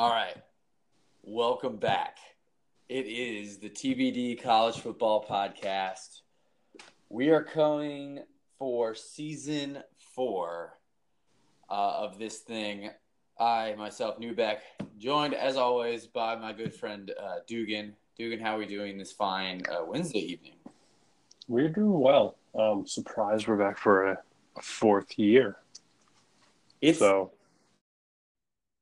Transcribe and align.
All 0.00 0.08
right. 0.08 0.34
Welcome 1.24 1.76
back. 1.76 2.16
It 2.88 3.04
is 3.04 3.58
the 3.58 3.68
TBD 3.68 4.42
College 4.42 4.80
Football 4.80 5.26
Podcast. 5.28 6.22
We 7.10 7.28
are 7.28 7.44
coming 7.44 8.20
for 8.58 8.94
season 8.94 9.82
four 10.14 10.78
uh, 11.68 11.98
of 11.98 12.18
this 12.18 12.38
thing. 12.38 12.88
I, 13.38 13.74
myself, 13.76 14.18
Newbeck, 14.18 14.60
joined 14.96 15.34
as 15.34 15.58
always 15.58 16.06
by 16.06 16.34
my 16.34 16.54
good 16.54 16.72
friend 16.72 17.12
uh, 17.22 17.40
Dugan. 17.46 17.94
Dugan, 18.16 18.40
how 18.40 18.56
are 18.56 18.60
we 18.60 18.66
doing 18.66 18.96
this 18.96 19.12
fine 19.12 19.60
uh, 19.70 19.84
Wednesday 19.84 20.20
evening? 20.20 20.54
We're 21.46 21.68
doing 21.68 22.00
well. 22.00 22.38
Um, 22.58 22.86
surprised 22.86 23.46
we're 23.46 23.58
back 23.58 23.76
for 23.76 24.12
a, 24.12 24.18
a 24.56 24.62
fourth 24.62 25.18
year. 25.18 25.58
It's 26.80 27.00
So 27.00 27.32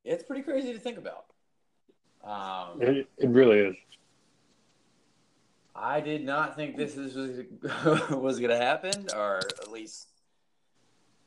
it's 0.08 0.24
pretty 0.24 0.42
crazy 0.42 0.72
to 0.72 0.78
think 0.78 0.98
about. 0.98 1.26
Um, 2.24 2.82
it, 2.82 3.08
it 3.18 3.28
really 3.28 3.58
is. 3.58 3.76
I 5.74 6.00
did 6.00 6.24
not 6.24 6.56
think 6.56 6.76
this 6.76 6.96
is, 6.96 7.14
was, 7.14 8.10
was 8.10 8.38
going 8.40 8.50
to 8.50 8.56
happen, 8.56 9.06
or 9.14 9.38
at 9.38 9.70
least 9.70 10.08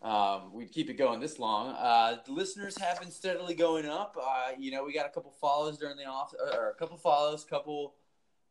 um, 0.01 0.51
we'd 0.51 0.71
keep 0.71 0.89
it 0.89 0.95
going 0.95 1.19
this 1.19 1.39
long. 1.39 1.75
Uh, 1.77 2.17
the 2.25 2.33
listeners 2.33 2.77
have 2.77 2.99
been 2.99 3.11
steadily 3.11 3.53
going 3.53 3.85
up. 3.85 4.17
Uh, 4.21 4.51
you 4.59 4.71
know, 4.71 4.83
we 4.83 4.93
got 4.93 5.05
a 5.05 5.09
couple 5.09 5.31
follows 5.39 5.77
during 5.77 5.95
the 5.95 6.05
off, 6.05 6.33
or 6.53 6.71
a 6.71 6.75
couple 6.75 6.97
follows, 6.97 7.45
couple, 7.45 7.93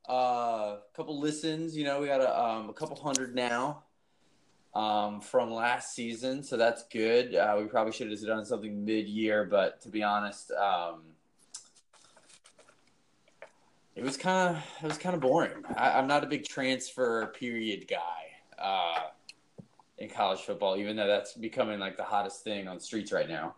uh, 0.09 0.77
couple 0.97 1.21
listens. 1.21 1.77
You 1.77 1.85
know, 1.85 2.01
we 2.01 2.07
got 2.07 2.21
a, 2.21 2.41
um, 2.41 2.71
a 2.71 2.73
couple 2.73 2.97
hundred 2.97 3.35
now 3.35 3.83
um, 4.75 5.21
from 5.21 5.53
last 5.53 5.95
season, 5.95 6.43
so 6.43 6.57
that's 6.57 6.85
good. 6.89 7.35
Uh, 7.35 7.57
we 7.59 7.65
probably 7.65 7.93
should 7.93 8.11
have 8.11 8.21
done 8.21 8.45
something 8.45 8.85
mid-year, 8.85 9.45
but 9.45 9.81
to 9.83 9.89
be 9.89 10.03
honest, 10.03 10.53
um, 10.53 11.03
it 13.97 14.05
was 14.05 14.17
kind 14.17 14.57
of 14.57 14.65
it 14.83 14.87
was 14.87 14.99
kind 14.99 15.15
of 15.15 15.21
boring. 15.21 15.65
I, 15.77 15.93
I'm 15.93 16.07
not 16.07 16.25
a 16.25 16.27
big 16.27 16.47
transfer 16.47 17.27
period 17.39 17.87
guy 17.89 18.63
uh, 18.63 19.09
in 19.99 20.09
college 20.09 20.41
football, 20.41 20.77
even 20.77 20.97
though 20.97 21.07
that's 21.07 21.35
becoming 21.35 21.79
like 21.79 21.97
the 21.97 22.05
hottest 22.05 22.45
thing 22.45 22.69
on 22.69 22.77
the 22.77 22.83
streets 22.83 23.13
right 23.13 23.29
now. 23.29 23.57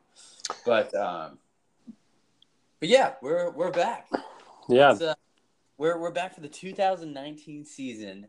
But 0.64 0.94
um, 0.94 1.38
but 2.80 2.88
yeah, 2.88 3.14
we're 3.20 3.50
we're 3.50 3.70
back. 3.70 4.08
Yeah, 4.68 4.90
uh, 4.90 5.14
we're 5.78 5.98
we're 5.98 6.10
back 6.10 6.34
for 6.34 6.40
the 6.40 6.48
2019 6.48 7.64
season, 7.64 8.26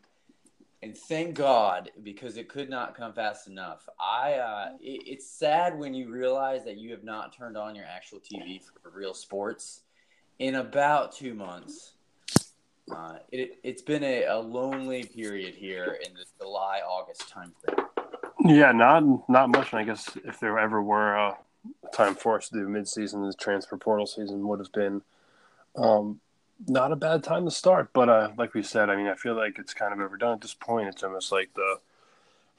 and 0.84 0.98
thank 0.98 1.36
God 1.36 1.92
because 2.04 2.36
it 2.36 2.50
could 2.50 2.70
not 2.70 2.94
come 2.94 3.14
fast 3.14 3.48
enough. 3.48 3.88
I 4.00 4.34
uh, 4.34 4.70
it, 4.82 5.04
it's 5.06 5.26
sad 5.26 5.80
when 5.80 5.94
you 5.94 6.12
realize 6.12 6.66
that 6.66 6.78
you 6.78 6.92
have 6.92 7.06
not 7.06 7.36
turned 7.36 7.58
on 7.58 7.74
your 7.74 7.86
actual 7.86 8.20
TV 8.20 8.62
for 8.62 8.90
real 8.90 9.14
sports 9.14 9.84
in 10.40 10.56
about 10.56 11.14
two 11.14 11.34
months. 11.34 11.94
Uh, 12.94 13.20
it, 13.32 13.60
it's 13.64 13.82
been 13.82 14.04
a, 14.04 14.26
a 14.26 14.38
lonely 14.38 15.06
period 15.06 15.56
here 15.56 15.98
in 16.06 16.14
the 16.14 16.26
July 16.38 16.82
August 16.86 17.30
time 17.30 17.54
frame. 17.64 17.88
yeah, 18.44 18.74
not 18.74 19.30
not 19.30 19.50
much. 19.50 19.72
And 19.72 19.80
I 19.80 19.86
guess 19.86 20.18
if 20.26 20.40
there 20.42 20.60
ever 20.60 20.84
were 20.84 21.16
a 21.16 21.38
time 21.94 22.16
for 22.16 22.36
us 22.36 22.50
to 22.50 22.56
do 22.56 22.68
mid-season, 22.68 23.26
the 23.26 23.34
transfer 23.34 23.78
portal 23.78 24.06
season 24.06 24.46
would 24.50 24.60
have 24.60 24.74
been 24.74 25.02
um, 25.78 26.20
not 26.68 26.92
a 26.92 26.96
bad 26.96 27.24
time 27.24 27.46
to 27.46 27.52
start. 27.52 27.92
But 27.94 28.10
uh, 28.10 28.32
like 28.38 28.54
we 28.54 28.64
said, 28.64 28.90
I 28.90 28.96
mean, 28.96 29.08
I 29.08 29.16
feel 29.16 29.36
like 29.36 29.60
it's 29.60 29.74
kind 29.74 29.94
of 29.94 30.00
overdone 30.00 30.34
at 30.34 30.42
this 30.42 30.54
point. 30.54 30.88
It's 30.88 31.04
almost 31.04 31.32
like 31.32 31.54
the 31.54 31.80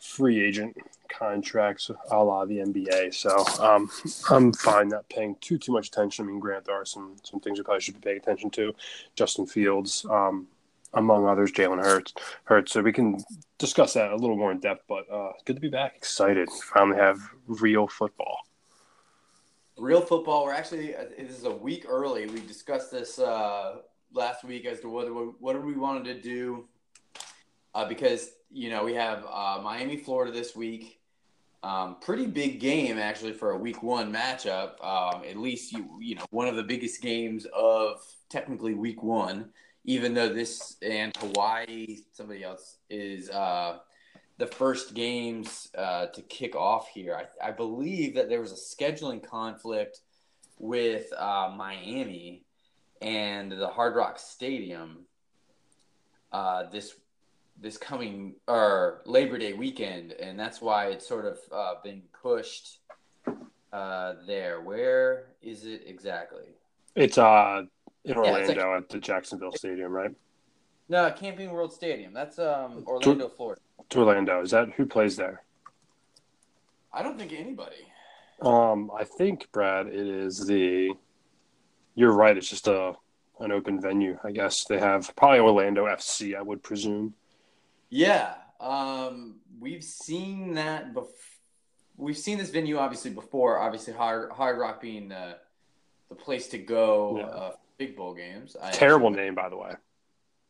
free 0.00 0.44
agent 0.44 0.76
contracts 1.08 1.90
a 2.10 2.22
la 2.22 2.44
the 2.44 2.58
NBA. 2.58 3.14
So 3.14 3.44
um, 3.62 3.90
I'm 4.30 4.52
fine 4.52 4.88
not 4.88 5.08
paying 5.08 5.36
too 5.40 5.58
too 5.58 5.72
much 5.72 5.88
attention. 5.88 6.24
I 6.24 6.28
mean, 6.28 6.40
Grant, 6.40 6.64
there 6.64 6.74
are 6.74 6.84
some 6.84 7.16
some 7.22 7.40
things 7.40 7.58
we 7.58 7.64
probably 7.64 7.80
should 7.80 7.94
be 7.94 8.00
paying 8.00 8.18
attention 8.18 8.50
to. 8.50 8.74
Justin 9.16 9.46
Fields, 9.46 10.04
um, 10.10 10.46
among 10.92 11.26
others, 11.26 11.52
Jalen 11.52 11.82
Hurts. 11.82 12.12
Hurts. 12.44 12.72
So 12.72 12.82
we 12.82 12.92
can 12.92 13.22
discuss 13.58 13.94
that 13.94 14.12
a 14.12 14.16
little 14.16 14.36
more 14.36 14.52
in 14.52 14.60
depth. 14.60 14.84
But 14.88 15.10
uh, 15.10 15.32
good 15.44 15.54
to 15.54 15.60
be 15.60 15.70
back. 15.70 15.96
Excited. 15.96 16.50
Finally 16.50 16.98
have 16.98 17.18
real 17.46 17.86
football. 17.86 18.38
Real 19.76 20.00
football. 20.00 20.44
We're 20.44 20.52
actually 20.52 20.94
this 21.18 21.36
is 21.36 21.44
a 21.44 21.50
week 21.50 21.84
early. 21.88 22.26
We 22.26 22.40
discussed 22.40 22.92
this 22.92 23.18
uh, 23.18 23.78
last 24.12 24.44
week 24.44 24.66
as 24.66 24.78
to 24.80 24.88
whether 24.88 25.12
what 25.12 25.40
what 25.40 25.64
we 25.64 25.74
wanted 25.74 26.04
to 26.04 26.20
do 26.20 26.68
uh, 27.74 27.88
because 27.88 28.30
you 28.52 28.70
know 28.70 28.84
we 28.84 28.94
have 28.94 29.26
uh, 29.28 29.60
Miami, 29.62 29.96
Florida 29.96 30.30
this 30.30 30.54
week. 30.54 31.00
Um, 31.64 31.96
pretty 32.00 32.26
big 32.26 32.60
game 32.60 32.98
actually 32.98 33.32
for 33.32 33.50
a 33.52 33.56
week 33.56 33.82
one 33.82 34.12
matchup. 34.12 34.74
Um, 34.84 35.24
at 35.24 35.36
least 35.36 35.72
you 35.72 35.98
you 36.00 36.14
know 36.14 36.24
one 36.30 36.46
of 36.46 36.54
the 36.54 36.62
biggest 36.62 37.02
games 37.02 37.44
of 37.52 38.00
technically 38.28 38.74
week 38.74 39.02
one. 39.02 39.50
Even 39.86 40.14
though 40.14 40.32
this 40.32 40.76
and 40.82 41.14
Hawaii, 41.16 41.98
somebody 42.12 42.44
else 42.44 42.76
is 42.88 43.28
uh, 43.28 43.78
the 44.38 44.46
first 44.46 44.94
games 44.94 45.68
uh, 45.76 46.06
to 46.06 46.22
kick 46.22 46.56
off 46.56 46.88
here. 46.88 47.16
I, 47.16 47.48
I 47.48 47.52
believe 47.52 48.14
that 48.14 48.28
there 48.28 48.40
was 48.40 48.52
a 48.52 48.56
scheduling 48.56 49.22
conflict 49.22 50.00
with 50.58 51.12
uh, 51.16 51.52
Miami 51.56 52.42
and 53.00 53.52
the 53.52 53.68
Hard 53.68 53.94
Rock 53.94 54.18
Stadium 54.18 55.06
uh, 56.32 56.64
this 56.70 56.96
this 57.60 57.78
coming 57.78 58.34
or 58.48 59.02
Labor 59.06 59.38
Day 59.38 59.52
weekend, 59.52 60.12
and 60.12 60.38
that's 60.38 60.60
why 60.60 60.86
it's 60.86 61.06
sort 61.06 61.24
of 61.26 61.38
uh, 61.52 61.74
been 61.84 62.02
pushed 62.20 62.78
uh, 63.72 64.14
there. 64.26 64.60
Where 64.60 65.26
is 65.40 65.64
it 65.64 65.82
exactly? 65.86 66.56
It's 66.96 67.18
uh 67.18 67.62
in 68.04 68.16
Orlando 68.16 68.38
it's 68.40 68.48
like- 68.48 68.58
at 68.58 68.88
the 68.88 68.98
Jacksonville 68.98 69.52
Stadium, 69.52 69.92
right? 69.92 70.10
No, 70.88 71.10
Camping 71.12 71.50
World 71.50 71.72
Stadium. 71.72 72.12
That's 72.12 72.38
um, 72.38 72.84
Orlando, 72.86 73.28
Florida. 73.28 73.60
It's 73.86 73.96
Orlando. 73.96 74.42
Is 74.42 74.50
that 74.50 74.70
who 74.76 74.86
plays 74.86 75.16
there? 75.16 75.42
I 76.92 77.02
don't 77.02 77.18
think 77.18 77.32
anybody. 77.32 77.86
Um, 78.40 78.90
I 78.96 79.04
think 79.04 79.50
Brad, 79.52 79.86
it 79.86 79.94
is 79.94 80.46
the. 80.46 80.92
You're 81.94 82.12
right. 82.12 82.36
It's 82.36 82.48
just 82.48 82.66
a 82.68 82.94
an 83.40 83.52
open 83.52 83.80
venue. 83.80 84.18
I 84.24 84.30
guess 84.30 84.64
they 84.64 84.78
have 84.78 85.14
probably 85.16 85.40
Orlando 85.40 85.86
FC. 85.86 86.36
I 86.36 86.42
would 86.42 86.62
presume. 86.62 87.14
Yeah, 87.90 88.34
um, 88.60 89.36
we've 89.60 89.84
seen 89.84 90.54
that. 90.54 90.94
before. 90.94 91.10
we've 91.96 92.18
seen 92.18 92.38
this 92.38 92.50
venue 92.50 92.78
obviously 92.78 93.10
before. 93.12 93.58
Obviously, 93.58 93.92
Hard 93.92 94.32
Hard 94.32 94.58
Rock 94.58 94.80
being 94.80 95.08
the 95.08 95.36
the 96.08 96.14
place 96.14 96.48
to 96.48 96.58
go. 96.58 97.16
Yeah. 97.18 97.26
Uh, 97.26 97.52
big 97.78 97.96
bowl 97.96 98.14
games. 98.14 98.56
I 98.60 98.70
Terrible 98.70 99.08
actually- 99.08 99.24
name, 99.24 99.34
by 99.34 99.48
the 99.48 99.56
way. 99.56 99.72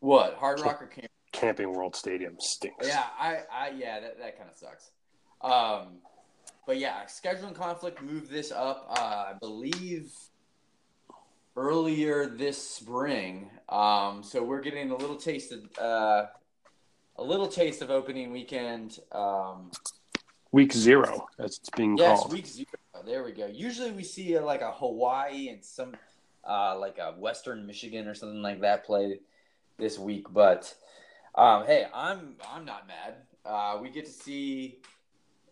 What 0.01 0.35
Hard 0.35 0.61
Rock 0.61 0.83
or 0.83 0.87
Camp? 0.87 1.11
Camping 1.35 1.73
World 1.73 1.95
Stadium 1.95 2.37
stinks. 2.39 2.87
Yeah, 2.87 3.05
I, 3.19 3.41
I 3.53 3.73
yeah, 3.77 4.01
that, 4.01 4.19
that 4.19 4.39
kind 4.39 4.49
of 4.49 4.57
sucks. 4.57 4.91
Um, 5.43 5.99
but 6.67 6.79
yeah, 6.79 7.03
scheduling 7.05 7.55
conflict 7.55 8.01
moved 8.01 8.31
this 8.31 8.53
up. 8.53 8.87
Uh, 8.89 9.33
I 9.33 9.35
believe 9.39 10.13
earlier 11.57 12.27
this 12.27 12.57
spring. 12.57 13.51
Um, 13.69 14.23
so 14.23 14.43
we're 14.43 14.63
getting 14.63 14.91
a 14.91 14.97
little 14.97 15.17
taste 15.17 15.53
of 15.53 15.61
uh, 15.79 16.27
a 17.17 17.23
little 17.23 17.49
taste 17.49 17.83
of 17.83 17.91
opening 17.91 18.33
weekend. 18.33 19.01
Um, 19.13 19.71
Week 20.53 20.73
zero, 20.73 21.27
as 21.41 21.59
it's 21.59 21.71
being 21.71 21.99
yes, 21.99 22.21
called. 22.21 22.33
week 22.33 22.47
zero. 22.47 22.69
There 23.05 23.25
we 23.25 23.33
go. 23.33 23.47
Usually 23.47 23.91
we 23.91 24.05
see 24.05 24.37
uh, 24.37 24.43
like 24.45 24.61
a 24.61 24.71
Hawaii 24.71 25.49
and 25.49 25.65
some 25.65 25.97
uh, 26.49 26.79
like 26.79 26.99
a 26.99 27.11
Western 27.19 27.67
Michigan 27.67 28.07
or 28.07 28.15
something 28.15 28.41
like 28.41 28.61
that 28.61 28.85
play 28.85 29.19
this 29.79 29.99
week. 29.99 30.27
But 30.33 30.73
um, 31.35 31.67
hey, 31.67 31.87
I'm 31.93 32.37
I'm 32.51 32.65
not 32.65 32.87
mad. 32.87 33.15
Uh, 33.45 33.79
we 33.81 33.91
get 33.91 34.07
to 34.07 34.13
see 34.13 34.79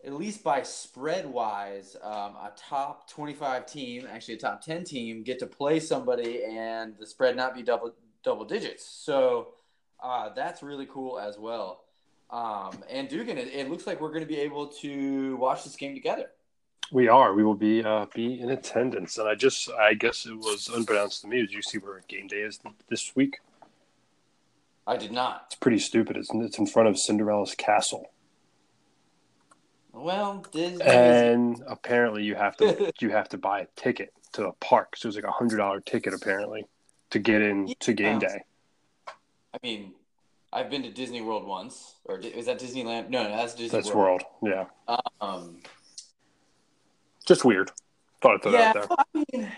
at 0.05 0.13
least 0.13 0.43
by 0.43 0.61
spread 0.63 1.25
wise 1.25 1.95
um, 2.03 2.35
a 2.35 2.51
top 2.57 3.09
25 3.09 3.65
team, 3.65 4.07
actually 4.11 4.33
a 4.33 4.37
top 4.37 4.63
10 4.63 4.83
team, 4.83 5.23
get 5.23 5.39
to 5.39 5.47
play 5.47 5.79
somebody 5.79 6.43
and 6.43 6.95
the 6.99 7.07
spread 7.07 7.35
not 7.35 7.55
be 7.55 7.63
double 7.63 7.93
double 8.23 8.45
digits. 8.45 8.85
So 8.85 9.49
uh, 10.01 10.29
that's 10.35 10.61
really 10.61 10.85
cool 10.85 11.19
as 11.19 11.37
well. 11.37 11.83
Um, 12.29 12.83
and 12.89 13.07
Dugan, 13.07 13.37
it, 13.37 13.47
it 13.53 13.69
looks 13.69 13.85
like 13.85 14.01
we're 14.01 14.09
going 14.09 14.21
to 14.21 14.27
be 14.27 14.39
able 14.39 14.67
to 14.67 15.37
watch 15.37 15.63
this 15.63 15.75
game 15.75 15.93
together. 15.93 16.31
We 16.91 17.07
are. 17.07 17.33
We 17.33 17.43
will 17.43 17.55
be 17.55 17.83
uh, 17.83 18.05
be 18.13 18.39
in 18.41 18.49
attendance, 18.51 19.17
and 19.17 19.27
I 19.27 19.35
just 19.35 19.69
I 19.71 19.93
guess 19.93 20.25
it 20.25 20.35
was 20.35 20.67
unbeknownst 20.67 21.21
to 21.21 21.27
me. 21.27 21.39
Did 21.39 21.51
you 21.51 21.61
see 21.61 21.77
where 21.77 22.01
game 22.07 22.27
day 22.27 22.41
is 22.41 22.59
this 22.89 23.15
week? 23.15 23.39
I 24.85 24.97
did 24.97 25.11
not. 25.11 25.43
It's 25.47 25.55
pretty 25.55 25.79
stupid. 25.79 26.17
It's 26.17 26.29
it's 26.33 26.57
in 26.57 26.67
front 26.67 26.89
of 26.89 26.97
Cinderella's 26.99 27.55
castle, 27.55 28.11
Well, 29.93 30.45
Disney. 30.51 30.81
and 30.83 31.63
apparently 31.67 32.23
you 32.23 32.35
have 32.35 32.57
to 32.57 32.91
you 32.99 33.09
have 33.11 33.29
to 33.29 33.37
buy 33.37 33.61
a 33.61 33.67
ticket 33.75 34.13
to 34.33 34.41
the 34.41 34.51
park. 34.59 34.97
So 34.97 35.05
it 35.05 35.09
was 35.09 35.15
like 35.15 35.25
a 35.25 35.31
hundred 35.31 35.57
dollar 35.57 35.79
ticket 35.79 36.13
apparently 36.13 36.65
to 37.11 37.19
get 37.19 37.41
in 37.41 37.73
to 37.79 37.93
game 37.93 38.19
day. 38.19 38.43
I 39.53 39.57
mean, 39.61 39.93
I've 40.51 40.69
been 40.69 40.83
to 40.83 40.89
Disney 40.91 41.21
World 41.21 41.45
once, 41.47 41.95
or 42.05 42.17
is 42.19 42.47
that 42.47 42.59
Disneyland? 42.59 43.09
No, 43.09 43.23
no, 43.23 43.29
that's 43.37 43.53
Disney 43.53 43.69
That's 43.79 43.93
world. 43.93 44.23
Yeah, 44.41 44.65
Um, 45.21 45.59
just 47.25 47.45
weird. 47.45 47.71
Thought 48.21 48.35
I'd 48.35 48.41
throw 48.43 48.51
yeah, 48.51 48.73
that 48.73 48.91
out 48.91 48.99
there. 49.13 49.21
I 49.21 49.25
mean, 49.37 49.51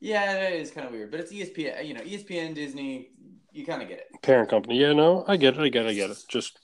Yeah, 0.00 0.32
it 0.48 0.60
is 0.60 0.70
kind 0.70 0.86
of 0.86 0.92
weird, 0.92 1.10
but 1.10 1.20
it's 1.20 1.32
ESPN. 1.32 1.86
You 1.86 1.94
know, 1.94 2.00
ESPN, 2.02 2.54
Disney. 2.54 3.10
You 3.54 3.64
kind 3.64 3.80
of 3.82 3.88
get 3.88 3.98
it. 3.98 4.08
Parent 4.20 4.50
company. 4.50 4.80
Yeah, 4.80 4.92
no, 4.92 5.24
I 5.28 5.36
get 5.36 5.54
it. 5.56 5.60
I 5.60 5.68
get 5.68 5.86
it. 5.86 5.90
I 5.90 5.94
get 5.94 6.10
it. 6.10 6.18
Just 6.28 6.58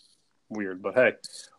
weird, 0.49 0.83
but 0.83 0.95
hey, 0.95 1.13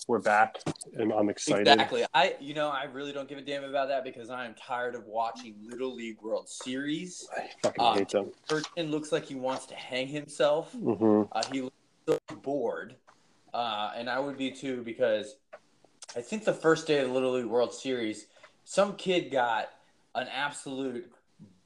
we're 0.05 0.19
back, 0.19 0.57
and 0.97 1.13
I'm 1.13 1.29
excited. 1.29 1.69
Exactly. 1.69 2.03
I, 2.13 2.35
you 2.41 2.53
know, 2.53 2.67
I 2.67 2.83
really 2.83 3.13
don't 3.13 3.29
give 3.29 3.37
a 3.37 3.41
damn 3.41 3.63
about 3.63 3.87
that 3.87 4.03
because 4.03 4.29
I 4.29 4.45
am 4.45 4.53
tired 4.55 4.93
of 4.93 5.05
watching 5.05 5.55
Little 5.63 5.95
League 5.95 6.21
World 6.21 6.49
Series. 6.49 7.29
I 7.37 7.49
fucking 7.63 7.81
Uh, 7.81 7.93
hate 7.93 8.09
them. 8.09 8.31
Burton 8.49 8.91
looks 8.91 9.13
like 9.13 9.23
he 9.23 9.35
wants 9.35 9.65
to 9.67 9.75
hang 9.75 10.07
himself. 10.07 10.73
hmm 10.73 11.23
Uh, 11.31 11.41
he 11.49 11.61
looks 11.61 11.75
so 12.05 12.19
bored, 12.41 12.97
uh, 13.53 13.91
and 13.95 14.09
I 14.09 14.19
would 14.19 14.37
be 14.37 14.51
too 14.51 14.81
because 14.83 15.37
I 16.13 16.19
think 16.19 16.43
the 16.43 16.53
first 16.53 16.87
day 16.87 16.99
of 16.99 17.07
the 17.07 17.13
Little 17.13 17.31
League 17.31 17.45
World 17.45 17.73
Series, 17.73 18.27
some 18.65 18.97
kid 18.97 19.31
got 19.31 19.69
an 20.13 20.27
absolute 20.27 21.09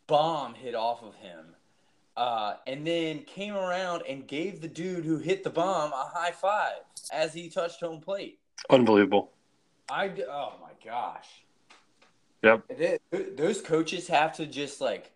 bomb 0.06 0.54
hit 0.54 0.76
off 0.76 1.02
of 1.02 1.16
him, 1.16 1.55
uh, 2.18 2.56
and 2.68 2.86
then 2.86 3.20
came 3.24 3.56
around 3.56 4.04
and 4.08 4.28
gave 4.28 4.62
the 4.62 4.68
dude 4.68 5.06
who 5.06 5.18
hit 5.18 5.44
the 5.44 5.50
bomb 5.50 5.92
a 5.92 6.10
high 6.14 6.32
five 6.32 6.80
as 7.12 7.34
he 7.34 7.50
touched 7.50 7.82
home 7.82 8.00
plate. 8.00 8.40
Unbelievable. 8.70 9.32
I 9.90 10.12
oh 10.30 10.54
my 10.62 10.72
gosh. 10.84 11.28
Yep. 12.42 12.64
They- 12.78 13.00
those 13.36 13.62
coaches 13.62 14.08
have 14.08 14.36
to 14.38 14.46
just 14.46 14.82
like 14.82 15.12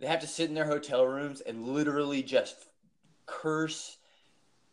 they 0.00 0.06
have 0.06 0.20
to 0.20 0.26
sit 0.26 0.48
in 0.48 0.54
their 0.54 0.66
hotel 0.66 1.06
rooms 1.06 1.40
and 1.40 1.68
literally 1.68 2.22
just 2.22 2.66
curse 3.26 3.98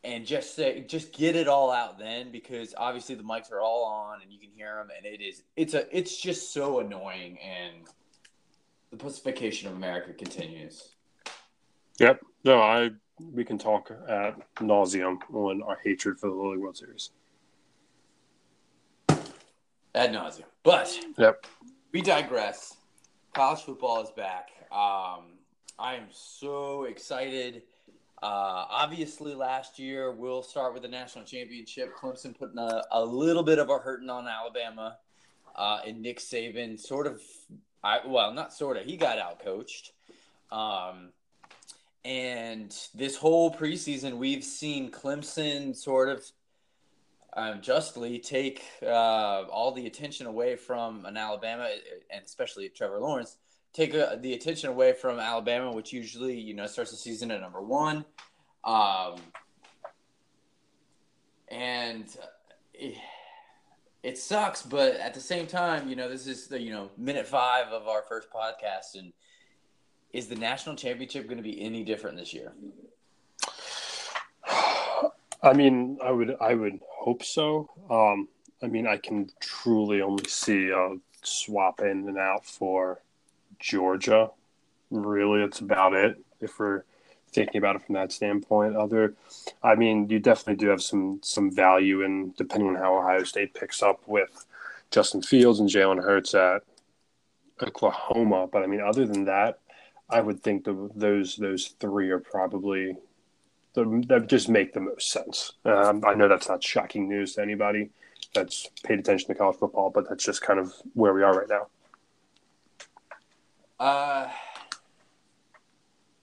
and 0.04 0.26
just 0.26 0.56
say 0.56 0.82
just 0.82 1.14
get 1.14 1.36
it 1.36 1.48
all 1.48 1.72
out 1.72 2.00
then 2.00 2.32
because 2.32 2.74
obviously 2.78 3.14
the 3.16 3.24
mics 3.24 3.52
are 3.52 3.62
all 3.62 3.86
on 3.86 4.22
and 4.22 4.32
you 4.32 4.40
can 4.40 4.50
hear 4.56 4.76
them 4.76 4.90
and 4.98 5.06
it 5.06 5.22
is 5.22 5.44
it's 5.56 5.74
a 5.76 5.96
it's 5.96 6.20
just 6.20 6.54
so 6.54 6.80
annoying 6.80 7.38
and 7.40 7.88
the 8.90 8.98
pacification 8.98 9.70
of 9.70 9.76
America 9.76 10.12
continues. 10.14 10.90
Yep. 12.02 12.22
No, 12.44 12.60
I. 12.60 12.90
We 13.20 13.46
can 13.46 13.60
talk 13.60 13.92
at 14.10 14.36
nauseum 14.56 15.18
on 15.32 15.62
our 15.62 15.78
hatred 15.84 16.20
for 16.20 16.28
the 16.28 16.36
Lily 16.36 16.58
World 16.58 16.76
Series. 16.76 17.12
Ad 19.94 20.12
nauseum. 20.12 20.46
But 20.64 20.98
Yep. 21.20 21.46
we 21.92 22.02
digress. 22.02 22.78
College 23.34 23.62
football 23.62 24.02
is 24.02 24.10
back. 24.10 24.50
Um, 24.72 25.38
I 25.78 25.96
am 25.96 26.08
so 26.10 26.86
excited. 26.86 27.62
Uh, 28.24 28.66
obviously, 28.70 29.36
last 29.36 29.78
year 29.78 30.12
we'll 30.12 30.42
start 30.42 30.74
with 30.74 30.82
the 30.82 30.90
national 30.90 31.24
championship. 31.26 31.96
Clemson 31.96 32.36
putting 32.36 32.58
a, 32.58 32.84
a 32.90 33.06
little 33.06 33.44
bit 33.44 33.60
of 33.60 33.70
a 33.70 33.78
hurting 33.78 34.10
on 34.10 34.28
Alabama, 34.28 34.98
uh, 35.56 35.82
and 35.86 36.02
Nick 36.02 36.20
Saban 36.20 36.80
sort 36.80 37.06
of, 37.06 37.22
I 37.84 38.00
well, 38.04 38.34
not 38.34 38.54
sort 38.54 38.78
of. 38.78 38.86
He 38.86 38.98
got 38.98 39.20
out 39.20 39.40
coached. 39.44 39.92
Um, 40.52 41.10
and 42.04 42.76
this 42.96 43.16
whole 43.16 43.54
preseason, 43.54 44.18
we've 44.18 44.44
seen 44.44 44.92
Clemson 44.92 45.76
sort 45.76 46.10
of 46.10 46.24
um, 47.34 47.62
justly 47.62 48.20
take 48.20 48.64
uh, 48.84 49.46
all 49.50 49.72
the 49.72 49.86
attention 49.86 50.26
away 50.26 50.56
from 50.56 51.06
an 51.06 51.16
Alabama, 51.16 51.70
and 52.10 52.26
especially 52.26 52.70
Trevor 52.70 53.00
Lawrence, 53.00 53.38
take 53.74 53.94
uh, 53.94 54.16
the 54.16 54.34
attention 54.34 54.70
away 54.70 54.94
from 54.94 55.20
Alabama, 55.20 55.72
which 55.72 55.94
usually 55.94 56.38
you 56.38 56.54
know 56.54 56.66
starts 56.66 56.92
the 56.92 56.98
season 56.98 57.32
at 57.32 57.40
number 57.40 57.62
one, 57.62 58.04
um, 58.64 59.16
and 61.50 62.06
it, 62.74 62.98
it 64.04 64.18
sucks. 64.18 64.64
But 64.64 64.96
at 64.96 65.14
the 65.14 65.22
same 65.22 65.48
time, 65.48 65.88
you 65.88 65.96
know 65.96 66.10
this 66.10 66.28
is 66.28 66.48
the 66.48 66.60
you 66.60 66.72
know 66.72 66.90
minute 66.98 67.28
five 67.28 67.68
of 67.68 67.88
our 67.88 68.04
first 68.10 68.28
podcast, 68.32 68.96
and 68.96 69.14
is 70.14 70.28
the 70.28 70.36
national 70.36 70.76
championship 70.76 71.26
going 71.26 71.38
to 71.38 71.44
be 71.44 71.62
any 71.62 71.84
different 71.84 72.18
this 72.18 72.34
year? 72.34 72.54
I 75.44 75.54
mean, 75.54 75.98
I 76.04 76.12
would, 76.12 76.36
I 76.40 76.54
would 76.54 76.80
hope 76.88 77.24
so. 77.24 77.70
Um, 77.90 78.28
I 78.64 78.68
mean, 78.68 78.86
I 78.88 78.98
can 78.98 79.30
truly 79.40 80.02
only 80.02 80.26
see 80.28 80.70
a 80.70 80.96
swap 81.24 81.82
in 81.82 82.08
and 82.08 82.18
out 82.18 82.46
for 82.46 83.02
Georgia. 83.60 84.30
Really, 84.92 85.42
it's 85.42 85.60
about 85.60 85.94
it. 85.94 86.20
If 86.42 86.60
we're 86.60 86.84
thinking 87.34 87.60
about 87.60 87.78
it 87.78 87.84
from 87.84 87.94
that 87.94 88.12
standpoint, 88.12 88.76
other, 88.76 89.16
I 89.64 89.76
mean, 89.76 90.10
you 90.10 90.20
definitely 90.20 90.64
do 90.64 90.70
have 90.70 90.84
some 90.84 91.22
some 91.24 91.50
value 91.50 92.04
in 92.04 92.34
depending 92.38 92.70
on 92.70 92.76
how 92.76 92.98
Ohio 92.98 93.24
State 93.24 93.54
picks 93.54 93.82
up 93.82 94.02
with 94.08 94.46
Justin 94.92 95.22
Fields 95.22 95.60
and 95.60 95.70
Jalen 95.70 96.04
Hurts 96.04 96.36
at 96.36 96.64
Oklahoma. 97.62 98.48
But 98.52 98.64
I 98.64 98.68
mean, 98.68 98.82
other 98.82 99.06
than 99.06 99.26
that, 99.26 99.60
I 100.12 100.22
would 100.22 100.44
think 100.44 100.66
the, 100.66 100.90
those 100.96 101.38
those 101.38 101.68
three 101.80 102.10
are 102.10 102.20
probably 102.20 102.96
the, 103.74 104.04
that 104.10 104.28
just 104.28 104.50
make 104.50 104.74
the 104.74 104.82
most 104.82 105.10
sense. 105.12 105.54
Um, 105.66 106.04
I 106.06 106.14
know 106.14 106.28
that's 106.28 106.50
not 106.50 106.64
shocking 106.64 107.08
news 107.08 107.36
to 107.36 107.42
anybody 107.42 107.90
that's 108.34 108.70
paid 108.84 109.00
attention 109.00 109.28
to 109.28 109.36
college 109.36 109.58
football, 109.58 109.90
but 109.90 110.08
that's 110.08 110.24
just 110.24 110.42
kind 110.42 110.60
of 110.60 110.74
where 110.94 111.14
we 111.14 111.24
are 111.24 111.34
right 111.34 111.50
now. 111.50 111.68
Uh, 113.80 114.30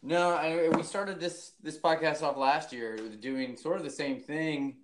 no, 0.02 0.31
I, 0.31 0.69
we 0.69 0.82
started 0.82 1.19
this 1.19 1.52
this 1.62 1.79
podcast 1.79 2.23
off 2.23 2.37
last 2.37 2.73
year 2.73 2.96
doing 2.96 3.56
sort 3.56 3.79
of 3.79 3.82
the 3.85 3.90
same 3.90 4.20
thing, 4.20 4.76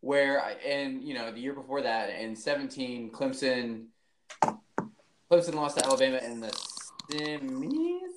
where 0.00 0.42
I, 0.42 0.52
and 0.66 1.02
you 1.02 1.14
know 1.14 1.30
the 1.32 1.40
year 1.40 1.54
before 1.54 1.80
that 1.82 2.10
in 2.10 2.36
seventeen, 2.36 3.10
Clemson, 3.10 3.86
Clemson 5.30 5.54
lost 5.54 5.78
to 5.78 5.86
Alabama 5.86 6.18
in 6.18 6.40
the 6.40 6.50
semis, 7.10 8.09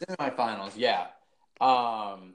semifinals. 0.00 0.72
Yeah, 0.76 1.06
um, 1.60 2.34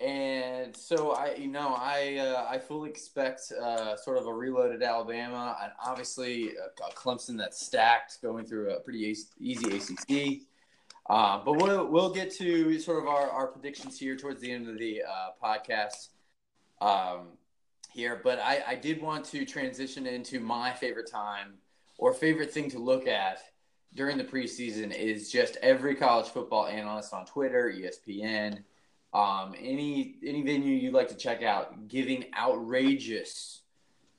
and 0.00 0.74
so 0.74 1.12
I, 1.12 1.34
you 1.34 1.48
know, 1.48 1.74
I 1.76 2.16
uh, 2.16 2.46
I 2.48 2.58
fully 2.58 2.88
expect 2.88 3.52
uh, 3.52 3.96
sort 3.96 4.16
of 4.16 4.26
a 4.26 4.32
reloaded 4.32 4.82
Alabama, 4.82 5.56
and 5.62 5.72
obviously 5.84 6.50
a, 6.50 6.84
a 6.88 6.92
Clemson 6.94 7.36
that's 7.36 7.64
stacked, 7.64 8.22
going 8.22 8.46
through 8.46 8.72
a 8.72 8.80
pretty 8.80 9.14
easy 9.38 9.76
ACC. 9.76 10.42
Uh, 11.08 11.42
but 11.44 11.56
we'll 11.56 11.86
we'll 11.86 12.12
get 12.12 12.30
to 12.30 12.78
sort 12.78 13.02
of 13.02 13.08
our, 13.08 13.30
our 13.30 13.48
predictions 13.48 13.98
here 13.98 14.16
towards 14.16 14.40
the 14.40 14.50
end 14.50 14.68
of 14.68 14.78
the 14.78 15.02
uh, 15.02 15.30
podcast 15.42 16.08
um, 16.80 17.28
here. 17.92 18.20
But 18.22 18.38
I, 18.38 18.62
I 18.68 18.74
did 18.76 19.02
want 19.02 19.24
to 19.26 19.44
transition 19.44 20.06
into 20.06 20.40
my 20.40 20.72
favorite 20.72 21.10
time 21.10 21.54
or 21.98 22.14
favorite 22.14 22.52
thing 22.52 22.70
to 22.70 22.78
look 22.78 23.06
at 23.06 23.40
during 23.94 24.16
the 24.16 24.24
preseason 24.24 24.94
is 24.94 25.30
just 25.30 25.56
every 25.62 25.94
college 25.94 26.28
football 26.28 26.66
analyst 26.66 27.12
on 27.12 27.26
Twitter, 27.26 27.72
ESPN, 27.74 28.62
um, 29.12 29.54
any 29.58 30.16
any 30.24 30.42
venue 30.42 30.76
you'd 30.76 30.94
like 30.94 31.08
to 31.08 31.16
check 31.16 31.42
out, 31.42 31.88
giving 31.88 32.26
outrageous 32.38 33.62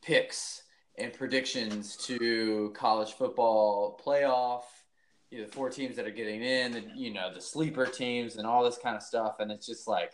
picks 0.01 0.63
and 0.98 1.13
predictions 1.13 1.96
to 1.96 2.74
college 2.75 3.13
football 3.13 4.00
playoff. 4.06 4.63
You 5.30 5.40
know, 5.40 5.46
the 5.46 5.51
four 5.51 5.70
teams 5.70 5.96
that 5.96 6.06
are 6.06 6.12
getting 6.12 6.44
in, 6.44 6.72
the, 6.74 6.84
you 6.94 7.13
know, 7.13 7.34
the 7.34 7.40
sleeper 7.40 7.86
teams 7.86 8.36
and 8.36 8.46
all 8.46 8.66
this 8.66 8.78
kind 8.78 8.98
of 8.98 9.01
stuff, 9.01 9.36
and 9.40 9.50
it's 9.50 9.66
just 9.66 9.88
like, 9.88 10.12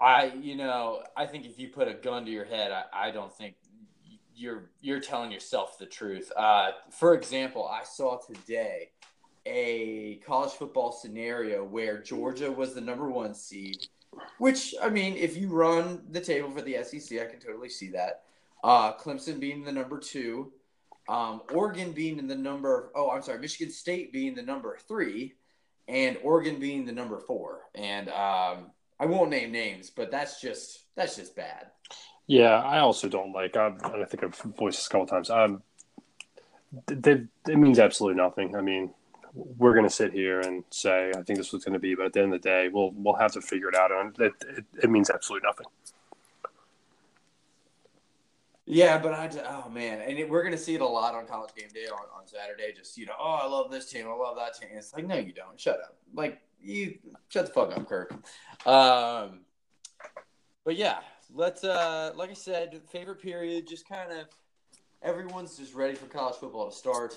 I, 0.00 0.32
you 0.40 0.56
know, 0.56 1.02
I 1.14 1.26
think 1.26 1.44
if 1.44 1.58
you 1.58 1.68
put 1.68 1.88
a 1.88 1.92
gun 1.92 2.24
to 2.24 2.30
your 2.30 2.46
head, 2.46 2.72
I, 2.72 2.84
I 3.08 3.10
don't 3.10 3.32
think 3.36 3.56
you're 4.42 4.70
you're 4.80 5.00
telling 5.00 5.30
yourself 5.30 5.78
the 5.78 5.86
truth. 5.86 6.32
Uh, 6.36 6.72
for 6.90 7.14
example, 7.14 7.66
I 7.66 7.84
saw 7.84 8.18
today 8.18 8.90
a 9.46 10.20
college 10.26 10.52
football 10.52 10.92
scenario 10.92 11.64
where 11.64 11.98
Georgia 11.98 12.50
was 12.50 12.74
the 12.74 12.80
number 12.80 13.08
one 13.08 13.34
seed, 13.34 13.86
which 14.38 14.74
I 14.82 14.88
mean, 14.88 15.16
if 15.16 15.36
you 15.36 15.48
run 15.48 16.02
the 16.10 16.20
table 16.20 16.50
for 16.50 16.62
the 16.62 16.82
SEC, 16.82 17.20
I 17.20 17.26
can 17.26 17.38
totally 17.38 17.68
see 17.68 17.88
that. 17.90 18.22
Uh, 18.64 18.92
Clemson 18.94 19.40
being 19.40 19.64
the 19.64 19.72
number 19.72 19.98
two, 19.98 20.52
um, 21.08 21.42
Oregon 21.52 21.92
being 21.92 22.18
in 22.18 22.26
the 22.26 22.36
number. 22.36 22.90
Oh, 22.94 23.10
I'm 23.10 23.22
sorry, 23.22 23.38
Michigan 23.38 23.72
State 23.72 24.12
being 24.12 24.34
the 24.34 24.42
number 24.42 24.78
three, 24.88 25.34
and 25.88 26.18
Oregon 26.22 26.58
being 26.58 26.84
the 26.84 26.92
number 26.92 27.18
four. 27.20 27.62
And 27.74 28.08
um, 28.08 28.70
I 29.00 29.06
won't 29.06 29.30
name 29.30 29.52
names, 29.52 29.90
but 29.90 30.10
that's 30.10 30.40
just 30.40 30.84
that's 30.96 31.16
just 31.16 31.36
bad. 31.36 31.66
Yeah, 32.26 32.60
I 32.60 32.78
also 32.78 33.08
don't 33.08 33.32
like. 33.32 33.56
i 33.56 33.66
and 33.66 33.82
I 33.84 34.04
think 34.04 34.24
I've 34.24 34.36
voiced 34.36 34.78
this 34.78 34.86
a 34.86 34.90
couple 34.90 35.06
times. 35.06 35.28
Um, 35.28 35.62
they, 36.86 37.24
it 37.48 37.58
means 37.58 37.78
absolutely 37.78 38.22
nothing. 38.22 38.56
I 38.56 38.60
mean, 38.60 38.94
we're 39.34 39.74
going 39.74 39.86
to 39.86 39.94
sit 39.94 40.12
here 40.12 40.40
and 40.40 40.64
say, 40.70 41.10
I 41.10 41.22
think 41.22 41.38
this 41.38 41.52
was 41.52 41.64
going 41.64 41.74
to 41.74 41.78
be, 41.78 41.94
but 41.94 42.06
at 42.06 42.12
the 42.12 42.22
end 42.22 42.34
of 42.34 42.40
the 42.40 42.48
day, 42.48 42.68
we'll 42.72 42.92
we'll 42.92 43.14
have 43.14 43.32
to 43.32 43.40
figure 43.40 43.68
it 43.68 43.74
out, 43.74 43.90
and 43.90 44.18
it, 44.18 44.32
it, 44.56 44.64
it 44.84 44.90
means 44.90 45.10
absolutely 45.10 45.46
nothing. 45.46 45.66
Yeah, 48.64 48.98
but 48.98 49.12
I 49.12 49.28
oh 49.48 49.68
man, 49.70 50.00
and 50.00 50.18
it, 50.18 50.30
we're 50.30 50.44
gonna 50.44 50.56
see 50.56 50.74
it 50.74 50.80
a 50.80 50.86
lot 50.86 51.14
on 51.14 51.26
College 51.26 51.50
Game 51.56 51.68
Day 51.74 51.86
on, 51.86 51.98
on 52.16 52.26
Saturday. 52.26 52.72
Just 52.76 52.96
you 52.96 53.06
know, 53.06 53.14
oh, 53.18 53.40
I 53.42 53.46
love 53.46 53.70
this 53.70 53.90
team, 53.90 54.06
I 54.06 54.14
love 54.14 54.36
that 54.36 54.58
team. 54.58 54.70
It's 54.74 54.94
like, 54.94 55.06
no, 55.06 55.16
you 55.16 55.32
don't. 55.32 55.58
Shut 55.58 55.80
up. 55.80 55.96
Like 56.14 56.40
you, 56.62 56.98
shut 57.28 57.46
the 57.46 57.52
fuck 57.52 57.76
up, 57.76 57.88
Kirk. 57.88 58.12
Um, 58.66 59.40
but 60.64 60.76
yeah, 60.76 60.98
let's. 61.34 61.64
Uh, 61.64 62.12
like 62.16 62.30
I 62.30 62.34
said, 62.34 62.80
favorite 62.90 63.20
period. 63.20 63.66
Just 63.66 63.88
kind 63.88 64.12
of 64.12 64.26
everyone's 65.02 65.56
just 65.56 65.74
ready 65.74 65.94
for 65.94 66.06
college 66.06 66.36
football 66.36 66.70
to 66.70 66.76
start, 66.76 67.16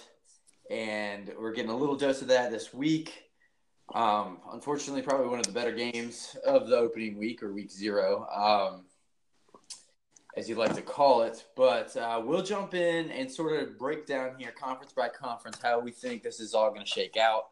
and 0.69 1.31
we're 1.39 1.53
getting 1.53 1.71
a 1.71 1.77
little 1.77 1.95
dose 1.95 2.21
of 2.21 2.27
that 2.29 2.51
this 2.51 2.73
week. 2.73 3.23
Um, 3.93 4.39
unfortunately, 4.51 5.01
probably 5.01 5.27
one 5.27 5.39
of 5.39 5.45
the 5.45 5.51
better 5.51 5.71
games 5.71 6.35
of 6.45 6.67
the 6.67 6.75
opening 6.75 7.17
week 7.17 7.43
or 7.43 7.53
week 7.53 7.71
zero, 7.71 8.27
um, 8.33 8.85
as 10.35 10.49
you'd 10.49 10.57
like 10.57 10.73
to 10.75 10.81
call 10.81 11.21
it. 11.21 11.45
But 11.55 11.95
uh, 11.95 12.21
we'll 12.25 12.41
jump 12.41 12.73
in 12.73 13.11
and 13.11 13.31
sort 13.31 13.61
of 13.61 13.77
break 13.77 14.07
down 14.07 14.35
here, 14.39 14.51
conference 14.51 14.93
by 14.93 15.09
conference, 15.09 15.59
how 15.61 15.79
we 15.79 15.91
think 15.91 16.23
this 16.23 16.39
is 16.39 16.53
all 16.53 16.69
going 16.69 16.85
to 16.85 16.91
shake 16.91 17.17
out. 17.17 17.49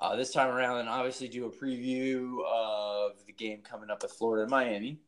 Uh, 0.00 0.16
this 0.16 0.32
time 0.32 0.48
around, 0.48 0.80
and 0.80 0.88
obviously 0.88 1.28
do 1.28 1.46
a 1.46 1.50
preview 1.50 2.44
of 2.44 3.12
the 3.26 3.32
game 3.32 3.60
coming 3.62 3.90
up 3.90 4.02
with 4.02 4.10
Florida 4.10 4.42
and 4.42 4.50
Miami. 4.50 4.98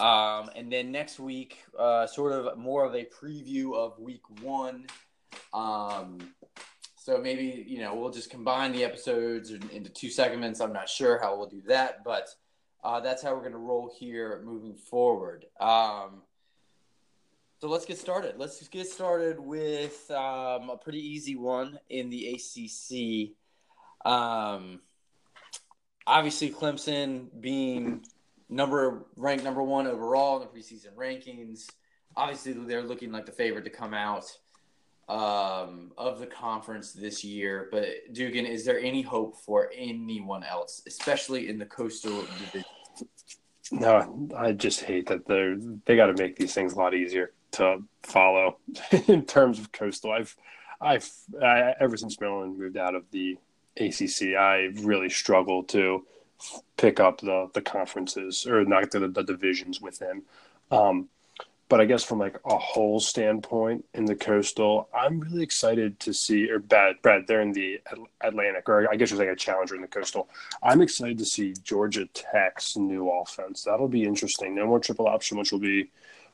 Um, 0.00 0.50
and 0.54 0.70
then 0.70 0.92
next 0.92 1.18
week, 1.18 1.58
uh, 1.78 2.06
sort 2.06 2.32
of 2.32 2.58
more 2.58 2.84
of 2.84 2.94
a 2.94 3.04
preview 3.04 3.74
of 3.74 3.98
week 3.98 4.22
one. 4.42 4.86
Um, 5.54 6.34
so 6.96 7.18
maybe, 7.18 7.64
you 7.66 7.80
know, 7.80 7.94
we'll 7.94 8.10
just 8.10 8.30
combine 8.30 8.72
the 8.72 8.84
episodes 8.84 9.50
into 9.50 9.90
two 9.90 10.10
segments. 10.10 10.60
I'm 10.60 10.72
not 10.72 10.88
sure 10.88 11.18
how 11.20 11.36
we'll 11.36 11.48
do 11.48 11.62
that, 11.68 12.04
but 12.04 12.28
uh, 12.84 13.00
that's 13.00 13.22
how 13.22 13.34
we're 13.34 13.40
going 13.40 13.52
to 13.52 13.58
roll 13.58 13.92
here 13.98 14.42
moving 14.44 14.74
forward. 14.74 15.46
Um, 15.60 16.22
so 17.60 17.68
let's 17.68 17.86
get 17.86 17.98
started. 17.98 18.34
Let's 18.36 18.66
get 18.68 18.86
started 18.86 19.40
with 19.40 20.10
um, 20.10 20.68
a 20.68 20.76
pretty 20.76 21.00
easy 21.00 21.36
one 21.36 21.78
in 21.88 22.10
the 22.10 22.34
ACC. 22.34 24.10
Um, 24.10 24.80
obviously, 26.06 26.50
Clemson 26.50 27.28
being 27.40 28.04
number 28.48 29.06
ranked 29.16 29.44
number 29.44 29.62
one 29.62 29.86
overall 29.86 30.40
in 30.40 30.42
the 30.42 30.58
preseason 30.58 30.94
rankings. 30.94 31.68
Obviously, 32.16 32.52
they're 32.52 32.82
looking 32.82 33.12
like 33.12 33.26
the 33.26 33.32
favorite 33.32 33.64
to 33.64 33.70
come 33.70 33.92
out 33.92 34.24
um, 35.08 35.92
of 35.96 36.18
the 36.18 36.26
conference 36.26 36.92
this 36.92 37.24
year. 37.24 37.68
But 37.70 37.88
Dugan, 38.12 38.46
is 38.46 38.64
there 38.64 38.78
any 38.78 39.02
hope 39.02 39.36
for 39.40 39.70
anyone 39.76 40.42
else, 40.42 40.82
especially 40.86 41.48
in 41.48 41.58
the 41.58 41.66
coastal 41.66 42.22
division? 42.22 42.64
No, 43.72 44.28
I 44.36 44.52
just 44.52 44.82
hate 44.82 45.06
that 45.08 45.26
they're 45.26 45.56
they 45.84 45.96
got 45.96 46.06
to 46.06 46.14
make 46.14 46.36
these 46.36 46.54
things 46.54 46.74
a 46.74 46.76
lot 46.76 46.94
easier 46.94 47.32
to 47.52 47.82
follow 48.02 48.58
in 49.08 49.24
terms 49.24 49.58
of 49.58 49.72
coastal. 49.72 50.12
I've 50.12 50.36
I've 50.80 51.10
I, 51.42 51.74
ever 51.80 51.96
since 51.96 52.20
Maryland 52.20 52.58
moved 52.58 52.76
out 52.76 52.94
of 52.94 53.10
the 53.10 53.38
ACC, 53.76 54.36
I've 54.38 54.84
really 54.84 55.08
struggled 55.08 55.68
to 55.70 56.04
pick 56.76 57.00
up 57.00 57.20
the 57.20 57.50
the 57.54 57.62
conferences 57.62 58.46
or 58.46 58.64
not 58.64 58.90
the, 58.90 59.08
the 59.08 59.22
divisions 59.22 59.80
within. 59.80 60.22
Um, 60.70 61.08
but 61.68 61.80
I 61.80 61.84
guess 61.84 62.04
from 62.04 62.20
like 62.20 62.38
a 62.44 62.56
whole 62.56 63.00
standpoint 63.00 63.84
in 63.92 64.04
the 64.04 64.14
coastal, 64.14 64.88
I'm 64.94 65.18
really 65.18 65.42
excited 65.42 65.98
to 66.00 66.12
see. 66.12 66.48
Or 66.48 66.60
Brad, 66.60 66.96
Brad, 67.02 67.26
they're 67.26 67.40
in 67.40 67.52
the 67.52 67.80
Atlantic, 68.20 68.68
or 68.68 68.88
I 68.90 68.94
guess 68.94 69.10
you're 69.10 69.18
like 69.18 69.28
a 69.28 69.36
challenger 69.36 69.74
in 69.74 69.80
the 69.80 69.88
coastal. 69.88 70.28
I'm 70.62 70.80
excited 70.80 71.18
to 71.18 71.24
see 71.24 71.54
Georgia 71.64 72.06
Tech's 72.14 72.76
new 72.76 73.10
offense. 73.10 73.64
That'll 73.64 73.88
be 73.88 74.04
interesting. 74.04 74.54
No 74.54 74.66
more 74.66 74.78
triple 74.78 75.08
option, 75.08 75.38
which 75.38 75.50
will 75.50 75.58
be 75.58 75.90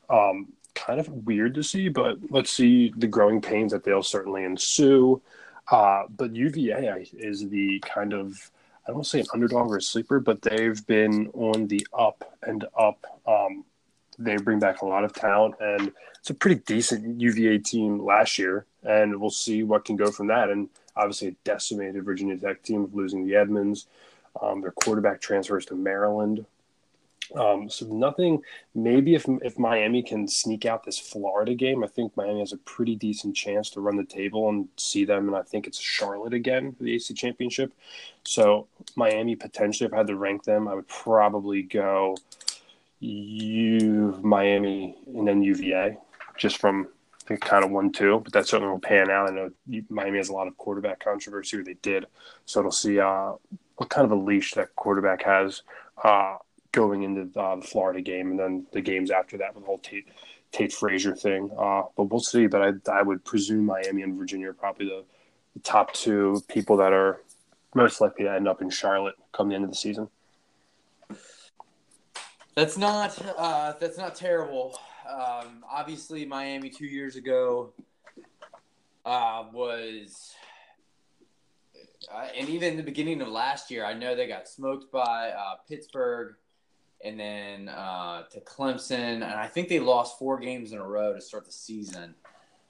um, 0.07 0.53
kind 0.75 0.99
of 0.99 1.07
weird 1.25 1.55
to 1.55 1.63
see. 1.63 1.89
But 1.89 2.17
let's 2.29 2.51
see 2.51 2.93
the 2.95 3.07
growing 3.07 3.41
pains 3.41 3.71
that 3.71 3.83
they'll 3.83 4.03
certainly 4.03 4.43
ensue. 4.43 5.19
Uh, 5.71 6.03
but 6.15 6.35
UVA 6.35 7.07
is 7.13 7.49
the 7.49 7.79
kind 7.79 8.13
of 8.13 8.51
I 8.87 8.91
don't 8.91 9.05
say 9.05 9.21
an 9.21 9.27
underdog 9.33 9.71
or 9.71 9.77
a 9.77 9.81
sleeper, 9.81 10.19
but 10.19 10.41
they've 10.41 10.85
been 10.87 11.29
on 11.33 11.67
the 11.67 11.85
up 11.97 12.35
and 12.43 12.65
up. 12.77 13.05
Um, 13.25 13.63
they 14.19 14.35
bring 14.37 14.59
back 14.59 14.81
a 14.81 14.85
lot 14.85 15.03
of 15.03 15.13
talent, 15.13 15.55
and 15.59 15.91
it's 16.19 16.29
a 16.29 16.33
pretty 16.33 16.61
decent 16.65 17.19
UVA 17.19 17.59
team 17.59 18.03
last 18.03 18.37
year, 18.37 18.65
and 18.83 19.19
we'll 19.19 19.29
see 19.29 19.63
what 19.63 19.85
can 19.85 19.95
go 19.95 20.11
from 20.11 20.27
that. 20.27 20.49
And 20.49 20.69
obviously, 20.95 21.29
a 21.29 21.35
decimated 21.43 22.03
Virginia 22.03 22.37
Tech 22.37 22.61
team 22.61 22.83
of 22.83 22.93
losing 22.93 23.25
the 23.25 23.35
Edmonds. 23.35 23.87
Um, 24.41 24.61
their 24.61 24.71
quarterback 24.71 25.21
transfers 25.21 25.65
to 25.67 25.75
Maryland. 25.75 26.45
Um, 27.35 27.69
so 27.69 27.85
nothing. 27.87 28.41
Maybe 28.75 29.15
if 29.15 29.25
if 29.41 29.57
Miami 29.57 30.03
can 30.03 30.27
sneak 30.27 30.65
out 30.65 30.83
this 30.83 30.99
Florida 30.99 31.55
game, 31.55 31.83
I 31.83 31.87
think 31.87 32.15
Miami 32.15 32.39
has 32.39 32.53
a 32.53 32.57
pretty 32.57 32.95
decent 32.95 33.35
chance 33.35 33.69
to 33.71 33.81
run 33.81 33.97
the 33.97 34.03
table 34.03 34.49
and 34.49 34.67
see 34.77 35.05
them. 35.05 35.27
And 35.27 35.35
I 35.35 35.41
think 35.41 35.67
it's 35.67 35.79
Charlotte 35.79 36.33
again 36.33 36.73
for 36.73 36.83
the 36.83 36.95
ACC 36.95 37.15
Championship. 37.15 37.73
So 38.23 38.67
Miami 38.95 39.35
potentially, 39.35 39.87
if 39.87 39.93
I 39.93 39.97
had 39.97 40.07
to 40.07 40.15
rank 40.15 40.43
them, 40.43 40.67
I 40.67 40.75
would 40.75 40.87
probably 40.87 41.63
go 41.63 42.15
U 42.99 44.19
Miami 44.23 44.97
and 45.07 45.27
then 45.27 45.43
UVA, 45.43 45.97
just 46.37 46.57
from 46.57 46.87
I 47.23 47.27
think 47.27 47.41
kind 47.41 47.65
of 47.65 47.71
one 47.71 47.91
two. 47.91 48.21
But 48.23 48.33
that 48.33 48.47
certainly 48.47 48.71
will 48.71 48.79
pan 48.79 49.09
out. 49.09 49.29
I 49.29 49.33
know 49.33 49.51
Miami 49.89 50.17
has 50.17 50.29
a 50.29 50.33
lot 50.33 50.47
of 50.47 50.57
quarterback 50.57 51.03
controversy, 51.03 51.57
or 51.57 51.63
they 51.63 51.75
did. 51.75 52.05
So 52.45 52.59
it'll 52.59 52.71
see 52.71 52.99
uh, 52.99 53.33
what 53.77 53.89
kind 53.89 54.05
of 54.05 54.11
a 54.11 54.21
leash 54.21 54.53
that 54.53 54.75
quarterback 54.75 55.23
has. 55.23 55.63
Uh, 56.03 56.37
going 56.73 57.03
into 57.03 57.39
uh, 57.39 57.55
the 57.55 57.61
Florida 57.61 58.01
game, 58.01 58.31
and 58.31 58.39
then 58.39 58.67
the 58.73 58.81
games 58.81 59.09
after 59.09 59.37
that 59.37 59.55
with 59.55 59.63
the 59.63 59.67
whole 59.67 59.77
Tate 59.77 60.07
Tate 60.51 60.73
Frazier 60.73 61.15
thing. 61.15 61.49
Uh, 61.57 61.83
but 61.95 62.05
we'll 62.05 62.19
see. 62.19 62.47
But 62.47 62.61
I 62.61 62.91
I 62.91 63.01
would 63.01 63.23
presume 63.23 63.65
Miami 63.65 64.01
and 64.01 64.17
Virginia 64.17 64.49
are 64.49 64.53
probably 64.53 64.87
the, 64.87 65.05
the 65.53 65.59
top 65.61 65.93
two 65.93 66.41
people 66.49 66.77
that 66.77 66.91
are 66.91 67.21
most 67.73 68.01
likely 68.01 68.25
to 68.25 68.31
end 68.33 68.47
up 68.47 68.61
in 68.61 68.69
Charlotte 68.69 69.15
come 69.31 69.49
the 69.49 69.55
end 69.55 69.63
of 69.63 69.69
the 69.69 69.75
season. 69.75 70.09
That's 72.55 72.77
not 72.77 73.17
uh, 73.37 73.73
that's 73.79 73.97
not 73.97 74.15
terrible. 74.15 74.77
Um, 75.09 75.63
obviously, 75.69 76.25
Miami 76.25 76.69
two 76.69 76.85
years 76.85 77.15
ago 77.15 77.73
uh, 79.05 79.45
was, 79.51 80.33
uh, 82.13 82.27
and 82.37 82.47
even 82.49 82.77
the 82.77 82.83
beginning 82.83 83.21
of 83.21 83.27
last 83.27 83.69
year, 83.69 83.85
I 83.85 83.93
know 83.93 84.15
they 84.15 84.27
got 84.27 84.47
smoked 84.47 84.91
by 84.91 85.29
uh, 85.29 85.55
Pittsburgh 85.67 86.35
and 87.03 87.19
then 87.19 87.69
uh, 87.69 88.23
to 88.31 88.39
Clemson, 88.41 89.15
and 89.15 89.23
I 89.23 89.47
think 89.47 89.67
they 89.67 89.79
lost 89.79 90.17
four 90.17 90.39
games 90.39 90.71
in 90.71 90.79
a 90.79 90.87
row 90.87 91.13
to 91.13 91.21
start 91.21 91.45
the 91.45 91.51
season. 91.51 92.15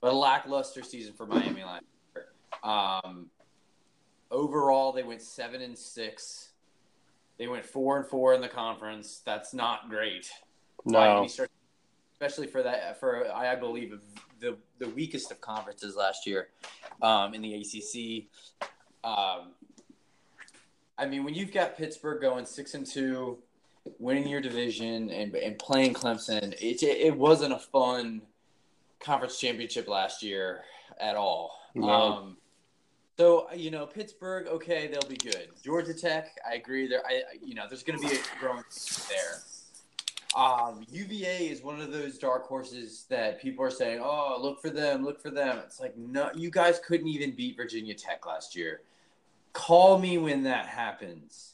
But 0.02 0.12
a 0.12 0.16
lackluster 0.16 0.84
season 0.84 1.13
for 1.13 1.25
Miami 1.25 1.63
last 1.63 1.84
year. 2.16 2.25
Um, 2.63 3.30
overall, 4.32 4.92
they 4.92 5.04
went 5.04 5.22
seven 5.22 5.62
and 5.62 5.78
six. 5.78 6.50
They 7.38 7.48
went 7.48 7.63
four 7.63 7.98
and 7.98 8.06
four 8.06 8.34
in 8.34 8.42
the 8.42 8.50
conference. 8.50 9.22
That's 9.24 9.54
not 9.54 9.90
great. 9.90 10.30
No, 10.86 11.25
especially 12.13 12.48
for 12.48 12.63
that 12.63 13.00
for 13.00 13.32
I 13.32 13.56
believe 13.56 14.00
the 14.40 14.58
the 14.80 14.90
weakest 14.90 15.32
of 15.32 15.40
conferences 15.40 15.96
last 15.96 16.28
year 16.28 16.50
um, 17.02 17.34
in 17.34 17.42
the 17.42 17.54
ACC. 17.56 18.25
Um, 19.04 19.52
I 20.98 21.06
mean, 21.06 21.24
when 21.24 21.34
you've 21.34 21.54
got 21.54 21.78
Pittsburgh 21.78 22.22
going 22.22 22.46
six 22.46 22.74
and 22.74 22.86
two 22.86 23.40
winning 24.00 24.28
your 24.28 24.42
division 24.42 25.10
and, 25.10 25.36
and 25.36 25.58
playing 25.60 25.94
Clemson, 25.94 26.54
it, 26.54 26.84
it 26.84 27.16
wasn't 27.16 27.54
a 27.54 27.60
fun 27.60 28.22
conference 29.00 29.40
championship 29.40 29.88
last 29.88 30.24
year 30.24 30.62
at 31.00 31.16
all. 31.16 31.58
No. 31.75 31.90
Um, 31.90 32.38
so 33.18 33.48
you 33.56 33.70
know 33.70 33.86
Pittsburgh, 33.86 34.48
okay, 34.48 34.88
they'll 34.88 35.10
be 35.10 35.18
good. 35.18 35.50
Georgia 35.63 35.94
Tech, 35.94 36.36
I 36.50 36.56
agree. 36.56 36.88
There, 36.88 37.06
I 37.06 37.24
you 37.44 37.54
know 37.54 37.66
there's 37.68 37.84
going 37.84 38.00
to 38.00 38.08
be 38.08 38.16
a 38.16 38.20
growing 38.40 38.63
there. 39.10 39.44
Um, 40.36 40.84
UVA 40.92 41.48
is 41.48 41.62
one 41.62 41.80
of 41.80 41.92
those 41.92 42.18
dark 42.18 42.48
horses 42.48 43.06
that 43.10 43.40
people 43.40 43.63
are 43.63 43.72
saying, 43.72 44.02
"Oh, 44.04 44.40
look 44.42 44.62
for 44.62 44.72
them, 44.72 45.06
look 45.06 45.22
for 45.22 45.30
them." 45.30 45.60
It's 45.63 45.80
like 45.80 45.96
no, 45.96 46.32
you 46.34 46.50
guys 46.50 46.80
couldn't 46.80 47.08
even 47.08 47.36
beat 47.36 47.56
Virginia 47.56 47.94
Tech 47.94 48.25
last 48.25 48.56
year. 48.56 48.82
Call 49.54 50.00
me 50.00 50.18
when 50.18 50.44
that 50.44 50.66
happens. 50.66 51.54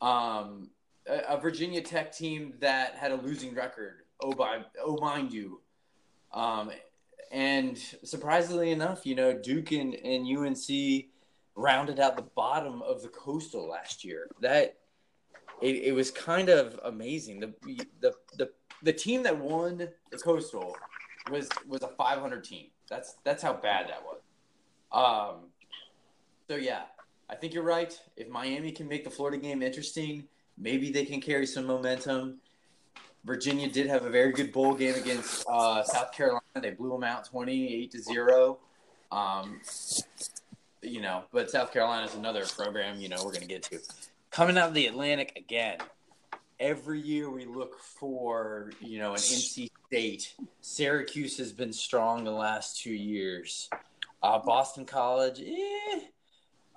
Um, 0.00 0.70
a, 1.08 1.38
Virginia 1.38 1.80
Tech 1.80 2.12
team 2.12 2.54
that 2.60 2.94
had 2.94 3.12
a 3.12 3.16
losing 3.16 3.54
record. 3.54 4.02
Oh, 4.22 4.32
by 4.32 4.62
oh, 4.82 4.96
mind 4.96 5.32
you. 5.32 5.60
Um, 6.32 6.70
and 7.30 7.78
surprisingly 8.04 8.70
enough, 8.70 9.04
you 9.04 9.14
know, 9.14 9.32
Duke 9.32 9.72
and, 9.72 9.94
and 9.94 10.26
UNC 10.26 11.06
rounded 11.54 11.98
out 11.98 12.16
the 12.16 12.22
bottom 12.22 12.82
of 12.82 13.02
the 13.02 13.08
coastal 13.08 13.68
last 13.68 14.04
year. 14.04 14.28
That 14.40 14.76
it, 15.60 15.76
it 15.76 15.92
was 15.92 16.10
kind 16.10 16.48
of 16.48 16.78
amazing. 16.84 17.40
The, 17.40 17.54
the 18.00 18.12
the 18.36 18.50
the 18.82 18.92
team 18.92 19.22
that 19.24 19.36
won 19.36 19.88
the 20.10 20.18
coastal 20.18 20.76
was 21.30 21.48
was 21.66 21.82
a 21.82 21.88
500 21.88 22.44
team. 22.44 22.66
That's 22.88 23.16
that's 23.24 23.42
how 23.42 23.54
bad 23.54 23.88
that 23.88 24.02
was. 24.04 24.20
Um, 24.92 25.50
so 26.48 26.56
yeah, 26.56 26.82
I 27.28 27.34
think 27.34 27.54
you're 27.54 27.64
right. 27.64 27.98
If 28.16 28.28
Miami 28.28 28.70
can 28.70 28.86
make 28.88 29.04
the 29.04 29.10
Florida 29.10 29.38
game 29.38 29.62
interesting, 29.62 30.24
Maybe 30.58 30.90
they 30.90 31.04
can 31.04 31.20
carry 31.20 31.46
some 31.46 31.66
momentum. 31.66 32.38
Virginia 33.24 33.68
did 33.68 33.88
have 33.88 34.04
a 34.04 34.10
very 34.10 34.32
good 34.32 34.52
bowl 34.52 34.74
game 34.74 34.94
against 34.94 35.44
uh, 35.48 35.82
South 35.82 36.12
Carolina. 36.12 36.42
They 36.54 36.70
blew 36.70 36.90
them 36.90 37.02
out 37.04 37.24
28 37.24 37.90
to 37.90 37.98
0. 38.00 38.58
Um, 39.10 39.60
you 40.82 41.00
know, 41.00 41.24
but 41.32 41.50
South 41.50 41.72
Carolina 41.72 42.06
is 42.06 42.14
another 42.14 42.44
program, 42.46 43.00
you 43.00 43.08
know, 43.08 43.16
we're 43.18 43.32
going 43.32 43.40
to 43.42 43.48
get 43.48 43.64
to. 43.64 43.80
Coming 44.30 44.56
out 44.56 44.68
of 44.68 44.74
the 44.74 44.86
Atlantic 44.86 45.32
again, 45.36 45.78
every 46.60 47.00
year 47.00 47.30
we 47.30 47.44
look 47.44 47.80
for, 47.80 48.70
you 48.80 48.98
know, 48.98 49.10
an 49.12 49.18
NC 49.18 49.70
State. 49.88 50.34
Syracuse 50.60 51.36
has 51.38 51.52
been 51.52 51.72
strong 51.72 52.24
the 52.24 52.30
last 52.30 52.80
two 52.80 52.92
years. 52.92 53.68
Uh, 54.22 54.38
Boston 54.38 54.84
College, 54.84 55.40
eh. 55.40 56.00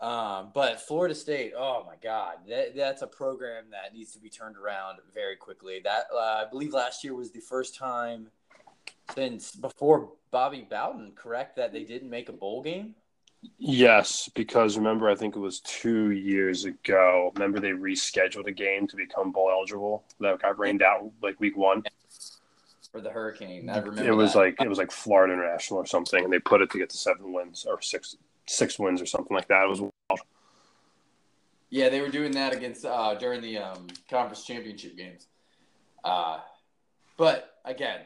Um, 0.01 0.51
but 0.53 0.79
Florida 0.79 1.13
State, 1.13 1.53
oh 1.58 1.84
my 1.86 1.96
God, 2.01 2.36
that, 2.48 2.75
that's 2.75 3.01
a 3.01 3.08
program 3.08 3.65
that 3.72 3.94
needs 3.94 4.13
to 4.13 4.20
be 4.20 4.29
turned 4.29 4.56
around 4.56 5.00
very 5.13 5.36
quickly. 5.36 5.82
That 5.84 6.06
uh, 6.13 6.18
I 6.18 6.46
believe 6.50 6.74
last 6.74 7.03
year 7.03 7.13
was 7.13 7.32
the 7.32 7.41
first 7.41 7.75
time 7.75 8.27
since 9.13 9.56
before 9.56 10.12
Bobby 10.32 10.65
Bowden, 10.70 11.12
correct, 11.15 11.58
that 11.58 11.74
they 11.74 11.84
didn't 11.84 12.10
make 12.10 12.29
a 12.29 12.34
bowl 12.34 12.63
game. 12.63 12.96
Yes, 13.58 14.29
because 14.36 14.77
remember, 14.77 15.10
I 15.10 15.15
think 15.15 15.36
it 15.36 15.39
was 15.39 15.60
two 15.62 16.12
years 16.12 16.65
ago. 16.65 17.32
Remember, 17.36 17.60
they 17.60 17.72
rescheduled 17.72 18.48
a 18.48 18.51
game 18.51 18.88
to 18.88 18.96
become 18.96 19.32
bowl 19.32 19.50
eligible 19.51 20.03
that 20.20 20.41
got 20.41 20.60
rained 20.60 20.82
out 20.82 21.10
like 21.22 21.39
week 21.39 21.56
one 21.58 21.84
for 22.91 23.01
the 23.01 23.10
Hurricane. 23.10 23.70
I 23.70 23.79
remember 23.79 24.03
it 24.03 24.15
was 24.15 24.34
that. 24.34 24.39
like 24.39 24.62
it 24.62 24.68
was 24.68 24.77
like 24.77 24.91
Florida 24.91 25.34
International 25.34 25.79
or 25.79 25.86
something, 25.86 26.24
and 26.24 26.34
they 26.34 26.39
put 26.39 26.62
it 26.62 26.70
to 26.72 26.77
get 26.77 26.89
to 26.89 26.98
seven 26.98 27.32
wins 27.34 27.65
or 27.68 27.82
six 27.82 28.15
six 28.50 28.79
wins 28.79 29.01
or 29.01 29.06
something 29.06 29.36
like 29.36 29.48
that. 29.48 29.63
It 29.63 29.70
was 29.70 29.82
wild. 29.82 30.22
Yeah, 31.70 31.89
they 31.89 32.01
were 32.01 32.10
doing 32.10 32.32
that 32.32 32.53
against 32.53 32.84
uh, 32.84 33.13
during 33.15 33.41
the 33.41 33.60
um, 33.60 33.88
conference 34.10 34.44
championship 34.44 34.98
games. 34.98 35.27
Uh, 36.03 36.39
but 37.15 37.60
again, 37.63 38.01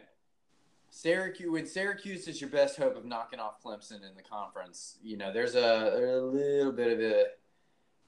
Syracuse 0.89 1.49
when 1.49 1.65
Syracuse 1.65 2.27
is 2.27 2.41
your 2.41 2.49
best 2.49 2.77
hope 2.77 2.97
of 2.97 3.05
knocking 3.05 3.39
off 3.39 3.63
Clemson 3.63 4.07
in 4.07 4.15
the 4.15 4.21
conference, 4.21 4.97
you 5.01 5.17
know, 5.17 5.31
there's 5.31 5.55
a, 5.55 5.59
a 5.59 6.21
little 6.21 6.73
bit 6.73 6.91
of 6.91 6.99
a 6.99 7.25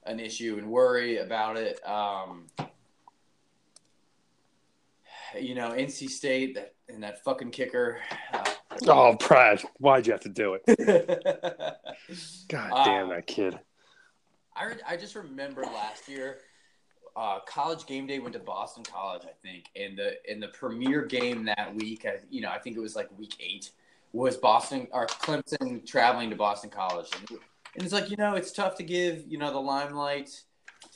an 0.04 0.20
issue 0.20 0.56
and 0.58 0.68
worry 0.68 1.18
about 1.18 1.56
it. 1.56 1.80
Um, 1.88 2.46
you 5.40 5.54
know, 5.54 5.70
NC 5.70 6.10
State 6.10 6.54
that 6.54 6.75
and 6.88 7.02
that 7.02 7.22
fucking 7.24 7.50
kicker. 7.50 7.98
Uh, 8.32 8.44
oh, 8.86 9.14
Brad, 9.14 9.62
why'd 9.78 10.06
you 10.06 10.12
have 10.12 10.22
to 10.22 10.28
do 10.28 10.58
it? 10.60 10.62
God 12.48 12.70
damn 12.84 13.04
Um, 13.04 13.08
that 13.10 13.26
kid. 13.26 13.58
I 14.54 14.64
re- 14.66 14.82
I 14.86 14.96
just 14.96 15.14
remember 15.14 15.62
last 15.62 16.08
year, 16.08 16.38
uh, 17.14 17.40
college 17.40 17.86
game 17.86 18.06
day 18.06 18.18
went 18.18 18.34
to 18.34 18.38
Boston 18.38 18.84
College, 18.84 19.22
I 19.24 19.32
think, 19.46 19.66
and 19.76 19.98
the 19.98 20.14
in 20.30 20.40
the 20.40 20.48
premier 20.48 21.02
game 21.02 21.44
that 21.44 21.74
week, 21.74 22.06
I, 22.06 22.18
you 22.30 22.40
know, 22.40 22.50
I 22.50 22.58
think 22.58 22.76
it 22.76 22.80
was 22.80 22.96
like 22.96 23.08
week 23.18 23.34
eight, 23.40 23.70
was 24.12 24.36
Boston 24.36 24.88
or 24.92 25.06
Clemson 25.06 25.86
traveling 25.86 26.30
to 26.30 26.36
Boston 26.36 26.70
College, 26.70 27.08
and, 27.18 27.38
and 27.74 27.84
it's 27.84 27.92
like 27.92 28.10
you 28.10 28.16
know 28.16 28.34
it's 28.34 28.52
tough 28.52 28.76
to 28.76 28.82
give 28.82 29.24
you 29.26 29.38
know 29.38 29.52
the 29.52 29.60
limelight 29.60 30.42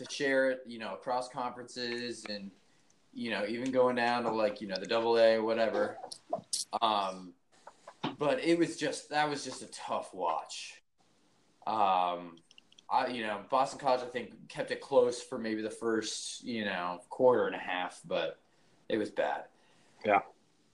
to 0.01 0.07
share 0.11 0.51
it, 0.51 0.61
you 0.67 0.79
know, 0.79 0.95
across 0.95 1.29
conferences 1.29 2.25
and 2.29 2.51
you 3.13 3.31
know 3.31 3.45
even 3.47 3.71
going 3.71 3.97
down 3.97 4.25
to 4.25 4.31
like 4.31 4.61
you 4.61 4.69
know 4.69 4.77
the 4.79 4.87
double 4.87 5.19
A 5.19 5.39
whatever. 5.39 5.99
Um, 6.81 7.33
but 8.19 8.43
it 8.45 8.59
was 8.59 8.77
just 8.77 9.11
that 9.11 9.29
was 9.29 9.45
just 9.45 9.63
a 9.63 9.67
tough 9.67 10.15
watch. 10.15 10.83
Um, 11.67 12.37
I, 12.91 13.07
you 13.09 13.23
know, 13.23 13.41
Boston 13.49 13.79
College, 13.79 14.01
I 14.03 14.07
think, 14.07 14.49
kept 14.49 14.73
it 14.73 14.81
close 14.81 15.23
for 15.23 15.39
maybe 15.39 15.63
the 15.63 15.71
first, 15.71 16.43
you 16.43 16.65
know, 16.65 17.01
quarter 17.09 17.47
and 17.47 17.55
a 17.55 17.59
half, 17.59 18.01
but 18.05 18.41
it 18.89 18.99
was 18.99 19.11
bad. 19.11 19.45
Yeah. 20.05 20.23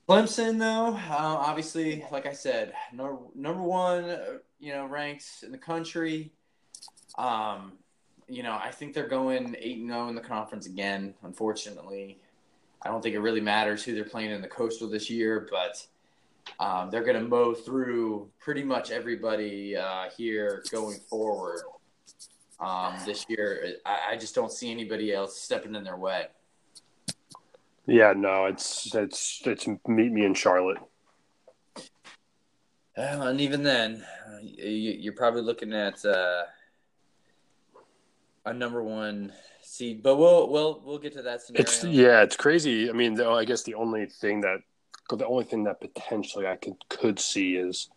Clemson, 0.09 0.59
though, 0.59 0.95
uh, 0.95 1.37
obviously, 1.37 2.05
like 2.11 2.26
I 2.26 2.33
said, 2.33 2.73
no, 2.93 3.31
number 3.35 3.62
one, 3.62 4.05
uh, 4.05 4.25
you 4.59 4.73
know, 4.73 4.87
ranked 4.87 5.26
in 5.43 5.52
the 5.52 5.59
country. 5.59 6.33
Um, 7.19 7.73
you 8.28 8.43
know, 8.43 8.59
I 8.61 8.71
think 8.71 8.95
they're 8.95 9.09
going 9.09 9.55
eight 9.59 9.78
and 9.78 9.90
zero 9.90 10.09
in 10.09 10.14
the 10.14 10.21
conference 10.21 10.66
again. 10.66 11.14
Unfortunately, 11.23 12.21
I 12.83 12.88
don't 12.88 13.02
think 13.02 13.14
it 13.14 13.21
really 13.21 13.40
matters 13.40 13.83
who 13.83 13.95
they're 13.95 14.04
playing 14.04 14.30
in 14.30 14.42
the 14.42 14.49
Coastal 14.49 14.88
this 14.88 15.11
year, 15.11 15.49
but 15.50 15.87
um, 16.61 16.90
they're 16.90 17.02
going 17.04 17.21
to 17.21 17.28
mow 17.28 17.54
through 17.54 18.30
pretty 18.38 18.62
much 18.62 18.90
everybody 18.90 19.76
uh, 19.76 20.04
here 20.16 20.62
going 20.71 20.99
forward 21.09 21.61
um, 22.61 22.95
this 23.04 23.26
year. 23.28 23.75
I, 23.85 24.12
I 24.12 24.16
just 24.16 24.34
don't 24.34 24.52
see 24.52 24.71
anybody 24.71 25.12
else 25.12 25.41
stepping 25.41 25.75
in 25.75 25.84
their 25.84 25.97
way. 25.97 26.26
Yeah, 27.86 28.15
no, 28.17 28.47
it's 28.47 28.95
it's 28.95 29.43
it's 29.45 29.69
meet 29.86 30.10
me 30.10 30.25
in 30.25 30.34
Charlotte. 30.34 30.78
Well, 32.97 33.28
and 33.28 33.41
even 33.41 33.62
then, 33.62 34.04
uh, 34.26 34.39
you, 34.43 34.93
you're 34.99 35.12
probably 35.12 35.43
looking 35.43 35.73
at 35.73 36.04
uh, 36.04 36.45
a 38.45 38.52
number 38.52 38.82
one 38.82 39.32
seed. 39.76 40.02
But 40.02 40.17
we'll 40.17 40.50
we'll 40.50 40.82
we'll 40.84 40.99
get 40.99 41.12
to 41.15 41.23
that 41.23 41.43
scenario. 41.43 41.62
It's 41.62 41.84
yeah, 41.84 42.23
it's 42.23 42.36
crazy. 42.36 42.89
I 42.89 42.93
mean, 42.93 43.15
the, 43.15 43.28
I 43.28 43.45
guess 43.45 43.62
the 43.62 43.75
only 43.75 44.06
thing 44.06 44.41
that 44.43 44.58
the 45.10 45.26
only 45.26 45.45
thing 45.45 45.65
that 45.65 45.80
potentially 45.80 46.47
I 46.47 46.56
could 46.56 46.76
could 46.89 47.19
see 47.19 47.56
is 47.56 47.89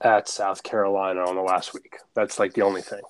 at 0.00 0.28
South 0.28 0.62
Carolina 0.62 1.20
on 1.20 1.34
the 1.36 1.42
last 1.42 1.74
week. 1.74 1.96
That's 2.14 2.38
like 2.38 2.54
the 2.54 2.62
only 2.62 2.82
thing. 2.82 3.02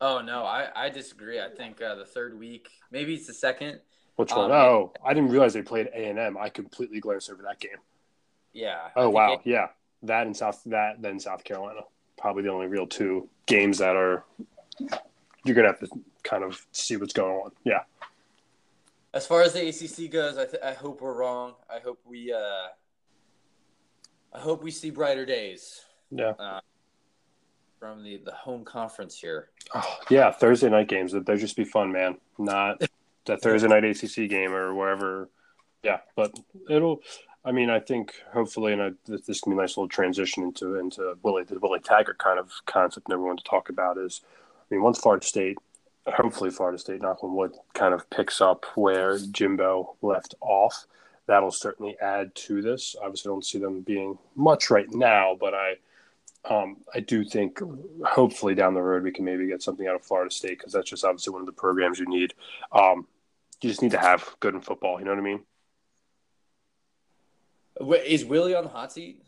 Oh 0.00 0.20
no, 0.20 0.44
I, 0.44 0.68
I 0.74 0.90
disagree. 0.90 1.40
I 1.40 1.48
think 1.48 1.80
uh, 1.80 1.94
the 1.94 2.04
third 2.04 2.38
week, 2.38 2.68
maybe 2.90 3.14
it's 3.14 3.26
the 3.26 3.34
second. 3.34 3.80
Which 4.16 4.32
one? 4.32 4.50
Um, 4.50 4.52
oh, 4.52 4.92
I 5.04 5.14
didn't 5.14 5.30
realize 5.30 5.54
they 5.54 5.62
played 5.62 5.88
A 5.94 6.08
and 6.08 6.18
M. 6.18 6.36
I 6.38 6.48
completely 6.48 7.00
glanced 7.00 7.30
over 7.30 7.42
that 7.44 7.58
game. 7.58 7.78
Yeah. 8.52 8.88
Oh 8.96 9.08
wow, 9.08 9.34
it- 9.34 9.40
yeah, 9.44 9.68
that 10.02 10.26
and 10.26 10.36
South 10.36 10.62
that 10.66 11.00
then 11.00 11.18
South 11.20 11.44
Carolina. 11.44 11.80
Probably 12.16 12.42
the 12.42 12.50
only 12.50 12.66
real 12.66 12.86
two 12.86 13.28
games 13.46 13.78
that 13.78 13.96
are 13.96 14.24
you're 15.44 15.54
gonna 15.54 15.68
have 15.68 15.80
to 15.80 15.88
kind 16.24 16.42
of 16.42 16.66
see 16.72 16.96
what's 16.96 17.12
going 17.12 17.32
on. 17.32 17.52
Yeah, 17.64 17.80
as 19.14 19.26
far 19.26 19.42
as 19.42 19.52
the 19.52 19.68
ACC 19.68 20.10
goes, 20.10 20.36
I, 20.36 20.44
th- 20.44 20.62
I 20.62 20.72
hope 20.74 21.00
we're 21.00 21.14
wrong. 21.14 21.54
I 21.70 21.78
hope 21.78 22.00
we 22.04 22.32
uh, 22.32 22.66
I 24.34 24.40
hope 24.40 24.62
we 24.62 24.72
see 24.72 24.90
brighter 24.90 25.24
days 25.24 25.82
yeah, 26.10 26.32
from 27.78 28.02
the 28.02 28.20
the 28.24 28.32
home 28.32 28.64
conference 28.64 29.18
here. 29.18 29.50
oh, 29.74 29.98
yeah. 30.10 30.32
Thursday 30.32 30.68
night 30.68 30.88
games 30.88 31.12
they'll 31.12 31.36
just 31.36 31.56
be 31.56 31.64
fun, 31.64 31.92
man. 31.92 32.18
Not 32.38 32.82
that 33.26 33.40
Thursday 33.40 33.68
night 33.68 33.84
ACC 33.84 34.28
game 34.28 34.52
or 34.52 34.74
wherever. 34.74 35.30
Yeah, 35.84 36.00
but 36.16 36.36
it'll. 36.68 37.00
I 37.46 37.52
mean, 37.52 37.70
I 37.70 37.78
think 37.78 38.14
hopefully, 38.32 38.72
and 38.72 38.82
I, 38.82 38.90
this 39.06 39.20
this 39.26 39.40
can 39.40 39.52
be 39.52 39.58
a 39.58 39.60
nice 39.60 39.76
little 39.76 39.88
transition 39.88 40.42
into 40.42 40.76
into 40.76 41.16
Willie 41.22 41.44
the 41.44 41.60
Willie 41.60 41.78
Taggart 41.78 42.18
kind 42.18 42.40
of 42.40 42.50
concept. 42.66 43.06
And 43.06 43.14
everyone 43.14 43.36
to 43.36 43.44
talk 43.44 43.68
about 43.68 43.96
is, 43.96 44.22
I 44.70 44.74
mean, 44.74 44.82
once 44.82 44.98
Florida 44.98 45.24
State, 45.24 45.58
hopefully 46.06 46.50
Florida 46.50 46.78
State, 46.78 47.00
knock 47.02 47.22
on 47.24 47.34
wood, 47.34 47.54
kind 47.72 47.94
of 47.94 48.08
picks 48.10 48.40
up 48.40 48.64
where 48.74 49.18
Jimbo 49.18 49.96
left 50.02 50.34
off. 50.40 50.86
That'll 51.26 51.50
certainly 51.50 51.96
add 52.00 52.34
to 52.34 52.60
this. 52.60 52.94
Obviously, 53.02 53.30
I 53.30 53.32
don't 53.32 53.44
see 53.44 53.58
them 53.58 53.80
being 53.80 54.18
much 54.34 54.70
right 54.70 54.90
now, 54.92 55.36
but 55.38 55.54
I, 55.54 55.76
um, 56.44 56.76
I 56.94 57.00
do 57.00 57.24
think 57.24 57.60
hopefully 58.04 58.54
down 58.54 58.74
the 58.74 58.82
road 58.82 59.02
we 59.02 59.10
can 59.12 59.24
maybe 59.24 59.46
get 59.46 59.62
something 59.62 59.86
out 59.86 59.94
of 59.94 60.04
Florida 60.04 60.30
State 60.30 60.58
because 60.58 60.74
that's 60.74 60.90
just 60.90 61.04
obviously 61.04 61.32
one 61.32 61.40
of 61.40 61.46
the 61.46 61.52
programs 61.52 61.98
you 61.98 62.06
need. 62.06 62.34
Um, 62.72 63.06
you 63.62 63.70
just 63.70 63.80
need 63.80 63.92
to 63.92 63.98
have 63.98 64.36
good 64.40 64.54
in 64.54 64.60
football. 64.60 64.98
You 64.98 65.06
know 65.06 65.12
what 65.12 65.20
I 65.20 65.22
mean? 65.22 65.40
Wait, 67.80 68.04
Is 68.06 68.24
Willie 68.24 68.54
on 68.54 68.64
the 68.64 68.70
hot 68.70 68.92
seat? 68.92 69.22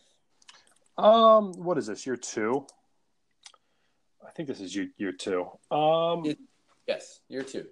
Um, 0.98 1.52
what 1.54 1.78
is 1.78 1.86
this? 1.86 2.06
Year 2.06 2.16
two? 2.16 2.66
I 4.26 4.30
think 4.30 4.48
this 4.48 4.60
is 4.60 4.74
year 4.74 4.88
year 4.98 5.12
two. 5.12 5.46
Um, 5.70 6.26
It- 6.26 6.38
Yes, 6.86 7.20
year 7.28 7.42
two. 7.42 7.66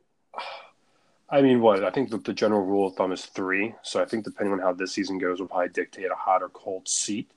I 1.31 1.41
mean, 1.41 1.61
what? 1.61 1.85
I 1.85 1.91
think 1.91 2.11
the, 2.11 2.19
the 2.19 2.33
general 2.33 2.65
rule 2.65 2.89
of 2.89 2.95
thumb 2.95 3.13
is 3.13 3.27
three. 3.27 3.75
So 3.83 4.01
I 4.01 4.05
think 4.05 4.25
depending 4.25 4.53
on 4.53 4.59
how 4.59 4.73
this 4.73 4.93
season 4.93 5.19
goes, 5.19 5.41
will 5.41 5.49
probably 5.49 5.69
dictate 5.71 6.11
a 6.11 6.15
hot 6.15 6.43
or 6.43 6.49
cold 6.51 6.89
seat. 6.89 7.31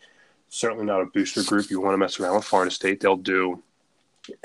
Certainly 0.49 0.85
not 0.85 1.01
a 1.01 1.05
booster 1.05 1.43
group. 1.43 1.69
You 1.69 1.81
want 1.81 1.93
to 1.93 1.97
mess 1.97 2.19
around 2.19 2.35
with 2.35 2.45
Florida 2.45 2.71
State, 2.71 2.99
they'll 2.99 3.15
do 3.15 3.63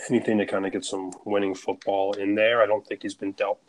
anything 0.09 0.38
to 0.38 0.47
kind 0.47 0.64
of 0.64 0.73
get 0.73 0.85
some 0.85 1.12
winning 1.25 1.55
football 1.55 2.12
in 2.12 2.35
there. 2.35 2.62
I 2.62 2.66
don't 2.66 2.87
think 2.87 3.03
he's 3.03 3.14
been 3.14 3.33
dealt 3.33 3.61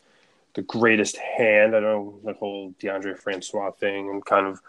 the 0.53 0.61
greatest 0.61 1.17
hand. 1.17 1.75
I 1.75 1.79
know 1.79 2.19
the 2.23 2.33
whole 2.33 2.73
Deondre 2.79 3.17
Francois 3.17 3.71
thing 3.71 4.09
and 4.09 4.23
kind 4.23 4.47
of 4.47 4.61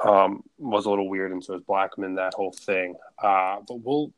um, 0.00 0.42
was 0.58 0.86
a 0.86 0.90
little 0.90 1.08
weird, 1.08 1.32
and 1.32 1.44
so 1.44 1.54
is 1.54 1.62
Blackman. 1.62 2.14
That 2.16 2.34
whole 2.34 2.52
thing. 2.52 2.96
Uh, 3.22 3.58
but 3.66 3.76
we'll. 3.76 4.12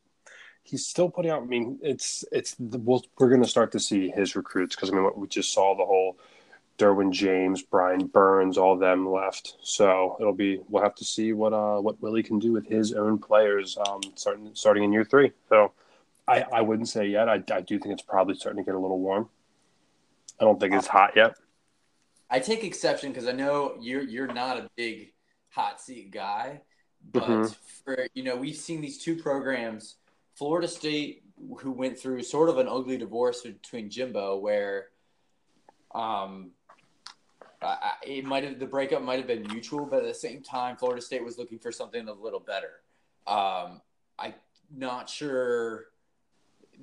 He's 0.63 0.85
still 0.87 1.09
putting 1.09 1.31
out. 1.31 1.43
I 1.43 1.45
mean, 1.45 1.77
it's 1.81 2.23
it's 2.31 2.55
the, 2.57 2.77
we'll, 2.79 3.03
we're 3.19 3.29
going 3.29 3.43
to 3.43 3.49
start 3.49 3.71
to 3.73 3.79
see 3.79 4.09
his 4.09 4.35
recruits 4.35 4.75
because 4.75 4.89
I 4.89 4.93
mean, 4.93 5.03
what 5.03 5.17
we 5.17 5.27
just 5.27 5.51
saw 5.53 5.75
the 5.75 5.85
whole 5.85 6.17
Derwin 6.77 7.11
James, 7.11 7.61
Brian 7.61 8.07
Burns, 8.07 8.57
all 8.57 8.73
of 8.73 8.79
them 8.79 9.07
left. 9.11 9.57
So 9.61 10.17
it'll 10.19 10.33
be 10.33 10.61
we'll 10.69 10.81
have 10.83 10.95
to 10.95 11.05
see 11.05 11.33
what 11.33 11.53
uh 11.53 11.79
what 11.79 12.01
Willie 12.01 12.23
can 12.23 12.39
do 12.39 12.51
with 12.53 12.67
his 12.67 12.93
own 12.93 13.19
players 13.19 13.77
um 13.87 14.01
starting 14.15 14.49
starting 14.53 14.83
in 14.85 14.93
year 14.93 15.03
three. 15.03 15.33
So 15.49 15.73
I 16.27 16.43
I 16.51 16.61
wouldn't 16.61 16.89
say 16.89 17.07
yet. 17.07 17.27
I 17.29 17.43
I 17.51 17.61
do 17.61 17.77
think 17.77 17.93
it's 17.93 18.01
probably 18.01 18.35
starting 18.35 18.63
to 18.63 18.65
get 18.65 18.75
a 18.75 18.79
little 18.79 18.99
warm. 18.99 19.29
I 20.39 20.45
don't 20.45 20.59
think 20.59 20.73
it's 20.73 20.87
hot 20.87 21.11
yet. 21.15 21.35
I 22.29 22.39
take 22.39 22.63
exception 22.63 23.11
because 23.11 23.27
I 23.27 23.33
know 23.33 23.75
you're 23.79 24.01
you're 24.01 24.33
not 24.33 24.57
a 24.57 24.69
big 24.75 25.13
hot 25.49 25.79
seat 25.79 26.09
guy, 26.09 26.61
but 27.11 27.23
Mhm. 27.23 27.55
for 27.83 28.07
you 28.15 28.23
know 28.23 28.35
we've 28.35 28.55
seen 28.55 28.81
these 28.81 28.97
two 28.97 29.15
programs, 29.15 29.97
Florida 30.35 30.67
State, 30.67 31.23
who 31.59 31.71
went 31.71 31.97
through 31.99 32.23
sort 32.23 32.49
of 32.49 32.57
an 32.57 32.67
ugly 32.67 32.97
divorce 32.97 33.41
between 33.41 33.89
Jimbo, 33.89 34.37
where, 34.37 34.87
um, 35.93 36.51
I, 37.61 37.93
it 38.05 38.25
might 38.25 38.43
have 38.43 38.59
the 38.59 38.65
breakup 38.65 39.01
might 39.01 39.19
have 39.19 39.27
been 39.27 39.47
mutual, 39.49 39.85
but 39.85 39.99
at 39.99 40.05
the 40.05 40.13
same 40.13 40.41
time, 40.41 40.75
Florida 40.75 41.01
State 41.01 41.23
was 41.23 41.37
looking 41.37 41.59
for 41.59 41.71
something 41.71 42.07
a 42.07 42.13
little 42.13 42.39
better. 42.39 42.81
Um, 43.25 43.81
I 44.19 44.33
not 44.75 45.09
sure 45.09 45.85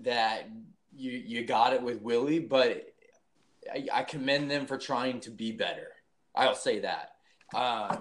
that 0.02 0.48
you 0.96 1.10
you 1.10 1.44
got 1.44 1.74
it 1.74 1.82
with 1.82 2.00
Willie, 2.00 2.38
but 2.38 2.94
I, 3.70 3.86
I 3.92 4.02
commend 4.04 4.50
them 4.50 4.66
for 4.66 4.78
trying 4.78 5.20
to 5.20 5.30
be 5.30 5.52
better. 5.52 5.88
I'll 6.34 6.54
say 6.54 6.80
that. 6.80 7.16
Um, 7.54 7.98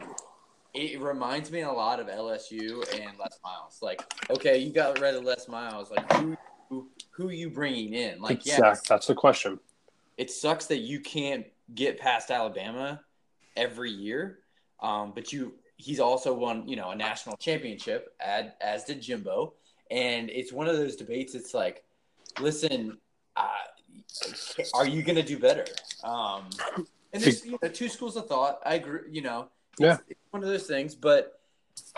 it 0.74 1.02
reminds 1.02 1.52
me 1.52 1.62
a 1.62 1.72
lot 1.72 2.00
of 2.00 2.08
LSU 2.08 2.84
and 3.00 3.18
Les 3.20 3.40
Miles. 3.44 3.80
Like, 3.82 4.02
okay, 4.30 4.58
you 4.58 4.72
got 4.72 5.00
rid 5.00 5.16
of 5.16 5.24
Les 5.24 5.48
Miles. 5.48 5.92
Like, 5.92 6.12
who 6.14 6.38
who, 6.70 6.88
who 7.12 7.30
you 7.30 7.50
bringing 7.50 7.94
in? 7.94 8.22
Like, 8.22 8.38
exactly. 8.38 8.68
yeah, 8.68 8.76
that's 8.88 9.08
the 9.08 9.16
question. 9.16 9.60
It 10.18 10.30
sucks 10.30 10.68
that 10.68 10.80
you 10.80 11.00
can't 11.00 11.46
get 11.74 12.00
past 12.00 12.30
Alabama 12.30 13.02
every 13.56 13.92
year, 13.92 14.40
um, 14.80 15.12
but 15.14 15.34
you 15.34 15.54
he's 15.78 16.00
also 16.00 16.34
won 16.34 16.68
you 16.68 16.76
know 16.76 16.92
a 16.92 16.96
national 16.96 17.38
championship, 17.38 18.14
as, 18.20 18.46
as 18.62 18.84
did 18.84 19.02
Jimbo, 19.02 19.54
and 19.90 20.30
it's 20.30 20.54
one 20.54 20.68
of 20.68 20.78
those 20.78 20.96
debates. 20.96 21.36
It's 21.36 21.54
like, 21.54 21.84
listen, 22.40 22.98
uh, 23.36 23.48
are 24.76 24.88
you 24.88 25.02
going 25.02 25.16
to 25.16 25.24
do 25.24 25.40
better? 25.40 25.66
Um, 26.04 26.50
and 27.14 27.24
there's 27.24 27.46
you 27.46 27.58
know, 27.62 27.70
two 27.70 27.90
schools 27.90 28.16
of 28.16 28.28
thought. 28.28 28.60
I 28.66 28.76
agree. 28.76 29.02
You 29.10 29.22
know, 29.22 29.48
yeah, 29.80 29.98
it's 30.08 30.19
one 30.32 30.44
of 30.44 30.50
those 30.50 30.68
things, 30.68 30.96
but 30.96 31.40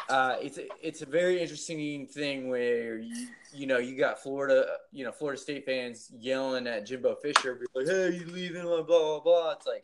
uh, 0.09 0.35
it's 0.41 0.57
a, 0.57 0.67
it's 0.81 1.01
a 1.01 1.05
very 1.05 1.41
interesting 1.41 2.05
thing 2.07 2.49
where 2.49 2.97
you 2.97 3.27
you 3.53 3.67
know 3.67 3.77
you 3.77 3.97
got 3.97 4.21
Florida 4.21 4.65
you 4.91 5.03
know 5.03 5.11
Florida 5.11 5.39
State 5.39 5.65
fans 5.65 6.11
yelling 6.19 6.67
at 6.67 6.85
Jimbo 6.85 7.15
Fisher 7.15 7.59
like 7.73 7.87
hey 7.87 8.11
you 8.11 8.25
leaving 8.25 8.63
blah 8.63 8.83
blah 8.83 9.19
blah. 9.19 9.51
It's 9.51 9.67
like, 9.67 9.83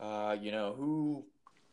uh, 0.00 0.36
you 0.40 0.52
know 0.52 0.74
who 0.76 1.24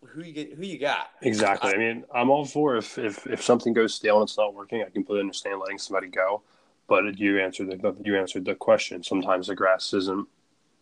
who 0.05 0.23
you 0.23 0.33
get 0.33 0.53
who 0.53 0.63
you 0.63 0.79
got 0.79 1.09
exactly. 1.21 1.73
I 1.73 1.77
mean, 1.77 2.05
I'm 2.13 2.29
all 2.29 2.45
for 2.45 2.77
if 2.77 2.97
if 2.97 3.27
if 3.27 3.41
something 3.43 3.73
goes 3.73 3.93
stale 3.93 4.17
and 4.17 4.27
it's 4.27 4.37
not 4.37 4.53
working, 4.53 4.81
I 4.81 4.89
completely 4.89 5.21
understand 5.21 5.59
letting 5.59 5.77
somebody 5.77 6.07
go. 6.07 6.41
But 6.87 7.19
you 7.19 7.39
answered 7.39 7.69
the 7.69 7.95
you 8.03 8.17
answered 8.17 8.45
the 8.45 8.55
question. 8.55 9.03
Sometimes 9.03 9.47
the 9.47 9.55
grass 9.55 9.93
isn't 9.93 10.27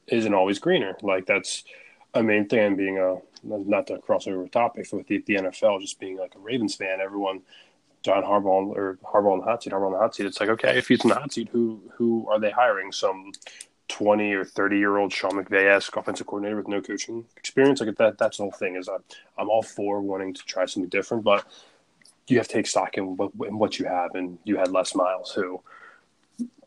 isn't 0.07 0.33
always 0.33 0.59
greener. 0.59 0.97
Like 1.01 1.25
that's 1.25 1.63
a 2.13 2.23
main 2.23 2.47
thing. 2.47 2.75
Being 2.75 2.97
a 2.97 3.17
not 3.47 3.87
to 3.87 3.99
cross 3.99 4.27
over 4.27 4.47
topics 4.47 4.91
with 4.91 5.07
the, 5.07 5.23
the 5.25 5.35
NFL, 5.35 5.81
just 5.81 5.99
being 5.99 6.17
like 6.17 6.35
a 6.35 6.39
Ravens 6.39 6.75
fan, 6.75 6.99
everyone 7.01 7.41
John 8.03 8.23
Harbaugh 8.23 8.75
or 8.75 8.97
Harbaugh 9.03 9.33
on 9.33 9.39
the 9.39 9.45
hot 9.45 9.63
seat, 9.63 9.73
Harbaugh 9.73 9.87
on 9.87 9.91
the 9.93 9.97
hot 9.97 10.15
seat. 10.15 10.25
It's 10.25 10.39
like 10.39 10.49
okay, 10.49 10.77
if 10.77 10.87
he's 10.87 11.03
in 11.03 11.09
the 11.09 11.15
hot 11.15 11.33
seat, 11.33 11.49
who 11.51 11.81
who 11.95 12.27
are 12.29 12.39
they 12.39 12.51
hiring? 12.51 12.91
Some 12.91 13.31
twenty 13.87 14.33
or 14.33 14.45
thirty 14.45 14.77
year 14.77 14.97
old 14.97 15.11
Sean 15.11 15.31
McVay 15.31 15.65
esque 15.65 15.95
offensive 15.95 16.27
coordinator 16.27 16.57
with 16.57 16.67
no 16.67 16.81
coaching 16.81 17.25
experience. 17.35 17.81
Like 17.81 17.97
that, 17.97 18.17
that's 18.17 18.37
the 18.37 18.43
whole 18.43 18.51
thing. 18.51 18.75
Is 18.75 18.87
I'm 18.87 19.03
I'm 19.37 19.49
all 19.49 19.63
for 19.63 20.01
wanting 20.01 20.33
to 20.33 20.45
try 20.45 20.65
something 20.65 20.89
different, 20.89 21.23
but 21.23 21.45
you 22.27 22.37
have 22.37 22.47
to 22.47 22.53
take 22.53 22.67
stock 22.67 22.97
in 22.97 23.17
what, 23.17 23.31
in 23.47 23.57
what 23.57 23.79
you 23.79 23.85
have, 23.85 24.15
and 24.15 24.37
you 24.43 24.57
had 24.57 24.71
Les 24.71 24.95
Miles 24.95 25.31
who 25.31 25.61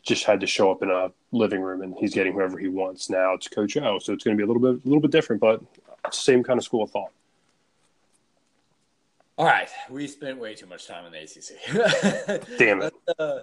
just 0.03 0.25
had 0.25 0.41
to 0.41 0.47
show 0.47 0.71
up 0.71 0.83
in 0.83 0.91
a 0.91 1.11
living 1.33 1.61
room 1.61 1.83
and 1.83 1.95
he's 1.99 2.15
getting 2.15 2.33
whoever 2.33 2.59
he 2.59 2.69
wants. 2.69 3.11
Now 3.11 3.35
it's 3.35 3.49
Coach 3.49 3.77
O, 3.77 3.99
so 3.99 4.13
it's 4.13 4.25
going 4.25 4.37
to 4.37 4.41
be 4.41 4.45
a 4.45 4.47
little 4.47 4.63
bit 4.63 4.85
a 4.85 4.89
little 4.89 5.01
bit 5.01 5.11
different, 5.11 5.41
but 5.41 5.63
same 6.11 6.43
kind 6.43 6.59
of 6.59 6.65
school 6.65 6.83
of 6.83 6.91
thought. 6.91 7.13
All 9.39 9.47
right, 9.47 9.69
we 9.89 10.07
spent 10.07 10.39
way 10.39 10.55
too 10.55 10.67
much 10.67 10.87
time 10.87 11.07
in 11.07 11.13
the 11.13 11.19
ACC. 11.23 12.47
Damn 12.59 12.83
it. 12.83 12.93
Let's, 13.07 13.21
uh, 13.21 13.43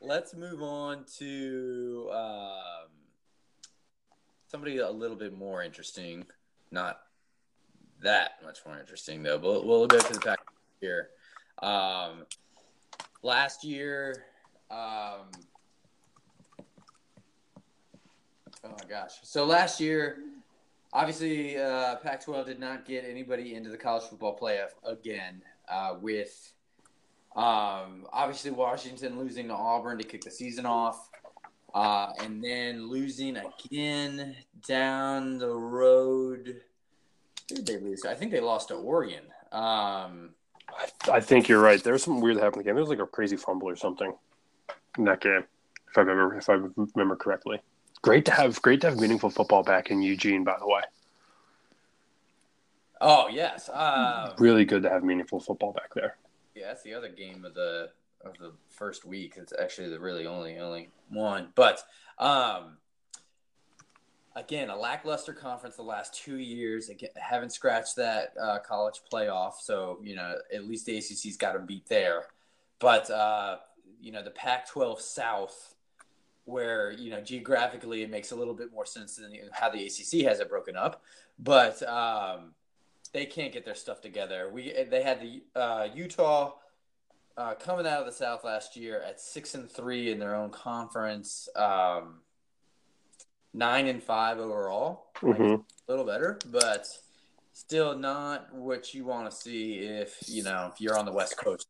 let's 0.00 0.34
move 0.34 0.62
on 0.62 1.04
to 1.18 2.10
um, 2.12 2.88
somebody 4.48 4.78
a 4.78 4.90
little 4.90 5.16
bit 5.16 5.36
more 5.36 5.62
interesting. 5.62 6.26
Not 6.70 7.00
that 8.02 8.32
much 8.44 8.58
more 8.66 8.78
interesting 8.78 9.22
though, 9.22 9.38
but 9.38 9.66
we'll 9.66 9.86
go 9.86 9.98
to 9.98 10.12
the 10.12 10.20
Pac 10.20 10.40
here. 10.80 11.08
Um, 11.62 12.26
last 13.22 13.64
year, 13.64 14.24
um, 14.70 15.30
Oh 18.62 18.68
my 18.68 18.88
gosh! 18.88 19.12
So 19.22 19.44
last 19.44 19.80
year, 19.80 20.18
obviously, 20.92 21.58
uh, 21.58 21.96
Pac-12 21.96 22.46
did 22.46 22.60
not 22.60 22.84
get 22.84 23.04
anybody 23.04 23.54
into 23.54 23.70
the 23.70 23.76
college 23.76 24.04
football 24.04 24.38
playoff 24.38 24.70
again. 24.84 25.42
Uh, 25.68 25.96
with 26.00 26.52
um, 27.36 28.06
obviously 28.12 28.50
Washington 28.50 29.18
losing 29.18 29.48
to 29.48 29.54
Auburn 29.54 29.98
to 29.98 30.04
kick 30.04 30.22
the 30.22 30.30
season 30.30 30.66
off, 30.66 31.10
uh, 31.74 32.12
and 32.18 32.42
then 32.42 32.88
losing 32.88 33.36
again 33.36 34.36
down 34.66 35.38
the 35.38 35.48
road. 35.48 36.60
Who 37.48 37.54
did 37.56 37.66
they 37.66 37.78
lose? 37.78 38.04
I 38.04 38.14
think 38.14 38.32
they 38.32 38.40
lost 38.40 38.68
to 38.68 38.74
Oregon. 38.74 39.24
Um, 39.52 40.30
I, 40.68 41.12
I, 41.12 41.20
think 41.20 41.48
you're 41.48 41.60
right. 41.60 41.82
There 41.82 41.92
was 41.92 42.04
something 42.04 42.22
weird 42.22 42.36
that 42.36 42.42
happened 42.42 42.62
in 42.62 42.64
the 42.64 42.68
game. 42.68 42.74
There 42.76 42.82
was 42.82 42.90
like 42.90 43.00
a 43.00 43.06
crazy 43.06 43.36
fumble 43.36 43.68
or 43.68 43.76
something 43.76 44.12
in 44.98 45.04
that 45.04 45.20
game, 45.20 45.44
if 45.88 45.98
I 45.98 46.02
remember 46.02 46.36
if 46.36 46.48
I 46.48 46.54
remember 46.94 47.16
correctly. 47.16 47.60
Great 48.02 48.24
to 48.24 48.32
have 48.32 48.60
great 48.62 48.80
to 48.80 48.88
have 48.88 48.98
meaningful 48.98 49.30
football 49.30 49.62
back 49.62 49.90
in 49.90 50.02
Eugene, 50.02 50.44
by 50.44 50.56
the 50.58 50.66
way. 50.66 50.82
Oh 53.00 53.28
yes, 53.28 53.68
uh, 53.68 54.34
really 54.38 54.64
good 54.64 54.82
to 54.82 54.90
have 54.90 55.04
meaningful 55.04 55.40
football 55.40 55.72
back 55.72 55.92
there. 55.94 56.16
Yeah, 56.54 56.68
that's 56.68 56.82
the 56.82 56.94
other 56.94 57.08
game 57.08 57.44
of 57.44 57.54
the 57.54 57.90
of 58.24 58.36
the 58.38 58.52
first 58.68 59.04
week. 59.04 59.34
It's 59.36 59.52
actually 59.58 59.90
the 59.90 60.00
really 60.00 60.26
only 60.26 60.58
only 60.58 60.90
one, 61.08 61.48
but 61.54 61.82
um, 62.18 62.78
again, 64.36 64.70
a 64.70 64.76
lackluster 64.76 65.32
conference 65.32 65.76
the 65.76 65.82
last 65.82 66.14
two 66.14 66.36
years. 66.36 66.88
Again, 66.88 67.10
haven't 67.16 67.50
scratched 67.50 67.96
that 67.96 68.32
uh, 68.40 68.58
college 68.58 69.00
playoff, 69.12 69.54
so 69.60 69.98
you 70.02 70.16
know 70.16 70.36
at 70.52 70.66
least 70.66 70.86
the 70.86 70.96
ACC's 70.96 71.36
got 71.36 71.52
to 71.52 71.58
beat 71.58 71.86
there. 71.86 72.24
But 72.78 73.10
uh, 73.10 73.58
you 74.00 74.12
know 74.12 74.22
the 74.22 74.30
Pac-12 74.30 75.00
South 75.00 75.74
where 76.44 76.92
you 76.92 77.10
know 77.10 77.20
geographically 77.20 78.02
it 78.02 78.10
makes 78.10 78.32
a 78.32 78.36
little 78.36 78.54
bit 78.54 78.72
more 78.72 78.86
sense 78.86 79.16
than 79.16 79.32
how 79.52 79.70
the 79.70 79.84
ACC 79.84 80.26
has 80.26 80.40
it 80.40 80.48
broken 80.48 80.76
up, 80.76 81.02
but 81.38 81.82
um, 81.84 82.52
they 83.12 83.26
can't 83.26 83.52
get 83.52 83.64
their 83.64 83.74
stuff 83.74 84.00
together. 84.00 84.50
We 84.52 84.72
they 84.90 85.02
had 85.02 85.20
the 85.20 85.42
uh, 85.54 85.88
Utah 85.94 86.54
uh, 87.36 87.54
coming 87.54 87.86
out 87.86 88.00
of 88.00 88.06
the 88.06 88.12
South 88.12 88.44
last 88.44 88.76
year 88.76 89.00
at 89.00 89.20
six 89.20 89.54
and 89.54 89.70
three 89.70 90.10
in 90.10 90.18
their 90.18 90.34
own 90.34 90.50
conference, 90.50 91.48
um, 91.56 92.20
nine 93.54 93.86
and 93.86 94.02
five 94.02 94.38
overall, 94.38 95.06
mm-hmm. 95.16 95.42
like, 95.42 95.60
a 95.88 95.90
little 95.90 96.04
better, 96.04 96.38
but 96.46 96.86
still 97.52 97.96
not 97.96 98.52
what 98.54 98.94
you 98.94 99.04
want 99.04 99.30
to 99.30 99.36
see 99.36 99.78
if 99.78 100.16
you 100.26 100.42
know 100.42 100.70
if 100.72 100.80
you're 100.80 100.98
on 100.98 101.04
the 101.04 101.12
West 101.12 101.36
Coast. 101.36 101.66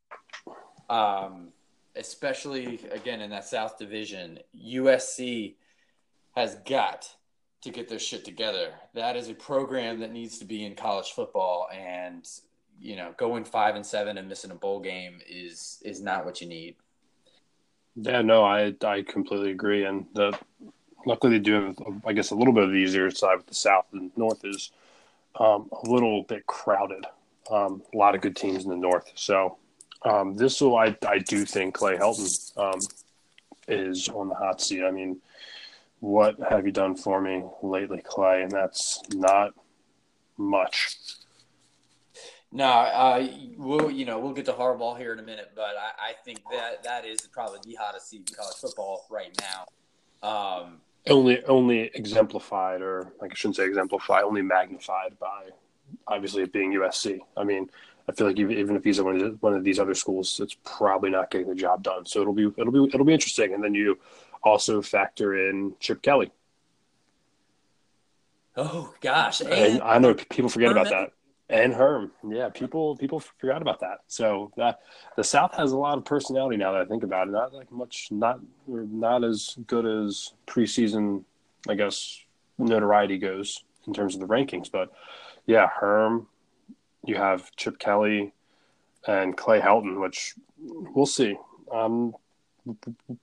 Um, 0.89 1.53
especially 1.97 2.81
again 2.93 3.21
in 3.21 3.31
that 3.31 3.45
South 3.45 3.79
Division, 3.79 4.39
USC 4.57 5.55
has 6.37 6.57
got 6.67 7.09
to 7.63 7.71
get 7.71 7.89
their 7.89 7.99
shit 7.99 8.25
together. 8.25 8.73
That 8.95 9.17
is 9.17 9.29
a 9.29 9.35
program 9.35 10.01
that 10.01 10.13
needs 10.13 10.39
to 10.39 10.45
be 10.45 10.65
in 10.65 10.75
college 10.75 11.13
football, 11.13 11.69
and 11.73 12.27
you 12.81 12.97
know, 12.97 13.15
going 13.19 13.45
five 13.45 13.77
and 13.77 13.85
seven 13.85 14.17
and 14.17 14.29
missing 14.29 14.51
a 14.51 14.55
bowl 14.55 14.81
game 14.81 15.21
is 15.29 15.83
is 15.85 16.01
not 16.01 16.25
what 16.25 16.41
you 16.41 16.49
need. 16.49 16.77
Yeah, 17.97 18.23
no, 18.23 18.45
I 18.45 18.75
I 18.85 19.03
completely 19.03 19.51
agree, 19.51 19.85
and 19.85 20.07
the 20.15 20.37
luckily 21.07 21.35
they 21.35 21.43
do 21.43 21.67
have, 21.67 21.77
I 22.07 22.13
guess, 22.13 22.31
a 22.31 22.35
little 22.35 22.55
bit 22.55 22.65
of 22.65 22.71
the 22.71 22.77
easier 22.77 23.11
side 23.11 23.37
with 23.37 23.47
the 23.47 23.55
South 23.55 23.87
and 23.93 24.11
North 24.17 24.45
is 24.45 24.71
um, 25.39 25.69
a 25.73 25.91
little 25.91 26.23
bit 26.23 26.47
crowded. 26.47 27.07
Um, 27.51 27.83
a 27.93 27.97
lot 27.97 28.15
of 28.15 28.21
good 28.21 28.37
teams 28.37 28.65
in 28.65 28.71
the 28.71 28.77
North, 28.77 29.11
so 29.15 29.57
um, 30.03 30.35
this 30.35 30.61
will, 30.61 30.77
I, 30.77 30.97
I 31.07 31.19
do 31.19 31.45
think 31.45 31.75
Clay 31.75 31.97
Helton 31.97 32.57
um, 32.57 32.81
is 33.69 34.09
on 34.09 34.29
the 34.29 34.35
hot 34.35 34.61
seat. 34.61 34.83
I 34.85 34.91
mean, 34.91 35.21
what 36.01 36.37
have 36.49 36.65
you 36.65 36.73
done 36.73 36.97
for 36.97 37.21
me 37.21 37.45
lately, 37.63 38.01
Clay? 38.03 38.43
And 38.43 38.51
that's 38.51 39.03
not 39.15 39.53
much. 40.37 40.97
No, 42.53 42.65
uh, 42.65 43.29
we'll 43.57 43.93
you 43.93 44.05
know 44.05 44.19
we'll 44.19 44.33
get 44.33 44.47
to 44.47 44.53
Harbaugh 44.53 44.99
here 44.99 45.13
in 45.13 45.21
a 45.21 45.23
minute, 45.23 45.53
but 45.55 45.77
I, 45.79 46.11
I 46.11 46.13
think 46.25 46.41
that 46.51 46.83
that 46.83 47.07
is 47.07 47.21
probably 47.21 47.61
the 47.65 47.77
hottest 47.77 48.11
seat 48.11 48.29
in 48.29 48.35
college 48.35 48.57
football 48.57 49.07
right 49.09 49.41
now. 49.41 50.29
Um, 50.29 50.81
only 51.09 51.45
only 51.45 51.91
exemplified, 51.95 52.83
or 52.83 53.13
like 53.21 53.31
I 53.31 53.35
shouldn't 53.35 53.57
say 53.57 53.67
exemplified, 53.67 54.25
only 54.25 54.43
magnified 54.43 55.17
by 55.21 55.51
obviously 56.09 56.43
it 56.43 56.53
being 56.53 56.73
USC. 56.73 57.21
I 57.37 57.45
mean, 57.45 57.71
I 58.11 58.13
feel 58.13 58.27
like 58.27 58.39
even 58.39 58.75
if 58.75 58.83
he's 58.83 58.99
at 58.99 59.05
one 59.05 59.21
of, 59.21 59.41
one 59.41 59.55
of 59.55 59.63
these 59.63 59.79
other 59.79 59.95
schools, 59.95 60.41
it's 60.43 60.57
probably 60.65 61.11
not 61.11 61.31
getting 61.31 61.47
the 61.47 61.55
job 61.55 61.85
done. 61.85 62.05
So 62.05 62.21
it'll 62.21 62.33
be 62.33 62.47
it'll 62.59 62.73
be 62.73 62.85
it'll 62.93 63.07
be 63.07 63.15
interesting. 63.15 63.55
And 63.55 63.63
then 63.63 63.73
you 63.73 64.01
also 64.43 64.83
factor 64.83 65.49
in 65.49 65.75
Chip 65.79 66.03
Kelly. 66.03 66.33
Oh 68.57 68.93
gosh, 69.01 69.41
and, 69.41 69.53
and 69.53 69.83
I 69.83 69.99
know 69.99 70.15
people 70.15 70.51
forget 70.51 70.73
about 70.73 70.91
that. 70.91 71.13
And 71.49 71.73
Herm, 71.73 72.11
yeah, 72.29 72.49
people 72.49 72.97
people 72.97 73.21
forgot 73.21 73.63
about 73.63 73.79
that. 73.81 73.99
So 74.09 74.51
that 74.57 74.81
the 75.17 75.23
South 75.23 75.55
has 75.55 75.71
a 75.71 75.79
lot 75.79 75.97
of 75.97 76.05
personality 76.05 76.57
now 76.57 76.73
that 76.73 76.81
I 76.81 76.85
think 76.87 77.05
about 77.05 77.29
it. 77.29 77.31
Not 77.31 77.55
like 77.55 77.71
much, 77.71 78.09
not 78.11 78.41
not 78.67 79.23
as 79.23 79.57
good 79.69 79.87
as 79.87 80.33
preseason, 80.49 81.23
I 81.69 81.75
guess, 81.75 82.21
notoriety 82.59 83.19
goes 83.19 83.63
in 83.87 83.95
terms 83.95 84.15
of 84.15 84.21
the 84.21 84.27
rankings. 84.27 84.71
But 84.71 84.93
yeah, 85.47 85.69
Herm, 85.69 86.27
you 87.05 87.17
have 87.17 87.51
Chip 87.57 87.79
Kelly. 87.79 88.33
and 89.07 89.37
Clay 89.37 89.61
Helton, 89.61 90.01
which 90.01 90.35
we'll 90.59 91.07
see. 91.07 91.37
Um, 91.73 92.15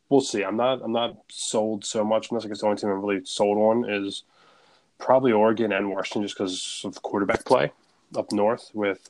we'll 0.10 0.22
see. 0.22 0.44
I'm 0.44 0.58
not 0.58 0.82
I'm 0.84 0.92
not 0.92 1.18
sold 1.30 1.86
so 1.86 2.04
much 2.04 2.30
this. 2.30 2.46
I 2.46 2.48
guess 2.48 2.62
the 2.62 2.66
only 2.68 2.78
team 2.78 2.90
I'm 2.90 3.02
really 3.02 3.24
sold 3.26 3.58
on 3.58 3.90
is 3.90 4.24
probably 4.98 5.32
Oregon 5.32 5.72
and 5.72 5.92
Washington, 5.92 6.24
just 6.24 6.36
because 6.36 6.82
of 6.84 7.02
quarterback 7.02 7.46
play 7.46 7.72
up 8.16 8.32
north 8.32 8.72
with. 8.74 9.10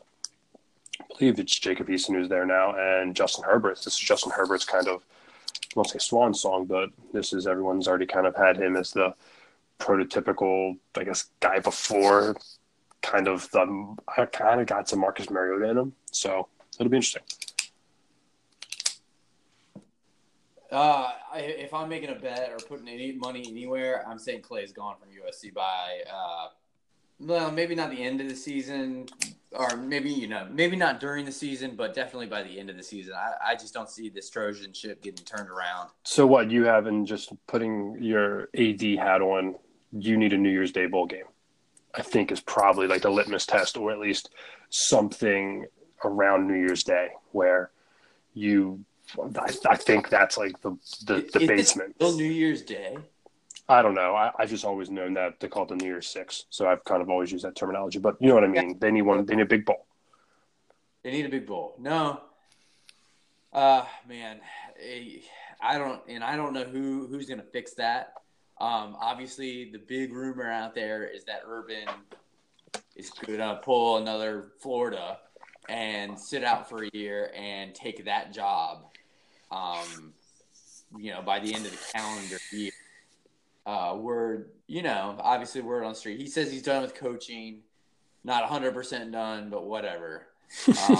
I 0.99 1.05
believe 1.17 1.39
it's 1.39 1.57
Jacob 1.57 1.87
Eason 1.87 2.15
who's 2.15 2.27
there 2.27 2.45
now, 2.45 2.75
and 2.75 3.15
Justin 3.15 3.43
Herbert. 3.43 3.75
This 3.77 3.93
is 3.93 3.99
Justin 3.99 4.31
Herbert's 4.31 4.65
kind 4.65 4.87
of, 4.87 5.03
I 5.53 5.73
won't 5.75 5.89
say 5.89 5.99
swan 5.99 6.33
song, 6.33 6.65
but 6.65 6.89
this 7.13 7.33
is 7.33 7.45
everyone's 7.45 7.87
already 7.87 8.07
kind 8.07 8.25
of 8.25 8.35
had 8.35 8.57
him 8.57 8.75
as 8.75 8.91
the 8.91 9.13
prototypical, 9.79 10.77
I 10.97 11.03
guess, 11.03 11.29
guy 11.39 11.59
before 11.59 12.35
kind 13.07 13.27
of 13.27 13.49
the 13.51 13.95
I 14.17 14.25
kind 14.25 14.59
of 14.59 14.67
got 14.67 14.89
some 14.89 14.99
Marcus 14.99 15.29
Mariota 15.29 15.69
in 15.69 15.77
him. 15.77 15.93
So 16.11 16.47
it'll 16.79 16.89
be 16.89 16.97
interesting. 16.97 17.23
Uh, 20.69 21.11
I, 21.31 21.39
if 21.39 21.73
I'm 21.73 21.87
making 21.87 22.09
a 22.09 22.15
bet 22.15 22.51
or 22.51 22.57
putting 22.57 22.89
any 22.89 23.13
money 23.13 23.45
anywhere, 23.47 24.05
I'm 24.05 24.19
saying 24.19 24.41
Clay's 24.41 24.73
gone 24.73 24.95
from 24.99 25.07
USC 25.09 25.53
by, 25.53 26.01
uh, 26.11 26.47
well, 27.19 27.51
maybe 27.51 27.73
not 27.73 27.89
the 27.89 28.03
end 28.03 28.19
of 28.19 28.27
the 28.27 28.35
season, 28.35 29.07
or 29.53 29.77
maybe 29.77 30.09
you 30.09 30.27
know, 30.27 30.45
maybe 30.51 30.75
not 30.75 30.99
during 30.99 31.23
the 31.23 31.31
season, 31.31 31.77
but 31.77 31.93
definitely 31.93 32.27
by 32.27 32.43
the 32.43 32.59
end 32.59 32.69
of 32.69 32.75
the 32.75 32.83
season. 32.83 33.13
I, 33.13 33.51
I 33.51 33.55
just 33.55 33.73
don't 33.73 33.89
see 33.89 34.09
this 34.09 34.29
Trojan 34.29 34.73
ship 34.73 35.01
getting 35.01 35.23
turned 35.23 35.49
around. 35.49 35.89
So 36.03 36.27
what 36.27 36.51
you 36.51 36.65
have 36.65 36.85
in 36.85 37.05
just 37.05 37.31
putting 37.47 37.95
your 38.01 38.49
AD 38.57 38.81
hat 38.81 39.21
on, 39.21 39.55
you 39.93 40.17
need 40.17 40.33
a 40.33 40.37
New 40.37 40.49
Year's 40.49 40.73
Day 40.73 40.87
bowl 40.87 41.05
game. 41.05 41.23
I 41.99 42.03
think 42.03 42.31
is 42.31 42.39
probably 42.39 42.87
like 42.87 43.01
the 43.01 43.09
litmus 43.09 43.45
test, 43.45 43.77
or 43.77 43.91
at 43.91 43.99
least 43.99 44.29
something 44.69 45.65
around 46.03 46.47
New 46.47 46.55
Year's 46.55 46.83
Day 46.83 47.09
where 47.31 47.71
you 48.33 48.83
I, 49.17 49.53
I 49.69 49.75
think 49.77 50.09
that's 50.09 50.37
like 50.37 50.59
the 50.61 50.77
the, 51.05 51.29
the 51.33 51.41
Is 51.41 51.47
basement. 51.47 51.95
Still 51.95 52.15
New 52.15 52.25
Year's 52.25 52.61
Day. 52.61 52.97
I 53.69 53.81
don't 53.81 53.95
know. 53.95 54.15
I, 54.15 54.31
I've 54.39 54.49
just 54.49 54.63
always 54.63 54.89
known 54.89 55.13
that 55.15 55.39
they 55.39 55.47
call 55.47 55.63
it 55.63 55.69
the 55.69 55.75
New 55.75 55.87
Year's 55.87 56.07
Six, 56.07 56.45
so 56.49 56.67
I've 56.67 56.83
kind 56.83 57.01
of 57.01 57.09
always 57.09 57.31
used 57.31 57.45
that 57.45 57.55
terminology. 57.55 57.99
But 57.99 58.17
you 58.19 58.27
know 58.27 58.35
what 58.35 58.43
I 58.43 58.47
mean. 58.47 58.77
They 58.79 58.91
need 58.91 59.03
one. 59.03 59.25
They 59.25 59.35
need 59.35 59.43
a 59.43 59.45
big 59.45 59.65
bowl. 59.65 59.85
They 61.03 61.11
need 61.11 61.25
a 61.25 61.29
big 61.29 61.45
bowl. 61.45 61.75
No. 61.79 62.21
Uh 63.53 63.85
man, 64.07 64.39
eh, 64.81 65.19
I 65.61 65.77
don't 65.77 66.01
and 66.07 66.23
I 66.23 66.35
don't 66.35 66.53
know 66.53 66.65
who 66.65 67.07
who's 67.07 67.25
going 67.27 67.39
to 67.39 67.45
fix 67.45 67.73
that. 67.75 68.13
Um 68.59 68.97
obviously 68.99 69.71
the 69.71 69.79
big 69.79 70.13
rumor 70.13 70.49
out 70.49 70.73
there 70.73 71.05
is 71.05 71.23
that 71.25 71.41
Urban 71.47 71.87
is 72.95 73.09
going 73.09 73.39
to 73.39 73.59
pull 73.63 73.97
another 73.97 74.51
Florida 74.59 75.19
and 75.69 76.19
sit 76.19 76.43
out 76.43 76.67
for 76.67 76.83
a 76.83 76.89
year 76.93 77.31
and 77.35 77.75
take 77.75 78.05
that 78.05 78.33
job. 78.33 78.85
Um 79.51 80.13
you 80.97 81.11
know, 81.11 81.21
by 81.21 81.39
the 81.39 81.53
end 81.53 81.65
of 81.65 81.71
the 81.71 81.79
calendar 81.93 82.37
year. 82.51 82.71
Uh 83.65 83.95
word, 83.99 84.49
you 84.67 84.81
know, 84.81 85.17
obviously 85.19 85.61
word 85.61 85.83
on 85.83 85.93
the 85.93 85.99
street. 85.99 86.19
He 86.19 86.27
says 86.27 86.51
he's 86.51 86.63
done 86.63 86.81
with 86.81 86.95
coaching. 86.95 87.59
Not 88.23 88.49
100% 88.49 89.11
done, 89.11 89.49
but 89.49 89.65
whatever. 89.65 90.27
Um, 90.89 90.97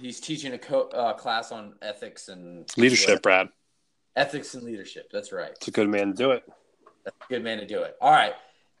he's 0.00 0.20
teaching 0.20 0.52
a 0.52 0.58
co- 0.58 0.88
uh, 0.88 1.12
class 1.14 1.52
on 1.52 1.74
ethics 1.82 2.28
and 2.28 2.68
Leadership, 2.76 3.22
Brad. 3.22 3.48
Ethics 4.18 4.54
and 4.54 4.64
leadership. 4.64 5.10
That's 5.12 5.32
right. 5.32 5.50
It's 5.52 5.68
a 5.68 5.70
good 5.70 5.88
man 5.88 6.08
to 6.08 6.12
do 6.14 6.32
it. 6.32 6.42
That's 7.04 7.16
a 7.16 7.32
good 7.32 7.44
man 7.44 7.58
to 7.58 7.66
do 7.66 7.82
it. 7.82 7.96
All 8.00 8.10
right. 8.10 8.32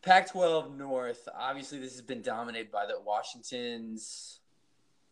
Pac 0.02 0.30
12 0.32 0.76
North. 0.76 1.28
Obviously, 1.38 1.78
this 1.78 1.92
has 1.92 2.02
been 2.02 2.22
dominated 2.22 2.72
by 2.72 2.86
the 2.86 3.00
Washingtons, 3.04 4.40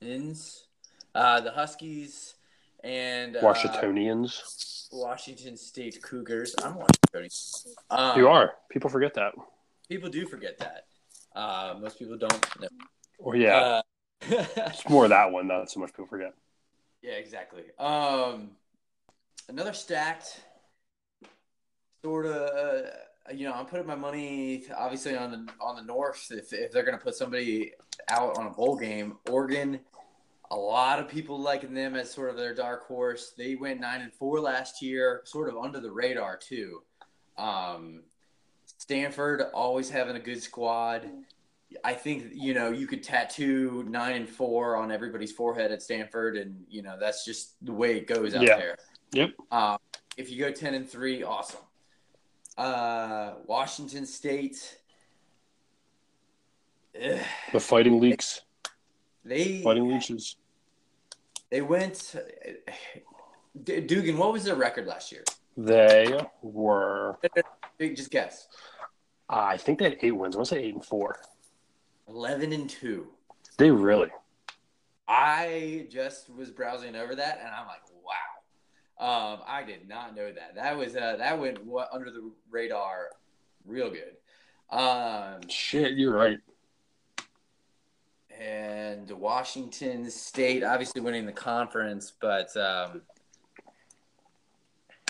Ins, 0.00 0.66
uh, 1.14 1.40
the 1.40 1.52
Huskies, 1.52 2.34
and 2.82 3.36
uh, 3.36 3.40
Washingtonians. 3.42 4.88
Washington 4.92 5.56
State 5.56 6.02
Cougars. 6.02 6.54
I'm 6.62 6.74
Washington. 6.74 7.30
Um, 7.90 8.18
you 8.18 8.28
are. 8.28 8.54
People 8.68 8.90
forget 8.90 9.14
that. 9.14 9.32
People 9.88 10.10
do 10.10 10.26
forget 10.26 10.58
that. 10.58 10.86
Uh, 11.34 11.74
most 11.80 11.98
people 11.98 12.16
don't 12.16 12.60
know. 12.60 12.68
Or 13.18 13.36
yeah, 13.36 13.56
Uh, 13.56 13.82
it's 14.56 14.88
more 14.88 15.06
that 15.06 15.30
one. 15.30 15.46
Not 15.46 15.70
so 15.70 15.78
much 15.80 15.90
people 15.90 16.06
forget. 16.06 16.34
Yeah, 17.02 17.12
exactly. 17.12 17.62
Um, 17.78 18.50
another 19.48 19.72
stacked 19.72 20.40
sort 22.04 22.26
of. 22.26 22.32
Uh, 22.34 22.90
you 23.34 23.44
know, 23.44 23.52
I'm 23.54 23.66
putting 23.66 23.86
my 23.86 23.96
money 23.96 24.64
obviously 24.76 25.16
on 25.16 25.30
the 25.32 25.48
on 25.60 25.76
the 25.76 25.82
North. 25.82 26.28
If 26.30 26.52
if 26.52 26.70
they're 26.72 26.84
going 26.84 26.96
to 26.96 27.02
put 27.02 27.14
somebody 27.14 27.72
out 28.08 28.38
on 28.38 28.46
a 28.46 28.50
bowl 28.50 28.76
game, 28.76 29.16
Oregon. 29.28 29.80
A 30.52 30.56
lot 30.56 31.00
of 31.00 31.08
people 31.08 31.40
liking 31.40 31.74
them 31.74 31.96
as 31.96 32.08
sort 32.08 32.30
of 32.30 32.36
their 32.36 32.54
dark 32.54 32.86
horse. 32.86 33.32
They 33.36 33.56
went 33.56 33.80
nine 33.80 34.00
and 34.02 34.12
four 34.12 34.38
last 34.38 34.80
year, 34.80 35.22
sort 35.24 35.48
of 35.48 35.56
under 35.56 35.80
the 35.80 35.90
radar 35.90 36.36
too. 36.36 36.82
Um, 37.36 38.04
Stanford 38.78 39.42
always 39.52 39.90
having 39.90 40.14
a 40.14 40.20
good 40.20 40.40
squad. 40.40 41.10
I 41.82 41.94
think 41.94 42.28
you 42.32 42.54
know 42.54 42.70
you 42.70 42.86
could 42.86 43.02
tattoo 43.02 43.84
nine 43.88 44.14
and 44.14 44.28
four 44.28 44.76
on 44.76 44.92
everybody's 44.92 45.32
forehead 45.32 45.72
at 45.72 45.82
Stanford, 45.82 46.36
and 46.36 46.64
you 46.68 46.82
know 46.82 46.96
that's 46.98 47.24
just 47.24 47.56
the 47.64 47.72
way 47.72 47.96
it 47.96 48.06
goes 48.06 48.32
out 48.36 48.42
Yeah. 48.42 48.56
there. 48.56 48.76
Yep. 49.12 49.30
Um, 49.50 49.78
if 50.16 50.30
you 50.30 50.38
go 50.38 50.50
ten 50.50 50.74
and 50.74 50.88
three, 50.88 51.22
awesome. 51.22 51.60
Uh, 52.58 53.34
Washington 53.46 54.06
State, 54.06 54.78
ugh, 57.02 57.20
The 57.52 57.60
fighting 57.60 58.00
leaks, 58.00 58.40
they 59.24 59.62
fighting 59.62 59.88
leeches. 59.88 60.36
they 61.50 61.60
went. 61.60 62.14
D- 63.62 63.80
Dugan, 63.80 64.18
what 64.18 64.32
was 64.32 64.44
their 64.44 64.54
record 64.54 64.86
last 64.86 65.12
year? 65.12 65.24
They 65.56 66.18
were. 66.42 67.16
Just 67.78 68.10
guess. 68.10 68.48
I 69.28 69.56
think 69.56 69.78
they 69.78 69.86
had 69.86 69.98
eight 70.02 70.12
wins. 70.12 70.34
I 70.36 70.38
want 70.38 70.48
to 70.48 70.54
say 70.54 70.62
eight 70.62 70.74
and 70.74 70.84
four. 70.84 71.18
Eleven 72.08 72.52
and 72.52 72.68
two. 72.70 73.08
They 73.58 73.70
really. 73.70 74.10
I 75.08 75.86
just 75.90 76.34
was 76.34 76.50
browsing 76.50 76.96
over 76.96 77.14
that, 77.14 77.38
and 77.40 77.48
I'm 77.48 77.66
like. 77.66 77.80
Um, 78.98 79.40
I 79.46 79.62
did 79.66 79.88
not 79.88 80.16
know 80.16 80.32
that. 80.32 80.54
That 80.54 80.76
was 80.76 80.96
uh, 80.96 81.16
that 81.18 81.38
went 81.38 81.58
under 81.92 82.10
the 82.10 82.30
radar, 82.50 83.10
real 83.66 83.90
good. 83.90 84.16
Um, 84.70 85.48
Shit, 85.48 85.92
you're 85.98 86.14
right. 86.14 86.38
and 88.38 89.10
Washington 89.10 90.10
State 90.10 90.62
obviously 90.64 91.00
winning 91.00 91.26
the 91.26 91.32
conference, 91.32 92.12
but 92.20 92.56
um, 92.56 93.02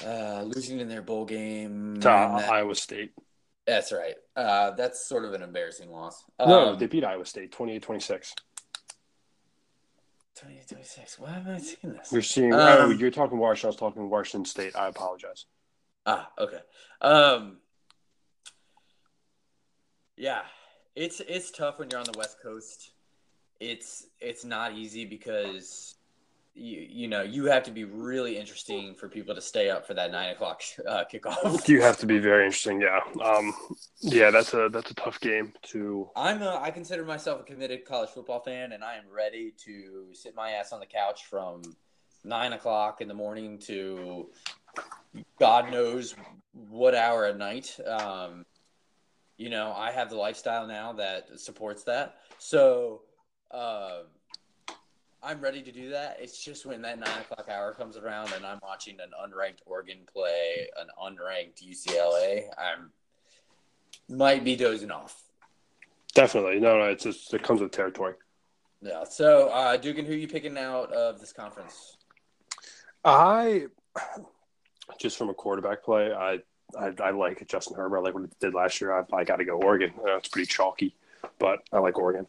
uh, 0.05 0.43
losing 0.43 0.81
in 0.81 0.89
their 0.89 1.03
bowl 1.03 1.25
game. 1.25 1.95
To 1.95 2.01
that- 2.01 2.51
Iowa 2.51 2.75
State. 2.75 3.13
that's 3.67 3.93
right. 3.93 4.15
Uh, 4.35 4.73
that's 4.73 5.07
sort 5.07 5.25
of 5.25 5.33
an 5.33 5.43
embarrassing 5.43 5.91
loss. 5.91 6.25
No, 6.39 6.71
Um, 6.73 6.79
they 6.79 6.87
beat 6.87 7.05
Iowa 7.05 7.25
State 7.25 7.53
28 7.53 7.83
26. 10.39 10.69
28, 10.69 10.69
26. 10.69 11.19
Why 11.19 11.37
am 11.37 11.49
I 11.49 11.59
seeing 11.59 11.95
this? 11.95 12.13
You're 12.13 12.23
seeing. 12.23 12.53
oh, 12.53 12.85
Um, 12.85 12.99
you're 12.99 13.11
talking 13.11 13.39
Washington. 13.39 13.67
I 13.67 13.71
was 13.71 13.77
talking 13.77 14.11
Washington 14.11 14.45
State. 14.45 14.77
I 14.77 14.89
apologize. 14.89 15.47
Ah, 16.05 16.31
okay. 16.39 16.61
Um, 17.01 17.59
yeah, 20.17 20.43
it's 20.95 21.21
it's 21.21 21.51
tough 21.51 21.79
when 21.79 21.91
you're 21.91 21.99
on 22.01 22.07
the 22.07 22.17
West 22.17 22.37
Coast. 22.43 22.93
It's 23.61 24.07
it's 24.21 24.45
not 24.45 24.75
easy 24.75 25.05
because 25.05 25.96
you 26.57 26.87
you 26.89 27.09
know 27.09 27.23
you 27.23 27.45
have 27.45 27.63
to 27.65 27.71
be 27.71 27.85
really 27.85 28.39
interesting 28.39 28.95
for 28.95 29.09
people 29.09 29.35
to 29.35 29.41
stay 29.41 29.69
up 29.69 29.87
for 29.87 29.95
that 29.95 30.11
nine 30.11 30.31
o'clock 30.31 30.63
uh, 30.89 31.05
kickoff. 31.13 31.69
You 31.77 31.83
have 31.83 31.99
to 31.99 32.07
be 32.07 32.19
very 32.19 32.45
interesting. 32.47 32.81
Yeah. 32.81 33.01
Um. 33.23 33.53
Yeah, 34.01 34.31
that's 34.31 34.55
a 34.55 34.69
that's 34.73 34.91
a 34.91 34.95
tough 34.95 35.21
game 35.21 35.53
to. 35.65 36.09
I'm 36.17 36.43
a, 36.43 36.59
I 36.61 36.71
consider 36.71 37.05
myself 37.05 37.41
a 37.41 37.45
committed 37.45 37.85
college 37.85 38.11
football 38.11 38.41
fan, 38.41 38.73
and 38.73 38.83
I 38.83 38.95
am 38.95 39.05
ready 39.15 39.53
to 39.65 40.09
sit 40.13 40.35
my 40.35 40.53
ass 40.53 40.73
on 40.73 40.81
the 40.81 40.87
couch 40.87 41.27
from 41.27 41.63
nine 42.25 42.55
o'clock 42.55 43.01
in 43.01 43.09
the 43.09 43.15
morning 43.15 43.59
to 43.59 44.31
God 45.39 45.71
knows 45.71 46.15
what 46.53 46.95
hour 46.95 47.27
at 47.27 47.37
night. 47.37 47.79
Um, 47.87 48.47
you 49.37 49.51
know, 49.51 49.75
I 49.77 49.93
have 49.93 50.09
the 50.09 50.17
lifestyle 50.17 50.67
now 50.67 50.95
that 50.95 51.39
supports 51.39 51.85
that, 51.85 52.17
so 52.39 53.03
uh, 53.51 54.01
I'm 55.27 55.41
ready 55.41 55.61
to 55.61 55.73
do 55.73 55.91
that. 55.91 56.19
It's 56.21 56.43
just 56.43 56.67
when 56.67 56.81
that 56.83 57.01
nine 57.01 57.19
o'clock 57.19 57.49
hour 57.51 57.73
comes 57.75 57.97
around 57.97 58.33
and 58.33 58.47
I'm 58.47 58.61
watching 58.63 58.99
an 59.01 59.11
unranked 59.25 59.59
Oregon 59.67 59.99
play, 60.13 60.69
an 60.79 60.87
unranked 61.03 61.69
UCLA, 61.69 62.45
I'm 62.57 62.93
might 64.09 64.45
be 64.45 64.55
dozing 64.55 64.93
off. 64.93 65.25
Definitely. 66.15 66.61
No, 66.61 66.79
no. 66.79 66.85
It's 66.85 67.03
just 67.03 67.35
it 67.35 67.43
comes 67.43 67.61
with 67.61 67.73
territory. 67.73 68.15
Yeah. 68.81 69.03
So, 69.03 69.49
uh, 69.49 69.77
Dugan, 69.77 70.05
who 70.05 70.13
are 70.13 70.17
you 70.17 70.29
picking 70.29 70.57
out 70.57 70.93
of 70.93 71.19
this 71.19 71.33
conference? 71.33 71.97
I 73.05 73.67
just 75.01 75.19
from 75.19 75.29
a 75.29 75.35
quarterback 75.35 75.83
play, 75.83 76.13
I 76.13 76.39
I, 76.79 76.93
I 77.03 77.11
like 77.11 77.45
Justin 77.49 77.77
Herbert. 77.77 77.99
I 77.99 78.01
like 78.03 78.15
what 78.15 78.23
he 78.23 78.29
did 78.39 78.55
last 78.55 78.81
year. 78.81 78.97
I, 78.97 79.05
I 79.13 79.25
got 79.25 79.37
to 79.37 79.45
go 79.45 79.57
Oregon. 79.57 79.93
Uh, 79.99 80.19
it's 80.19 80.29
pretty 80.29 80.47
chalky, 80.47 80.95
but 81.41 81.63
I 81.73 81.79
like 81.79 81.99
Oregon. 81.99 82.29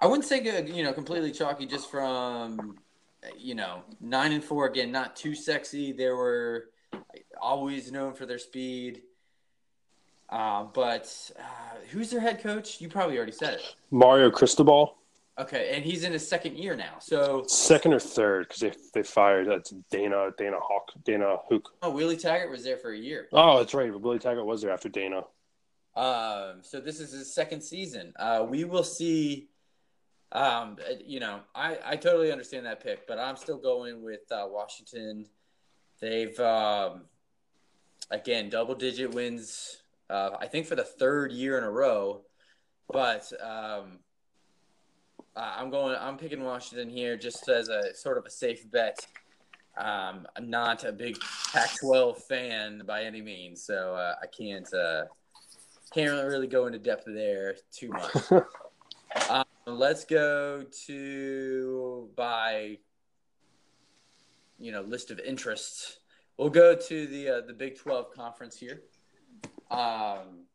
I 0.00 0.06
wouldn't 0.06 0.26
say 0.26 0.40
good, 0.40 0.68
you 0.68 0.82
know 0.82 0.92
completely 0.92 1.32
chalky 1.32 1.66
just 1.66 1.90
from 1.90 2.78
you 3.36 3.54
know 3.54 3.82
nine 4.00 4.32
and 4.32 4.42
four 4.42 4.66
again, 4.66 4.92
not 4.92 5.16
too 5.16 5.34
sexy. 5.34 5.92
They 5.92 6.08
were 6.08 6.70
always 7.40 7.90
known 7.90 8.14
for 8.14 8.26
their 8.26 8.38
speed. 8.38 9.02
Uh, 10.28 10.64
but 10.64 11.10
uh, 11.38 11.76
who's 11.90 12.10
their 12.10 12.20
head 12.20 12.42
coach? 12.42 12.80
You 12.80 12.88
probably 12.88 13.16
already 13.16 13.32
said 13.32 13.54
it. 13.54 13.74
Mario 13.90 14.30
Cristobal. 14.30 14.96
Okay, 15.38 15.70
and 15.74 15.84
he's 15.84 16.02
in 16.02 16.12
his 16.12 16.28
second 16.28 16.56
year 16.56 16.76
now. 16.76 16.96
So 16.98 17.44
second 17.46 17.92
or 17.94 18.00
third 18.00 18.48
because 18.48 18.60
they 18.60 18.72
they 18.92 19.02
fired 19.02 19.48
that's 19.48 19.72
Dana 19.90 20.30
Dana 20.36 20.58
Hawk 20.60 20.90
Dana 21.04 21.36
Hook. 21.48 21.70
Oh, 21.82 21.90
Willie 21.90 22.16
Taggart 22.16 22.50
was 22.50 22.64
there 22.64 22.76
for 22.76 22.90
a 22.90 22.98
year. 22.98 23.28
Oh, 23.32 23.58
that's 23.58 23.72
right. 23.72 23.92
Willie 23.98 24.18
Taggart 24.18 24.46
was 24.46 24.62
there 24.62 24.72
after 24.72 24.88
Dana. 24.88 25.22
Um, 25.94 26.58
so 26.62 26.80
this 26.80 27.00
is 27.00 27.12
his 27.12 27.32
second 27.32 27.60
season. 27.60 28.12
Uh, 28.18 28.46
we 28.48 28.64
will 28.64 28.84
see. 28.84 29.47
Um, 30.32 30.76
you 31.04 31.20
know, 31.20 31.40
I 31.54 31.78
I 31.84 31.96
totally 31.96 32.30
understand 32.30 32.66
that 32.66 32.82
pick, 32.82 33.06
but 33.06 33.18
I'm 33.18 33.36
still 33.36 33.58
going 33.58 34.02
with 34.02 34.30
uh, 34.30 34.46
Washington. 34.48 35.26
They've 36.00 36.38
um, 36.40 37.02
again 38.10 38.50
double 38.50 38.74
digit 38.74 39.14
wins. 39.14 39.82
Uh, 40.10 40.30
I 40.40 40.46
think 40.46 40.66
for 40.66 40.74
the 40.76 40.84
third 40.84 41.32
year 41.32 41.58
in 41.58 41.64
a 41.64 41.70
row, 41.70 42.22
but 42.90 43.30
um, 43.42 43.98
I'm 45.36 45.70
going. 45.70 45.96
I'm 45.98 46.16
picking 46.16 46.42
Washington 46.42 46.90
here 46.90 47.16
just 47.16 47.48
as 47.48 47.68
a 47.68 47.94
sort 47.94 48.18
of 48.18 48.26
a 48.26 48.30
safe 48.30 48.70
bet. 48.70 48.98
Um, 49.76 50.26
I'm 50.36 50.50
not 50.50 50.82
a 50.84 50.90
big 50.90 51.16
Pac-12 51.52 52.18
fan 52.22 52.82
by 52.84 53.04
any 53.04 53.22
means, 53.22 53.62
so 53.62 53.94
uh, 53.94 54.14
I 54.20 54.26
can't 54.26 54.68
uh, 54.74 55.04
can't 55.94 56.26
really 56.26 56.48
go 56.48 56.66
into 56.66 56.78
depth 56.78 57.04
there 57.06 57.54
too 57.72 57.90
much. 57.90 58.32
um, 59.30 59.44
let's 59.74 60.04
go 60.04 60.64
to 60.86 62.08
by 62.16 62.78
you 64.58 64.72
know 64.72 64.82
list 64.82 65.10
of 65.10 65.20
interests. 65.20 65.98
We'll 66.36 66.50
go 66.50 66.74
to 66.74 67.06
the 67.06 67.28
uh, 67.28 67.40
the 67.46 67.52
Big 67.52 67.78
12 67.78 68.12
conference 68.14 68.56
here. 68.56 68.82
Um, 69.70 70.46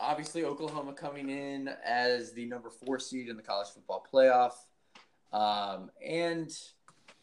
obviously 0.00 0.44
Oklahoma 0.44 0.92
coming 0.92 1.28
in 1.28 1.68
as 1.84 2.32
the 2.32 2.46
number 2.46 2.70
four 2.70 2.98
seed 2.98 3.28
in 3.28 3.36
the 3.36 3.42
college 3.42 3.68
football 3.68 4.04
playoff, 4.12 4.52
um, 5.32 5.90
and 6.04 6.50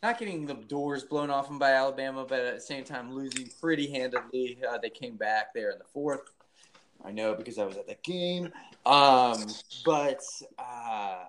not 0.04 0.20
getting 0.20 0.46
the 0.46 0.54
doors 0.54 1.04
blown 1.04 1.30
off 1.30 1.48
them 1.48 1.58
by 1.58 1.72
Alabama, 1.72 2.26
but 2.28 2.40
at 2.40 2.56
the 2.56 2.62
same 2.62 2.84
time 2.84 3.14
losing 3.14 3.50
pretty 3.60 3.90
handedly. 3.92 4.60
Uh, 4.68 4.78
they 4.78 4.90
came 4.90 5.16
back 5.16 5.54
there 5.54 5.72
in 5.72 5.78
the 5.78 5.86
fourth. 5.86 6.22
I 7.04 7.12
know 7.12 7.36
because 7.36 7.58
I 7.58 7.66
was 7.66 7.78
at 7.78 7.88
that 7.88 8.04
game. 8.04 8.52
Um, 8.86 9.46
but 9.84 10.22
uh, 10.60 11.26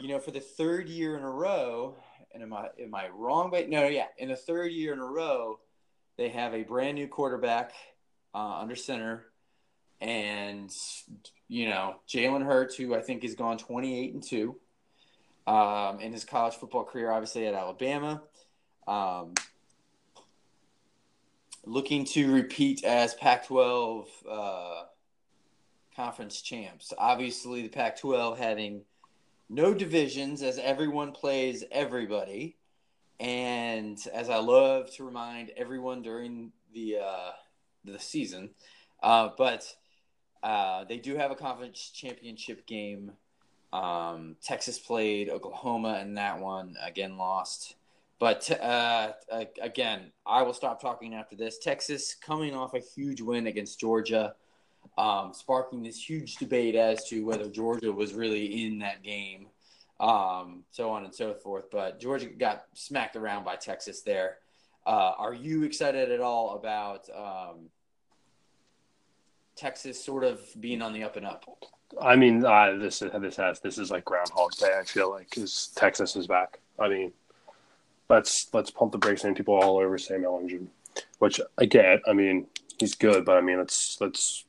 you 0.00 0.08
know, 0.08 0.18
for 0.18 0.30
the 0.30 0.40
third 0.40 0.88
year 0.88 1.16
in 1.16 1.22
a 1.22 1.30
row, 1.30 1.96
and 2.32 2.42
am 2.42 2.52
I 2.52 2.68
am 2.80 2.94
I 2.94 3.08
wrong? 3.08 3.50
But 3.50 3.68
no, 3.68 3.86
yeah, 3.86 4.06
in 4.18 4.28
the 4.28 4.36
third 4.36 4.72
year 4.72 4.92
in 4.92 4.98
a 4.98 5.06
row, 5.06 5.58
they 6.16 6.28
have 6.30 6.54
a 6.54 6.62
brand 6.62 6.96
new 6.96 7.08
quarterback 7.08 7.72
uh, 8.34 8.60
under 8.60 8.76
center 8.76 9.26
and 10.00 10.70
you 11.48 11.68
know 11.68 11.96
Jalen 12.08 12.44
Hurts, 12.44 12.76
who 12.76 12.94
I 12.94 13.00
think 13.00 13.22
has 13.22 13.34
gone 13.34 13.58
twenty 13.58 13.98
eight 13.98 14.14
and 14.14 14.22
two 14.22 14.56
um, 15.48 16.00
in 16.00 16.12
his 16.12 16.24
college 16.24 16.54
football 16.54 16.84
career, 16.84 17.10
obviously 17.10 17.46
at 17.46 17.54
Alabama. 17.54 18.22
Um, 18.86 19.34
looking 21.64 22.04
to 22.06 22.32
repeat 22.32 22.84
as 22.84 23.14
Pac 23.14 23.46
12 23.46 24.08
uh, 24.30 24.82
conference 25.96 26.40
champs. 26.40 26.92
Obviously, 26.96 27.62
the 27.62 27.68
Pac 27.68 27.98
12 27.98 28.38
having 28.38 28.82
no 29.48 29.74
divisions 29.74 30.42
as 30.42 30.58
everyone 30.58 31.12
plays 31.12 31.64
everybody. 31.70 32.56
And 33.20 33.98
as 34.12 34.30
I 34.30 34.36
love 34.38 34.92
to 34.94 35.04
remind 35.04 35.50
everyone 35.56 36.02
during 36.02 36.52
the 36.72 36.98
uh, 37.04 37.30
the 37.84 37.98
season, 37.98 38.50
uh, 39.02 39.30
but 39.36 39.74
uh, 40.42 40.84
they 40.84 40.98
do 40.98 41.16
have 41.16 41.30
a 41.30 41.36
conference 41.36 41.90
championship 41.92 42.66
game. 42.66 43.12
Um, 43.72 44.36
Texas 44.42 44.78
played 44.78 45.28
Oklahoma 45.28 45.98
in 46.00 46.14
that 46.14 46.38
one. 46.38 46.76
Again, 46.82 47.16
lost. 47.16 47.74
But 48.18 48.50
uh, 48.60 49.12
again, 49.60 50.12
I 50.26 50.42
will 50.42 50.54
stop 50.54 50.80
talking 50.80 51.14
after 51.14 51.36
this. 51.36 51.58
Texas 51.58 52.14
coming 52.14 52.54
off 52.54 52.74
a 52.74 52.80
huge 52.80 53.20
win 53.20 53.46
against 53.46 53.78
Georgia, 53.78 54.34
um, 54.98 55.32
sparking 55.32 55.82
this 55.82 55.96
huge 55.96 56.36
debate 56.36 56.74
as 56.74 57.04
to 57.08 57.24
whether 57.24 57.48
Georgia 57.48 57.92
was 57.92 58.14
really 58.14 58.64
in 58.64 58.80
that 58.80 59.02
game, 59.04 59.46
um, 60.00 60.64
so 60.72 60.90
on 60.90 61.04
and 61.04 61.14
so 61.14 61.34
forth. 61.34 61.70
But 61.70 62.00
Georgia 62.00 62.26
got 62.26 62.64
smacked 62.74 63.14
around 63.14 63.44
by 63.44 63.56
Texas 63.56 64.02
there. 64.02 64.38
Uh, 64.84 65.12
are 65.16 65.34
you 65.34 65.62
excited 65.62 66.10
at 66.10 66.20
all 66.20 66.56
about 66.56 67.08
um, 67.14 67.68
Texas 69.54 70.04
sort 70.04 70.24
of 70.24 70.40
being 70.58 70.82
on 70.82 70.92
the 70.92 71.04
up 71.04 71.16
and 71.16 71.26
up? 71.26 71.44
I 72.02 72.16
mean, 72.16 72.44
uh, 72.44 72.76
this 72.78 72.98
this 72.98 73.36
has 73.36 73.60
this 73.60 73.78
is 73.78 73.92
like 73.92 74.04
Groundhog 74.04 74.52
Day. 74.56 74.76
I 74.78 74.82
feel 74.82 75.10
like 75.10 75.30
because 75.30 75.70
Texas 75.76 76.16
is 76.16 76.26
back. 76.26 76.58
I 76.76 76.88
mean, 76.88 77.12
let's 78.08 78.48
let's 78.52 78.70
pump 78.70 78.90
the 78.90 78.98
brakes 78.98 79.24
on 79.24 79.34
people 79.34 79.54
all 79.54 79.78
over 79.78 79.96
Sam 79.96 80.22
Ehlinger, 80.22 80.66
which 81.20 81.40
I 81.56 81.66
get. 81.66 82.00
I 82.06 82.12
mean, 82.14 82.48
he's 82.78 82.94
good, 82.94 83.24
but 83.24 83.36
I 83.36 83.40
mean, 83.40 83.58
let's 83.58 83.96
let's 84.00 84.44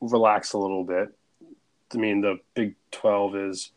relax 0.00 0.52
a 0.52 0.58
little 0.58 0.84
bit. 0.84 1.14
I 1.92 1.96
mean, 1.96 2.20
the 2.20 2.38
Big 2.54 2.74
Twelve 2.90 3.36
is. 3.36 3.72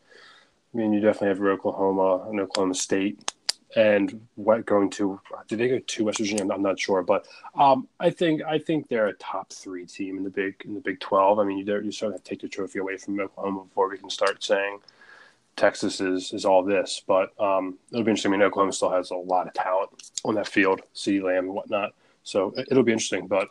I 0.72 0.76
mean, 0.76 0.92
you 0.92 1.00
definitely 1.00 1.28
have 1.28 1.38
your 1.38 1.52
Oklahoma 1.52 2.28
and 2.28 2.40
Oklahoma 2.40 2.74
State 2.74 3.32
and 3.76 4.26
what 4.36 4.66
going 4.66 4.90
to 4.90 5.20
did 5.48 5.58
they 5.58 5.68
go 5.68 5.78
to 5.78 6.04
West 6.04 6.18
Virginia? 6.18 6.46
I'm 6.52 6.62
not, 6.62 6.78
sure, 6.78 7.02
but 7.02 7.26
um, 7.54 7.88
I 7.98 8.10
think 8.10 8.42
I 8.42 8.58
think 8.58 8.88
they're 8.88 9.06
a 9.06 9.14
top 9.14 9.52
three 9.52 9.86
team 9.86 10.16
in 10.16 10.24
the 10.24 10.30
big 10.30 10.62
in 10.64 10.74
the 10.74 10.80
Big 10.80 11.00
Twelve. 11.00 11.38
I 11.38 11.44
mean, 11.44 11.58
you 11.58 11.80
you 11.80 11.92
sort 11.92 12.10
of 12.10 12.14
have 12.14 12.24
to 12.24 12.30
take 12.30 12.40
the 12.40 12.48
trophy 12.48 12.78
away 12.78 12.96
from 12.96 13.18
Oklahoma 13.18 13.64
before 13.64 13.90
we 13.90 13.98
can 13.98 14.10
start 14.10 14.42
saying 14.42 14.78
Texas 15.56 16.00
is 16.00 16.32
is 16.32 16.44
all 16.44 16.62
this. 16.62 17.02
But 17.06 17.38
um, 17.40 17.78
it'll 17.90 18.04
be 18.04 18.10
interesting. 18.10 18.32
I 18.32 18.36
mean, 18.36 18.46
Oklahoma 18.46 18.72
still 18.72 18.90
has 18.90 19.10
a 19.10 19.16
lot 19.16 19.48
of 19.48 19.54
talent 19.54 19.90
on 20.24 20.34
that 20.34 20.48
field, 20.48 20.82
CeeDee 20.94 21.22
Lamb 21.22 21.46
and 21.46 21.54
whatnot. 21.54 21.94
So 22.22 22.54
it, 22.56 22.68
it'll 22.70 22.84
be 22.84 22.92
interesting. 22.92 23.26
But 23.26 23.48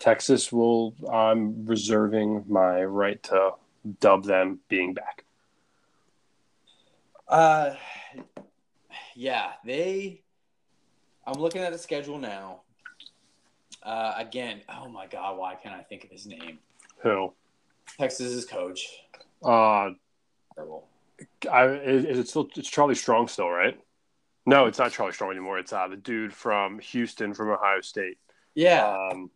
Texas 0.00 0.50
will. 0.50 0.94
I'm 1.12 1.64
reserving 1.66 2.44
my 2.48 2.82
right 2.82 3.22
to 3.24 3.52
dub 4.00 4.24
them 4.24 4.58
being 4.68 4.94
back. 4.94 5.24
Uh 7.28 7.74
yeah, 9.14 9.52
they. 9.64 10.22
I'm 11.26 11.40
looking 11.40 11.60
at 11.62 11.72
the 11.72 11.78
schedule 11.78 12.18
now. 12.18 12.62
Uh, 13.82 14.14
again, 14.16 14.62
oh 14.68 14.88
my 14.88 15.06
god, 15.06 15.38
why 15.38 15.54
can't 15.54 15.74
I 15.74 15.82
think 15.82 16.04
of 16.04 16.10
his 16.10 16.26
name? 16.26 16.58
Who? 17.02 17.32
Texas's 17.98 18.44
coach. 18.46 18.86
Uh, 19.42 19.90
Terrible. 20.54 20.86
I, 21.50 21.66
is, 21.66 22.04
is, 22.04 22.18
it 22.18 22.28
still? 22.28 22.48
It's 22.56 22.68
Charlie 22.68 22.94
Strong 22.94 23.28
still, 23.28 23.48
right? 23.48 23.78
No, 24.46 24.66
it's 24.66 24.78
not 24.78 24.92
Charlie 24.92 25.12
Strong 25.12 25.32
anymore. 25.32 25.58
It's 25.58 25.72
uh, 25.72 25.86
the 25.88 25.96
dude 25.96 26.32
from 26.32 26.78
Houston, 26.78 27.34
from 27.34 27.50
Ohio 27.50 27.80
State. 27.82 28.18
Yeah. 28.54 28.96
Um, 29.12 29.30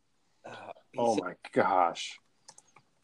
uh, 0.47 0.73
oh 0.99 1.17
my 1.17 1.35
gosh. 1.53 2.19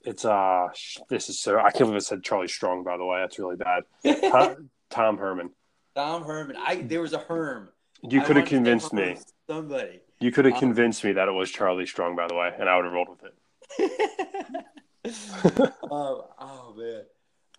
It's 0.03 0.25
uh, 0.25 0.69
this 1.09 1.29
is 1.29 1.41
so. 1.41 1.59
I 1.59 1.71
can't 1.71 1.81
believe 1.81 1.97
it 1.97 2.05
said 2.05 2.23
Charlie 2.23 2.49
Strong. 2.49 2.85
By 2.85 2.97
the 2.97 3.05
way, 3.05 3.21
that's 3.21 3.39
really 3.39 3.57
bad. 3.57 3.83
Tom, 4.31 4.71
Tom 4.89 5.19
Herman. 5.19 5.51
Tom 5.95 6.25
Herman. 6.25 6.57
I 6.57 6.77
there 6.77 7.03
was 7.03 7.13
a 7.13 7.19
Herm. 7.19 7.69
You 8.03 8.23
could 8.23 8.37
have 8.37 8.47
convinced 8.47 8.95
me. 8.95 9.19
Somebody. 9.47 10.01
You 10.21 10.33
could 10.33 10.47
have 10.47 10.55
um, 10.55 10.61
convinced 10.61 11.05
me 11.05 11.13
that 11.13 11.29
it 11.29 11.33
was 11.33 11.51
Charlie 11.51 11.87
Strong, 11.87 12.17
by 12.17 12.27
the 12.29 12.35
way, 12.35 12.51
and 12.59 12.69
I 12.69 12.77
would 12.77 12.85
have 12.87 12.95
rolled 12.95 13.09
with 13.09 13.25
it. 13.25 14.65
um, 15.91 16.23
oh 16.39 16.75
man, 16.77 17.03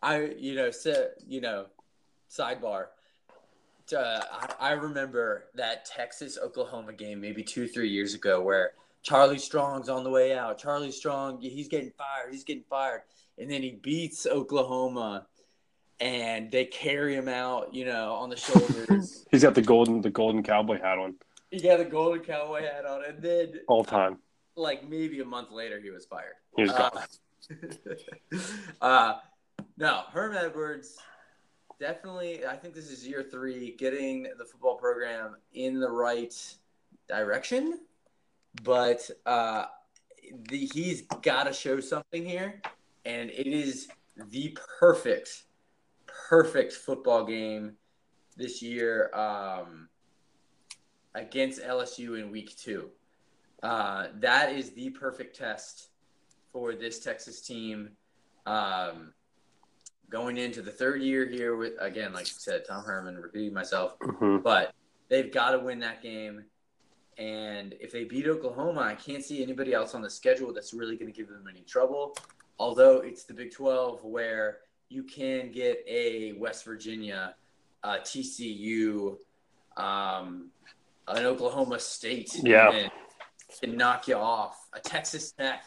I 0.02 0.32
you 0.38 0.56
know 0.56 0.72
so 0.72 1.10
you 1.28 1.42
know, 1.42 1.66
sidebar. 2.30 2.86
Uh, 3.96 4.22
I, 4.32 4.70
I 4.70 4.72
remember 4.74 5.46
that 5.56 5.86
Texas 5.86 6.38
Oklahoma 6.42 6.94
game 6.94 7.20
maybe 7.20 7.44
two 7.44 7.68
three 7.68 7.90
years 7.90 8.14
ago 8.14 8.42
where 8.42 8.72
Charlie 9.04 9.40
Strong's 9.40 9.90
on 9.90 10.04
the 10.04 10.10
way 10.10 10.38
out. 10.38 10.58
Charlie 10.58 10.92
Strong, 10.92 11.42
he's 11.42 11.68
getting 11.68 11.92
fired. 11.98 12.32
He's 12.32 12.44
getting 12.44 12.64
fired, 12.70 13.02
and 13.38 13.50
then 13.50 13.62
he 13.62 13.72
beats 13.72 14.26
Oklahoma 14.26 15.28
and 16.02 16.52
they 16.52 16.66
carry 16.66 17.16
him 17.16 17.28
out, 17.28 17.74
you 17.74 17.86
know, 17.86 18.14
on 18.14 18.30
the 18.30 18.36
shoulders. 18.36 19.24
He's 19.32 19.44
got 19.44 19.54
the 19.54 19.62
golden 19.62 20.02
the 20.02 20.10
golden 20.10 20.42
cowboy 20.42 20.82
hat 20.82 20.98
on. 20.98 21.16
He 21.52 21.62
got 21.62 21.78
the 21.78 21.86
golden 21.86 22.22
cowboy 22.22 22.64
hat 22.64 22.86
on, 22.86 23.06
and 23.06 23.22
then 23.22 23.54
all 23.68 23.84
time. 23.84 24.18
Like 24.56 24.90
maybe 24.90 25.20
a 25.22 25.26
month 25.26 25.52
later, 25.52 25.80
he 25.80 25.92
was 25.92 26.06
fired. 26.06 26.34
He 26.56 26.64
was 26.64 26.72
gone. 26.72 26.92
Uh, 28.82 28.82
uh, 28.86 29.14
no, 29.78 30.02
Herm 30.12 30.36
Edwards 30.36 30.98
definitely. 31.80 32.46
I 32.46 32.56
think 32.56 32.74
this 32.74 32.90
is 32.90 33.08
year 33.08 33.24
three, 33.24 33.76
getting 33.78 34.24
the 34.38 34.46
football 34.46 34.76
program 34.76 35.36
in 35.54 35.80
the 35.80 35.90
right 35.90 36.34
direction, 37.10 37.80
but 38.64 39.10
uh, 39.26 39.66
the, 40.50 40.70
he's 40.74 41.04
got 41.22 41.44
to 41.46 41.54
show 41.54 41.80
something 41.80 42.26
here, 42.26 42.62
and 43.06 43.30
it 43.30 43.48
is 43.48 43.88
the 44.30 44.58
perfect 44.80 45.44
perfect 46.30 46.74
football 46.74 47.26
game 47.26 47.74
this 48.38 48.62
year 48.62 49.10
um, 49.14 49.88
against 51.16 51.62
LSU 51.62 52.20
in 52.20 52.32
week 52.32 52.56
two. 52.58 52.90
Uh, 53.64 54.08
that 54.16 54.54
is 54.54 54.72
the 54.72 54.90
perfect 54.92 55.36
test 55.38 55.90
for 56.52 56.74
this 56.74 57.00
Texas 57.00 57.42
team. 57.42 57.90
Um, 58.46 59.14
going 60.10 60.38
into 60.38 60.62
the 60.62 60.72
third 60.72 61.02
year 61.02 61.26
here 61.26 61.56
with 61.56 61.74
again, 61.80 62.12
like 62.14 62.26
I 62.26 62.30
said, 62.38 62.64
Tom 62.68 62.84
Herman, 62.84 63.18
repeating 63.18 63.54
myself, 63.54 63.98
Mm-hmm. 64.00 64.38
but 64.44 64.74
they've 65.10 65.32
got 65.32 65.52
to 65.52 65.60
win 65.60 65.80
that 65.80 66.02
game. 66.02 66.44
And 67.22 67.76
if 67.80 67.92
they 67.92 68.04
beat 68.04 68.26
Oklahoma, 68.28 68.82
I 68.82 68.96
can't 68.96 69.24
see 69.24 69.44
anybody 69.44 69.74
else 69.74 69.94
on 69.94 70.02
the 70.02 70.10
schedule 70.10 70.52
that's 70.52 70.74
really 70.74 70.98
going 70.98 71.12
to 71.12 71.16
give 71.16 71.30
them 71.30 71.46
any 71.48 71.62
trouble. 71.62 72.16
Although 72.58 72.98
it's 73.02 73.26
the 73.26 73.34
Big 73.34 73.52
12 73.52 74.04
where 74.04 74.60
you 74.90 75.04
can 75.04 75.52
get 75.52 75.84
a 75.88 76.34
West 76.34 76.66
Virginia, 76.66 77.36
uh, 77.84 77.98
TCU, 77.98 79.18
um, 79.78 80.50
an 81.08 81.26
Oklahoma 81.26 81.80
State, 81.80 82.40
Yeah. 82.42 82.72
and 82.72 82.92
can 83.62 83.78
knock 83.78 84.08
you 84.08 84.16
off. 84.16 84.68
A 84.74 84.80
Texas 84.80 85.32
Tech. 85.32 85.64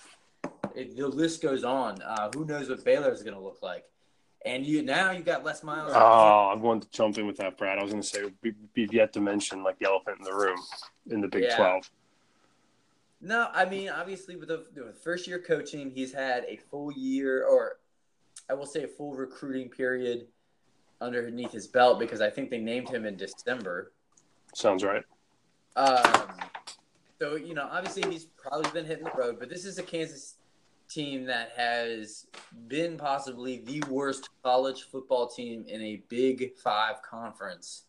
It, 0.74 0.96
the 0.96 1.07
list 1.07 1.40
goes 1.40 1.62
on. 1.62 2.02
Uh, 2.02 2.30
who 2.34 2.44
knows 2.44 2.68
what 2.68 2.84
Baylor 2.84 3.12
is 3.12 3.22
going 3.22 3.34
to 3.34 3.40
look 3.40 3.62
like? 3.62 3.84
And 4.45 4.66
you 4.66 4.82
now 4.82 5.11
you 5.11 5.22
got 5.22 5.42
Les 5.45 5.62
Miles. 5.62 5.92
Oh, 5.95 6.51
I'm 6.53 6.61
going 6.61 6.80
to 6.80 6.90
jump 6.90 7.16
in 7.16 7.26
with 7.26 7.38
that, 7.38 7.57
Brad. 7.57 7.78
I 7.78 7.82
was 7.82 7.92
going 7.92 8.03
to 8.03 8.09
say 8.09 8.24
we, 8.42 8.53
we've 8.76 8.92
yet 8.92 9.12
to 9.14 9.20
mention 9.20 9.62
like 9.62 9.78
the 9.78 9.86
elephant 9.86 10.18
in 10.18 10.24
the 10.24 10.34
room 10.34 10.59
in 11.11 11.20
the 11.20 11.28
Big 11.28 11.45
Yeah. 11.45 11.57
12. 11.57 11.90
No, 13.22 13.49
I 13.55 13.64
mean 13.64 13.88
obviously 13.88 14.36
with 14.36 14.49
the, 14.49 14.66
the 14.74 14.92
first 14.92 15.26
year 15.26 15.38
coaching, 15.38 15.90
he's 15.90 16.12
had 16.12 16.45
a 16.45 16.59
full 16.70 16.92
year, 16.92 17.47
or 17.47 17.78
I 18.51 18.55
will 18.55 18.66
say 18.66 18.82
a 18.82 18.88
full 18.88 19.14
recruiting 19.14 19.70
period 19.70 20.26
underneath 21.01 21.53
his 21.53 21.66
belt 21.66 21.99
because 21.99 22.20
I 22.20 22.28
think 22.28 22.51
they 22.51 22.59
named 22.59 22.90
him 22.90 23.07
in 23.07 23.16
December. 23.16 23.92
Sounds 24.53 24.84
right. 24.84 25.03
Um, 25.76 26.28
so 27.18 27.36
you 27.36 27.55
know, 27.55 27.66
obviously 27.70 28.11
he's 28.11 28.26
probably 28.26 28.70
been 28.72 28.84
hitting 28.84 29.05
the 29.05 29.12
road, 29.16 29.36
but 29.38 29.49
this 29.49 29.64
is 29.64 29.78
a 29.78 29.82
Kansas 29.82 30.34
team 30.89 31.24
that 31.26 31.53
has 31.57 32.26
been 32.68 32.97
possibly 32.97 33.59
the 33.59 33.82
worst 33.89 34.28
college 34.43 34.82
football 34.82 35.28
team 35.28 35.64
in 35.68 35.80
a 35.80 36.03
Big 36.09 36.57
Five 36.57 37.03
conference 37.03 37.85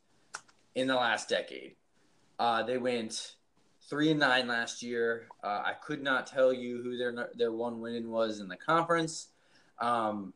in 0.76 0.88
the 0.88 0.96
last 0.96 1.30
decade. 1.30 1.76
Uh, 2.40 2.64
they 2.64 2.78
went 2.78 3.36
three 3.90 4.12
and 4.12 4.20
nine 4.20 4.48
last 4.48 4.82
year. 4.82 5.28
Uh, 5.44 5.62
I 5.66 5.74
could 5.74 6.02
not 6.02 6.28
tell 6.28 6.54
you 6.54 6.82
who 6.82 6.98
their 6.98 7.30
their 7.36 7.52
one 7.52 7.80
win 7.80 8.10
was 8.10 8.40
in 8.40 8.48
the 8.48 8.58
conference. 8.58 9.30
Um, 9.80 10.34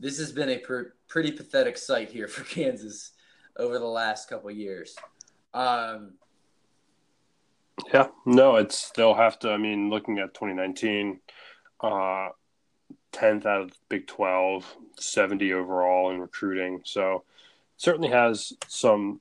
this 0.00 0.18
has 0.18 0.32
been 0.32 0.48
a 0.48 0.58
per, 0.58 0.94
pretty 1.08 1.32
pathetic 1.32 1.78
sight 1.78 2.10
here 2.10 2.28
for 2.28 2.44
Kansas 2.52 3.12
over 3.56 3.78
the 3.78 3.86
last 3.86 4.28
couple 4.28 4.50
years. 4.50 4.96
Um, 5.54 6.14
Yeah, 7.92 8.08
no, 8.26 8.56
it's 8.56 8.90
they'll 8.90 9.14
have 9.14 9.38
to. 9.40 9.50
I 9.50 9.56
mean, 9.56 9.90
looking 9.90 10.18
at 10.18 10.34
2019, 10.34 11.20
uh, 11.82 12.28
10th 13.12 13.46
out 13.46 13.62
of 13.62 13.72
Big 13.88 14.06
12, 14.06 14.76
70 14.98 15.52
overall 15.52 16.10
in 16.10 16.20
recruiting. 16.20 16.80
So 16.84 17.24
certainly 17.76 18.08
has 18.10 18.52
some 18.68 19.20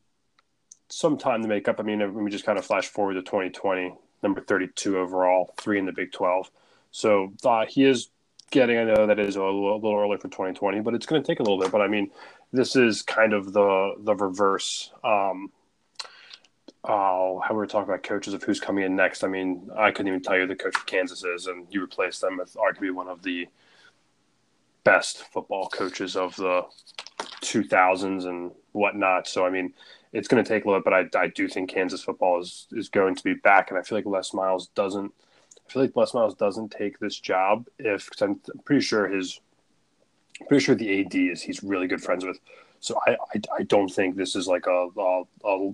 some 0.89 1.18
time 1.18 1.41
to 1.41 1.47
make 1.47 1.70
up. 1.70 1.80
I 1.80 1.84
mean, 1.84 2.14
we 2.14 2.30
just 2.30 2.45
kind 2.45 2.59
of 2.59 2.66
flash 2.66 2.88
forward 2.88 3.14
to 3.14 3.22
2020, 3.22 3.93
number 4.24 4.41
32 4.41 4.97
overall, 4.97 5.53
three 5.57 5.80
in 5.80 5.86
the 5.86 5.93
Big 5.93 6.12
12. 6.12 6.51
So 6.91 7.32
uh, 7.45 7.66
he 7.66 7.86
is 7.86 8.09
getting. 8.51 8.78
I 8.78 8.84
know 8.84 9.07
that 9.07 9.18
is 9.18 9.38
a 9.38 9.41
little, 9.41 9.74
a 9.74 9.76
little 9.76 9.97
early 9.97 10.18
for 10.18 10.28
2020, 10.28 10.82
but 10.82 10.93
it's 10.93 11.05
going 11.05 11.22
to 11.22 11.26
take 11.26 11.39
a 11.39 11.43
little 11.43 11.59
bit. 11.59 11.72
But 11.72 11.82
I 11.82 11.88
mean, 11.88 12.12
this 12.51 12.76
is 12.76 13.01
kind 13.01 13.34
of 13.34 13.53
the 13.53 13.95
the 13.99 14.16
reverse. 14.16 14.91
Um, 15.03 15.51
uh, 16.84 17.40
how 17.40 17.48
we 17.52 17.58
were 17.58 17.68
talking 17.68 17.90
about 17.90 18.04
coaches 18.04 18.34
of 18.34 18.44
who's 18.44 18.60
coming 18.60 18.84
in 18.84 18.96
next. 18.96 19.24
I 19.24 19.28
mean, 19.28 19.70
I 19.78 19.92
couldn't 19.92 20.08
even 20.08 20.22
tell 20.22 20.38
you 20.38 20.48
the 20.48 20.56
coach 20.56 20.76
of 20.76 20.86
Kansas 20.86 21.24
is, 21.24 21.48
and 21.48 21.68
you 21.70 21.84
replace 21.84 22.20
them 22.20 22.38
with 22.38 22.56
arguably 22.56 22.92
one 22.92 23.08
of 23.08 23.22
the 23.22 23.48
best 24.84 25.24
football 25.32 25.70
coaches 25.70 26.16
of 26.16 26.36
the 26.38 26.64
2000s 27.42 28.26
and 28.26 28.52
whatnot. 28.72 29.28
So, 29.28 29.46
I 29.46 29.52
mean, 29.52 29.74
it's 30.12 30.28
going 30.28 30.44
to 30.44 30.48
take 30.48 30.66
a 30.66 30.68
little 30.68 30.82
bit, 30.82 31.12
but 31.12 31.20
I, 31.20 31.24
I 31.24 31.28
do 31.28 31.48
think 31.48 31.70
Kansas 31.70 32.04
football 32.04 32.40
is, 32.42 32.68
is 32.72 32.90
going 32.90 33.16
to 33.16 33.24
be 33.24 33.36
back. 33.36 33.70
And 33.70 33.78
I 33.78 33.84
feel 33.84 33.98
like 33.98 34.06
Les 34.06 34.34
Miles 34.34 34.68
doesn't, 34.70 35.14
I 35.68 35.72
feel 35.72 35.84
like 35.84 35.96
Les 35.96 36.14
Miles 36.16 36.36
doesn't 36.36 36.72
take 36.72 37.00
this 37.00 37.20
job 37.20 37.68
if, 37.78 38.10
cause 38.10 38.22
I'm 38.22 38.42
pretty 38.66 38.82
sure 38.82 39.08
his, 39.08 39.40
pretty 40.48 40.64
sure 40.64 40.76
the 40.76 41.02
AD 41.02 41.14
is 41.14 41.44
he's 41.44 41.64
really 41.64 41.88
good 41.88 42.02
friends 42.02 42.26
with. 42.26 42.40
So 42.80 43.00
I, 43.06 43.12
I, 43.12 43.42
I 43.60 43.64
don't 43.64 43.90
think 43.90 44.16
this 44.16 44.36
is 44.36 44.48
like 44.48 44.66
a, 44.66 44.88
a, 44.98 45.24
a 45.46 45.72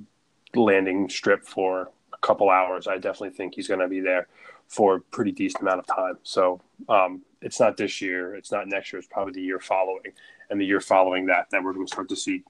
landing 0.64 1.10
strip 1.10 1.44
for 1.44 1.90
a 2.14 2.18
couple 2.18 2.50
hours. 2.50 2.88
I 2.88 2.96
definitely 2.96 3.32
think 3.32 3.56
he's 3.56 3.68
going 3.68 3.80
to 3.80 3.88
be 3.88 4.00
there 4.00 4.28
for 4.68 4.96
a 4.96 5.02
pretty 5.02 5.32
decent 5.32 5.62
amount 5.62 5.80
of 5.80 5.88
time. 5.88 6.18
So 6.24 6.62
um, 6.90 7.22
it's 7.42 7.60
not 7.60 7.78
this 7.78 8.02
year, 8.02 8.36
it's 8.36 8.52
not 8.52 8.68
next 8.68 8.92
year, 8.92 9.00
it's 9.00 9.08
probably 9.08 9.34
the 9.34 9.42
year 9.42 9.60
following, 9.60 10.14
and 10.50 10.60
the 10.60 10.66
year 10.66 10.82
following 10.82 11.28
that 11.28 11.48
that 11.52 11.64
we're 11.64 11.74
going 11.74 11.86
to 11.86 11.92
start 11.92 12.10
to 12.10 12.16
see 12.16 12.44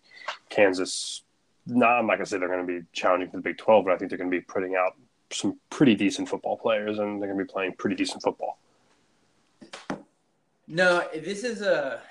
Kansas. 0.50 1.24
Not, 1.66 1.90
like 1.90 2.00
I'm 2.00 2.08
not 2.08 2.14
going 2.16 2.26
to 2.26 2.30
say 2.30 2.38
they're 2.38 2.48
going 2.48 2.66
to 2.66 2.80
be 2.82 2.86
challenging 2.94 3.30
for 3.30 3.38
the 3.38 3.44
Big 3.44 3.58
12, 3.58 3.86
but 3.86 3.94
I 3.94 3.98
think 3.98 4.10
they're 4.10 4.18
going 4.18 4.32
to 4.32 4.38
be 4.38 4.42
putting 4.42 4.76
out 4.76 4.96
some 5.32 5.60
pretty 5.70 5.96
decent 5.96 6.30
football 6.30 6.58
players, 6.58 6.98
and 7.00 7.22
they're 7.22 7.28
going 7.28 7.40
to 7.40 7.46
be 7.46 7.52
playing 7.52 7.74
pretty 7.74 7.96
decent 7.96 8.24
football. 8.24 8.58
No, 10.68 11.08
this 11.14 11.44
is 11.44 11.62
a 11.62 12.02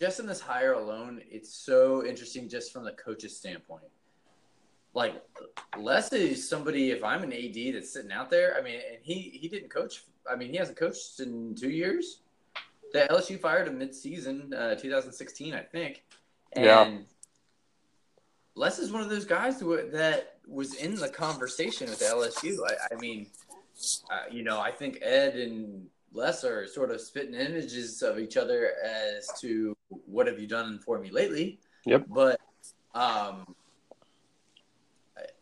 just 0.00 0.20
in 0.20 0.26
this 0.26 0.40
hire 0.40 0.72
alone. 0.72 1.20
It's 1.30 1.54
so 1.54 2.04
interesting 2.04 2.48
just 2.48 2.72
from 2.72 2.84
the 2.84 2.92
coach's 2.92 3.36
standpoint. 3.36 3.84
Like 4.94 5.22
Les 5.76 6.12
is 6.12 6.48
somebody. 6.48 6.90
If 6.90 7.02
I'm 7.02 7.22
an 7.22 7.32
AD 7.32 7.74
that's 7.74 7.92
sitting 7.92 8.12
out 8.12 8.30
there, 8.30 8.56
I 8.56 8.62
mean, 8.62 8.80
and 8.92 8.98
he 9.02 9.38
he 9.40 9.48
didn't 9.48 9.70
coach. 9.70 10.04
I 10.30 10.36
mean, 10.36 10.50
he 10.50 10.56
hasn't 10.56 10.78
coached 10.78 11.20
in 11.20 11.54
two 11.54 11.70
years. 11.70 12.20
The 12.92 13.08
LSU 13.10 13.40
fired 13.40 13.66
him 13.66 13.78
mid-season, 13.78 14.54
uh, 14.54 14.76
2016, 14.76 15.52
I 15.52 15.62
think. 15.62 16.04
And 16.52 16.64
Yeah. 16.64 16.98
Les 18.54 18.78
is 18.78 18.92
one 18.92 19.02
of 19.02 19.10
those 19.10 19.24
guys 19.24 19.58
who, 19.58 19.90
that 19.90 20.36
was 20.46 20.74
in 20.74 20.94
the 20.94 21.08
conversation 21.08 21.90
with 21.90 22.00
LSU. 22.00 22.56
I, 22.64 22.94
I 22.94 22.98
mean, 23.00 23.26
uh, 24.10 24.30
you 24.30 24.44
know, 24.44 24.60
I 24.60 24.70
think 24.70 25.00
Ed 25.02 25.34
and 25.34 25.88
Les 26.14 26.44
are 26.44 26.66
sort 26.66 26.90
of 26.90 27.00
spitting 27.00 27.34
images 27.34 28.02
of 28.02 28.18
each 28.18 28.36
other 28.36 28.72
as 28.84 29.28
to 29.40 29.76
what 30.06 30.26
have 30.26 30.38
you 30.38 30.46
done 30.46 30.78
for 30.78 30.98
me 30.98 31.10
lately. 31.10 31.58
Yep. 31.84 32.06
But, 32.08 32.40
um, 32.94 33.54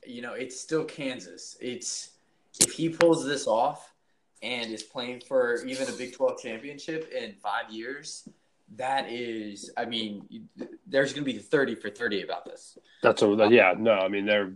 you 0.07 0.23
know, 0.23 0.33
it's 0.33 0.59
still 0.59 0.85
Kansas. 0.85 1.57
It's 1.61 2.11
if 2.61 2.73
he 2.73 2.89
pulls 2.89 3.25
this 3.25 3.47
off 3.47 3.93
and 4.43 4.73
is 4.73 4.83
playing 4.83 5.20
for 5.20 5.62
even 5.64 5.89
a 5.89 5.93
Big 5.93 6.14
12 6.14 6.41
championship 6.43 7.12
in 7.12 7.35
five 7.35 7.70
years, 7.70 8.29
that 8.77 9.11
is, 9.11 9.70
I 9.77 9.85
mean, 9.85 10.49
there's 10.87 11.12
going 11.12 11.25
to 11.25 11.33
be 11.33 11.39
30 11.39 11.75
for 11.77 11.91
30 11.91 12.23
about 12.23 12.45
this. 12.45 12.79
That's 13.03 13.23
a 13.23 13.49
yeah. 13.51 13.75
No, 13.77 13.93
I 13.93 14.09
mean 14.09 14.25
they're 14.25 14.55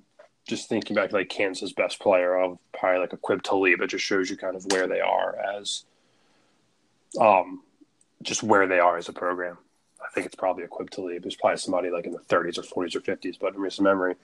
just 0.48 0.68
thinking 0.68 0.94
back 0.94 1.12
like 1.12 1.28
Kansas' 1.28 1.72
best 1.72 2.00
player 2.00 2.36
of 2.38 2.58
probably 2.78 3.00
like 3.00 3.10
Aqib 3.10 3.42
Talib. 3.42 3.80
It 3.80 3.88
just 3.88 4.04
shows 4.04 4.30
you 4.30 4.36
kind 4.36 4.56
of 4.56 4.64
where 4.70 4.86
they 4.86 5.00
are 5.00 5.36
as, 5.36 5.84
um, 7.16 7.62
just 8.22 8.42
where 8.42 8.66
they 8.66 8.78
are 8.80 8.96
as 8.96 9.08
a 9.08 9.12
program. 9.12 9.58
I 10.02 10.08
think 10.12 10.26
it's 10.26 10.36
probably 10.36 10.64
Aqib 10.64 10.90
Talib. 10.90 11.26
It's 11.26 11.36
probably 11.36 11.58
somebody 11.58 11.90
like 11.90 12.06
in 12.06 12.12
the 12.12 12.18
30s 12.20 12.58
or 12.58 12.86
40s 12.86 12.94
or 12.96 13.00
50s, 13.00 13.38
but 13.38 13.54
in 13.54 13.60
recent 13.60 13.84
memory, 13.84 14.14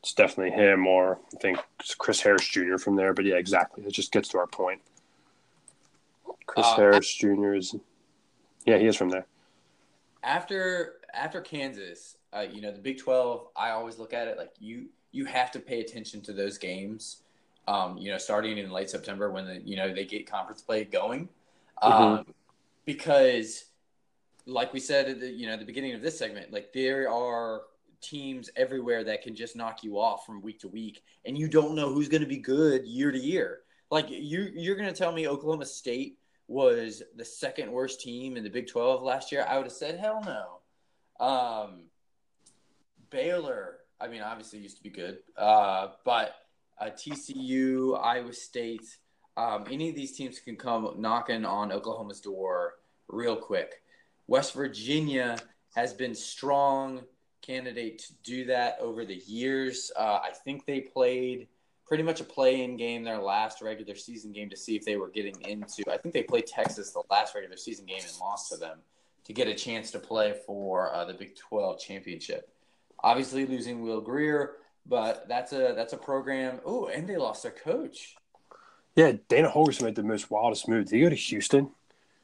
it's 0.00 0.12
definitely 0.14 0.52
him 0.52 0.86
or 0.86 1.18
I 1.34 1.38
think 1.38 1.58
it's 1.80 1.94
Chris 1.94 2.20
Harris 2.20 2.46
Jr. 2.48 2.76
from 2.78 2.96
there. 2.96 3.12
But 3.12 3.24
yeah, 3.24 3.36
exactly. 3.36 3.84
It 3.84 3.92
just 3.92 4.12
gets 4.12 4.28
to 4.30 4.38
our 4.38 4.46
point. 4.46 4.80
Chris 6.46 6.66
Uh, 6.66 6.76
Harris 6.76 7.12
Jr. 7.14 7.54
is, 7.54 7.74
yeah, 8.64 8.78
he 8.78 8.86
is 8.86 8.96
from 8.96 9.08
there. 9.10 9.26
after 10.22 10.94
after 11.12 11.40
Kansas, 11.40 12.16
uh, 12.32 12.44
you 12.50 12.60
know 12.60 12.70
the 12.72 12.78
Big 12.80 12.98
Twelve. 12.98 13.48
I 13.56 13.70
always 13.70 13.98
look 13.98 14.12
at 14.12 14.28
it 14.28 14.38
like 14.38 14.52
you 14.58 14.86
you 15.12 15.24
have 15.24 15.50
to 15.52 15.60
pay 15.60 15.80
attention 15.80 16.20
to 16.22 16.32
those 16.32 16.58
games. 16.58 17.22
Um, 17.68 17.98
you 17.98 18.12
know, 18.12 18.18
starting 18.18 18.58
in 18.58 18.70
late 18.70 18.90
September 18.90 19.30
when 19.30 19.44
the 19.46 19.60
you 19.64 19.76
know 19.76 19.92
they 19.92 20.04
get 20.04 20.30
conference 20.30 20.62
play 20.62 20.84
going, 20.84 21.28
um, 21.82 22.26
because 22.84 23.66
like 24.46 24.72
we 24.72 24.80
said 24.80 25.08
at 25.08 25.20
the 25.20 25.28
you 25.28 25.46
know 25.46 25.56
the 25.56 25.64
beginning 25.64 25.94
of 25.94 26.02
this 26.02 26.18
segment, 26.18 26.52
like 26.52 26.72
there 26.72 27.10
are 27.10 27.62
teams 28.00 28.50
everywhere 28.56 29.02
that 29.04 29.22
can 29.22 29.34
just 29.34 29.56
knock 29.56 29.82
you 29.82 29.98
off 29.98 30.24
from 30.26 30.42
week 30.42 30.60
to 30.60 30.68
week, 30.68 31.02
and 31.24 31.36
you 31.36 31.48
don't 31.48 31.74
know 31.74 31.92
who's 31.92 32.08
going 32.08 32.22
to 32.22 32.28
be 32.28 32.38
good 32.38 32.86
year 32.86 33.10
to 33.10 33.18
year. 33.18 33.60
Like 33.90 34.10
you 34.10 34.50
you're 34.54 34.76
going 34.76 34.92
to 34.92 34.96
tell 34.96 35.12
me 35.12 35.28
Oklahoma 35.28 35.66
State 35.66 36.18
was 36.48 37.02
the 37.16 37.24
second 37.24 37.70
worst 37.72 38.00
team 38.00 38.36
in 38.36 38.44
the 38.44 38.50
Big 38.50 38.68
12 38.68 39.02
last 39.02 39.32
year, 39.32 39.44
I 39.48 39.56
would 39.56 39.66
have 39.66 39.72
said 39.72 39.98
hell 39.98 40.22
no. 40.24 41.26
Um, 41.26 41.84
Baylor, 43.10 43.78
I 44.00 44.08
mean, 44.08 44.22
obviously 44.22 44.60
used 44.60 44.76
to 44.76 44.82
be 44.82 44.90
good, 44.90 45.18
uh, 45.36 45.88
but 46.04 46.34
uh, 46.78 46.86
TCU, 46.86 47.98
Iowa 48.00 48.32
State, 48.32 48.84
um, 49.36 49.64
any 49.70 49.88
of 49.88 49.94
these 49.94 50.16
teams 50.16 50.38
can 50.38 50.56
come 50.56 50.94
knocking 50.98 51.44
on 51.44 51.72
Oklahoma's 51.72 52.20
door 52.20 52.74
real 53.08 53.36
quick. 53.36 53.82
West 54.26 54.54
Virginia 54.54 55.38
has 55.74 55.92
been 55.92 56.14
strong 56.14 57.02
candidate 57.42 57.98
to 57.98 58.12
do 58.24 58.44
that 58.46 58.78
over 58.80 59.04
the 59.04 59.22
years. 59.26 59.92
Uh, 59.96 60.20
I 60.22 60.30
think 60.44 60.66
they 60.66 60.80
played 60.80 61.48
pretty 61.86 62.02
much 62.02 62.20
a 62.20 62.24
play-in 62.24 62.76
game 62.76 63.04
their 63.04 63.18
last 63.18 63.62
regular 63.62 63.94
season 63.94 64.32
game 64.32 64.50
to 64.50 64.56
see 64.56 64.74
if 64.74 64.84
they 64.84 64.96
were 64.96 65.08
getting 65.08 65.40
into. 65.42 65.84
I 65.90 65.96
think 65.98 66.12
they 66.14 66.24
played 66.24 66.46
Texas 66.46 66.90
the 66.90 67.02
last 67.10 67.34
regular 67.34 67.56
season 67.56 67.86
game 67.86 68.00
and 68.00 68.20
lost 68.20 68.50
to 68.50 68.56
them 68.56 68.78
to 69.24 69.32
get 69.32 69.48
a 69.48 69.54
chance 69.54 69.90
to 69.92 69.98
play 69.98 70.34
for 70.46 70.92
uh, 70.92 71.04
the 71.04 71.14
Big 71.14 71.36
12 71.36 71.78
championship. 71.78 72.48
Obviously, 73.00 73.46
losing 73.46 73.82
Will 73.82 74.00
Grier, 74.00 74.54
but 74.86 75.28
that's 75.28 75.52
a 75.52 75.74
that's 75.76 75.92
a 75.92 75.98
program. 75.98 76.60
Oh, 76.64 76.86
and 76.86 77.06
they 77.08 77.16
lost 77.16 77.42
their 77.42 77.52
coach. 77.52 78.16
Yeah, 78.96 79.12
Dana 79.28 79.50
Holgorsen 79.50 79.82
made 79.82 79.94
the 79.94 80.02
most 80.02 80.30
wildest 80.30 80.68
move. 80.68 80.86
Did 80.86 80.96
he 80.96 81.02
go 81.02 81.10
to 81.10 81.14
Houston? 81.14 81.70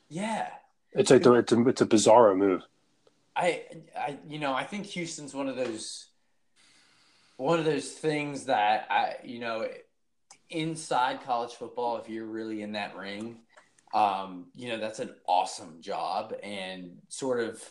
Yeah, 0.09 0.49
it's 0.93 1.11
like 1.11 1.23
the, 1.23 1.35
it's 1.35 1.53
a 1.53 1.68
it's 1.68 1.81
a 1.81 1.87
bizarre 1.87 2.35
move. 2.35 2.62
I, 3.35 3.62
I, 3.97 4.18
you 4.29 4.39
know, 4.39 4.53
I 4.53 4.64
think 4.64 4.87
Houston's 4.87 5.33
one 5.33 5.49
of 5.49 5.57
those, 5.57 6.07
one 7.37 7.59
of 7.59 7.64
those 7.64 7.91
things 7.91 8.45
that 8.45 8.87
I, 8.91 9.16
you 9.25 9.39
know, 9.39 9.66
inside 10.51 11.23
college 11.25 11.55
football, 11.55 11.97
if 11.97 12.11
you're 12.11 12.27
really 12.27 12.61
in 12.61 12.73
that 12.73 12.95
ring, 12.95 13.39
um, 13.95 14.47
you 14.55 14.68
know, 14.68 14.79
that's 14.79 14.99
an 14.99 15.14
awesome 15.27 15.81
job 15.81 16.35
and 16.43 16.99
sort 17.09 17.41
of 17.41 17.62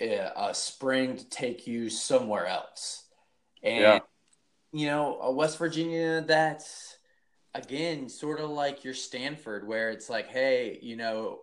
a, 0.00 0.32
a 0.36 0.54
spring 0.54 1.16
to 1.16 1.28
take 1.28 1.66
you 1.66 1.88
somewhere 1.88 2.46
else. 2.46 3.04
And, 3.62 3.80
yeah. 3.80 3.98
you 4.72 4.86
know, 4.86 5.32
West 5.32 5.58
Virginia, 5.58 6.22
that's 6.22 6.96
again 7.54 8.08
sort 8.08 8.40
of 8.40 8.50
like 8.50 8.84
your 8.84 8.94
Stanford, 8.94 9.66
where 9.66 9.90
it's 9.90 10.08
like, 10.08 10.28
hey, 10.28 10.78
you 10.82 10.96
know, 10.96 11.40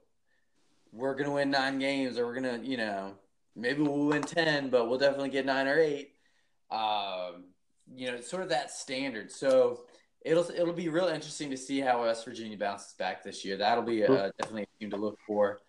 we're 0.91 1.15
gonna 1.15 1.33
win 1.33 1.51
nine 1.51 1.79
games, 1.79 2.17
or 2.17 2.25
we're 2.25 2.35
gonna, 2.35 2.59
you 2.63 2.77
know, 2.77 3.13
maybe 3.55 3.81
we'll 3.81 4.05
win 4.05 4.21
10, 4.21 4.69
but 4.69 4.89
we'll 4.89 4.99
definitely 4.99 5.29
get 5.29 5.45
nine 5.45 5.67
or 5.67 5.79
eight. 5.79 6.13
Um, 6.71 7.45
you 7.95 8.07
know, 8.07 8.15
it's 8.15 8.29
sort 8.29 8.43
of 8.43 8.49
that 8.49 8.71
standard. 8.71 9.31
So 9.31 9.85
it'll 10.21 10.49
it'll 10.49 10.73
be 10.73 10.89
real 10.89 11.07
interesting 11.07 11.49
to 11.51 11.57
see 11.57 11.79
how 11.79 12.03
West 12.03 12.25
Virginia 12.25 12.57
bounces 12.57 12.93
back 12.93 13.23
this 13.23 13.45
year. 13.45 13.57
That'll 13.57 13.83
be 13.83 14.03
a, 14.03 14.31
definitely 14.39 14.63
a 14.63 14.79
team 14.79 14.91
to 14.91 14.97
look 14.97 15.17
for. 15.25 15.59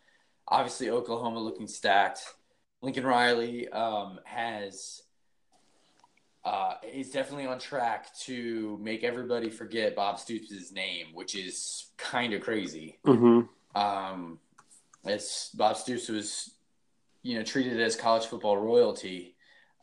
Obviously, 0.49 0.91
Oklahoma 0.91 1.41
looking 1.41 1.68
stacked. 1.68 2.20
Lincoln 2.82 3.07
Riley 3.07 3.68
um, 3.68 4.20
has 4.24 5.03
uh, 6.45 6.74
is 6.93 7.11
definitely 7.11 7.47
on 7.47 7.59
track 7.59 8.14
to 8.20 8.78
make 8.80 9.05
everybody 9.05 9.51
forget 9.51 9.95
Bob 9.95 10.18
Stoops' 10.18 10.72
name, 10.72 11.09
which 11.12 11.34
is 11.34 11.91
kind 11.97 12.32
of 12.32 12.41
crazy. 12.41 12.99
Mm-hmm. 13.07 13.80
Um, 13.80 14.38
as 15.05 15.51
Bob 15.55 15.76
Stoops 15.76 16.09
was 16.09 16.55
you 17.22 17.36
know, 17.36 17.45
treated 17.45 17.80
as 17.80 17.97
college 17.97 18.26
football 18.26 18.57
royalty. 18.57 19.34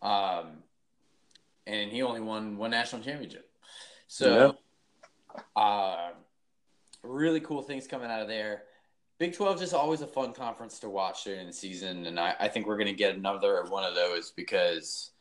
Um, 0.01 0.63
and 1.65 1.91
he 1.91 2.01
only 2.01 2.21
won 2.21 2.57
one 2.57 2.71
national 2.71 3.01
championship. 3.03 3.49
So, 4.07 4.57
yeah. 5.35 5.61
uh, 5.61 6.09
really 7.03 7.39
cool 7.41 7.61
things 7.61 7.87
coming 7.87 8.09
out 8.09 8.21
of 8.21 8.27
there. 8.27 8.63
Big 9.19 9.35
12 9.35 9.59
just 9.59 9.73
always 9.73 10.01
a 10.01 10.07
fun 10.07 10.33
conference 10.33 10.79
to 10.79 10.89
watch 10.89 11.23
during 11.23 11.47
the 11.47 11.53
season. 11.53 12.05
And 12.05 12.19
I, 12.19 12.35
I 12.39 12.47
think 12.47 12.67
we're 12.67 12.77
going 12.77 12.87
to 12.87 12.93
get 12.93 13.15
another 13.15 13.63
one 13.67 13.83
of 13.83 13.95
those 13.95 14.31
because 14.31 15.11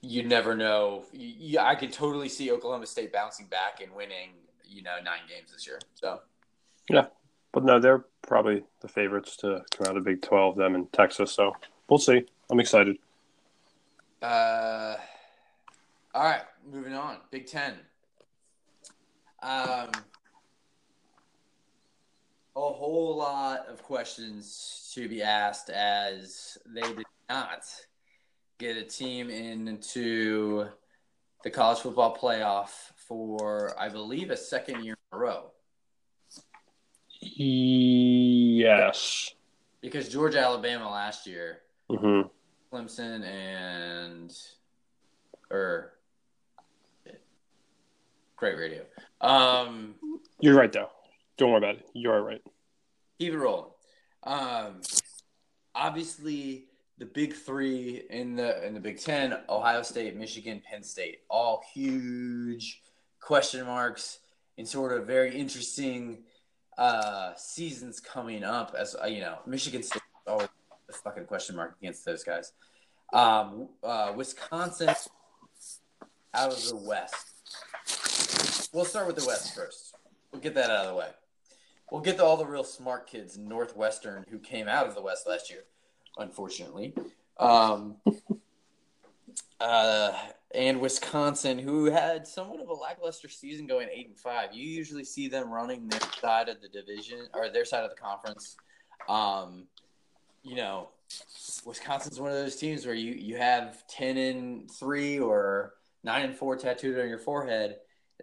you 0.00 0.22
never 0.22 0.54
know. 0.54 1.04
You, 1.12 1.58
I 1.58 1.74
could 1.74 1.92
totally 1.92 2.28
see 2.28 2.50
Oklahoma 2.50 2.86
State 2.86 3.12
bouncing 3.12 3.46
back 3.46 3.80
and 3.82 3.92
winning, 3.92 4.30
you 4.64 4.82
know, 4.82 4.96
nine 5.04 5.20
games 5.28 5.52
this 5.52 5.66
year. 5.66 5.80
So, 5.94 6.20
yeah, 6.88 7.06
but 7.52 7.64
no, 7.64 7.80
they're 7.80 8.04
probably 8.22 8.62
the 8.80 8.88
favorites 8.88 9.36
to 9.38 9.62
come 9.76 9.86
out 9.88 9.96
of 9.96 10.04
Big 10.04 10.22
12, 10.22 10.56
them 10.56 10.74
in 10.74 10.86
Texas. 10.88 11.32
So 11.32 11.52
we'll 11.88 11.98
see. 11.98 12.24
I'm 12.50 12.60
excited. 12.60 12.96
Uh, 14.22 14.96
all 16.14 16.24
right, 16.24 16.42
moving 16.70 16.94
on. 16.94 17.18
Big 17.30 17.46
10. 17.46 17.74
Um, 19.42 19.90
a 22.56 22.60
whole 22.60 23.16
lot 23.16 23.66
of 23.68 23.82
questions 23.82 24.90
to 24.94 25.08
be 25.08 25.22
asked 25.22 25.70
as 25.70 26.58
they 26.66 26.80
did 26.82 27.04
not 27.30 27.64
get 28.58 28.76
a 28.76 28.84
team 28.84 29.30
into 29.30 30.66
the 31.44 31.50
college 31.50 31.78
football 31.78 32.16
playoff 32.16 32.70
for, 33.06 33.78
I 33.78 33.88
believe, 33.88 34.30
a 34.30 34.36
second 34.36 34.84
year 34.84 34.96
in 35.12 35.18
a 35.18 35.20
row. 35.20 35.52
Yes. 37.20 38.14
Because 39.80 40.08
Georgia, 40.08 40.40
Alabama 40.40 40.90
last 40.90 41.26
year, 41.26 41.60
mm-hmm. 41.90 42.28
Clemson 42.74 43.24
and 43.24 44.36
or 45.50 45.94
great 48.36 48.58
radio. 48.58 48.82
Um, 49.20 49.94
You're 50.40 50.56
right 50.56 50.72
though. 50.72 50.90
Don't 51.36 51.50
worry 51.50 51.58
about 51.58 51.76
it. 51.76 51.88
You 51.94 52.10
are 52.10 52.22
right. 52.22 52.42
Keep 53.18 53.34
it 53.34 53.38
rolling. 53.38 53.70
Um, 54.24 54.80
obviously, 55.74 56.67
the 56.98 57.06
big 57.06 57.34
three 57.34 58.02
in 58.10 58.36
the 58.36 58.66
in 58.66 58.74
the 58.74 58.80
Big 58.80 59.00
Ten: 59.00 59.38
Ohio 59.48 59.82
State, 59.82 60.16
Michigan, 60.16 60.62
Penn 60.68 60.82
State, 60.82 61.20
all 61.28 61.62
huge 61.72 62.82
question 63.20 63.64
marks 63.66 64.20
and 64.56 64.66
sort 64.66 64.92
of 64.92 65.06
very 65.06 65.36
interesting 65.36 66.18
uh, 66.76 67.32
seasons 67.36 68.00
coming 68.00 68.44
up, 68.44 68.74
as 68.76 68.96
uh, 69.02 69.06
you 69.06 69.20
know, 69.20 69.38
Michigan 69.46 69.82
State 69.82 70.02
always 70.26 70.48
a 70.88 70.92
fucking 70.92 71.24
question 71.24 71.56
mark 71.56 71.76
against 71.80 72.04
those 72.04 72.24
guys. 72.24 72.52
Um, 73.12 73.68
uh, 73.82 74.12
Wisconsin 74.16 74.88
out 76.34 76.52
of 76.52 76.68
the 76.68 76.76
West. 76.76 78.70
We'll 78.72 78.84
start 78.84 79.06
with 79.06 79.16
the 79.16 79.26
West 79.26 79.54
first. 79.54 79.94
We'll 80.30 80.42
get 80.42 80.54
that 80.54 80.70
out 80.70 80.86
of 80.86 80.88
the 80.88 80.94
way. 80.94 81.08
We'll 81.90 82.02
get 82.02 82.18
to 82.18 82.24
all 82.24 82.36
the 82.36 82.46
real 82.46 82.64
smart 82.64 83.06
kids 83.06 83.36
in 83.36 83.48
Northwestern 83.48 84.26
who 84.28 84.38
came 84.38 84.68
out 84.68 84.86
of 84.86 84.94
the 84.94 85.00
West 85.00 85.26
last 85.26 85.50
year, 85.50 85.64
unfortunately. 86.18 86.94
Um, 87.38 87.96
uh, 89.60 90.12
and 90.54 90.80
Wisconsin, 90.80 91.58
who 91.58 91.86
had 91.86 92.26
somewhat 92.26 92.60
of 92.60 92.68
a 92.68 92.74
lackluster 92.74 93.28
season 93.28 93.66
going 93.66 93.88
eight 93.92 94.08
and 94.08 94.18
five. 94.18 94.54
You 94.54 94.68
usually 94.68 95.04
see 95.04 95.28
them 95.28 95.50
running 95.50 95.88
their 95.88 96.00
side 96.20 96.48
of 96.48 96.60
the 96.62 96.68
division 96.68 97.28
or 97.34 97.50
their 97.50 97.64
side 97.64 97.84
of 97.84 97.90
the 97.90 97.96
conference. 97.96 98.56
Um, 99.08 99.66
you 100.42 100.56
know, 100.56 100.88
Wisconsin's 101.64 102.20
one 102.20 102.30
of 102.30 102.36
those 102.36 102.56
teams 102.56 102.86
where 102.86 102.94
you, 102.94 103.12
you 103.12 103.36
have 103.36 103.86
ten 103.88 104.16
and 104.16 104.70
three 104.70 105.18
or 105.18 105.74
nine 106.02 106.24
and 106.24 106.34
four 106.34 106.56
tattooed 106.56 106.98
on 106.98 107.08
your 107.08 107.18
forehead. 107.18 107.76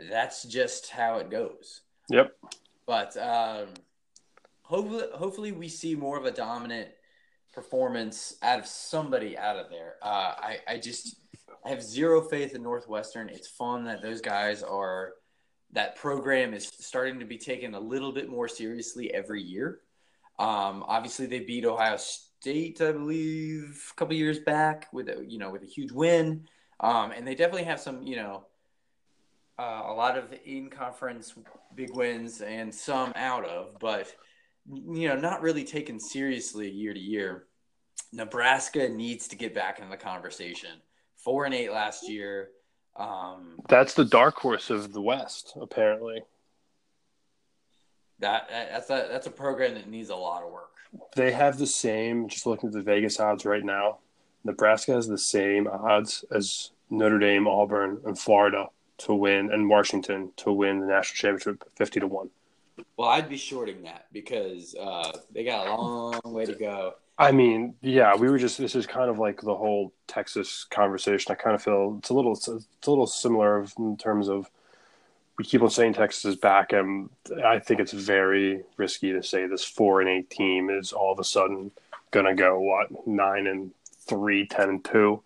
That's 0.10 0.44
just 0.44 0.90
how 0.90 1.18
it 1.18 1.30
goes. 1.30 1.82
Yep. 2.10 2.36
But 2.86 3.16
um, 3.18 3.68
hopefully, 4.64 5.06
hopefully 5.14 5.52
we 5.52 5.68
see 5.68 5.96
more 5.96 6.18
of 6.18 6.26
a 6.26 6.32
dominant 6.32 6.90
performance 7.56 8.36
out 8.44 8.60
of 8.60 8.68
somebody 8.68 9.38
out 9.38 9.56
of 9.56 9.70
there. 9.70 9.96
Uh, 10.02 10.34
I, 10.38 10.58
I 10.68 10.78
just 10.78 11.16
I 11.66 11.70
have 11.70 11.82
zero 11.82 12.22
faith 12.22 12.54
in 12.54 12.62
Northwestern. 12.62 13.30
It's 13.30 13.48
fun 13.48 13.86
that 13.86 14.02
those 14.02 14.22
guys 14.22 14.62
are 14.62 15.14
that 15.72 15.96
program 15.96 16.54
is 16.54 16.68
starting 16.68 17.20
to 17.20 17.26
be 17.26 17.38
taken 17.38 17.74
a 17.74 17.80
little 17.80 18.12
bit 18.12 18.30
more 18.30 18.48
seriously 18.48 19.14
every 19.14 19.42
year. 19.42 19.80
Um, 20.38 20.84
obviously, 20.88 21.26
they 21.26 21.40
beat 21.40 21.66
Ohio 21.66 21.98
State, 21.98 22.82
I 22.82 22.92
believe, 22.92 23.92
a 23.92 23.96
couple 23.96 24.16
years 24.16 24.40
back 24.40 24.88
with 24.94 25.10
a, 25.10 25.26
you 25.26 25.40
know 25.40 25.50
with 25.50 25.64
a 25.64 25.68
huge 25.68 25.92
win, 25.92 26.48
um, 26.82 27.12
and 27.12 27.26
they 27.26 27.36
definitely 27.36 27.64
have 27.64 27.80
some 27.80 28.04
you 28.04 28.18
know 28.18 28.46
uh, 29.58 29.84
a 29.86 29.94
lot 29.94 30.18
of 30.18 30.34
in 30.46 30.70
conference 30.70 31.34
big 31.74 31.96
wins 31.96 32.42
and 32.42 32.74
some 32.74 33.14
out 33.16 33.46
of, 33.46 33.78
but 33.80 34.14
you 34.72 35.08
know 35.08 35.16
not 35.16 35.42
really 35.42 35.64
taken 35.64 36.00
seriously 36.00 36.70
year 36.70 36.94
to 36.94 37.00
year. 37.00 37.46
Nebraska 38.12 38.88
needs 38.90 39.28
to 39.30 39.36
get 39.36 39.54
back 39.54 39.80
in 39.80 39.90
the 39.90 39.98
conversation 39.98 40.72
four 41.18 41.46
and 41.46 41.54
eight 41.54 41.72
last 41.72 42.08
year. 42.08 42.50
Um, 42.96 43.60
that's 43.68 43.94
the 43.94 44.06
dark 44.06 44.36
horse 44.38 44.70
of 44.70 44.94
the 44.94 45.02
West, 45.02 45.54
apparently. 45.60 46.22
That 48.20 48.48
that's 48.50 48.90
a 48.90 49.08
that's 49.12 49.28
a 49.28 49.32
program 49.32 49.74
that 49.74 49.90
needs 49.90 50.10
a 50.10 50.16
lot 50.16 50.44
of 50.44 50.52
work. 50.52 50.72
They 51.16 51.32
have 51.32 51.58
the 51.58 51.68
same. 51.68 52.30
Just 52.30 52.46
looking 52.46 52.68
at 52.68 52.74
the 52.74 52.82
Vegas 52.82 53.20
odds 53.20 53.44
right 53.44 53.64
now, 53.64 53.98
Nebraska 54.46 54.94
has 54.94 55.08
the 55.08 55.18
same 55.18 55.68
odds 55.68 56.24
as 56.32 56.72
Notre 56.90 57.20
Dame, 57.20 57.48
Auburn, 57.48 58.00
and 58.06 58.18
Florida 58.18 58.68
to 59.00 59.14
win, 59.14 59.52
and 59.52 59.70
Washington 59.70 60.32
to 60.38 60.52
win 60.54 60.80
the 60.80 60.88
national 60.88 61.16
championship, 61.16 61.70
fifty 61.76 62.00
to 62.00 62.08
one. 62.08 62.30
Well, 62.98 63.10
I'd 63.10 63.30
be 63.30 63.38
shorting 63.38 63.84
that 63.84 64.06
because 64.12 64.76
uh, 64.76 65.12
they 65.32 65.44
got 65.44 65.68
a 65.68 65.76
long 65.76 66.20
way 66.26 66.46
to 66.46 66.54
go. 66.54 66.96
I 67.18 67.32
mean, 67.32 67.76
yeah, 67.82 68.16
we 68.16 68.30
were 68.30 68.38
just. 68.38 68.58
This 68.58 68.76
is 68.76 68.86
kind 68.86 69.10
of 69.10 69.18
like 69.20 69.42
the 69.42 69.56
whole 69.56 69.94
Texas 70.08 70.66
conversation. 70.70 71.32
I 71.32 71.36
kind 71.36 71.56
of 71.56 71.64
feel 71.64 71.96
it's 72.00 72.10
a 72.10 72.14
little, 72.14 72.34
it's 72.34 72.48
a, 72.48 72.60
little 72.88 73.08
similar 73.08 73.66
in 73.78 73.96
terms 73.96 74.28
of 74.28 74.50
we 75.38 75.46
keep 75.46 75.62
on 75.62 75.70
saying 75.70 75.94
Texas 75.94 76.26
is 76.26 76.36
back, 76.36 76.74
and 76.74 77.10
I 77.44 77.60
think 77.60 77.80
it's 77.80 77.94
very 77.94 78.64
risky 78.78 79.14
to 79.14 79.24
say 79.24 79.48
this 79.48 79.64
four 79.64 80.02
and 80.02 80.10
eight 80.10 80.30
team 80.30 80.70
is 80.70 80.92
all 80.92 81.14
of 81.14 81.20
a 81.20 81.24
sudden 81.24 81.72
going 82.12 82.26
to 82.26 82.34
go, 82.34 82.60
what, 82.60 83.08
9 83.08 83.48
and 83.48 83.72
three, 84.08 84.48
ten 84.48 84.70
and 84.70 84.86
2. 84.86 85.22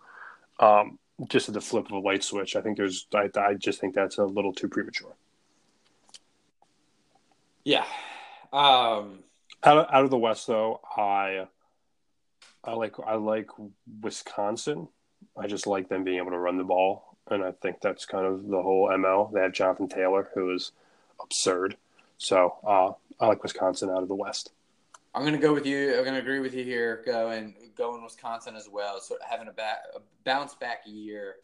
Um, 0.60 1.00
just 1.28 1.50
at 1.50 1.54
the 1.54 1.62
flip 1.62 1.86
of 1.86 1.92
a 1.92 2.00
light 2.00 2.24
switch. 2.24 2.56
I 2.56 2.62
think 2.62 2.78
there's, 2.78 3.06
I, 3.14 3.30
I 3.38 3.54
just 3.54 3.80
think 3.80 3.94
that's 3.94 4.18
a 4.18 4.24
little 4.24 4.54
too 4.54 4.68
premature. 4.68 5.14
Yeah. 7.70 7.86
Um, 8.52 9.20
out 9.64 9.78
of, 9.78 9.86
out 9.94 10.04
of 10.04 10.10
the 10.10 10.18
West, 10.18 10.48
though, 10.48 10.82
I 10.98 11.46
I 12.64 12.74
like 12.74 12.96
I 13.06 13.14
like 13.14 13.52
Wisconsin. 14.02 14.88
I 15.38 15.46
just 15.46 15.68
like 15.68 15.88
them 15.88 16.04
being 16.04 16.18
able 16.18 16.32
to 16.32 16.40
run 16.40 16.58
the 16.58 16.64
ball, 16.64 17.16
and 17.30 17.44
I 17.44 17.52
think 17.52 17.80
that's 17.80 18.08
kind 18.08 18.26
of 18.26 18.48
the 18.48 18.60
whole 18.60 18.90
ML. 18.90 19.32
They 19.32 19.42
have 19.42 19.54
Jonathan 19.54 19.88
Taylor, 19.88 20.32
who 20.34 20.52
is 20.52 20.72
absurd. 21.22 21.78
So 22.18 22.56
uh, 22.66 22.94
I 23.24 23.28
like 23.28 23.44
Wisconsin 23.44 23.92
out 23.92 24.02
of 24.02 24.08
the 24.08 24.16
West. 24.16 24.52
I'm 25.14 25.22
going 25.22 25.34
to 25.34 25.40
go 25.40 25.54
with 25.54 25.68
you. 25.68 25.96
I'm 25.96 26.04
going 26.04 26.16
to 26.16 26.22
agree 26.22 26.40
with 26.40 26.56
you 26.56 26.64
here. 26.64 27.04
Going 27.06 27.54
going 27.78 28.04
Wisconsin 28.04 28.56
as 28.56 28.68
well. 28.68 29.00
So 29.00 29.16
having 29.30 29.48
a, 29.48 29.52
back, 29.52 29.84
a 29.96 30.00
bounce 30.26 30.56
back 30.56 30.80
year, 30.88 31.36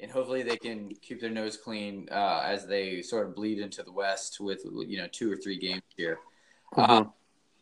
and 0.00 0.10
hopefully 0.10 0.42
they 0.42 0.56
can 0.56 0.90
keep 1.02 1.20
their 1.20 1.30
nose 1.30 1.56
clean 1.56 2.08
uh, 2.10 2.42
as 2.44 2.66
they 2.66 3.02
sort 3.02 3.26
of 3.26 3.34
bleed 3.34 3.58
into 3.58 3.82
the 3.82 3.92
West 3.92 4.40
with 4.40 4.60
you 4.64 4.98
know 4.98 5.06
two 5.10 5.32
or 5.32 5.36
three 5.36 5.58
games 5.58 5.82
here. 5.96 6.18
Mm-hmm. 6.74 6.90
Um, 6.90 7.12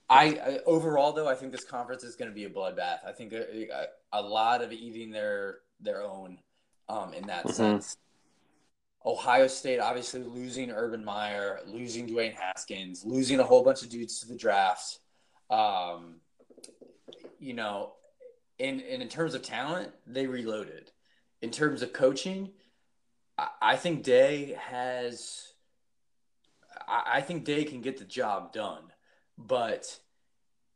I, 0.09 0.25
I, 0.25 0.59
overall 0.67 1.13
though 1.13 1.29
I 1.29 1.35
think 1.35 1.53
this 1.53 1.65
conference 1.65 2.05
is 2.05 2.17
going 2.17 2.31
to 2.31 2.35
be 2.35 2.45
a 2.45 2.51
bloodbath. 2.51 2.99
I 3.07 3.13
think 3.13 3.33
a, 3.33 3.87
a, 4.13 4.21
lot 4.21 4.63
of 4.63 4.73
eating 4.73 5.11
their 5.11 5.59
their 5.81 6.03
own 6.03 6.39
um, 6.89 7.15
in 7.15 7.27
that 7.27 7.45
mm-hmm. 7.45 7.53
sense. 7.53 7.97
Ohio 9.05 9.49
State 9.49 9.81
obviously 9.81 10.23
losing 10.23 10.71
Urban 10.71 11.05
Meyer, 11.05 11.61
losing 11.67 12.09
Dwayne 12.09 12.35
Haskins, 12.35 13.05
losing 13.05 13.41
a 13.41 13.45
whole 13.45 13.65
bunch 13.65 13.83
of 13.83 13.89
dudes 13.89 14.21
to 14.21 14.29
the 14.29 14.37
drafts. 14.37 15.01
Um, 15.51 16.17
you 17.41 17.53
know, 17.53 17.95
in, 18.59 18.79
in 18.81 19.07
terms 19.09 19.35
of 19.35 19.43
talent, 19.43 19.91
they 20.07 20.27
reloaded. 20.27 20.93
In 21.43 21.51
terms 21.51 21.83
of 21.83 21.93
coaching, 21.93 22.51
I, 23.37 23.49
I 23.61 23.77
think 23.77 24.03
Day 24.03 24.57
has. 24.71 25.53
I, 26.89 27.03
I 27.15 27.21
think 27.21 27.45
Day 27.45 27.65
can 27.65 27.83
get 27.83 27.99
the 27.99 28.05
job 28.05 28.53
done, 28.53 28.85
but 29.37 29.99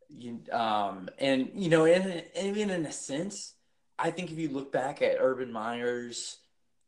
you 0.09 0.41
um 0.53 1.09
and 1.19 1.51
you 1.55 1.69
know, 1.69 1.85
in 1.85 2.23
even 2.41 2.71
in 2.71 2.85
a 2.85 2.93
sense, 2.93 3.55
I 3.99 4.11
think 4.11 4.31
if 4.31 4.39
you 4.39 4.49
look 4.49 4.73
back 4.73 5.03
at 5.03 5.17
Urban 5.21 5.53
Meyer's, 5.53 6.39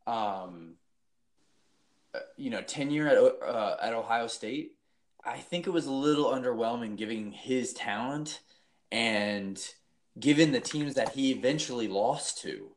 um, 0.06 0.74
uh, 2.14 2.20
you 2.36 2.50
know, 2.50 2.62
tenure 2.62 3.08
at 3.08 3.18
uh, 3.18 3.76
at 3.80 3.94
Ohio 3.94 4.26
State, 4.26 4.72
I 5.24 5.38
think 5.38 5.66
it 5.66 5.70
was 5.70 5.86
a 5.86 5.92
little 5.92 6.26
underwhelming 6.26 6.96
giving 6.96 7.32
his 7.32 7.72
talent 7.72 8.40
and 8.90 9.62
given 10.18 10.52
the 10.52 10.60
teams 10.60 10.94
that 10.94 11.10
he 11.10 11.30
eventually 11.30 11.88
lost 11.88 12.42
to. 12.42 12.72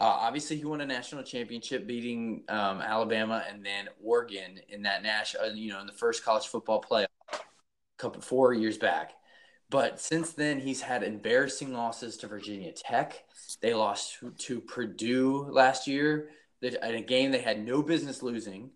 Uh, 0.00 0.04
obviously, 0.04 0.56
he 0.56 0.64
won 0.64 0.80
a 0.80 0.86
national 0.86 1.22
championship, 1.22 1.86
beating 1.86 2.42
um, 2.48 2.80
Alabama 2.80 3.44
and 3.48 3.64
then 3.64 3.88
Oregon 4.02 4.58
in 4.68 4.82
that 4.82 5.02
national, 5.02 5.44
uh, 5.44 5.48
you 5.54 5.72
know, 5.72 5.80
in 5.80 5.86
the 5.86 5.92
first 5.92 6.24
college 6.24 6.46
football 6.46 6.82
playoff, 6.82 7.06
couple 7.96 8.20
four 8.20 8.52
years 8.52 8.76
back. 8.76 9.12
But 9.70 10.00
since 10.00 10.32
then, 10.32 10.60
he's 10.60 10.80
had 10.80 11.02
embarrassing 11.02 11.72
losses 11.72 12.16
to 12.18 12.26
Virginia 12.26 12.72
Tech. 12.72 13.24
They 13.60 13.72
lost 13.72 14.18
to, 14.18 14.30
to 14.30 14.60
Purdue 14.60 15.48
last 15.50 15.86
year 15.86 16.30
in 16.60 16.76
a 16.82 17.02
game 17.02 17.30
they 17.30 17.40
had 17.40 17.64
no 17.64 17.82
business 17.82 18.22
losing. 18.22 18.70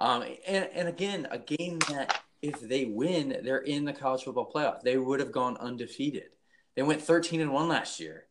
Um, 0.00 0.24
and, 0.46 0.68
and 0.72 0.88
again, 0.88 1.28
a 1.30 1.38
game 1.38 1.78
that 1.90 2.20
if 2.40 2.60
they 2.60 2.86
win, 2.86 3.40
they're 3.44 3.58
in 3.58 3.84
the 3.84 3.92
college 3.92 4.24
football 4.24 4.50
playoff. 4.52 4.82
They 4.82 4.96
would 4.96 5.20
have 5.20 5.32
gone 5.32 5.56
undefeated. 5.58 6.30
They 6.76 6.82
went 6.82 7.02
13 7.02 7.40
and 7.40 7.52
1 7.52 7.68
last 7.68 8.00
year. 8.00 8.24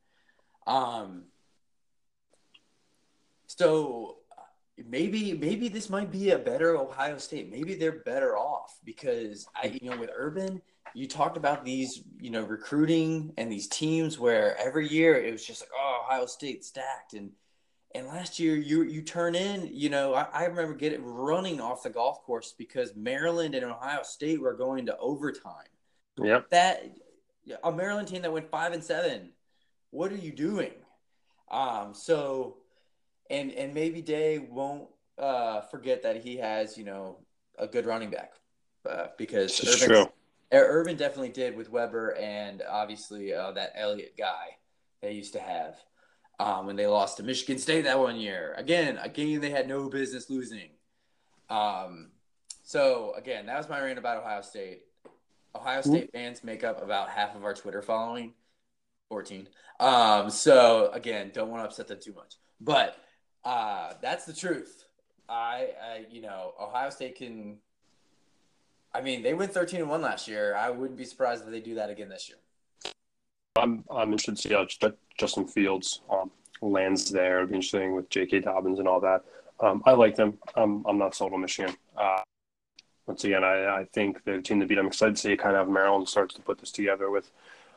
Um, 0.68 1.26
so 3.62 4.18
maybe 4.88 5.34
maybe 5.34 5.68
this 5.68 5.90
might 5.90 6.12
be 6.12 6.32
a 6.32 6.38
better 6.38 6.78
Ohio 6.78 7.18
State. 7.18 7.52
Maybe 7.52 7.76
they're 7.76 8.04
better 8.04 8.38
off 8.38 8.78
because 8.84 9.46
I 9.56 9.78
you 9.82 9.90
know 9.90 9.98
with 9.98 10.10
Urban, 10.16 10.62
you 10.94 11.08
talked 11.08 11.38
about 11.38 11.64
these, 11.64 12.04
you 12.20 12.32
know, 12.32 12.42
recruiting 12.42 13.34
and 13.38 13.52
these 13.52 13.68
teams 13.68 14.20
where 14.20 14.58
every 14.58 14.88
year 14.88 15.16
it 15.16 15.32
was 15.32 15.46
just 15.46 15.62
like, 15.62 15.70
oh, 15.78 16.04
Ohio 16.06 16.26
State 16.26 16.64
stacked 16.64 17.14
and 17.14 17.32
and 17.94 18.08
last 18.08 18.40
year 18.40 18.56
you 18.56 18.84
you 18.84 19.02
turn 19.02 19.36
in, 19.36 19.70
you 19.72 19.90
know, 19.90 20.14
I, 20.14 20.28
I 20.34 20.46
remember 20.46 20.74
getting 20.74 21.04
running 21.04 21.60
off 21.60 21.84
the 21.84 21.90
golf 21.90 22.24
course 22.24 22.54
because 22.58 22.96
Maryland 22.96 23.56
and 23.56 23.66
Ohio 23.66 24.04
State 24.04 24.42
were 24.42 24.56
going 24.56 24.86
to 24.88 24.98
overtime. 24.98 25.68
Yep. 26.22 26.50
That 26.50 26.84
a 27.64 27.72
Maryland 27.72 28.08
team 28.08 28.22
that 28.22 28.32
went 28.32 28.50
five 28.50 28.74
and 28.74 28.84
seven. 28.84 29.32
What 29.90 30.12
are 30.12 30.18
you 30.18 30.32
doing? 30.32 30.72
Um, 31.50 31.94
so 31.94 32.61
and 33.32 33.52
and 33.54 33.74
maybe 33.74 34.02
Day 34.02 34.38
won't 34.40 34.90
uh, 35.18 35.62
forget 35.62 36.04
that 36.04 36.18
he 36.18 36.38
has, 36.38 36.78
you 36.78 36.84
know, 36.84 37.20
a 37.58 37.68
good 37.68 37.86
running 37.86 38.10
back. 38.10 38.34
Uh, 38.88 39.08
because 39.18 39.84
Urban, 39.84 40.08
Urban 40.52 40.98
definitely 40.98 41.30
did 41.30 41.56
with 41.56 41.70
Weber 41.70 42.16
and 42.16 42.64
obviously 42.68 43.32
uh, 43.34 43.52
that 43.52 43.74
Elliott 43.76 44.18
guy 44.18 44.58
they 45.02 45.14
used 45.14 45.34
to 45.34 45.40
have 45.40 45.76
um, 46.40 46.66
when 46.66 46.76
they 46.76 46.88
lost 46.88 47.18
to 47.18 47.24
Michigan 47.24 47.60
State 47.60 47.84
that 47.84 48.00
one 48.00 48.18
year. 48.18 48.56
Again, 48.58 48.98
a 49.02 49.08
game 49.08 49.40
they 49.40 49.52
had 49.52 49.68
no 49.68 49.88
business 49.88 50.30
losing. 50.30 50.70
Um, 51.50 52.12
so 52.64 53.14
again, 53.16 53.46
that 53.46 53.58
was 53.58 53.70
my 53.70 53.80
rant 53.80 54.00
about 54.00 54.18
Ohio 54.18 54.42
State. 54.42 54.82
Ohio 55.56 55.82
State 55.82 56.08
mm-hmm. 56.08 56.18
fans 56.18 56.44
make 56.44 56.64
up 56.64 56.82
about 56.82 57.10
half 57.10 57.36
of 57.36 57.44
our 57.44 57.54
Twitter 57.54 57.82
following, 57.82 58.34
fourteen. 59.10 59.48
Um, 59.80 60.30
so 60.30 60.90
again, 60.92 61.32
don't 61.34 61.50
want 61.50 61.62
to 61.62 61.68
upset 61.68 61.88
them 61.88 62.00
too 62.02 62.14
much, 62.14 62.36
but 62.60 62.96
uh, 63.44 63.94
that's 64.02 64.26
the 64.26 64.34
truth. 64.34 64.86
I, 65.30 65.70
I, 65.82 66.06
you 66.12 66.22
know, 66.22 66.54
Ohio 66.60 66.90
State 66.90 67.18
can. 67.18 67.58
I 68.94 69.02
mean, 69.02 69.24
they 69.24 69.34
went 69.34 69.54
thirteen 69.54 69.82
and 69.82 69.90
one 69.90 70.02
last 70.02 70.28
year. 70.28 70.56
I 70.56 70.70
wouldn't 70.70 70.98
be 70.98 71.06
surprised 71.06 71.46
if 71.46 71.52
they 71.52 71.62
do 71.62 71.76
that 71.76 71.90
again 71.90 72.10
this 72.10 72.30
year. 72.30 72.38
I'm 73.56 73.84
I'm 73.90 74.12
interested 74.12 74.38
to 74.38 74.42
see 74.42 74.54
how 74.54 74.92
Justin 75.18 75.48
Fields 75.48 76.02
um, 76.10 76.32
lands 76.62 77.10
there. 77.10 77.38
It'll 77.38 77.50
be 77.50 77.56
interesting 77.56 77.96
with 77.96 78.10
J.K. 78.10 78.42
Dobbins 78.42 78.80
and 78.80 78.88
all 78.88 79.00
that. 79.02 79.24
Um, 79.60 79.82
I 79.86 79.92
like 79.92 80.16
them. 80.16 80.38
I'm 80.56 80.86
I'm 80.86 80.98
not 80.98 81.16
sold 81.16 81.34
on 81.34 81.42
Michigan. 81.42 81.76
Uh, 81.98 82.22
once 83.08 83.24
again, 83.24 83.44
I, 83.44 83.66
I 83.66 83.86
think 83.94 84.24
the 84.24 84.42
team 84.42 84.60
to 84.60 84.66
beat. 84.66 84.78
I'm 84.78 84.88
excited 84.88 85.16
to 85.16 85.22
see 85.22 85.38
kind 85.38 85.56
of 85.56 85.68
Maryland 85.70 86.08
starts 86.08 86.36
to 86.36 86.42
put 86.42 86.60
this 86.60 86.72
together 86.72 87.10
with 87.10 87.32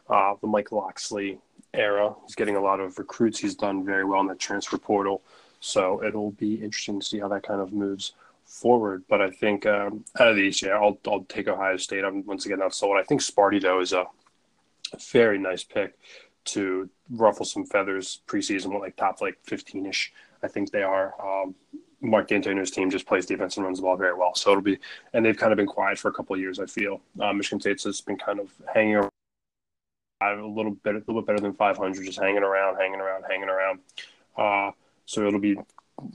uh, 0.09 0.35
the 0.41 0.47
Mike 0.47 0.73
Locksley 0.73 1.39
era. 1.73 2.15
He's 2.25 2.35
getting 2.35 2.57
a 2.57 2.61
lot 2.61 2.81
of 2.81 2.99
recruits. 2.99 3.39
He's 3.39 3.55
done 3.55 3.85
very 3.85 4.05
well 4.05 4.21
in 4.21 4.27
the 4.27 4.35
transfer 4.35 4.79
portal. 4.79 5.23
So 5.65 6.05
it'll 6.05 6.33
be 6.33 6.57
interesting 6.57 7.01
to 7.01 7.07
see 7.07 7.19
how 7.19 7.29
that 7.29 7.43
kind 7.43 7.59
of 7.59 7.73
moves 7.73 8.13
forward. 8.45 9.03
But 9.09 9.23
I 9.23 9.31
think 9.31 9.65
um, 9.65 10.05
out 10.21 10.29
of 10.29 10.37
these, 10.37 10.61
yeah, 10.61 10.73
I'll, 10.73 10.99
I'll 11.07 11.25
take 11.25 11.49
Ohio 11.49 11.79
State. 11.79 12.05
I'm 12.05 12.25
once 12.27 12.45
again 12.45 12.59
not 12.59 12.75
sold. 12.75 12.99
I 12.99 13.03
think 13.03 13.23
Sparty, 13.23 13.63
though, 13.63 13.81
is 13.81 13.95
a 13.95 14.05
very 15.11 15.39
nice 15.39 15.65
pick 15.65 15.99
to 16.47 16.91
ruffle 17.09 17.47
some 17.47 17.65
feathers 17.65 18.21
preseason, 18.27 18.79
like 18.79 18.95
top 18.97 19.23
like 19.23 19.39
15 19.45 19.87
ish. 19.87 20.13
I 20.43 20.49
think 20.49 20.71
they 20.71 20.83
are. 20.83 21.15
Um, 21.19 21.55
Mark 22.03 22.29
Dantonio's 22.29 22.71
team 22.71 22.91
just 22.91 23.07
plays 23.07 23.25
defense 23.25 23.57
and 23.57 23.65
runs 23.65 23.79
the 23.79 23.85
ball 23.85 23.97
very 23.97 24.15
well. 24.15 24.35
So 24.35 24.51
it'll 24.51 24.63
be, 24.63 24.79
and 25.15 25.25
they've 25.25 25.37
kind 25.37 25.51
of 25.51 25.57
been 25.57 25.67
quiet 25.67 25.99
for 25.99 26.09
a 26.09 26.13
couple 26.13 26.35
of 26.35 26.41
years. 26.41 26.61
I 26.61 26.67
feel 26.67 27.01
uh, 27.19 27.33
Michigan 27.33 27.61
State's 27.61 27.85
has 27.85 28.03
been 28.03 28.19
kind 28.19 28.39
of 28.39 28.53
hanging 28.75 28.97
around 28.97 29.11
a 30.21 30.47
little 30.47 30.73
bit, 30.73 30.95
a 30.95 30.99
little 30.99 31.23
bit 31.23 31.27
better 31.27 31.41
than 31.41 31.55
500, 31.55 32.05
just 32.05 32.21
hanging 32.21 32.43
around, 32.43 32.77
hanging 32.77 33.01
around, 33.01 33.25
hanging 33.31 33.49
around. 33.49 33.79
Uh, 34.37 34.73
so 35.07 35.27
it'll 35.27 35.41
be 35.41 35.57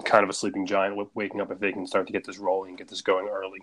kind 0.05 0.23
of 0.23 0.29
a 0.29 0.33
sleeping 0.33 0.65
giant 0.65 0.97
waking 1.15 1.41
up 1.41 1.51
if 1.51 1.59
they 1.59 1.71
can 1.71 1.85
start 1.85 2.07
to 2.07 2.13
get 2.13 2.25
this 2.25 2.37
rolling, 2.37 2.75
get 2.75 2.87
this 2.87 3.01
going 3.01 3.27
early. 3.27 3.59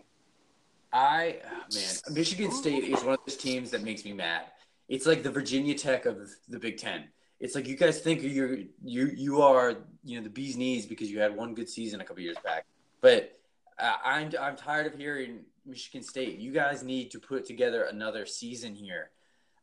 I 0.93 1.39
man, 1.75 2.15
Michigan 2.15 2.51
State 2.51 2.85
is 2.85 3.03
one 3.03 3.15
of 3.15 3.21
those 3.27 3.37
teams 3.37 3.71
that 3.73 3.83
makes 3.83 4.05
me 4.05 4.13
mad. 4.13 4.45
It's 4.89 5.07
like 5.07 5.23
the 5.23 5.31
Virginia 5.31 5.75
Tech 5.75 6.07
of 6.07 6.31
the 6.49 6.59
Big 6.59 6.79
Ten. 6.79 7.05
It's 7.39 7.55
like 7.55 7.67
you 7.67 7.77
guys 7.77 8.01
think 8.01 8.23
you're 8.23 8.59
you 8.83 9.07
you 9.15 9.43
are 9.43 9.75
you 10.05 10.17
know 10.17 10.25
the 10.25 10.31
bee's 10.31 10.57
knees 10.57 10.87
because 10.87 11.11
you 11.11 11.21
had 11.21 11.37
one 11.37 11.55
good 11.55 11.69
season 11.69 12.01
a 12.01 12.05
couple 12.05 12.23
years 12.23 12.39
back, 12.43 12.65
but 13.01 13.39
uh, 13.79 13.97
I'm 14.05 14.31
I'm 14.41 14.57
tired 14.57 14.87
of 14.87 14.99
hearing 14.99 15.41
Michigan 15.67 16.03
State. 16.03 16.39
You 16.39 16.53
guys 16.53 16.83
need 16.83 17.11
to 17.11 17.19
put 17.19 17.45
together 17.45 17.85
another 17.85 18.25
season 18.25 18.75
here 18.75 19.11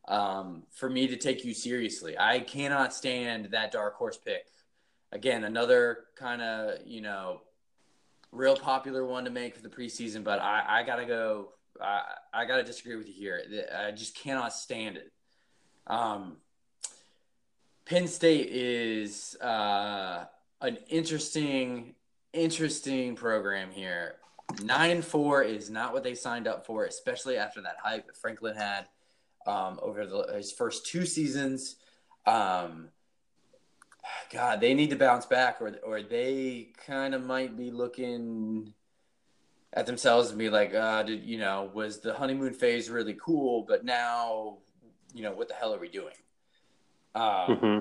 um, 0.06 0.62
for 0.70 0.88
me 0.88 1.08
to 1.08 1.16
take 1.16 1.44
you 1.44 1.52
seriously. 1.52 2.16
I 2.16 2.40
cannot 2.40 2.94
stand 2.94 3.46
that 3.46 3.72
dark 3.72 3.96
horse 3.96 4.18
pick 4.18 4.46
again, 5.14 5.44
another 5.44 6.00
kind 6.16 6.42
of, 6.42 6.86
you 6.86 7.00
know, 7.00 7.40
real 8.32 8.56
popular 8.56 9.06
one 9.06 9.24
to 9.24 9.30
make 9.30 9.56
for 9.56 9.62
the 9.62 9.68
preseason, 9.70 10.24
but 10.24 10.40
I, 10.40 10.80
I 10.80 10.82
got 10.82 10.96
to 10.96 11.06
go. 11.06 11.50
I, 11.80 12.02
I 12.32 12.44
got 12.44 12.58
to 12.58 12.64
disagree 12.64 12.96
with 12.96 13.08
you 13.08 13.14
here. 13.14 13.40
I 13.76 13.92
just 13.92 14.16
cannot 14.16 14.52
stand 14.52 14.96
it. 14.96 15.12
Um, 15.86 16.36
Penn 17.86 18.08
State 18.08 18.48
is 18.50 19.36
uh, 19.40 20.26
an 20.60 20.78
interesting, 20.88 21.94
interesting 22.32 23.16
program 23.16 23.70
here. 23.72 24.16
Nine 24.62 24.90
and 24.90 25.04
four 25.04 25.42
is 25.42 25.70
not 25.70 25.92
what 25.92 26.04
they 26.04 26.14
signed 26.14 26.46
up 26.46 26.66
for, 26.66 26.84
especially 26.84 27.36
after 27.38 27.62
that 27.62 27.76
hype 27.82 28.06
that 28.06 28.16
Franklin 28.16 28.56
had. 28.56 28.86
um, 29.46 29.78
over 29.82 30.06
the, 30.06 30.32
his 30.34 30.52
first 30.52 30.86
two 30.86 31.06
seasons. 31.06 31.76
Um, 32.26 32.88
God, 34.32 34.60
they 34.60 34.74
need 34.74 34.90
to 34.90 34.96
bounce 34.96 35.26
back, 35.26 35.60
or 35.60 35.76
or 35.82 36.02
they 36.02 36.72
kind 36.86 37.14
of 37.14 37.24
might 37.24 37.56
be 37.56 37.70
looking 37.70 38.74
at 39.72 39.86
themselves 39.86 40.30
and 40.30 40.38
be 40.38 40.50
like, 40.50 40.74
uh, 40.74 41.02
did 41.02 41.24
you 41.24 41.38
know, 41.38 41.70
was 41.74 42.00
the 42.00 42.14
honeymoon 42.14 42.54
phase 42.54 42.88
really 42.88 43.14
cool? 43.14 43.64
But 43.66 43.84
now, 43.84 44.58
you 45.14 45.22
know, 45.22 45.32
what 45.32 45.48
the 45.48 45.54
hell 45.54 45.74
are 45.74 45.80
we 45.80 45.88
doing? 45.88 46.14
Um, 47.14 47.22
mm-hmm. 47.24 47.78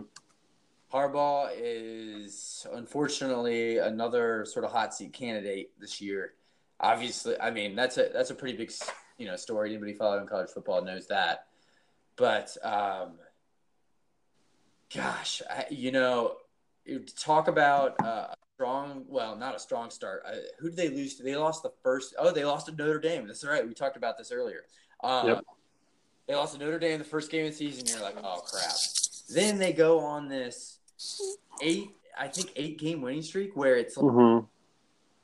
Harbaugh 0.93 1.49
is 1.57 2.67
unfortunately 2.71 3.79
another 3.79 4.45
sort 4.45 4.63
of 4.63 4.71
hot 4.71 4.93
seat 4.93 5.13
candidate 5.13 5.71
this 5.79 5.99
year. 5.99 6.33
Obviously, 6.79 7.39
I 7.39 7.49
mean 7.49 7.75
that's 7.75 7.97
a 7.97 8.09
that's 8.13 8.29
a 8.29 8.35
pretty 8.35 8.57
big 8.57 8.71
you 9.17 9.25
know 9.25 9.35
story. 9.35 9.69
Anybody 9.71 9.93
following 9.93 10.27
college 10.27 10.49
football 10.49 10.83
knows 10.83 11.07
that. 11.07 11.47
But 12.15 12.55
um, 12.63 13.13
gosh, 14.95 15.41
I, 15.49 15.65
you 15.69 15.91
know, 15.91 16.37
talk 17.17 17.47
about 17.47 17.95
uh, 18.03 18.27
a 18.31 18.35
strong. 18.55 19.05
Well, 19.07 19.35
not 19.35 19.55
a 19.55 19.59
strong 19.59 19.89
start. 19.89 20.23
Uh, 20.25 20.35
who 20.59 20.69
did 20.69 20.77
they 20.77 20.89
lose 20.89 21.15
to? 21.15 21.23
They 21.23 21.35
lost 21.35 21.63
the 21.63 21.71
first. 21.83 22.15
Oh, 22.17 22.31
they 22.31 22.45
lost 22.45 22.67
to 22.67 22.71
Notre 22.71 22.99
Dame. 22.99 23.27
That's 23.27 23.43
right. 23.45 23.67
We 23.67 23.73
talked 23.73 23.97
about 23.97 24.17
this 24.17 24.31
earlier. 24.31 24.63
Um, 25.03 25.27
yep. 25.27 25.45
They 26.27 26.35
lost 26.35 26.53
to 26.53 26.59
Notre 26.59 26.79
Dame 26.79 26.93
in 26.93 26.99
the 26.99 27.05
first 27.05 27.31
game 27.31 27.45
of 27.45 27.51
the 27.51 27.57
season. 27.57 27.85
You're 27.87 28.01
like, 28.01 28.15
oh 28.23 28.41
crap. 28.45 28.73
Then 29.29 29.57
they 29.57 29.73
go 29.73 29.99
on 29.99 30.27
this 30.27 30.79
eight, 31.61 31.91
I 32.17 32.27
think 32.27 32.51
eight 32.55 32.79
game 32.79 33.01
winning 33.01 33.21
streak 33.21 33.55
where 33.55 33.75
it's 33.75 33.97
like, 33.97 34.05
mm-hmm. 34.05 34.45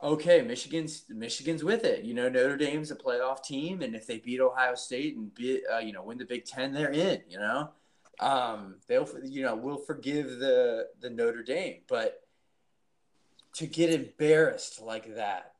okay, 0.05 0.41
Michigan's 0.41 1.05
Michigan's 1.09 1.63
with 1.63 1.86
it. 1.86 2.03
You 2.03 2.13
know, 2.13 2.28
Notre 2.28 2.57
Dame's 2.57 2.91
a 2.91 2.95
playoff 2.95 3.43
team, 3.43 3.82
and 3.82 3.95
if 3.95 4.07
they 4.07 4.17
beat 4.17 4.41
Ohio 4.41 4.76
State 4.76 5.15
and 5.15 5.34
beat, 5.34 5.63
uh, 5.74 5.80
you 5.80 5.93
know 5.93 6.03
win 6.03 6.17
the 6.17 6.26
Big 6.26 6.45
Ten, 6.45 6.74
they're 6.74 6.91
in. 6.91 7.22
You 7.30 7.39
know, 7.39 7.70
um, 8.20 8.76
they'll 8.88 9.09
you 9.24 9.43
know 9.43 9.55
we'll 9.55 9.78
forgive 9.78 10.39
the 10.39 10.88
the 11.01 11.09
Notre 11.09 11.43
Dame, 11.43 11.82
but 11.88 12.22
to 13.55 13.65
get 13.65 13.91
embarrassed 13.91 14.82
like 14.82 15.15
that, 15.15 15.53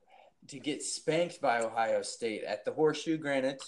to 0.47 0.60
get 0.60 0.84
spanked 0.84 1.41
by 1.41 1.62
Ohio 1.62 2.01
State 2.01 2.43
at 2.43 2.66
the 2.66 2.72
Horseshoe, 2.72 3.18
granted, 3.18 3.60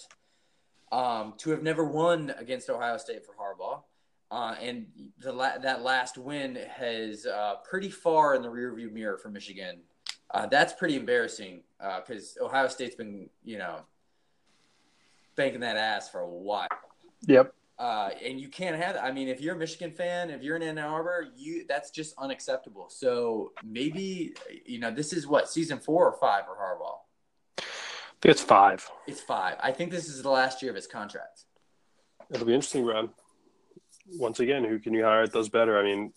um, 0.90 1.34
to 1.38 1.50
have 1.50 1.62
never 1.62 1.84
won 1.84 2.34
against 2.38 2.70
Ohio 2.70 2.98
State 2.98 3.24
for 3.24 3.32
Harbaugh. 3.32 3.82
Uh, 4.30 4.54
and 4.62 4.86
the 5.18 5.32
la- 5.32 5.58
that 5.58 5.82
last 5.82 6.16
win 6.16 6.56
has 6.74 7.26
uh, 7.26 7.56
pretty 7.68 7.90
far 7.90 8.34
in 8.34 8.40
the 8.40 8.48
rearview 8.48 8.90
mirror 8.90 9.18
for 9.18 9.28
Michigan. 9.28 9.80
Uh, 10.30 10.46
that's 10.46 10.72
pretty 10.72 10.96
embarrassing 10.96 11.60
because 11.78 12.38
uh, 12.40 12.46
Ohio 12.46 12.68
State's 12.68 12.94
been, 12.94 13.28
you 13.44 13.58
know, 13.58 13.80
banking 15.36 15.60
that 15.60 15.76
ass 15.76 16.08
for 16.08 16.20
a 16.20 16.28
while. 16.28 16.68
Yep. 17.26 17.54
Uh, 17.82 18.10
and 18.24 18.40
you 18.40 18.48
can't 18.48 18.76
have 18.76 18.94
that. 18.94 19.02
I 19.02 19.10
mean, 19.10 19.28
if 19.28 19.40
you're 19.40 19.56
a 19.56 19.58
Michigan 19.58 19.90
fan, 19.90 20.30
if 20.30 20.42
you're 20.42 20.56
in 20.56 20.62
Ann 20.62 20.78
Arbor, 20.78 21.26
you 21.36 21.64
that's 21.66 21.90
just 21.90 22.14
unacceptable. 22.16 22.88
So 22.88 23.52
maybe 23.64 24.34
you 24.64 24.78
know 24.78 24.90
this 24.90 25.12
is 25.12 25.26
what 25.26 25.48
season 25.48 25.78
four 25.78 26.06
or 26.06 26.16
five 26.18 26.44
for 26.46 26.54
Harbaugh. 26.54 26.98
I 27.58 27.62
think 28.20 28.32
it's 28.36 28.42
five. 28.42 28.88
It's 29.08 29.20
five. 29.20 29.56
I 29.60 29.72
think 29.72 29.90
this 29.90 30.08
is 30.08 30.22
the 30.22 30.30
last 30.30 30.62
year 30.62 30.70
of 30.70 30.76
his 30.76 30.86
contract. 30.86 31.44
It'll 32.30 32.46
be 32.46 32.54
interesting, 32.54 32.84
Brad 32.84 33.08
once 34.18 34.40
again, 34.40 34.64
who 34.64 34.78
can 34.78 34.94
you 34.94 35.04
hire 35.04 35.26
that 35.26 35.32
does 35.32 35.48
better? 35.48 35.78
I 35.78 35.82
mean, 35.82 36.12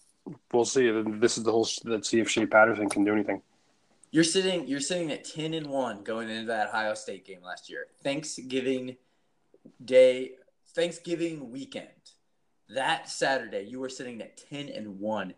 we'll 0.52 0.66
see. 0.66 0.90
This 0.90 1.38
is 1.38 1.44
the 1.44 1.52
whole. 1.52 1.68
Let's 1.84 2.10
see 2.10 2.20
if 2.20 2.30
Shea 2.30 2.46
Patterson 2.46 2.90
can 2.90 3.04
do 3.04 3.14
anything. 3.14 3.42
You're 4.12 4.24
sitting. 4.24 4.68
You're 4.68 4.80
sitting 4.80 5.12
at 5.12 5.24
ten 5.24 5.54
and 5.54 5.68
one 5.68 6.04
going 6.04 6.30
into 6.30 6.48
that 6.48 6.70
Ohio 6.70 6.94
State 6.94 7.26
game 7.26 7.42
last 7.44 7.70
year. 7.70 7.88
Thanksgiving 8.04 8.98
Day, 9.84 10.32
Thanksgiving 10.76 11.52
weekend, 11.52 11.88
that 12.70 13.10
Saturday, 13.10 13.64
you 13.64 13.80
were 13.80 13.90
sitting 13.90 14.22
at 14.22 14.38
ten 14.38 14.70
and 14.70 15.00
one, 15.00 15.34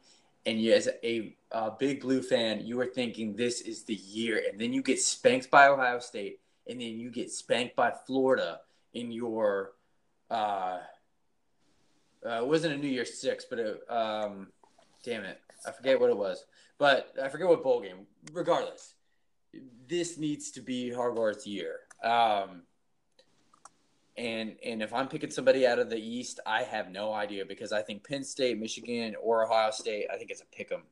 and 0.46 0.60
you, 0.60 0.74
as 0.74 0.90
a, 1.04 1.36
a 1.52 1.72
big 1.72 2.02
blue 2.02 2.22
fan, 2.22 2.66
you 2.66 2.78
were 2.78 2.86
thinking 2.86 3.36
this 3.36 3.62
is 3.62 3.84
the 3.84 3.96
year, 3.96 4.42
and 4.50 4.60
then 4.60 4.74
you 4.74 4.82
get 4.82 5.00
spanked 5.00 5.52
by 5.52 5.68
Ohio 5.68 6.00
State, 6.00 6.40
and 6.68 6.82
then 6.82 7.00
you 7.00 7.12
get 7.12 7.32
spanked 7.32 7.76
by 7.76 7.92
Florida 8.06 8.62
in 8.94 9.12
your. 9.12 9.74
Uh, 10.30 10.80
uh, 12.26 12.42
it 12.42 12.48
wasn't 12.48 12.74
a 12.74 12.78
New 12.78 12.88
Year's 12.88 13.20
Six, 13.20 13.46
but 13.50 13.60
it, 13.60 13.80
um, 13.90 14.48
damn 15.04 15.24
it, 15.24 15.40
I 15.66 15.72
forget 15.72 16.00
what 16.00 16.10
it 16.10 16.18
was. 16.18 16.46
But 16.78 17.14
I 17.22 17.30
forget 17.30 17.48
what 17.48 17.64
bowl 17.64 17.82
game. 17.82 18.08
Regardless, 18.34 18.96
this 19.88 20.18
needs 20.18 20.52
to 20.52 20.62
be 20.62 20.90
Harbaugh's 20.90 21.46
year. 21.46 21.80
Um, 22.04 22.64
and 24.18 24.56
and 24.66 24.82
if 24.82 24.94
I'm 24.94 25.08
picking 25.08 25.30
somebody 25.30 25.68
out 25.68 25.80
of 25.80 25.90
the 25.90 25.98
East, 25.98 26.40
I 26.46 26.64
have 26.64 26.90
no 26.92 27.14
idea 27.14 27.46
because 27.46 27.72
I 27.72 27.82
think 27.82 28.08
Penn 28.08 28.24
State, 28.24 28.60
Michigan, 28.60 29.16
or 29.22 29.46
Ohio 29.46 29.72
State, 29.72 30.08
I 30.12 30.18
think 30.18 30.32
it's 30.32 30.42
a 30.42 30.46
pick 30.46 30.72
'em. 30.72 30.84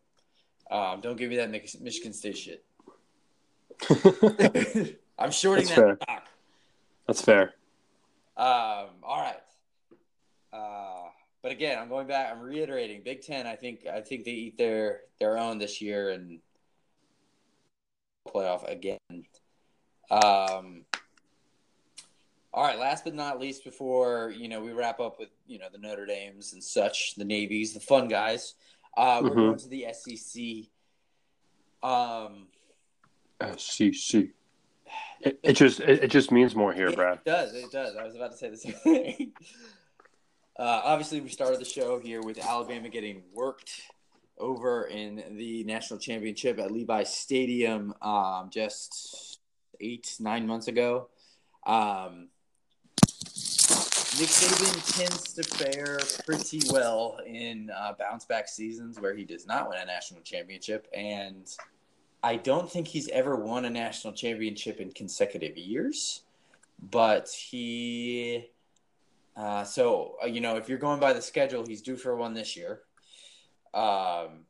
Um, 0.69 1.01
don't 1.01 1.17
give 1.17 1.30
me 1.30 1.38
that 1.38 1.49
Michigan 1.51 2.13
State 2.13 2.38
shit. 2.38 2.65
I'm 5.19 5.32
shorting 5.32 5.65
That's 5.65 5.76
that 5.76 5.99
fair. 6.05 6.23
That's 7.07 7.21
fair. 7.21 7.53
Um, 8.38 8.89
all 9.03 9.21
right. 9.21 9.41
Uh, 10.51 11.09
but 11.41 11.51
again, 11.51 11.80
I'm 11.80 11.89
going 11.89 12.07
back. 12.07 12.32
I'm 12.32 12.41
reiterating. 12.41 13.01
Big 13.03 13.21
Ten. 13.21 13.47
I 13.47 13.55
think. 13.55 13.86
I 13.91 14.01
think 14.01 14.26
they 14.26 14.32
eat 14.32 14.57
their 14.57 15.01
their 15.19 15.38
own 15.38 15.57
this 15.57 15.82
year 15.82 16.09
and 16.09 16.39
playoff 18.28 18.69
again. 18.69 18.99
Um. 20.11 20.86
All 22.56 22.64
right. 22.64 22.80
Last 22.80 23.03
but 23.03 23.14
not 23.14 23.38
least, 23.38 23.66
before 23.66 24.34
you 24.36 24.47
know 24.47 24.62
we 24.62 24.72
wrap 24.72 25.01
up 25.01 25.20
with 25.20 25.28
you 25.45 25.60
know 25.60 25.68
the 25.70 25.78
Notre 25.78 26.06
Dames 26.06 26.53
and 26.53 26.64
such, 26.64 27.16
the 27.16 27.26
Navies, 27.26 27.74
the 27.74 27.82
fun 27.82 28.08
guys. 28.08 28.56
Uh, 28.95 29.20
we're 29.22 29.32
mm-hmm. 29.32 29.39
going 29.39 29.58
to 29.58 29.68
the 29.68 29.86
SEC. 29.91 30.70
Um. 31.88 32.47
SEC. 33.58 34.28
It, 35.22 35.39
it 35.41 35.53
just 35.53 35.80
it, 35.80 36.03
it, 36.03 36.08
just 36.12 36.32
means 36.32 36.56
more 36.56 36.72
here, 36.72 36.91
Brad. 36.91 37.18
It 37.18 37.26
does. 37.26 37.53
It 37.56 37.72
does. 37.72 37.95
I 37.95 38.03
was 38.03 38.16
about 38.16 38.32
to 38.32 38.38
say 38.38 38.49
the 38.49 38.58
same 38.58 38.74
thing. 38.74 39.32
Uh, 40.58 40.82
obviously, 40.86 41.20
we 41.20 41.28
started 41.28 41.60
the 41.60 41.66
show 41.66 41.99
here 41.99 42.22
with 42.22 42.38
Alabama 42.38 42.88
getting 42.88 43.24
worked 43.34 43.82
over 44.38 44.86
in 44.86 45.22
the 45.32 45.66
national 45.66 45.99
championship 45.99 46.60
at 46.60 46.72
Levi 46.72 47.03
Stadium 47.03 47.93
um, 48.01 48.49
just 48.49 49.39
eight, 49.82 50.16
nine 50.20 50.47
months 50.47 50.70
ago. 50.70 51.10
Um, 51.66 52.30
Nick 54.18 54.30
Saban 54.30 54.97
tends 54.97 55.34
to 55.34 55.43
fare 55.43 55.99
pretty 56.26 56.61
well 56.72 57.20
in 57.26 57.70
uh, 57.76 57.91
bounce 57.99 58.24
back 58.24 58.47
seasons 58.47 58.97
where 58.97 59.13
he 59.13 59.26
does 59.26 59.45
not 59.45 59.68
win 59.68 59.78
a 59.78 59.86
national 59.86 60.22
championship. 60.22 60.88
And 60.93 61.53
I 62.24 62.38
don't 62.38 62.72
think 62.72 62.88
he's 62.88 63.09
ever 63.09 63.36
won 63.36 63.66
a 63.66 63.70
national 63.70 64.13
championship 64.13 64.80
in 64.80 64.93
consecutive 64.93 65.57
years, 65.57 66.22
but 66.82 67.28
he 67.28 68.45
uh, 69.36 69.66
so 69.66 70.16
uh, 70.24 70.28
you 70.28 70.39
know, 70.39 70.55
if 70.55 70.70
you're 70.70 70.78
going 70.78 71.01
by 71.01 71.11
the 71.11 71.22
schedule, 71.22 71.66
he's 71.68 71.82
due 71.82 71.97
for 71.97 72.16
one 72.16 72.34
this 72.34 72.55
year. 72.55 72.84
Um, 73.74 74.45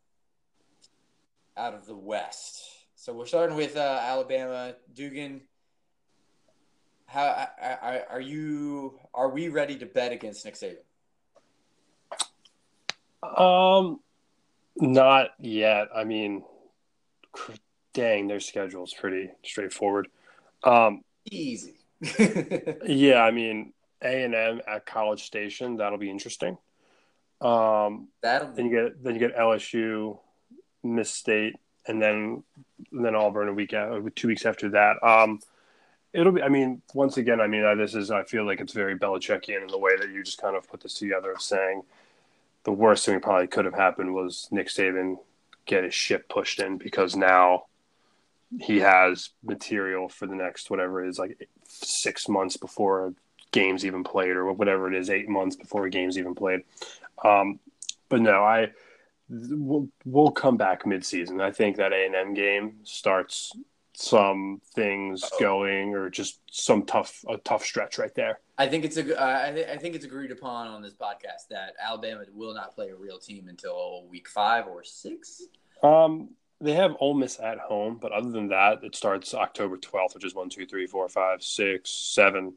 out 1.58 1.74
of 1.74 1.88
the 1.88 1.96
West. 1.96 2.62
So 2.94 3.14
we're 3.14 3.26
starting 3.26 3.56
with 3.56 3.78
uh, 3.78 4.00
Alabama. 4.04 4.76
Dugan, 4.94 5.42
how 7.08 7.48
are, 7.62 8.04
are 8.10 8.22
you? 8.22 9.00
Are 9.14 9.30
we 9.30 9.50
ready 9.50 9.76
to 9.78 9.86
bet 9.86 10.12
against 10.12 10.46
Nick 10.46 10.56
Saban? 10.56 10.78
Um, 13.24 14.00
not 14.78 15.30
yet. 15.40 15.88
I 15.96 16.04
mean, 16.04 16.44
dang, 17.94 18.28
their 18.28 18.40
schedule 18.40 18.84
is 18.84 18.94
pretty 18.94 19.32
straightforward. 19.44 20.08
Um, 20.64 21.04
Easy. 21.32 21.76
yeah, 22.86 23.22
I 23.22 23.32
mean, 23.32 23.74
a 24.04 24.24
and 24.24 24.36
M 24.36 24.62
at 24.68 24.86
College 24.86 25.24
Station. 25.24 25.78
That'll 25.78 25.98
be 25.98 26.12
interesting. 26.12 26.58
Um, 27.42 28.10
That'll 28.22 28.50
be- 28.50 28.56
then 28.56 28.66
you 28.70 28.84
get 28.84 29.04
then 29.04 29.14
you 29.14 29.20
get 29.20 29.38
LSU, 29.38 30.20
Miss 30.84 31.10
State, 31.10 31.56
and 31.88 32.02
then 32.02 32.44
and 32.92 33.06
then 33.06 33.16
Auburn 33.16 33.48
a 33.48 33.54
week 33.54 33.74
out, 33.74 34.16
two 34.16 34.28
weeks 34.28 34.46
after 34.46 34.70
that. 34.70 35.02
Um, 35.04 35.40
it'll 36.16 36.32
be. 36.32 36.42
I 36.42 36.50
mean, 36.50 36.82
once 36.94 37.18
again, 37.18 37.42
I 37.42 37.48
mean, 37.48 37.78
this 37.78 37.94
is. 37.94 38.10
I 38.10 38.24
feel 38.24 38.46
like 38.46 38.62
it's 38.62 38.74
very 38.74 38.98
Belichickian 38.98 39.62
in 39.62 39.68
the 39.68 39.78
way 39.78 39.96
that 39.98 40.10
you 40.10 40.24
just 40.24 40.42
kind 40.42 40.56
of 40.56 40.68
put 40.70 40.82
this 40.82 40.96
together 40.96 41.32
of 41.32 41.42
saying 41.42 41.84
the 42.64 42.72
worst 42.72 43.06
thing 43.06 43.20
probably 43.20 43.48
could 43.48 43.66
have 43.66 43.76
happened 43.76 44.14
was 44.14 44.48
Nick 44.52 44.68
Saban 44.68 45.18
get 45.66 45.84
his 45.84 45.94
ship 45.94 46.28
pushed 46.30 46.60
in 46.60 46.78
because 46.78 47.16
now 47.16 47.66
he 48.60 48.80
has 48.80 49.30
material 49.44 50.08
for 50.10 50.28
the 50.28 50.36
next 50.36 50.70
whatever 50.70 51.04
it 51.04 51.10
is 51.10 51.20
like 51.20 51.50
six 51.68 52.30
months 52.30 52.58
before 52.58 53.14
games 53.52 53.86
even 53.86 54.04
played 54.04 54.32
or 54.32 54.52
whatever 54.52 54.92
it 54.92 54.98
is, 54.98 55.10
eight 55.10 55.30
months 55.30 55.56
before 55.56 55.86
a 55.86 55.90
game's 55.90 56.18
even 56.18 56.36
played. 56.36 56.62
Um, 57.24 57.60
but 58.10 58.22
no, 58.22 58.44
I 58.44 58.72
we'll, 59.30 59.88
we'll 60.06 60.32
come 60.32 60.58
back 60.58 60.84
midseason. 60.84 61.42
I 61.42 61.52
think 61.52 61.78
that 61.78 61.94
A 61.94 62.06
and 62.06 62.16
M 62.16 62.34
game 62.34 62.78
starts 62.84 63.52
some 63.98 64.62
things 64.74 65.24
Uh-oh. 65.24 65.40
going, 65.40 65.94
or 65.94 66.10
just 66.10 66.40
some 66.52 66.86
tough 66.86 67.24
a 67.30 67.38
tough 67.38 67.64
stretch 67.64 67.98
right 67.98 68.14
there. 68.16 68.40
I 68.58 68.68
think 68.68 68.86
it's 68.86 68.98
a 68.98 69.20
uh, 69.20 69.48
I, 69.48 69.52
th- 69.52 69.68
I 69.68 69.78
think 69.78 69.96
it's 69.96 70.06
agreed 70.06 70.32
upon 70.32 70.68
on 70.68 70.82
this 70.82 70.94
podcast 70.94 71.48
that 71.50 71.74
Alabama 71.84 72.24
will 72.34 72.54
not 72.54 72.76
play 72.76 72.90
a 72.90 72.96
real 72.96 73.20
team 73.20 73.48
until 73.48 74.06
week 74.08 74.28
five 74.28 74.68
or 74.68 74.84
six. 74.84 75.44
Um, 75.84 76.30
they 76.62 76.74
have 76.74 76.96
Ole 77.00 77.16
Miss 77.16 77.40
at 77.40 77.60
home, 77.60 77.98
but 78.02 78.12
other 78.12 78.32
than 78.32 78.48
that, 78.50 78.84
it 78.84 78.96
starts 78.96 79.34
October 79.34 79.78
twelfth, 79.78 80.16
which 80.16 80.26
is 80.26 80.34
one, 80.34 80.50
two, 80.50 80.66
three, 80.66 80.88
four, 80.88 81.08
five, 81.10 81.44
six, 81.44 81.92
seven. 81.92 82.54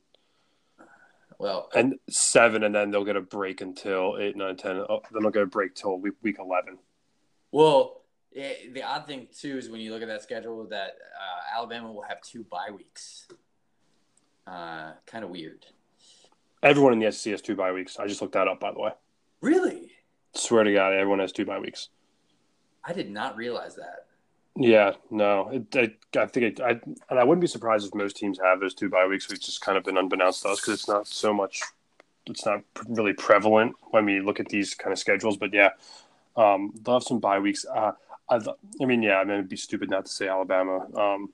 Well, 1.39 1.68
and 1.74 1.95
seven, 2.11 2.64
and 2.64 2.74
then 2.74 2.91
they'll 2.91 3.05
get 3.05 3.16
a 3.16 3.20
break 3.20 3.61
until 3.61 4.16
eight, 4.18 4.36
nine, 4.36 4.57
ten. 4.57 4.76
Oh, 4.76 5.03
then 5.12 5.22
they'll 5.22 5.30
get 5.30 5.43
a 5.43 5.47
break 5.47 5.74
till 5.74 5.99
week, 5.99 6.14
week 6.22 6.39
eleven. 6.41 6.78
Well, 7.53 8.03
yeah, 8.39 8.53
the 8.72 8.84
odd 8.84 9.05
thing 9.05 9.26
too 9.36 9.59
is 9.59 9.68
when 9.68 9.80
you 9.80 9.93
look 9.93 10.01
at 10.01 10.07
that 10.07 10.22
schedule 10.22 10.64
that 10.66 10.91
uh, 10.91 11.57
Alabama 11.57 11.91
will 11.91 12.03
have 12.03 12.20
two 12.22 12.45
bye 12.45 12.70
weeks. 12.74 13.26
Uh, 14.47 14.93
kind 15.07 15.24
of 15.24 15.30
weird. 15.30 15.66
Everyone 16.62 16.93
in 16.93 17.01
the 17.01 17.11
SEC 17.11 17.32
has 17.32 17.43
two 17.43 17.57
bye 17.57 17.72
weeks. 17.72 17.99
I 17.99 18.07
just 18.07 18.22
looked 18.22 18.34
that 18.34 18.47
up, 18.47 18.61
by 18.61 18.70
the 18.70 18.78
way. 18.78 18.93
Really? 19.41 19.91
Swear 20.34 20.62
to 20.62 20.72
God, 20.72 20.93
everyone 20.93 21.18
has 21.18 21.32
two 21.32 21.45
bye 21.45 21.59
weeks. 21.59 21.89
I 22.84 22.93
did 22.93 23.11
not 23.11 23.36
realize 23.36 23.74
that. 23.74 24.07
Yeah, 24.55 24.93
no, 25.11 25.49
it, 25.49 25.76
I, 25.76 26.20
I 26.20 26.26
think 26.26 26.59
it, 26.59 26.61
I 26.61 26.80
and 27.11 27.18
I 27.18 27.24
wouldn't 27.24 27.41
be 27.41 27.49
surprised 27.49 27.89
if 27.89 27.95
most 27.95 28.16
teams 28.16 28.39
have 28.39 28.61
those 28.61 28.74
two 28.74 28.89
bye 28.89 29.07
weeks. 29.07 29.28
We've 29.28 29.41
just 29.41 29.61
kind 29.62 29.76
of 29.76 29.82
been 29.82 29.97
unbeknownst 29.97 30.43
to 30.43 30.51
us 30.51 30.61
because 30.61 30.74
it's 30.74 30.89
not 30.89 31.09
so 31.09 31.34
much, 31.34 31.61
it's 32.26 32.47
not 32.47 32.62
really 32.89 33.14
prevalent 33.14 33.74
when 33.91 34.05
we 34.05 34.20
look 34.20 34.39
at 34.39 34.49
these 34.49 34.74
kind 34.74 34.93
of 34.93 34.99
schedules. 35.01 35.36
But 35.36 35.53
yeah, 35.53 35.70
um, 36.36 36.72
they'll 36.82 36.95
have 36.95 37.03
some 37.03 37.18
bye 37.18 37.41
weeks. 37.41 37.66
Uh, 37.66 37.93
I, 38.31 38.39
I 38.81 38.85
mean, 38.85 39.03
yeah, 39.03 39.16
I 39.16 39.24
mean, 39.24 39.35
it'd 39.35 39.49
be 39.49 39.57
stupid 39.57 39.91
not 39.91 40.07
to 40.07 40.11
say 40.12 40.29
Alabama. 40.29 40.87
Um, 40.95 41.31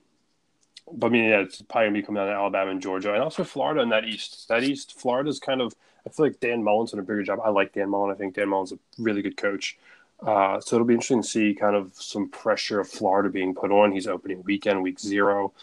but 0.91 1.07
I 1.07 1.09
mean, 1.09 1.25
yeah, 1.25 1.41
it's 1.41 1.61
probably 1.61 1.87
gonna 1.87 1.99
be 1.99 2.03
coming 2.03 2.21
down 2.21 2.27
to 2.27 2.33
Alabama 2.33 2.71
and 2.71 2.81
Georgia, 2.81 3.13
and 3.13 3.23
also 3.23 3.43
Florida 3.43 3.81
in 3.81 3.89
that 3.89 4.05
East. 4.05 4.47
That 4.49 4.63
East, 4.63 4.99
Florida's 4.99 5.39
kind 5.39 5.61
of. 5.61 5.73
I 6.05 6.11
feel 6.11 6.27
like 6.27 6.39
Dan 6.39 6.63
Mullen's 6.63 6.91
done 6.91 6.99
a 6.99 7.03
bigger 7.03 7.23
job. 7.23 7.39
I 7.43 7.49
like 7.49 7.73
Dan 7.73 7.89
Mullen. 7.89 8.11
I 8.11 8.15
think 8.15 8.35
Dan 8.35 8.49
Mullen's 8.49 8.71
a 8.71 8.77
really 8.99 9.23
good 9.23 9.37
coach. 9.37 9.77
Uh, 10.19 10.59
so 10.59 10.75
it'll 10.75 10.85
be 10.85 10.93
interesting 10.93 11.23
to 11.23 11.27
see 11.27 11.55
kind 11.55 11.75
of 11.75 11.93
some 11.95 12.29
pressure 12.29 12.79
of 12.79 12.87
Florida 12.87 13.29
being 13.29 13.55
put 13.55 13.71
on. 13.71 13.91
He's 13.91 14.07
opening 14.07 14.43
weekend, 14.43 14.83
week 14.83 14.99
zero, 14.99 15.53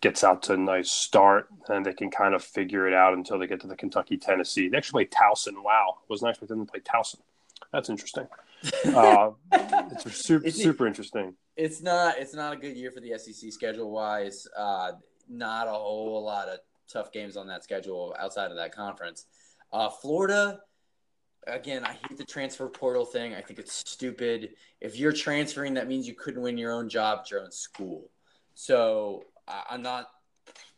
gets 0.00 0.24
out 0.24 0.42
to 0.44 0.54
a 0.54 0.56
nice 0.56 0.90
start, 0.90 1.48
and 1.68 1.84
they 1.84 1.92
can 1.92 2.10
kind 2.10 2.34
of 2.34 2.42
figure 2.42 2.88
it 2.88 2.94
out 2.94 3.12
until 3.12 3.38
they 3.38 3.46
get 3.46 3.60
to 3.60 3.66
the 3.66 3.76
Kentucky 3.76 4.16
Tennessee. 4.16 4.68
They 4.68 4.76
actually 4.78 5.04
play 5.04 5.18
Towson. 5.20 5.62
Wow, 5.62 5.98
wasn't 6.08 6.30
expecting 6.30 6.56
them 6.56 6.66
to 6.66 6.72
play 6.72 6.80
Towson. 6.80 7.20
That's 7.72 7.90
interesting. 7.90 8.26
Uh, 8.86 9.30
it's 9.52 10.24
super 10.24 10.46
it's, 10.46 10.62
super 10.62 10.86
interesting. 10.86 11.34
It's 11.56 11.82
not 11.82 12.18
it's 12.18 12.34
not 12.34 12.52
a 12.52 12.56
good 12.56 12.76
year 12.76 12.90
for 12.90 13.00
the 13.00 13.18
SEC 13.18 13.52
schedule 13.52 13.90
wise. 13.90 14.46
Uh, 14.56 14.92
not 15.28 15.66
a 15.66 15.72
whole 15.72 16.22
lot 16.24 16.48
of 16.48 16.58
tough 16.90 17.12
games 17.12 17.36
on 17.36 17.46
that 17.48 17.64
schedule 17.64 18.14
outside 18.18 18.50
of 18.50 18.56
that 18.56 18.74
conference. 18.74 19.26
Uh, 19.72 19.88
Florida, 19.88 20.60
again, 21.46 21.84
I 21.84 21.92
hate 21.92 22.16
the 22.16 22.24
transfer 22.24 22.68
portal 22.68 23.04
thing. 23.04 23.34
I 23.34 23.40
think 23.40 23.58
it's 23.58 23.72
stupid. 23.72 24.50
If 24.80 24.98
you're 24.98 25.12
transferring, 25.12 25.74
that 25.74 25.88
means 25.88 26.06
you 26.06 26.14
couldn't 26.14 26.42
win 26.42 26.58
your 26.58 26.72
own 26.72 26.88
job 26.88 27.20
at 27.22 27.30
your 27.30 27.40
own 27.40 27.50
school. 27.50 28.10
So 28.54 29.24
I'm 29.48 29.82
not 29.82 30.06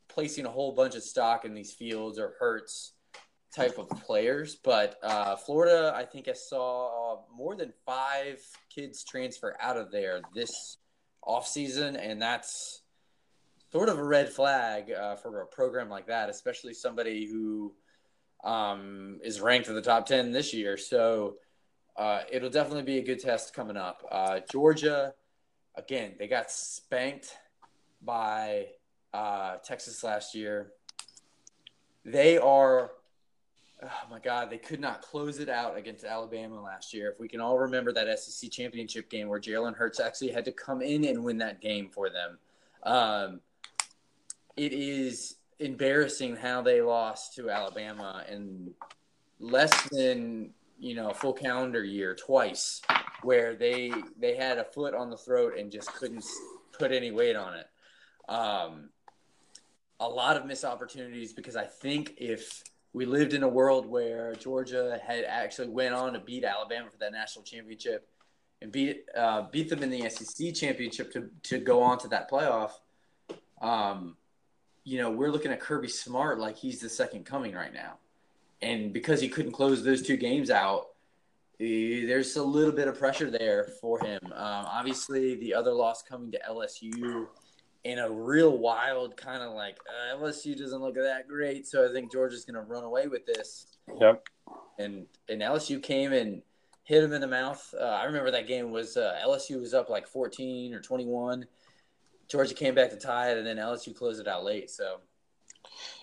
placing 0.08 0.46
a 0.46 0.50
whole 0.50 0.72
bunch 0.72 0.94
of 0.94 1.02
stock 1.02 1.44
in 1.44 1.54
these 1.54 1.72
Fields 1.72 2.18
or 2.18 2.34
Hurts 2.38 2.92
type 3.56 3.78
of 3.78 3.88
players. 4.04 4.56
But 4.56 4.98
uh, 5.02 5.36
Florida, 5.36 5.92
I 5.96 6.04
think 6.04 6.28
I 6.28 6.34
saw 6.34 7.20
more 7.34 7.56
than 7.56 7.72
five 7.84 8.40
kids 8.72 9.02
transfer 9.02 9.56
out 9.60 9.76
of 9.76 9.90
there 9.90 10.20
this 10.34 10.76
offseason, 11.26 11.98
and 11.98 12.20
that's 12.20 12.82
sort 13.72 13.88
of 13.88 13.98
a 13.98 14.04
red 14.04 14.28
flag 14.28 14.92
uh, 14.92 15.16
for 15.16 15.40
a 15.40 15.46
program 15.46 15.88
like 15.88 16.06
that, 16.06 16.28
especially 16.28 16.74
somebody 16.74 17.26
who 17.26 17.74
um, 18.44 19.18
is 19.24 19.40
ranked 19.40 19.68
in 19.68 19.74
the 19.74 19.82
top 19.82 20.06
10 20.06 20.32
this 20.32 20.52
year. 20.52 20.76
So 20.76 21.36
uh, 21.96 22.20
it'll 22.30 22.50
definitely 22.50 22.84
be 22.84 22.98
a 22.98 23.02
good 23.02 23.20
test 23.20 23.54
coming 23.54 23.76
up. 23.76 24.06
Uh, 24.10 24.40
Georgia, 24.50 25.14
again, 25.74 26.14
they 26.18 26.28
got 26.28 26.50
spanked 26.50 27.36
by 28.02 28.66
uh, 29.14 29.56
Texas 29.64 30.04
last 30.04 30.34
year. 30.34 30.72
They 32.04 32.38
are 32.38 32.92
oh 33.82 34.10
my 34.10 34.18
God, 34.18 34.50
they 34.50 34.58
could 34.58 34.80
not 34.80 35.02
close 35.02 35.38
it 35.38 35.48
out 35.48 35.76
against 35.76 36.04
Alabama 36.04 36.60
last 36.60 36.94
year. 36.94 37.10
If 37.10 37.20
we 37.20 37.28
can 37.28 37.40
all 37.40 37.58
remember 37.58 37.92
that 37.92 38.18
SEC 38.18 38.50
championship 38.50 39.10
game 39.10 39.28
where 39.28 39.40
Jalen 39.40 39.76
Hurts 39.76 40.00
actually 40.00 40.30
had 40.30 40.44
to 40.46 40.52
come 40.52 40.82
in 40.82 41.04
and 41.04 41.22
win 41.24 41.38
that 41.38 41.60
game 41.60 41.90
for 41.90 42.08
them, 42.08 42.38
um, 42.84 43.40
it 44.56 44.72
is 44.72 45.36
embarrassing 45.58 46.36
how 46.36 46.62
they 46.62 46.80
lost 46.80 47.34
to 47.34 47.50
Alabama 47.50 48.24
in 48.30 48.72
less 49.38 49.88
than 49.90 50.50
you 50.78 50.94
know 50.94 51.10
a 51.10 51.14
full 51.14 51.32
calendar 51.32 51.84
year 51.84 52.14
twice, 52.14 52.80
where 53.22 53.54
they 53.54 53.92
they 54.18 54.36
had 54.36 54.58
a 54.58 54.64
foot 54.64 54.94
on 54.94 55.10
the 55.10 55.16
throat 55.16 55.54
and 55.58 55.70
just 55.70 55.92
couldn't 55.94 56.24
put 56.78 56.92
any 56.92 57.10
weight 57.10 57.36
on 57.36 57.54
it. 57.54 57.66
Um, 58.28 58.90
a 60.00 60.08
lot 60.08 60.36
of 60.36 60.46
missed 60.46 60.64
opportunities 60.64 61.32
because 61.32 61.56
I 61.56 61.64
think 61.64 62.14
if 62.18 62.62
we 62.96 63.04
lived 63.04 63.34
in 63.34 63.42
a 63.42 63.48
world 63.48 63.84
where 63.84 64.34
Georgia 64.36 64.98
had 65.06 65.22
actually 65.24 65.68
went 65.68 65.94
on 65.94 66.14
to 66.14 66.18
beat 66.18 66.44
Alabama 66.44 66.88
for 66.90 66.96
that 66.96 67.12
national 67.12 67.44
championship 67.44 68.08
and 68.62 68.72
beat 68.72 69.04
uh, 69.14 69.42
beat 69.52 69.68
them 69.68 69.82
in 69.82 69.90
the 69.90 70.08
SEC 70.08 70.54
championship 70.54 71.12
to 71.12 71.28
to 71.42 71.58
go 71.58 71.82
on 71.82 71.98
to 71.98 72.08
that 72.08 72.30
playoff. 72.30 72.70
Um, 73.60 74.16
you 74.84 74.96
know, 74.96 75.10
we're 75.10 75.30
looking 75.30 75.52
at 75.52 75.60
Kirby 75.60 75.88
Smart 75.88 76.38
like 76.38 76.56
he's 76.56 76.80
the 76.80 76.88
second 76.88 77.26
coming 77.26 77.52
right 77.52 77.74
now, 77.74 77.98
and 78.62 78.94
because 78.94 79.20
he 79.20 79.28
couldn't 79.28 79.52
close 79.52 79.84
those 79.84 80.00
two 80.00 80.16
games 80.16 80.50
out, 80.50 80.86
eh, 81.60 82.06
there's 82.06 82.34
a 82.36 82.42
little 82.42 82.72
bit 82.72 82.88
of 82.88 82.98
pressure 82.98 83.30
there 83.30 83.64
for 83.78 84.00
him. 84.00 84.20
Um, 84.24 84.32
obviously, 84.32 85.34
the 85.34 85.52
other 85.52 85.72
loss 85.72 86.02
coming 86.02 86.32
to 86.32 86.40
LSU 86.48 87.26
in 87.86 88.00
a 88.00 88.10
real 88.10 88.58
wild 88.58 89.16
kind 89.16 89.42
of 89.42 89.52
like 89.54 89.78
uh, 89.88 90.16
LSU 90.16 90.58
doesn't 90.58 90.80
look 90.80 90.96
that 90.96 91.28
great, 91.28 91.66
so 91.66 91.88
I 91.88 91.92
think 91.92 92.10
Georgia's 92.10 92.44
going 92.44 92.56
to 92.56 92.60
run 92.60 92.82
away 92.82 93.06
with 93.06 93.24
this. 93.26 93.78
Yep. 94.00 94.26
And 94.78 95.06
and 95.28 95.40
LSU 95.40 95.80
came 95.80 96.12
and 96.12 96.42
hit 96.82 97.04
him 97.04 97.12
in 97.12 97.20
the 97.20 97.28
mouth. 97.28 97.74
Uh, 97.80 97.84
I 97.84 98.04
remember 98.04 98.32
that 98.32 98.48
game 98.48 98.72
was 98.72 98.96
uh, 98.96 99.18
LSU 99.24 99.60
was 99.60 99.72
up 99.72 99.88
like 99.88 100.08
14 100.08 100.74
or 100.74 100.80
21. 100.80 101.46
Georgia 102.28 102.54
came 102.54 102.74
back 102.74 102.90
to 102.90 102.96
tie 102.96 103.30
it, 103.30 103.38
and 103.38 103.46
then 103.46 103.56
LSU 103.56 103.94
closed 103.94 104.20
it 104.20 104.26
out 104.26 104.44
late. 104.44 104.68
So. 104.70 104.98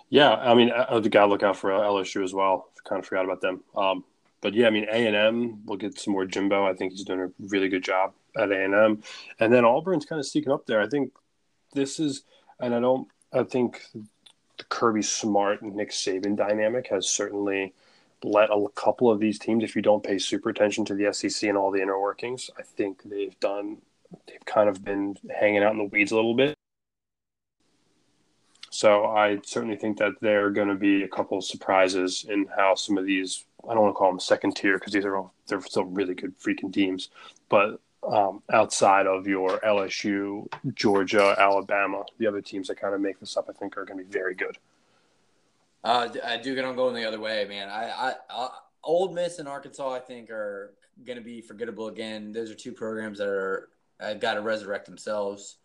Yeah, 0.09 0.31
I 0.31 0.53
mean, 0.53 0.71
I, 0.71 0.93
have 0.93 1.09
got 1.11 1.25
to 1.25 1.31
look 1.31 1.43
out 1.43 1.57
for 1.57 1.71
LSU 1.71 2.23
as 2.23 2.33
well. 2.33 2.69
Kind 2.85 2.99
of 2.99 3.05
forgot 3.05 3.25
about 3.25 3.41
them. 3.41 3.63
Um, 3.75 4.05
but 4.41 4.53
yeah, 4.53 4.67
I 4.67 4.69
mean, 4.69 4.85
A 4.89 5.07
and 5.07 5.15
M. 5.15 5.61
We'll 5.65 5.77
get 5.77 5.99
some 5.99 6.13
more 6.13 6.25
Jimbo. 6.25 6.65
I 6.65 6.73
think 6.73 6.93
he's 6.93 7.03
doing 7.03 7.21
a 7.21 7.31
really 7.39 7.67
good 7.67 7.83
job 7.83 8.13
at 8.37 8.51
A 8.51 8.63
and 8.63 8.73
M, 8.73 9.03
and 9.39 9.53
then 9.53 9.65
Auburn's 9.65 10.05
kind 10.05 10.19
of 10.19 10.25
sneaking 10.25 10.51
up 10.51 10.65
there. 10.65 10.81
I 10.81 10.87
think 10.87 11.11
this 11.73 11.99
is, 11.99 12.23
and 12.59 12.73
I 12.73 12.79
don't, 12.79 13.07
I 13.33 13.43
think 13.43 13.81
the 14.57 14.63
Kirby 14.69 15.01
Smart 15.01 15.61
and 15.61 15.75
Nick 15.75 15.91
Saban 15.91 16.35
dynamic 16.35 16.87
has 16.87 17.09
certainly 17.09 17.73
let 18.23 18.49
a 18.49 18.67
couple 18.75 19.11
of 19.11 19.19
these 19.19 19.37
teams, 19.37 19.63
if 19.63 19.75
you 19.75 19.81
don't 19.81 20.03
pay 20.03 20.17
super 20.17 20.49
attention 20.49 20.85
to 20.85 20.95
the 20.95 21.11
SEC 21.13 21.49
and 21.49 21.57
all 21.57 21.71
the 21.71 21.81
inner 21.81 21.99
workings, 21.99 22.49
I 22.57 22.61
think 22.61 23.03
they've 23.03 23.37
done, 23.39 23.77
they've 24.27 24.45
kind 24.45 24.69
of 24.69 24.83
been 24.83 25.17
hanging 25.37 25.63
out 25.63 25.73
in 25.73 25.77
the 25.77 25.85
weeds 25.85 26.11
a 26.11 26.15
little 26.15 26.35
bit. 26.35 26.55
So 28.69 29.05
I 29.05 29.39
certainly 29.43 29.75
think 29.75 29.99
that 29.99 30.13
there 30.21 30.45
are 30.45 30.49
going 30.49 30.69
to 30.69 30.75
be 30.75 31.03
a 31.03 31.07
couple 31.07 31.37
of 31.37 31.43
surprises 31.43 32.25
in 32.27 32.47
how 32.55 32.73
some 32.75 32.97
of 32.97 33.05
these, 33.05 33.45
I 33.69 33.73
don't 33.73 33.83
want 33.83 33.93
to 33.93 33.97
call 33.97 34.09
them 34.09 34.19
second 34.19 34.55
tier 34.55 34.79
because 34.79 34.93
these 34.93 35.05
are 35.05 35.15
all, 35.15 35.33
they're 35.47 35.61
still 35.61 35.83
really 35.83 36.15
good 36.15 36.33
freaking 36.39 36.73
teams, 36.73 37.09
but 37.49 37.79
um, 38.07 38.41
outside 38.51 39.07
of 39.07 39.27
your 39.27 39.59
LSU, 39.59 40.47
Georgia, 40.73 41.35
Alabama. 41.37 42.03
The 42.17 42.27
other 42.27 42.41
teams 42.41 42.67
that 42.67 42.79
kind 42.79 42.93
of 42.93 43.01
make 43.01 43.19
this 43.19 43.37
up, 43.37 43.47
I 43.49 43.53
think, 43.53 43.77
are 43.77 43.85
going 43.85 43.99
to 43.99 44.05
be 44.05 44.11
very 44.11 44.35
good. 44.35 44.57
Uh, 45.83 46.07
Duke, 46.37 46.59
I'm 46.59 46.75
going 46.75 46.95
the 46.95 47.05
other 47.05 47.19
way, 47.19 47.45
man. 47.47 47.69
I, 47.69 47.89
I, 47.89 48.13
I 48.29 48.49
Ole 48.83 49.11
Miss 49.13 49.39
and 49.39 49.47
Arkansas, 49.47 49.93
I 49.93 49.99
think, 49.99 50.29
are 50.29 50.73
going 51.05 51.17
to 51.17 51.23
be 51.23 51.41
forgettable 51.41 51.87
again. 51.87 52.31
Those 52.31 52.51
are 52.51 52.55
two 52.55 52.71
programs 52.71 53.17
that 53.17 53.27
are 53.27 53.69
have 53.99 54.19
got 54.19 54.35
to 54.35 54.41
resurrect 54.41 54.85
themselves. 54.85 55.57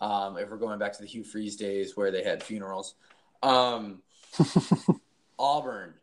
Um, 0.00 0.36
if 0.36 0.50
we're 0.50 0.58
going 0.58 0.78
back 0.78 0.92
to 0.92 1.02
the 1.02 1.08
Hugh 1.08 1.24
Freeze 1.24 1.56
days 1.56 1.96
where 1.96 2.10
they 2.10 2.22
had 2.22 2.42
funerals, 2.42 2.94
um, 3.42 4.02
Auburn. 5.38 5.94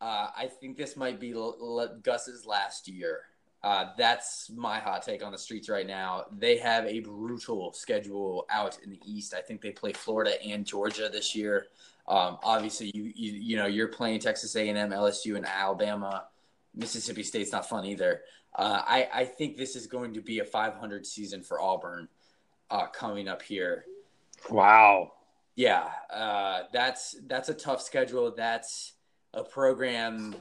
Uh, 0.00 0.28
I 0.34 0.46
think 0.46 0.76
this 0.76 0.96
might 0.96 1.20
be 1.20 1.32
L- 1.32 1.56
L- 1.60 1.98
Gus's 2.02 2.46
last 2.46 2.88
year. 2.88 3.20
Uh, 3.62 3.86
that's 3.98 4.50
my 4.56 4.78
hot 4.78 5.02
take 5.02 5.22
on 5.22 5.32
the 5.32 5.38
streets 5.38 5.68
right 5.68 5.86
now. 5.86 6.24
They 6.38 6.56
have 6.58 6.86
a 6.86 7.00
brutal 7.00 7.72
schedule 7.72 8.46
out 8.48 8.78
in 8.82 8.90
the 8.90 9.00
East. 9.04 9.34
I 9.34 9.42
think 9.42 9.60
they 9.60 9.70
play 9.70 9.92
Florida 9.92 10.42
and 10.42 10.64
Georgia 10.64 11.10
this 11.12 11.34
year. 11.34 11.66
Um, 12.08 12.38
obviously, 12.42 12.90
you, 12.94 13.12
you 13.14 13.32
you 13.32 13.56
know 13.56 13.66
you're 13.66 13.88
playing 13.88 14.20
Texas 14.20 14.56
A&M, 14.56 14.76
LSU, 14.90 15.36
and 15.36 15.46
Alabama. 15.46 16.24
Mississippi 16.74 17.22
State's 17.22 17.52
not 17.52 17.68
fun 17.68 17.84
either. 17.84 18.22
Uh, 18.54 18.82
I 18.84 19.08
I 19.12 19.24
think 19.24 19.56
this 19.56 19.76
is 19.76 19.86
going 19.86 20.14
to 20.14 20.22
be 20.22 20.38
a 20.38 20.44
500 20.44 21.06
season 21.06 21.42
for 21.42 21.60
Auburn 21.60 22.08
uh, 22.70 22.86
coming 22.86 23.28
up 23.28 23.42
here. 23.42 23.84
Wow. 24.48 25.12
Yeah, 25.54 25.90
uh, 26.08 26.62
that's 26.72 27.16
that's 27.26 27.50
a 27.50 27.54
tough 27.54 27.82
schedule. 27.82 28.32
That's 28.34 28.94
a 29.34 29.44
program 29.44 30.34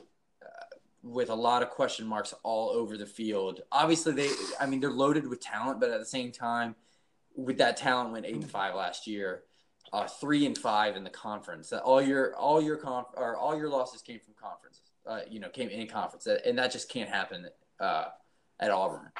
with 1.04 1.30
a 1.30 1.36
lot 1.36 1.62
of 1.62 1.70
question 1.70 2.06
marks 2.06 2.34
all 2.43 2.70
over 2.70 2.97
the 2.97 3.06
field. 3.06 3.62
Obviously, 3.72 4.14
they 4.14 4.30
I 4.60 4.66
mean 4.66 4.80
they're 4.80 4.91
loaded 4.91 5.28
with 5.28 5.39
talent, 5.39 5.80
but 5.80 5.89
at 5.89 6.00
the 6.00 6.06
same 6.06 6.32
time, 6.32 6.76
with 7.36 7.58
that 7.60 7.78
talent, 7.78 8.12
went 8.12 8.26
eight 8.26 8.36
and 8.36 8.50
five 8.50 8.76
last 8.76 9.08
year, 9.08 9.43
uh, 9.93 10.08
three 10.08 10.45
and 10.45 10.58
five 10.58 10.95
in 10.95 11.04
the 11.04 11.10
conference. 11.10 11.72
All 11.72 12.02
your 12.02 12.36
all 12.36 12.62
your 12.62 12.78
conf- 12.78 13.08
or 13.16 13.38
all 13.38 13.58
your 13.58 13.70
losses 13.70 14.02
came 14.02 14.20
from 14.20 14.34
conferences. 14.41 14.82
Uh, 15.08 15.22
you 15.30 15.39
know, 15.39 15.50
came 15.50 15.70
in 15.70 15.88
conference, 15.88 16.28
and 16.28 16.58
that 16.60 16.72
just 16.72 16.89
can't 16.89 17.10
happen 17.10 17.47
uh, 17.80 18.06
at 18.60 18.70
Auburn. 18.70 19.12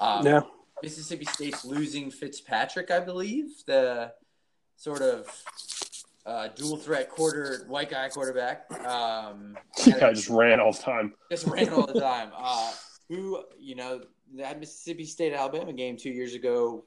Um, 0.00 0.26
Yeah. 0.26 0.40
Mississippi 0.82 1.24
State's 1.26 1.64
losing 1.64 2.10
Fitzpatrick, 2.10 2.90
I 2.90 3.00
believe, 3.00 3.46
the 3.66 4.12
sort 4.76 5.02
of 5.02 5.26
uh, 6.28 6.48
dual 6.48 6.76
threat 6.76 7.08
quarter 7.08 7.64
white 7.68 7.90
guy 7.90 8.08
quarterback. 8.10 8.70
Um, 8.86 9.56
Yeah, 9.86 10.12
just 10.12 10.28
ran 10.28 10.60
all 10.60 10.72
the 10.72 10.82
time. 10.82 11.14
just 11.30 11.46
ran 11.46 11.70
all 11.70 11.86
the 11.86 12.00
time. 12.12 12.30
Uh, 12.36 12.72
who 13.08 13.42
you 13.58 13.74
know 13.74 14.02
that 14.36 14.60
Mississippi 14.60 15.04
State 15.06 15.32
Alabama 15.32 15.72
game 15.72 15.96
two 15.96 16.10
years 16.10 16.34
ago. 16.34 16.84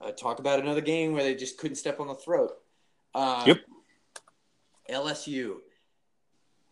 Uh, 0.00 0.10
talk 0.12 0.38
about 0.40 0.60
another 0.60 0.82
game 0.82 1.12
where 1.14 1.22
they 1.22 1.34
just 1.34 1.56
couldn't 1.56 1.76
step 1.76 1.98
on 2.00 2.08
the 2.08 2.14
throat. 2.14 2.50
Um, 3.14 3.44
Yep. 3.46 3.58
LSU. 4.90 5.54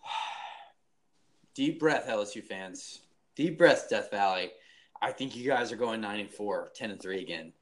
Deep 1.55 1.79
breath, 1.81 2.07
LSU 2.09 2.43
fans. 2.43 3.01
Deep 3.37 3.57
breath, 3.59 3.89
Death 3.89 4.11
Valley. 4.11 4.51
I 5.01 5.13
think 5.13 5.35
you 5.37 5.47
guys 5.47 5.73
are 5.73 5.77
going 5.77 6.01
nine 6.01 6.21
and 6.21 6.31
four, 6.31 6.71
10 6.75 6.91
and 6.91 7.01
three 7.01 7.21
again, 7.23 7.53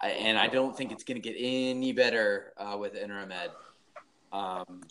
I, 0.00 0.10
and 0.10 0.38
I 0.38 0.48
don't 0.48 0.76
think 0.76 0.92
it's 0.92 1.04
going 1.04 1.20
to 1.20 1.28
get 1.28 1.36
any 1.38 1.92
better 1.92 2.52
uh, 2.56 2.76
with 2.78 2.94
interim 2.94 3.32
ed. 3.32 3.50
Um, 4.32 4.82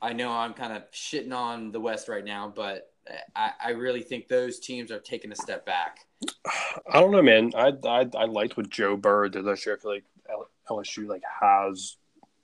I 0.00 0.12
know 0.12 0.30
I'm 0.30 0.54
kind 0.54 0.72
of 0.72 0.90
shitting 0.92 1.34
on 1.34 1.72
the 1.72 1.80
West 1.80 2.08
right 2.08 2.24
now, 2.24 2.52
but 2.54 2.92
I, 3.34 3.52
I 3.64 3.70
really 3.70 4.02
think 4.02 4.28
those 4.28 4.58
teams 4.58 4.90
are 4.90 5.00
taking 5.00 5.32
a 5.32 5.36
step 5.36 5.64
back. 5.64 6.06
I 6.88 7.00
don't 7.00 7.10
know, 7.10 7.22
man. 7.22 7.52
I 7.54 7.72
I, 7.84 8.08
I 8.16 8.24
liked 8.24 8.56
what 8.56 8.68
Joe 8.68 8.96
Burrow 8.96 9.28
did 9.28 9.44
last 9.44 9.66
year. 9.66 9.76
I 9.76 9.78
feel 9.78 9.92
like 9.92 10.04
LSU 10.68 11.08
like 11.08 11.22
has 11.40 11.96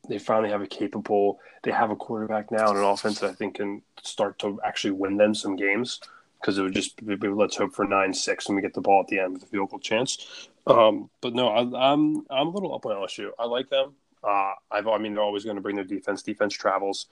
they 0.09 0.18
finally 0.18 0.50
have 0.50 0.62
a 0.62 0.66
capable. 0.66 1.38
They 1.62 1.70
have 1.70 1.90
a 1.90 1.96
quarterback 1.96 2.50
now 2.50 2.70
and 2.70 2.78
an 2.78 2.84
offense 2.84 3.20
that 3.20 3.30
I 3.30 3.34
think 3.34 3.57
can 3.57 3.82
start 4.03 4.38
to 4.40 4.61
actually 4.64 4.92
win 4.92 5.16
them 5.16 5.34
some 5.34 5.57
games 5.57 6.00
because 6.43 6.59
it 6.59 6.62
would 6.62 6.74
just 6.74 6.97
be, 7.05 7.28
let's 7.28 7.57
hope 7.57 7.72
for 7.72 7.84
nine 7.84 8.12
six 8.12 8.49
when 8.49 8.57
we 8.57 8.62
get 8.62 8.74
the 8.74 8.80
ball 8.80 9.01
at 9.01 9.07
the 9.07 9.20
end 9.20 9.34
with 9.34 9.45
a 9.45 9.47
field 9.47 9.70
goal 9.70 9.78
chance. 9.78 10.49
Um, 10.66 11.09
but 11.20 11.34
no, 11.34 11.49
I, 11.49 11.93
I'm 11.93 12.26
I'm 12.28 12.49
a 12.49 12.51
little 12.51 12.74
up 12.74 12.84
on 12.84 12.97
LSU. 12.97 13.30
I 13.38 13.47
like 13.47 13.70
them. 13.70 13.95
Uh, 14.24 14.53
I've 14.70 14.88
I 14.88 14.99
mean 14.99 15.14
they're 15.14 15.22
always 15.22 15.45
going 15.45 15.57
to 15.57 15.62
bring 15.62 15.76
their 15.76 15.84
defense. 15.84 16.22
Defense 16.22 16.55
travels. 16.55 17.07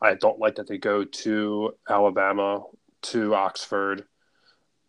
I 0.00 0.14
don't 0.14 0.38
like 0.38 0.54
that 0.56 0.66
they 0.66 0.78
go 0.78 1.04
to 1.04 1.74
Alabama, 1.88 2.64
to 3.02 3.34
Oxford, 3.34 4.04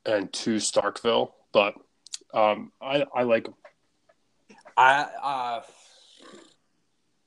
and 0.06 0.32
to 0.34 0.56
Starkville, 0.56 1.34
but 1.52 1.76
um, 2.34 2.72
I 2.82 3.06
I 3.14 3.24
like 3.24 3.44
them. 3.44 3.56
I 4.78 5.06
uh, 5.22 5.62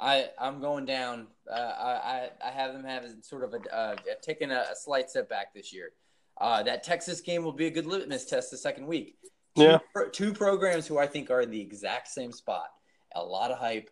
I 0.01 0.29
I'm 0.41 0.61
going 0.61 0.87
down. 0.87 1.27
Uh, 1.51 1.55
I 1.55 2.31
I 2.43 2.51
have 2.51 2.73
them 2.73 2.85
have 2.85 3.05
sort 3.21 3.45
of 3.45 3.53
a 3.53 3.75
uh, 3.75 3.97
taking 4.23 4.51
a, 4.51 4.65
a 4.73 4.77
slight 4.77 5.11
step 5.11 5.29
back 5.29 5.53
this 5.53 5.71
year. 5.71 5.93
Uh, 6.39 6.63
that 6.65 6.83
Texas 6.83 7.21
game 7.21 7.45
will 7.45 7.53
be 7.53 7.67
a 7.67 7.71
good 7.71 7.87
litmus 7.87 8.25
test 8.25 8.51
the 8.51 8.57
second 8.57 8.87
week. 8.87 9.17
Two, 9.57 9.63
Yeah. 9.63 9.79
pro- 9.93 10.09
two 10.11 10.33
programs 10.33 10.87
who 10.87 10.99
I 10.99 11.07
think 11.07 11.31
are 11.31 11.41
in 11.41 11.51
the 11.51 11.61
exact 11.61 12.09
same 12.09 12.33
spot. 12.33 12.67
A 13.15 13.23
lot 13.23 13.51
of 13.53 13.59
hype. 13.59 13.89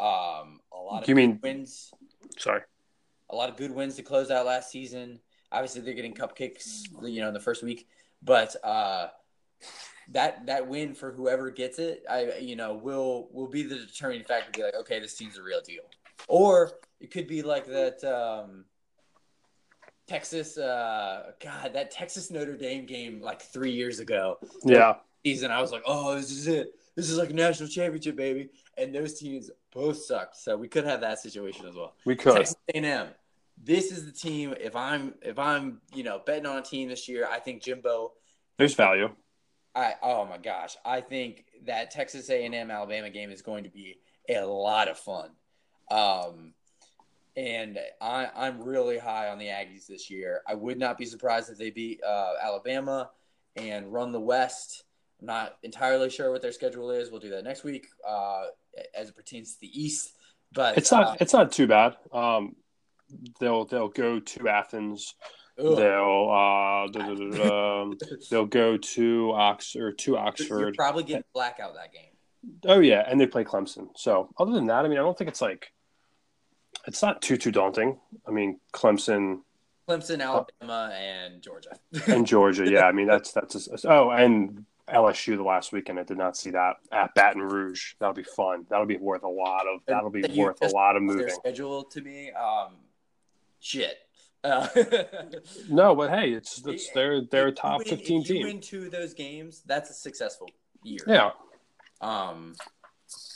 Um, 0.00 0.60
a 0.72 0.78
lot 0.78 1.02
of 1.02 1.08
You 1.08 1.14
good 1.14 1.20
mean- 1.20 1.40
wins. 1.42 1.92
Sorry. 2.38 2.62
a 3.30 3.34
lot 3.36 3.48
of 3.48 3.56
good 3.56 3.70
wins 3.70 3.96
to 3.96 4.02
close 4.02 4.30
out 4.30 4.44
last 4.44 4.70
season. 4.70 5.18
Obviously, 5.50 5.80
they're 5.80 5.94
getting 5.94 6.12
cupcakes, 6.14 6.82
you 7.02 7.20
know, 7.22 7.28
in 7.28 7.34
the 7.34 7.40
first 7.40 7.62
week, 7.62 7.88
but 8.22 8.54
uh, 8.64 9.08
that 10.08 10.44
that 10.46 10.66
win 10.66 10.94
for 10.94 11.12
whoever 11.12 11.50
gets 11.50 11.78
it, 11.78 12.04
I 12.10 12.38
you 12.38 12.56
know, 12.56 12.74
will 12.74 13.28
will 13.32 13.48
be 13.48 13.62
the 13.62 13.76
determining 13.76 14.24
factor. 14.24 14.50
To 14.52 14.58
be 14.58 14.64
like, 14.64 14.74
okay, 14.74 14.98
this 15.00 15.14
team's 15.14 15.38
a 15.38 15.42
real 15.42 15.60
deal, 15.62 15.84
or 16.28 16.72
it 17.00 17.10
could 17.10 17.26
be 17.26 17.42
like 17.42 17.66
that 17.66 18.02
um, 18.04 18.64
Texas. 20.06 20.58
Uh, 20.58 21.32
God, 21.42 21.72
that 21.74 21.90
Texas 21.90 22.30
Notre 22.30 22.56
Dame 22.56 22.86
game 22.86 23.20
like 23.20 23.40
three 23.42 23.72
years 23.72 24.00
ago 24.00 24.38
Yeah. 24.64 24.96
season. 25.24 25.50
I 25.50 25.60
was 25.60 25.72
like, 25.72 25.82
oh, 25.86 26.14
this 26.14 26.30
is 26.30 26.46
it. 26.46 26.74
This 26.96 27.08
is 27.08 27.16
like 27.16 27.30
a 27.30 27.34
national 27.34 27.68
championship, 27.68 28.16
baby. 28.16 28.50
And 28.76 28.94
those 28.94 29.18
teams 29.18 29.50
both 29.72 29.96
sucked, 29.98 30.36
so 30.36 30.56
we 30.56 30.68
could 30.68 30.84
have 30.84 31.00
that 31.00 31.18
situation 31.20 31.66
as 31.66 31.74
well. 31.74 31.94
We 32.04 32.16
could. 32.16 32.34
Texas 32.36 32.56
A&M. 32.74 33.08
This 33.62 33.92
is 33.92 34.04
the 34.04 34.12
team. 34.12 34.54
If 34.60 34.74
I'm 34.76 35.14
if 35.22 35.38
I'm 35.38 35.80
you 35.94 36.02
know 36.04 36.20
betting 36.24 36.46
on 36.46 36.58
a 36.58 36.62
team 36.62 36.88
this 36.88 37.08
year, 37.08 37.28
I 37.30 37.38
think 37.38 37.62
Jimbo. 37.62 38.12
There's 38.58 38.74
value. 38.74 39.10
I 39.74 39.94
oh 40.02 40.24
my 40.26 40.38
gosh, 40.38 40.76
I 40.84 41.00
think 41.00 41.44
that 41.64 41.90
Texas 41.90 42.28
A&M 42.28 42.70
Alabama 42.70 43.08
game 43.08 43.30
is 43.30 43.40
going 43.40 43.64
to 43.64 43.70
be 43.70 44.00
a 44.28 44.40
lot 44.44 44.88
of 44.88 44.98
fun. 44.98 45.30
Um, 45.90 46.54
and 47.36 47.78
I, 48.00 48.28
I'm 48.36 48.62
really 48.62 48.98
high 48.98 49.28
on 49.28 49.38
the 49.38 49.46
Aggies 49.46 49.86
this 49.86 50.10
year. 50.10 50.42
I 50.46 50.54
would 50.54 50.78
not 50.78 50.98
be 50.98 51.04
surprised 51.06 51.50
if 51.50 51.58
they 51.58 51.70
beat 51.70 52.00
uh, 52.06 52.32
Alabama 52.42 53.10
and 53.56 53.92
run 53.92 54.12
the 54.12 54.20
West. 54.20 54.84
I'm 55.20 55.26
not 55.26 55.56
entirely 55.62 56.10
sure 56.10 56.30
what 56.30 56.42
their 56.42 56.52
schedule 56.52 56.90
is. 56.90 57.10
We'll 57.10 57.20
do 57.20 57.30
that 57.30 57.44
next 57.44 57.64
week 57.64 57.86
uh, 58.06 58.44
as 58.94 59.08
it 59.08 59.16
pertains 59.16 59.54
to 59.54 59.60
the 59.60 59.82
East. 59.82 60.12
But 60.52 60.76
It's 60.76 60.90
not. 60.92 61.06
uh, 61.06 61.16
It's 61.20 61.32
not 61.32 61.52
too 61.52 61.66
bad. 61.66 61.96
Um, 62.12 62.56
they'll 63.40 63.64
they'll 63.64 63.88
go 63.88 64.20
to 64.20 64.48
Athens. 64.48 65.14
ugh. 65.58 65.76
They'll 65.76 66.28
uh, 66.30 66.90
da- 66.92 67.06
da- 67.06 67.14
da- 67.14 67.30
da, 67.48 67.82
um, 67.82 67.98
they'll 68.30 68.46
go 68.46 68.76
to 68.76 69.32
Ox 69.34 69.74
or 69.76 69.92
to 69.92 70.10
You're 70.12 70.18
Oxford. 70.20 70.74
probably 70.74 71.04
getting 71.04 71.24
blackout 71.32 71.74
that 71.74 71.92
game. 71.92 72.10
Oh 72.66 72.80
yeah, 72.80 73.04
and 73.08 73.18
they 73.20 73.26
play 73.26 73.44
Clemson. 73.44 73.88
So 73.96 74.28
other 74.38 74.52
than 74.52 74.66
that, 74.66 74.84
I 74.84 74.88
mean, 74.88 74.98
I 74.98 75.02
don't 75.02 75.16
think 75.16 75.28
it's 75.28 75.40
like 75.40 75.72
it's 76.86 77.02
not 77.02 77.22
too 77.22 77.36
too 77.36 77.50
daunting. 77.52 77.98
I 78.26 78.30
mean, 78.30 78.58
Clemson 78.72 79.40
Clemson, 79.88 80.22
Alabama, 80.22 80.92
and 80.94 81.42
Georgia. 81.42 81.70
and 82.06 82.26
Georgia. 82.26 82.68
Yeah, 82.70 82.84
I 82.86 82.92
mean 82.92 83.06
that's 83.06 83.32
that's 83.38 83.68
a, 83.68 83.88
oh 83.92 84.10
and 84.10 84.64
LSU 84.88 85.36
the 85.36 85.42
last 85.42 85.72
weekend. 85.72 85.98
I 85.98 86.02
did 86.02 86.18
not 86.18 86.36
see 86.36 86.50
that 86.50 86.76
at 86.90 87.14
Baton 87.14 87.42
Rouge. 87.42 87.94
That'll 87.98 88.14
be 88.14 88.24
fun. 88.24 88.66
That'll 88.68 88.86
be 88.86 88.96
worth 88.98 89.22
a 89.22 89.28
lot 89.28 89.66
of. 89.66 89.80
That'll 89.86 90.10
be 90.10 90.24
You 90.28 90.42
worth 90.44 90.60
a 90.62 90.68
lot 90.68 90.96
of 90.96 91.06
Their 91.06 91.16
moving. 91.16 91.34
schedule 91.34 91.84
to 91.84 92.00
me, 92.00 92.30
um, 92.32 92.74
shit. 93.60 93.96
Uh, 94.44 94.66
No, 95.68 95.94
but 95.94 96.10
hey, 96.10 96.32
it's 96.32 96.62
it's 96.66 96.90
they're 96.90 97.22
they're 97.22 97.46
a 97.48 97.52
top 97.52 97.78
win- 97.78 97.88
fifteen 97.88 98.22
if 98.22 98.28
you 98.28 98.34
team. 98.36 98.46
win 98.46 98.60
two 98.60 98.84
of 98.86 98.90
those 98.90 99.14
games, 99.14 99.62
that's 99.66 99.90
a 99.90 99.94
successful 99.94 100.48
year. 100.82 100.98
Yeah, 101.06 101.30
Um, 102.00 102.54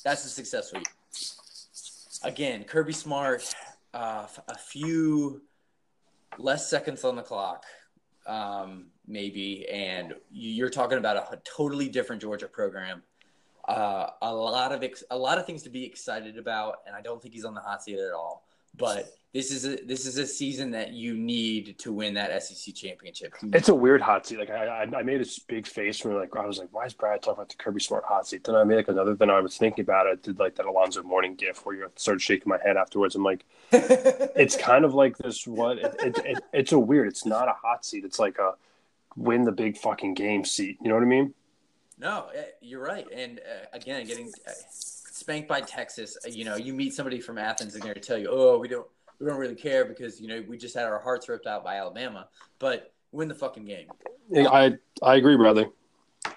that's 0.04 0.24
a 0.24 0.28
successful 0.28 0.80
year. 0.80 0.84
Again, 2.22 2.64
Kirby 2.64 2.92
Smart, 2.92 3.54
uh, 3.94 4.26
a 4.48 4.58
few 4.58 5.42
less 6.38 6.68
seconds 6.68 7.04
on 7.04 7.16
the 7.16 7.22
clock, 7.22 7.64
um, 8.26 8.86
maybe, 9.06 9.68
and 9.68 10.14
you're 10.30 10.70
talking 10.70 10.98
about 10.98 11.16
a 11.16 11.40
totally 11.44 11.88
different 11.88 12.22
Georgia 12.22 12.48
program. 12.48 13.02
Uh, 13.68 14.10
a 14.22 14.32
lot 14.32 14.72
of 14.72 14.82
ex- 14.82 15.04
a 15.10 15.18
lot 15.18 15.38
of 15.38 15.46
things 15.46 15.62
to 15.64 15.70
be 15.70 15.84
excited 15.84 16.38
about, 16.38 16.76
and 16.86 16.94
I 16.94 17.00
don't 17.00 17.20
think 17.20 17.34
he's 17.34 17.44
on 17.44 17.54
the 17.54 17.60
hot 17.60 17.82
seat 17.82 17.98
at 17.98 18.12
all. 18.12 18.45
But 18.76 19.16
this 19.36 19.50
is 19.50 19.66
a 19.66 19.76
this 19.84 20.06
is 20.06 20.16
a 20.16 20.26
season 20.26 20.70
that 20.70 20.94
you 20.94 21.14
need 21.14 21.78
to 21.80 21.92
win 21.92 22.14
that 22.14 22.42
SEC 22.42 22.74
championship. 22.74 23.34
it's 23.52 23.68
a 23.68 23.74
weird 23.74 24.00
hot 24.00 24.26
seat. 24.26 24.38
Like 24.38 24.48
I, 24.48 24.84
I, 24.84 25.02
made 25.02 25.20
a 25.20 25.26
big 25.46 25.66
face 25.66 26.02
when 26.02 26.16
like 26.16 26.34
I 26.34 26.46
was 26.46 26.58
like, 26.58 26.68
why 26.72 26.86
is 26.86 26.94
Brad 26.94 27.20
talking 27.20 27.34
about 27.34 27.50
the 27.50 27.56
Kirby 27.56 27.80
Smart 27.80 28.04
hot 28.04 28.26
seat? 28.26 28.44
Then 28.44 28.54
I 28.54 28.64
made 28.64 28.76
like 28.76 28.88
another. 28.88 29.14
Then 29.14 29.28
I 29.28 29.40
was 29.40 29.58
thinking 29.58 29.82
about 29.82 30.06
it. 30.06 30.10
I 30.10 30.26
did 30.26 30.38
like 30.38 30.54
that 30.54 30.64
Alonzo 30.64 31.02
Mourning 31.02 31.34
gif 31.34 31.66
where 31.66 31.76
you 31.76 31.90
started 31.96 32.22
shaking 32.22 32.48
my 32.48 32.58
head 32.64 32.78
afterwards. 32.78 33.14
I'm 33.14 33.24
like, 33.24 33.44
it's 33.72 34.56
kind 34.56 34.86
of 34.86 34.94
like 34.94 35.18
this. 35.18 35.46
What 35.46 35.78
it, 35.78 35.94
it, 35.98 36.18
it, 36.24 36.44
it's 36.54 36.72
a 36.72 36.78
weird. 36.78 37.08
It's 37.08 37.26
not 37.26 37.48
a 37.48 37.54
hot 37.62 37.84
seat. 37.84 38.04
It's 38.06 38.18
like 38.18 38.38
a 38.38 38.54
win 39.16 39.44
the 39.44 39.52
big 39.52 39.76
fucking 39.76 40.14
game 40.14 40.46
seat. 40.46 40.78
You 40.80 40.88
know 40.88 40.94
what 40.94 41.02
I 41.02 41.08
mean? 41.08 41.34
No, 41.98 42.28
eh, 42.34 42.42
you're 42.62 42.82
right. 42.82 43.06
And 43.12 43.40
uh, 43.40 43.66
again, 43.74 44.06
getting 44.06 44.32
uh, 44.46 44.52
spanked 45.26 45.48
by 45.48 45.60
Texas, 45.60 46.16
uh, 46.24 46.28
you 46.28 46.44
know, 46.44 46.54
you 46.54 46.72
meet 46.72 46.94
somebody 46.94 47.20
from 47.20 47.36
Athens 47.36 47.74
and 47.74 47.82
they're 47.82 47.92
going 47.92 48.00
to 48.00 48.08
tell 48.08 48.16
you, 48.16 48.28
"Oh, 48.30 48.58
we 48.58 48.68
don't 48.68 48.86
we 49.18 49.26
don't 49.26 49.38
really 49.38 49.56
care 49.56 49.84
because, 49.84 50.20
you 50.20 50.28
know, 50.28 50.44
we 50.46 50.56
just 50.56 50.76
had 50.76 50.84
our 50.84 51.00
hearts 51.00 51.28
ripped 51.28 51.48
out 51.48 51.64
by 51.64 51.78
Alabama." 51.78 52.28
But 52.60 52.92
win 53.10 53.26
the 53.26 53.34
fucking 53.34 53.64
game. 53.64 53.88
I 54.36 54.74
I 55.02 55.16
agree, 55.16 55.36
brother. 55.36 55.66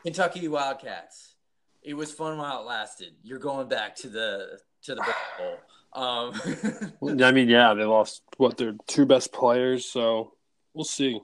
Kentucky 0.02 0.48
Wildcats. 0.48 1.36
It 1.84 1.94
was 1.94 2.12
fun 2.12 2.40
while 2.40 2.62
it 2.62 2.66
lasted. 2.66 3.14
You're 3.22 3.38
going 3.38 3.70
back 3.70 3.96
to 3.98 4.10
the 4.10 4.60
to 4.84 4.96
the 4.96 5.14
bowl. 5.38 5.58
Um, 5.94 7.22
I 7.24 7.32
mean, 7.32 7.48
yeah, 7.48 7.76
they 7.76 7.84
lost 7.84 8.24
what 8.38 8.58
their 8.58 8.74
two 8.88 9.06
best 9.06 9.32
players, 9.32 9.86
so 9.86 10.34
we'll 10.74 10.84
see. 10.84 11.22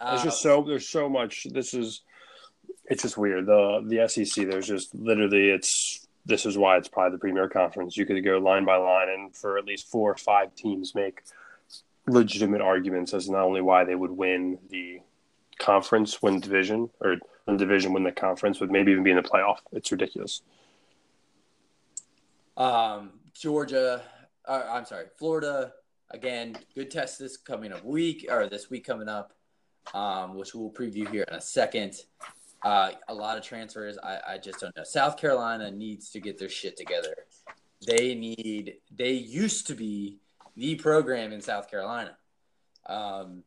There's 0.00 0.22
uh, 0.22 0.24
just 0.24 0.42
so 0.42 0.64
there's 0.66 0.88
so 0.88 1.08
much. 1.08 1.46
This 1.52 1.72
is 1.72 2.02
it's 2.86 3.02
just 3.02 3.16
weird. 3.16 3.46
The 3.46 3.84
the 3.86 4.08
SEC 4.08 4.48
there's 4.48 4.66
just 4.66 4.92
literally 4.92 5.50
it's 5.50 6.05
this 6.26 6.44
is 6.44 6.58
why 6.58 6.76
it's 6.76 6.88
probably 6.88 7.12
the 7.12 7.20
premier 7.20 7.48
conference. 7.48 7.96
You 7.96 8.04
could 8.04 8.22
go 8.24 8.38
line 8.38 8.64
by 8.64 8.76
line, 8.76 9.08
and 9.08 9.34
for 9.34 9.58
at 9.58 9.64
least 9.64 9.88
four 9.88 10.10
or 10.10 10.16
five 10.16 10.54
teams 10.54 10.94
make 10.94 11.22
legitimate 12.08 12.60
arguments 12.60 13.14
as 13.14 13.30
not 13.30 13.42
only 13.42 13.62
why 13.62 13.84
they 13.84 13.94
would 13.94 14.10
win 14.10 14.58
the 14.68 15.00
conference, 15.58 16.20
win 16.20 16.40
division, 16.40 16.90
or 17.00 17.16
win 17.46 17.56
division, 17.56 17.92
win 17.92 18.02
the 18.02 18.12
conference, 18.12 18.58
but 18.58 18.70
maybe 18.70 18.92
even 18.92 19.04
be 19.04 19.10
in 19.10 19.16
the 19.16 19.22
playoff. 19.22 19.58
It's 19.72 19.90
ridiculous. 19.90 20.42
Um, 22.56 23.12
Georgia, 23.32 24.02
uh, 24.46 24.62
I'm 24.68 24.84
sorry, 24.84 25.06
Florida. 25.18 25.72
Again, 26.10 26.56
good 26.74 26.90
test 26.90 27.18
this 27.18 27.36
coming 27.36 27.72
up 27.72 27.84
week 27.84 28.26
or 28.30 28.48
this 28.48 28.70
week 28.70 28.86
coming 28.86 29.08
up, 29.08 29.32
um, 29.94 30.36
which 30.36 30.54
we'll 30.54 30.70
preview 30.70 31.08
here 31.10 31.24
in 31.28 31.34
a 31.34 31.40
second. 31.40 31.96
Uh, 32.62 32.90
a 33.08 33.14
lot 33.14 33.36
of 33.38 33.44
transfers. 33.44 33.98
I, 34.02 34.18
I 34.28 34.38
just 34.38 34.60
don't 34.60 34.76
know. 34.76 34.84
South 34.84 35.16
Carolina 35.16 35.70
needs 35.70 36.10
to 36.10 36.20
get 36.20 36.38
their 36.38 36.48
shit 36.48 36.76
together. 36.76 37.14
They 37.86 38.14
need. 38.14 38.78
They 38.90 39.12
used 39.12 39.66
to 39.68 39.74
be 39.74 40.18
the 40.56 40.74
program 40.76 41.32
in 41.32 41.40
South 41.40 41.70
Carolina. 41.70 42.16
Um, 42.86 43.42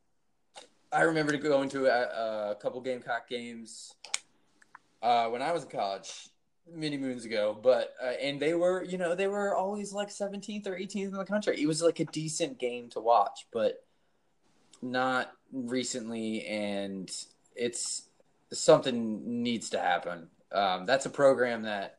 I 0.91 1.01
remember 1.01 1.35
going 1.37 1.69
to 1.69 1.87
a, 1.87 2.51
a 2.51 2.55
couple 2.55 2.81
Gamecock 2.81 3.27
games 3.27 3.93
uh, 5.01 5.27
when 5.27 5.41
I 5.41 5.51
was 5.51 5.63
in 5.63 5.69
college, 5.69 6.29
many 6.71 6.97
moons 6.97 7.25
ago. 7.25 7.57
But 7.61 7.93
uh, 8.01 8.13
and 8.21 8.39
they 8.39 8.53
were, 8.53 8.83
you 8.83 8.97
know, 8.97 9.15
they 9.15 9.27
were 9.27 9.55
always 9.55 9.93
like 9.93 10.09
17th 10.09 10.67
or 10.67 10.75
18th 10.75 10.95
in 10.95 11.11
the 11.11 11.25
country. 11.25 11.61
It 11.61 11.67
was 11.67 11.81
like 11.81 11.99
a 11.99 12.05
decent 12.05 12.59
game 12.59 12.89
to 12.89 12.99
watch, 12.99 13.47
but 13.51 13.83
not 14.81 15.31
recently. 15.51 16.45
And 16.45 17.11
it's 17.55 18.03
something 18.51 19.43
needs 19.43 19.69
to 19.71 19.79
happen. 19.79 20.27
Um, 20.51 20.85
that's 20.85 21.05
a 21.05 21.09
program 21.09 21.63
that 21.63 21.97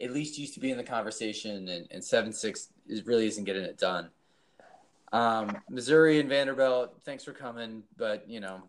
at 0.00 0.12
least 0.12 0.38
used 0.38 0.54
to 0.54 0.60
be 0.60 0.70
in 0.70 0.76
the 0.76 0.84
conversation, 0.84 1.68
and, 1.68 1.86
and 1.90 2.02
seven 2.04 2.32
six 2.32 2.68
is 2.86 3.06
really 3.06 3.26
isn't 3.26 3.44
getting 3.44 3.62
it 3.62 3.78
done. 3.78 4.10
Um, 5.12 5.56
Missouri 5.68 6.18
and 6.18 6.28
Vanderbilt, 6.28 7.02
thanks 7.04 7.22
for 7.22 7.32
coming, 7.32 7.82
but 7.96 8.28
you 8.28 8.40
know, 8.40 8.62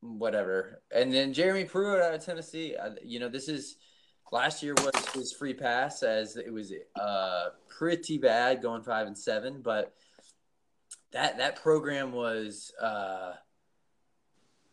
whatever. 0.00 0.82
And 0.94 1.12
then 1.12 1.32
Jeremy 1.32 1.64
Pruitt 1.64 2.02
out 2.02 2.14
of 2.14 2.24
Tennessee. 2.24 2.76
Uh, 2.76 2.90
you 3.02 3.18
know, 3.18 3.28
this 3.28 3.48
is 3.48 3.76
last 4.30 4.62
year 4.62 4.74
was 4.74 5.06
his 5.14 5.32
free 5.32 5.54
pass 5.54 6.02
as 6.02 6.36
it 6.36 6.52
was 6.52 6.72
uh, 7.00 7.48
pretty 7.68 8.18
bad 8.18 8.62
going 8.62 8.82
five 8.82 9.06
and 9.06 9.16
seven, 9.16 9.62
but 9.62 9.94
that 11.12 11.38
that 11.38 11.62
program 11.62 12.12
was 12.12 12.72
uh, 12.80 13.32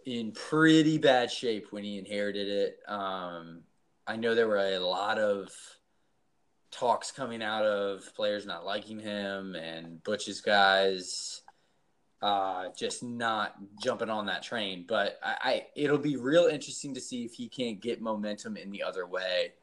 in 0.06 0.32
pretty 0.32 0.97
bad 0.97 1.32
shape 1.32 1.68
when 1.72 1.84
he 1.84 1.97
inherited 1.97 2.47
it. 2.47 2.80
Um, 2.88 3.62
I 4.08 4.16
know 4.16 4.36
there 4.36 4.47
were 4.47 4.58
a 4.58 4.80
lot 4.80 5.18
of 5.18 5.49
talks 6.72 7.12
coming 7.12 7.41
out 7.41 7.66
of 7.66 8.14
players 8.16 8.45
not 8.45 8.66
liking 8.66 8.99
him 8.99 9.56
and 9.56 10.03
Butch's 10.03 10.41
guys 10.41 11.41
uh, 12.22 12.70
just 12.78 13.03
not 13.03 13.56
jumping 13.84 14.10
on 14.10 14.26
that 14.28 14.43
train. 14.43 14.86
But 14.88 15.20
I, 15.24 15.36
I, 15.41 15.66
it'll 15.76 15.97
be 15.97 16.18
real 16.18 16.45
interesting 16.45 16.93
to 16.93 17.01
see 17.01 17.24
if 17.24 17.34
he 17.34 17.47
can't 17.47 17.82
get 17.82 18.01
momentum 18.01 18.58
in 18.58 18.72
the 18.72 18.84
other 18.84 19.06
way 19.06 19.53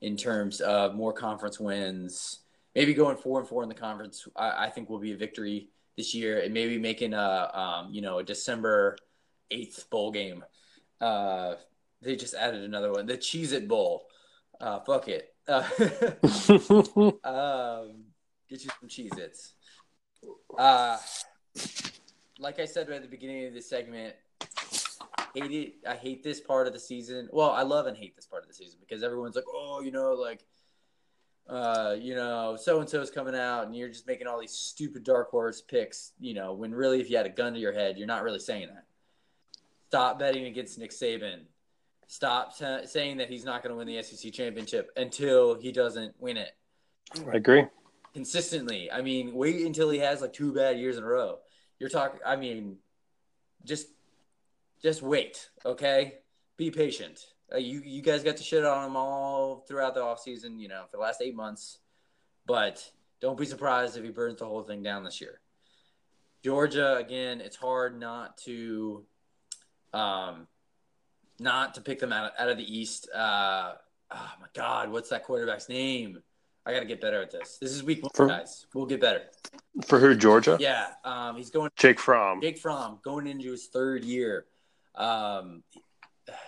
in 0.00 0.16
terms 0.16 0.60
of 0.60 0.94
more 0.94 1.12
conference 1.12 1.60
wins. 1.60 2.40
Maybe 2.74 2.94
going 2.94 3.16
four 3.16 3.40
and 3.40 3.48
four 3.48 3.62
in 3.62 3.68
the 3.68 3.74
conference, 3.74 4.26
I, 4.36 4.66
I 4.66 4.70
think 4.70 4.88
will 4.88 4.98
be 4.98 5.12
a 5.12 5.16
victory 5.16 5.68
this 5.96 6.14
year, 6.14 6.40
and 6.40 6.54
maybe 6.54 6.78
making 6.78 7.14
a 7.14 7.50
um, 7.52 7.92
you 7.92 8.00
know 8.00 8.18
a 8.18 8.24
December 8.24 8.96
eighth 9.50 9.88
bowl 9.90 10.10
game. 10.10 10.44
Uh, 11.00 11.54
they 12.02 12.16
just 12.16 12.34
added 12.34 12.62
another 12.62 12.92
one, 12.92 13.06
the 13.06 13.16
Cheez 13.16 13.52
It 13.52 13.68
Bowl. 13.68 14.06
Uh, 14.60 14.80
fuck 14.80 15.08
it. 15.08 15.34
Uh, 15.48 15.62
um, 17.24 18.04
get 18.48 18.62
you 18.62 18.70
some 18.78 18.88
Cheez 18.88 19.18
Its. 19.18 19.54
Uh, 20.56 20.98
like 22.38 22.60
I 22.60 22.64
said 22.64 22.90
at 22.90 23.02
the 23.02 23.08
beginning 23.08 23.46
of 23.46 23.54
this 23.54 23.68
segment, 23.68 24.14
hate 25.34 25.50
it. 25.50 25.74
I 25.88 25.94
hate 25.94 26.22
this 26.22 26.40
part 26.40 26.66
of 26.66 26.72
the 26.72 26.78
season. 26.78 27.28
Well, 27.32 27.50
I 27.50 27.62
love 27.62 27.86
and 27.86 27.96
hate 27.96 28.16
this 28.16 28.26
part 28.26 28.42
of 28.42 28.48
the 28.48 28.54
season 28.54 28.78
because 28.80 29.02
everyone's 29.02 29.36
like, 29.36 29.44
oh, 29.52 29.80
you 29.82 29.90
know, 29.90 30.12
like, 30.12 30.44
uh, 31.48 31.96
you 31.98 32.14
know, 32.14 32.56
so 32.60 32.80
and 32.80 32.88
so's 32.88 33.10
coming 33.10 33.34
out, 33.34 33.66
and 33.66 33.74
you're 33.74 33.88
just 33.88 34.06
making 34.06 34.26
all 34.26 34.40
these 34.40 34.52
stupid 34.52 35.04
dark 35.04 35.30
horse 35.30 35.60
picks. 35.60 36.12
You 36.20 36.34
know, 36.34 36.52
when 36.52 36.72
really, 36.72 37.00
if 37.00 37.10
you 37.10 37.16
had 37.16 37.26
a 37.26 37.30
gun 37.30 37.54
to 37.54 37.58
your 37.58 37.72
head, 37.72 37.98
you're 37.98 38.06
not 38.06 38.22
really 38.22 38.38
saying 38.38 38.68
that. 38.68 38.84
Stop 39.90 40.20
betting 40.20 40.44
against 40.44 40.78
Nick 40.78 40.92
Saban. 40.92 41.40
Stop 42.06 42.56
t- 42.56 42.86
saying 42.86 43.16
that 43.16 43.28
he's 43.28 43.44
not 43.44 43.60
going 43.60 43.72
to 43.72 43.76
win 43.76 43.88
the 43.88 44.00
SEC 44.04 44.32
championship 44.32 44.88
until 44.96 45.56
he 45.56 45.72
doesn't 45.72 46.14
win 46.20 46.36
it. 46.36 46.52
I 47.26 47.38
agree. 47.38 47.64
Consistently. 48.14 48.88
I 48.88 49.02
mean, 49.02 49.34
wait 49.34 49.66
until 49.66 49.90
he 49.90 49.98
has 49.98 50.20
like 50.20 50.32
two 50.32 50.54
bad 50.54 50.78
years 50.78 50.96
in 50.96 51.02
a 51.02 51.06
row. 51.08 51.38
You're 51.80 51.88
talking. 51.88 52.20
I 52.24 52.36
mean, 52.36 52.76
just 53.64 53.88
just 54.80 55.02
wait, 55.02 55.50
okay? 55.66 56.18
Be 56.56 56.70
patient. 56.70 57.26
Uh, 57.52 57.58
you 57.58 57.82
you 57.84 58.00
guys 58.00 58.22
got 58.22 58.36
to 58.36 58.44
shit 58.44 58.64
on 58.64 58.86
him 58.86 58.96
all 58.96 59.64
throughout 59.66 59.94
the 59.94 60.02
offseason, 60.02 60.60
you 60.60 60.68
know, 60.68 60.84
for 60.88 60.98
the 60.98 61.02
last 61.02 61.20
eight 61.20 61.34
months. 61.34 61.78
But 62.46 62.88
don't 63.20 63.36
be 63.36 63.44
surprised 63.44 63.96
if 63.96 64.04
he 64.04 64.10
burns 64.10 64.38
the 64.38 64.46
whole 64.46 64.62
thing 64.62 64.84
down 64.84 65.02
this 65.02 65.20
year. 65.20 65.40
Georgia, 66.44 66.94
again, 66.94 67.40
it's 67.40 67.56
hard 67.56 67.98
not 67.98 68.38
to 68.44 69.04
um 69.92 70.46
not 71.40 71.74
to 71.74 71.80
pick 71.80 71.98
them 71.98 72.12
out, 72.12 72.32
out 72.38 72.48
of 72.50 72.58
the 72.58 72.78
East. 72.78 73.08
Uh, 73.14 73.72
oh 74.10 74.32
my 74.40 74.46
God, 74.54 74.90
what's 74.90 75.08
that 75.08 75.24
quarterback's 75.24 75.68
name? 75.68 76.22
I 76.66 76.72
got 76.72 76.80
to 76.80 76.86
get 76.86 77.00
better 77.00 77.22
at 77.22 77.30
this. 77.30 77.56
This 77.58 77.72
is 77.72 77.82
week 77.82 78.02
one, 78.02 78.10
for, 78.14 78.26
guys. 78.26 78.66
We'll 78.74 78.86
get 78.86 79.00
better. 79.00 79.22
For 79.86 79.98
who? 79.98 80.14
Georgia? 80.14 80.58
Yeah. 80.60 80.88
Um, 81.04 81.36
he's 81.36 81.50
going. 81.50 81.70
Jake 81.76 81.98
Fromm. 81.98 82.40
Jake 82.42 82.58
Fromm 82.58 82.98
going 83.02 83.26
into 83.26 83.50
his 83.50 83.66
third 83.68 84.04
year. 84.04 84.44
Um, 84.94 85.62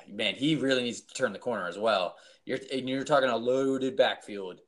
man, 0.07 0.35
he 0.35 0.57
really 0.57 0.83
needs 0.83 1.01
to 1.01 1.15
turn 1.15 1.33
the 1.33 1.39
corner 1.39 1.67
as 1.67 1.79
well. 1.79 2.17
You're 2.45 2.59
and 2.73 2.89
you're 2.89 3.05
talking 3.05 3.31
a 3.31 3.37
loaded 3.37 3.97
backfield. 3.97 4.61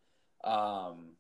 Um, 0.43 1.11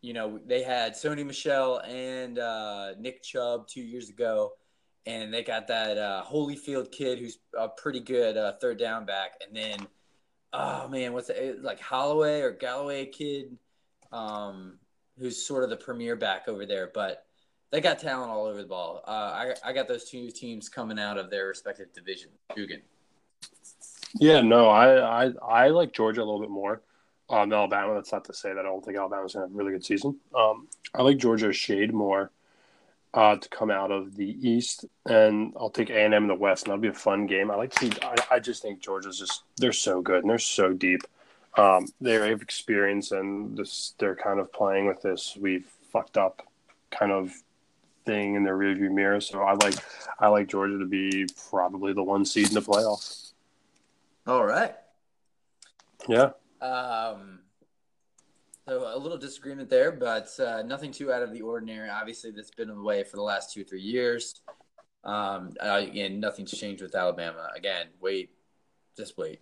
you 0.00 0.12
know 0.12 0.40
they 0.44 0.62
had 0.62 0.94
Sony 0.94 1.24
Michel 1.24 1.78
and 1.80 2.38
uh, 2.38 2.94
Nick 2.98 3.22
Chubb 3.22 3.68
two 3.68 3.82
years 3.82 4.08
ago, 4.08 4.52
and 5.06 5.32
they 5.32 5.42
got 5.42 5.66
that 5.68 5.98
uh, 5.98 6.24
Holyfield 6.24 6.92
kid 6.92 7.18
who's 7.18 7.38
a 7.58 7.68
pretty 7.68 8.00
good 8.00 8.36
uh, 8.36 8.52
third 8.60 8.78
down 8.78 9.04
back, 9.04 9.40
and 9.46 9.56
then 9.56 9.86
oh 10.52 10.88
man, 10.88 11.12
what's 11.12 11.30
it 11.30 11.62
like 11.62 11.80
Holloway 11.80 12.40
or 12.40 12.52
Galloway 12.52 13.06
kid, 13.06 13.56
um, 14.12 14.78
who's 15.18 15.44
sort 15.44 15.64
of 15.64 15.70
the 15.70 15.76
premier 15.76 16.16
back 16.16 16.48
over 16.48 16.66
there, 16.66 16.90
but 16.92 17.26
they 17.70 17.80
got 17.80 17.98
talent 17.98 18.30
all 18.30 18.46
over 18.46 18.62
the 18.62 18.68
ball. 18.68 19.02
Uh, 19.06 19.10
I 19.10 19.54
I 19.64 19.72
got 19.72 19.88
those 19.88 20.04
two 20.04 20.30
teams 20.30 20.68
coming 20.68 20.98
out 20.98 21.18
of 21.18 21.30
their 21.30 21.48
respective 21.48 21.92
division. 21.92 22.30
Dugan. 22.54 22.82
Yeah, 24.14 24.42
no, 24.42 24.68
I, 24.68 25.24
I 25.24 25.32
I 25.42 25.68
like 25.68 25.92
Georgia 25.92 26.20
a 26.20 26.24
little 26.24 26.40
bit 26.40 26.50
more. 26.50 26.82
Um, 27.30 27.52
Alabama. 27.52 27.94
That's 27.94 28.12
not 28.12 28.24
to 28.26 28.34
say 28.34 28.52
that 28.52 28.60
I 28.60 28.62
don't 28.62 28.84
think 28.84 28.98
Alabama's 28.98 29.32
gonna 29.32 29.46
have 29.46 29.54
a 29.54 29.56
really 29.56 29.72
good 29.72 29.84
season. 29.84 30.18
Um, 30.36 30.68
I 30.94 31.02
like 31.02 31.16
Georgia 31.16 31.52
shade 31.52 31.94
more 31.94 32.30
uh, 33.14 33.36
to 33.36 33.48
come 33.48 33.70
out 33.70 33.90
of 33.90 34.16
the 34.16 34.36
East, 34.48 34.86
and 35.06 35.52
I'll 35.58 35.70
take 35.70 35.90
A 35.90 36.04
and 36.04 36.14
M 36.14 36.24
in 36.24 36.28
the 36.28 36.34
West, 36.34 36.64
and 36.64 36.70
that'll 36.70 36.80
be 36.80 36.88
a 36.88 36.94
fun 36.94 37.26
game. 37.26 37.50
I 37.50 37.56
like 37.56 37.72
to. 37.72 37.86
See, 37.86 37.92
I, 38.02 38.36
I 38.36 38.38
just 38.38 38.62
think 38.62 38.80
Georgia's 38.80 39.18
just 39.18 39.42
they're 39.58 39.72
so 39.72 40.00
good 40.00 40.22
and 40.22 40.30
they're 40.30 40.38
so 40.38 40.72
deep. 40.72 41.02
Um, 41.56 41.86
they 42.00 42.14
have 42.14 42.40
experience, 42.40 43.12
and 43.12 43.56
this 43.56 43.94
they're 43.98 44.16
kind 44.16 44.40
of 44.40 44.52
playing 44.52 44.86
with 44.86 45.02
this. 45.02 45.36
We've 45.38 45.66
fucked 45.92 46.16
up 46.16 46.42
kind 46.90 47.12
of 47.12 47.32
thing 48.06 48.34
in 48.34 48.44
the 48.44 48.50
rearview 48.50 48.90
mirror. 48.90 49.20
So 49.20 49.42
I 49.42 49.54
like 49.54 49.74
I 50.18 50.28
like 50.28 50.48
Georgia 50.48 50.78
to 50.78 50.86
be 50.86 51.26
probably 51.50 51.92
the 51.92 52.02
one 52.02 52.24
seed 52.24 52.48
in 52.48 52.54
the 52.54 52.62
playoffs. 52.62 53.32
All 54.26 54.44
right. 54.44 54.74
Yeah. 56.08 56.30
Um. 56.60 57.40
So 58.68 58.94
a 58.94 58.98
little 58.98 59.18
disagreement 59.18 59.68
there, 59.68 59.90
but 59.90 60.28
uh, 60.38 60.62
nothing 60.62 60.92
too 60.92 61.12
out 61.12 61.22
of 61.22 61.32
the 61.32 61.42
ordinary. 61.42 61.88
Obviously, 61.88 62.30
that's 62.30 62.50
been 62.50 62.70
in 62.70 62.76
the 62.76 62.82
way 62.82 63.02
for 63.02 63.16
the 63.16 63.22
last 63.22 63.52
two 63.52 63.62
or 63.62 63.64
three 63.64 63.82
years. 63.82 64.40
Um, 65.04 65.54
uh, 65.60 65.82
again, 65.88 66.20
nothing's 66.20 66.52
changed 66.52 66.80
with 66.80 66.94
Alabama. 66.94 67.48
Again, 67.56 67.88
wait, 68.00 68.30
just 68.96 69.18
wait. 69.18 69.40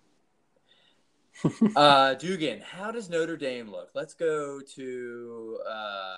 uh, 1.76 2.14
Dugan, 2.14 2.62
how 2.62 2.90
does 2.90 3.10
Notre 3.10 3.36
Dame 3.36 3.70
look? 3.70 3.90
Let's 3.94 4.14
go 4.14 4.60
to 4.76 5.58
uh, 5.68 6.16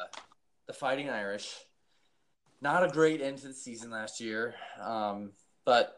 the 0.69 0.73
Fighting 0.73 1.11
Irish 1.11 1.57
not 2.63 2.85
a 2.85 2.89
great 2.89 3.21
end 3.21 3.39
to 3.39 3.49
the 3.49 3.55
season 3.55 3.91
last 3.91 4.21
year, 4.21 4.55
um, 4.81 5.33
but 5.65 5.97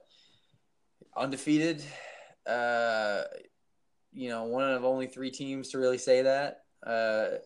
undefeated. 1.14 1.84
Uh, 2.46 3.22
you 4.12 4.30
know, 4.30 4.44
one 4.44 4.64
of 4.64 4.84
only 4.84 5.06
three 5.06 5.30
teams 5.30 5.68
to 5.70 5.78
really 5.78 5.98
say 5.98 6.22
that. 6.22 6.63
Uh, 6.84 7.38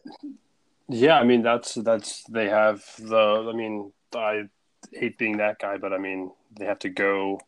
yeah, 0.89 1.19
I 1.19 1.25
mean 1.25 1.43
that's 1.43 1.75
that's 1.75 2.25
they 2.25 2.49
have 2.49 2.85
the. 2.99 3.51
I 3.53 3.57
mean, 3.57 3.93
I 4.15 4.45
hate 4.93 5.19
being 5.19 5.37
that 5.39 5.59
guy, 5.59 5.77
but 5.77 5.93
I 5.93 5.99
mean 5.99 6.33
they 6.57 6.65
have 6.65 6.79
to 6.81 6.89
go 6.89 7.41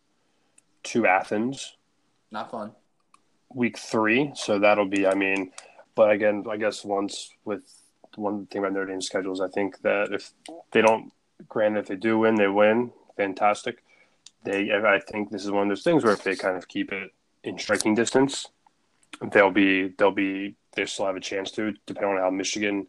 to 0.84 1.06
Athens. 1.06 1.76
Not 2.30 2.50
fun. 2.50 2.72
Week 3.52 3.76
three, 3.78 4.32
so 4.34 4.58
that'll 4.58 4.86
be. 4.86 5.06
I 5.06 5.14
mean, 5.14 5.50
But 5.94 6.12
again, 6.12 6.44
I 6.48 6.56
guess 6.56 6.84
once 6.84 7.30
with 7.44 7.62
one 8.16 8.46
thing 8.46 8.60
about 8.60 8.72
Notre 8.72 8.86
Dame's 8.86 9.06
schedule 9.06 9.32
is 9.32 9.40
I 9.40 9.48
think 9.48 9.80
that 9.82 10.12
if 10.12 10.32
they 10.72 10.80
don't, 10.80 11.12
granted, 11.48 11.80
if 11.80 11.86
they 11.88 11.96
do 11.96 12.18
win, 12.18 12.36
they 12.36 12.48
win, 12.48 12.92
fantastic. 13.16 13.82
They, 14.44 14.70
I 14.72 15.00
think 15.00 15.30
this 15.30 15.44
is 15.44 15.50
one 15.50 15.64
of 15.64 15.68
those 15.68 15.82
things 15.82 16.04
where 16.04 16.12
if 16.12 16.24
they 16.24 16.36
kind 16.36 16.56
of 16.56 16.68
keep 16.68 16.92
it 16.92 17.12
in 17.44 17.58
striking 17.58 17.94
distance, 17.94 18.46
they'll 19.32 19.50
be, 19.50 19.88
they'll 19.98 20.10
be, 20.10 20.56
they 20.80 20.86
still 20.86 21.06
have 21.06 21.16
a 21.16 21.20
chance 21.20 21.50
to, 21.52 21.74
depending 21.86 22.16
on 22.16 22.20
how 22.20 22.30
Michigan 22.30 22.86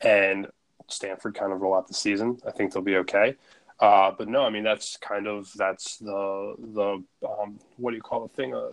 and 0.00 0.48
Stanford 0.88 1.34
kind 1.34 1.52
of 1.52 1.60
roll 1.60 1.74
out 1.74 1.88
the 1.88 1.94
season. 1.94 2.38
I 2.46 2.50
think 2.50 2.72
they'll 2.72 2.82
be 2.82 2.96
okay. 2.98 3.36
Uh, 3.80 4.12
but 4.16 4.28
no, 4.28 4.44
I 4.44 4.50
mean 4.50 4.62
that's 4.62 4.96
kind 4.98 5.26
of 5.26 5.50
that's 5.56 5.96
the 5.96 6.54
the 6.58 7.02
um, 7.26 7.58
what 7.76 7.90
do 7.90 7.96
you 7.96 8.02
call 8.02 8.26
the 8.26 8.34
thing? 8.34 8.54
Uh, 8.54 8.70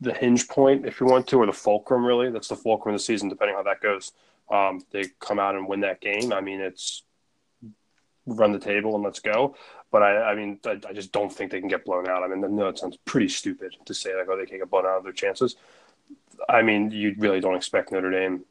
the 0.00 0.12
hinge 0.12 0.48
point, 0.48 0.84
if 0.84 1.00
you 1.00 1.06
want 1.06 1.28
to, 1.28 1.38
or 1.38 1.46
the 1.46 1.52
fulcrum. 1.52 2.04
Really, 2.04 2.30
that's 2.30 2.48
the 2.48 2.56
fulcrum 2.56 2.94
of 2.94 3.00
the 3.00 3.04
season, 3.04 3.28
depending 3.28 3.56
on 3.56 3.64
how 3.64 3.70
that 3.70 3.80
goes. 3.80 4.12
Um, 4.50 4.84
they 4.90 5.04
come 5.20 5.38
out 5.38 5.54
and 5.54 5.66
win 5.66 5.80
that 5.80 6.00
game. 6.00 6.32
I 6.32 6.40
mean, 6.40 6.60
it's 6.60 7.04
run 8.26 8.52
the 8.52 8.58
table 8.58 8.94
and 8.94 9.02
let's 9.02 9.20
go. 9.20 9.56
But 9.90 10.02
I, 10.02 10.32
I 10.32 10.34
mean, 10.34 10.58
I, 10.66 10.78
I 10.88 10.92
just 10.92 11.12
don't 11.12 11.32
think 11.32 11.50
they 11.50 11.60
can 11.60 11.68
get 11.68 11.84
blown 11.84 12.08
out. 12.08 12.22
I 12.22 12.28
mean, 12.28 12.40
no, 12.54 12.68
it 12.68 12.78
sounds 12.78 12.98
pretty 13.04 13.28
stupid 13.28 13.76
to 13.84 13.94
say 13.94 14.16
like, 14.16 14.26
oh, 14.28 14.36
they 14.36 14.46
can't 14.46 14.60
get 14.60 14.70
blown 14.70 14.86
out 14.86 14.98
of 14.98 15.04
their 15.04 15.12
chances. 15.12 15.56
I 16.48 16.62
mean, 16.62 16.90
you 16.90 17.14
really 17.18 17.40
don't 17.40 17.56
expect 17.56 17.92
Notre 17.92 18.10
Dame. 18.10 18.44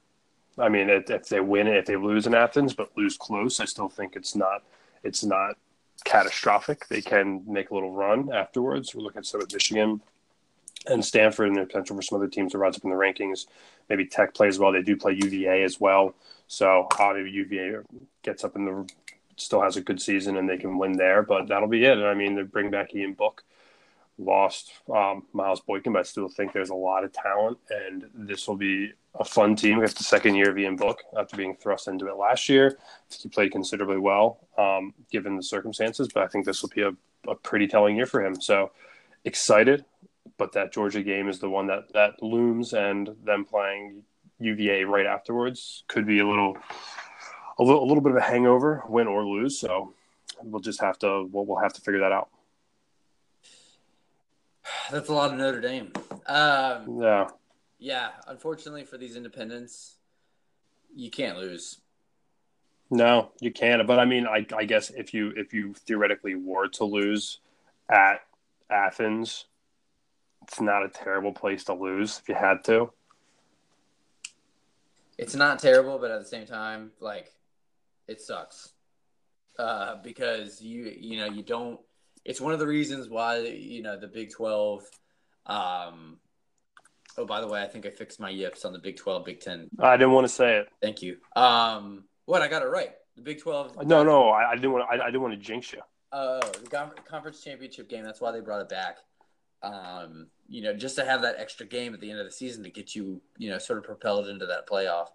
I 0.58 0.70
mean, 0.70 0.90
if 0.90 1.30
they 1.30 1.40
win, 1.40 1.68
if 1.68 1.86
they 1.86 1.96
lose 1.96 2.28
in 2.28 2.36
Athens, 2.36 2.74
but 2.74 2.96
lose 2.98 3.18
close, 3.18 3.60
I 3.60 3.66
still 3.66 3.90
think 3.90 4.16
it's 4.16 4.36
not. 4.36 4.64
It's 5.04 5.24
not 5.24 5.56
catastrophic. 6.04 6.88
They 6.88 7.02
can 7.02 7.44
make 7.48 7.70
a 7.70 7.74
little 7.74 7.92
run 7.92 8.32
afterwards. 8.32 8.94
We're 8.94 9.02
looking 9.02 9.20
at 9.20 9.26
some 9.26 9.42
of 9.42 9.52
Michigan 9.52 10.02
and 10.88 11.04
Stanford 11.04 11.48
and 11.48 11.58
the 11.58 11.66
potential 11.66 11.96
for 11.96 12.02
some 12.02 12.18
other 12.18 12.28
teams 12.28 12.52
to 12.52 12.58
rise 12.58 12.76
up 12.76 12.84
in 12.84 12.90
the 12.90 12.96
rankings. 12.96 13.46
Maybe 13.90 14.06
Tech 14.06 14.34
plays 14.34 14.58
well. 14.58 14.72
They 14.72 14.82
do 14.82 14.96
play 14.96 15.14
UVA 15.14 15.64
as 15.64 15.80
well. 15.80 16.16
So 16.48 16.88
uh, 17.00 17.14
UVA 17.14 17.82
gets 18.24 18.44
up 18.44 18.56
in 18.56 18.66
the 18.66 18.90
still 19.38 19.62
has 19.62 19.76
a 19.78 19.82
good 19.82 20.02
season 20.02 20.38
and 20.38 20.48
they 20.48 20.58
can 20.58 20.78
win 20.78 20.94
there. 20.94 21.24
But 21.24 21.48
that'll 21.48 21.68
be 21.68 21.86
it. 21.86 21.98
I 21.98 22.14
mean, 22.14 22.36
they 22.36 22.44
bring 22.44 22.70
back 22.70 22.94
Ian 22.96 23.14
Book, 23.14 23.44
lost 24.22 24.72
um, 24.94 25.24
Miles 25.34 25.62
Boykin, 25.62 25.94
but 25.94 26.00
I 26.00 26.04
still 26.04 26.30
think 26.30 26.54
there's 26.54 26.70
a 26.70 26.76
lot 26.76 27.04
of 27.04 27.12
talent, 27.12 27.58
and 27.70 28.06
this 28.14 28.48
will 28.48 28.56
be 28.56 28.92
a 29.16 29.26
fun 29.26 29.56
team. 29.56 29.84
It's 29.84 29.94
the 29.94 30.04
second 30.04 30.36
year 30.36 30.50
of 30.50 30.58
Ian 30.58 30.76
Book 30.76 31.02
after 31.18 31.36
being 31.36 31.56
thrust 31.56 31.88
into 31.88 32.08
it 32.08 32.16
last 32.16 32.48
year. 32.48 32.78
He 33.10 33.30
played 33.30 33.52
considerably 33.52 33.98
well 33.98 34.48
um, 34.58 34.94
given 35.12 35.36
the 35.36 35.44
circumstances, 35.44 36.08
but 36.14 36.24
I 36.24 36.28
think 36.28 36.46
this 36.46 36.62
will 36.62 36.70
be 36.70 36.82
a, 36.82 36.92
a 37.30 37.36
pretty 37.36 37.68
telling 37.68 37.96
year 37.96 38.06
for 38.06 38.24
him. 38.24 38.40
So 38.40 38.72
excited, 39.26 39.86
but 40.38 40.54
that 40.54 40.72
Georgia 40.72 41.04
game 41.04 41.28
is 41.28 41.40
the 41.40 41.50
one 41.50 41.68
that 41.68 41.92
that 41.94 42.22
looms, 42.24 42.74
and 42.74 43.10
them 43.24 43.46
playing 43.46 44.04
UVA 44.40 44.86
right 44.86 45.06
afterwards 45.06 45.84
could 45.88 46.06
be 46.06 46.20
a 46.20 46.28
little, 46.28 46.58
a 47.60 47.64
little, 47.64 47.84
a 47.84 47.86
little 47.86 48.02
bit 48.02 48.12
of 48.12 48.18
a 48.18 48.22
hangover, 48.22 48.84
win 48.88 49.08
or 49.08 49.26
lose. 49.26 49.60
So 49.60 49.94
we'll 50.44 50.62
just 50.62 50.82
have 50.82 50.98
to 51.00 51.28
we'll, 51.32 51.46
we'll 51.46 51.60
have 51.60 51.74
to 51.74 51.82
figure 51.82 52.00
that 52.00 52.12
out. 52.12 52.30
That's 54.92 55.10
a 55.10 55.14
lot 55.14 55.32
of 55.32 55.38
Notre 55.38 55.62
Dame. 55.62 55.92
Um, 56.28 57.00
yeah. 57.02 57.28
Yeah, 57.80 58.10
unfortunately 58.28 58.84
for 58.84 58.98
these 58.98 59.16
independents, 59.16 59.96
you 60.94 61.10
can't 61.10 61.38
lose. 61.38 61.80
No, 62.92 63.32
you 63.40 63.52
can't. 63.52 63.88
But 63.88 64.00
I 64.00 64.06
mean, 64.06 64.28
I, 64.28 64.46
I 64.56 64.66
guess 64.66 64.90
if 64.90 65.14
you 65.14 65.34
if 65.36 65.54
you 65.54 65.74
theoretically 65.74 66.36
were 66.36 66.68
to 66.70 66.84
lose 66.84 67.40
at 67.90 68.22
Athens, 68.70 69.46
it's 70.44 70.60
not 70.60 70.84
a 70.84 70.90
terrible 70.90 71.32
place 71.32 71.64
to 71.66 71.74
lose 71.74 72.20
if 72.20 72.28
you 72.28 72.36
had 72.36 72.64
to. 72.66 72.92
It's 75.18 75.36
not 75.36 75.60
terrible, 75.60 76.00
but 76.00 76.12
at 76.12 76.20
the 76.20 76.28
same 76.28 76.46
time, 76.46 76.92
like 77.00 77.32
it 78.08 78.22
sucks 78.22 78.74
uh, 79.58 79.96
because 80.04 80.62
you 80.62 80.94
you 81.00 81.18
know 81.18 81.28
you 81.28 81.44
don't. 81.44 81.80
It's 82.24 82.42
one 82.42 82.54
of 82.54 82.60
the 82.60 82.68
reasons 82.68 83.10
why 83.10 83.40
you 83.40 83.82
know 83.82 83.98
the 84.00 84.08
Big 84.08 84.32
Twelve 84.32 84.84
um, 85.46 86.20
Oh, 87.18 87.26
by 87.26 87.42
the 87.42 87.48
way, 87.48 87.62
I 87.62 87.68
think 87.68 87.86
I 87.86 87.90
fixed 87.90 88.20
my 88.20 88.30
yips 88.30 88.64
on 88.64 88.74
the 88.74 88.80
Big 88.80 88.96
12, 88.98 89.26
Big 89.26 89.40
10. 89.42 89.70
I 89.80 89.98
didn't 89.98 90.14
want 90.14 90.26
to 90.26 90.34
say 90.34 90.58
it. 90.58 90.70
Thank 90.82 91.02
you. 91.02 91.18
Um, 91.36 92.06
what? 92.26 92.42
I 92.42 92.48
got 92.48 92.62
it 92.62 92.68
right. 92.68 92.92
The 93.16 93.22
Big 93.22 93.42
12. 93.42 93.86
No, 93.86 94.04
no, 94.04 94.30
I, 94.30 94.52
I 94.52 94.56
didn't 94.56 94.72
want. 94.72 94.86
I, 94.90 94.96
I, 94.96 95.06
didn't 95.08 95.22
want 95.22 95.34
to 95.34 95.40
jinx 95.40 95.74
you. 95.74 95.82
Oh, 96.14 96.38
uh, 96.38 96.52
the 96.52 96.70
conference 97.10 97.44
championship 97.44 97.90
game. 97.90 98.04
That's 98.04 98.22
why 98.22 98.32
they 98.32 98.40
brought 98.40 98.62
it 98.62 98.70
back. 98.70 98.98
Um, 99.62 100.28
you 100.48 100.62
know, 100.62 100.74
just 100.74 100.96
to 100.96 101.06
have 101.06 101.22
that 101.24 101.36
extra 101.38 101.66
game 101.66 101.94
at 101.94 102.00
the 102.00 102.10
end 102.10 102.20
of 102.20 102.26
the 102.26 102.32
season 102.32 102.64
to 102.64 102.70
get 102.70 102.96
you, 102.96 103.22
you 103.38 103.50
know, 103.50 103.58
sort 103.58 103.78
of 103.78 103.86
propelled 103.86 104.28
into 104.28 104.46
that 104.46 104.68
playoff. 104.68 105.08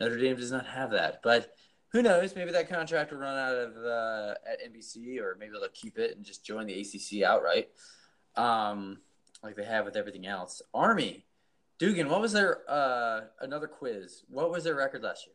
Notre 0.00 0.18
Dame 0.18 0.36
does 0.36 0.52
not 0.52 0.66
have 0.66 0.90
that, 0.90 1.20
but 1.22 1.52
who 1.96 2.02
knows? 2.02 2.36
Maybe 2.36 2.52
that 2.52 2.68
contract 2.68 3.10
will 3.10 3.18
run 3.18 3.38
out 3.38 3.54
of 3.54 3.76
uh, 3.78 4.34
at 4.46 4.70
NBC, 4.70 5.18
or 5.18 5.34
maybe 5.40 5.52
they'll 5.52 5.68
keep 5.72 5.98
it 5.98 6.14
and 6.14 6.24
just 6.24 6.44
join 6.44 6.66
the 6.66 6.78
ACC 6.78 7.22
outright, 7.22 7.70
um, 8.36 8.98
like 9.42 9.56
they 9.56 9.64
have 9.64 9.86
with 9.86 9.96
everything 9.96 10.26
else. 10.26 10.60
Army 10.74 11.24
Dugan, 11.78 12.10
what 12.10 12.20
was 12.20 12.32
their 12.32 12.58
uh, 12.68 13.22
another 13.40 13.66
quiz? 13.66 14.24
What 14.28 14.50
was 14.50 14.64
their 14.64 14.74
record 14.74 15.02
last 15.02 15.26
year? 15.26 15.34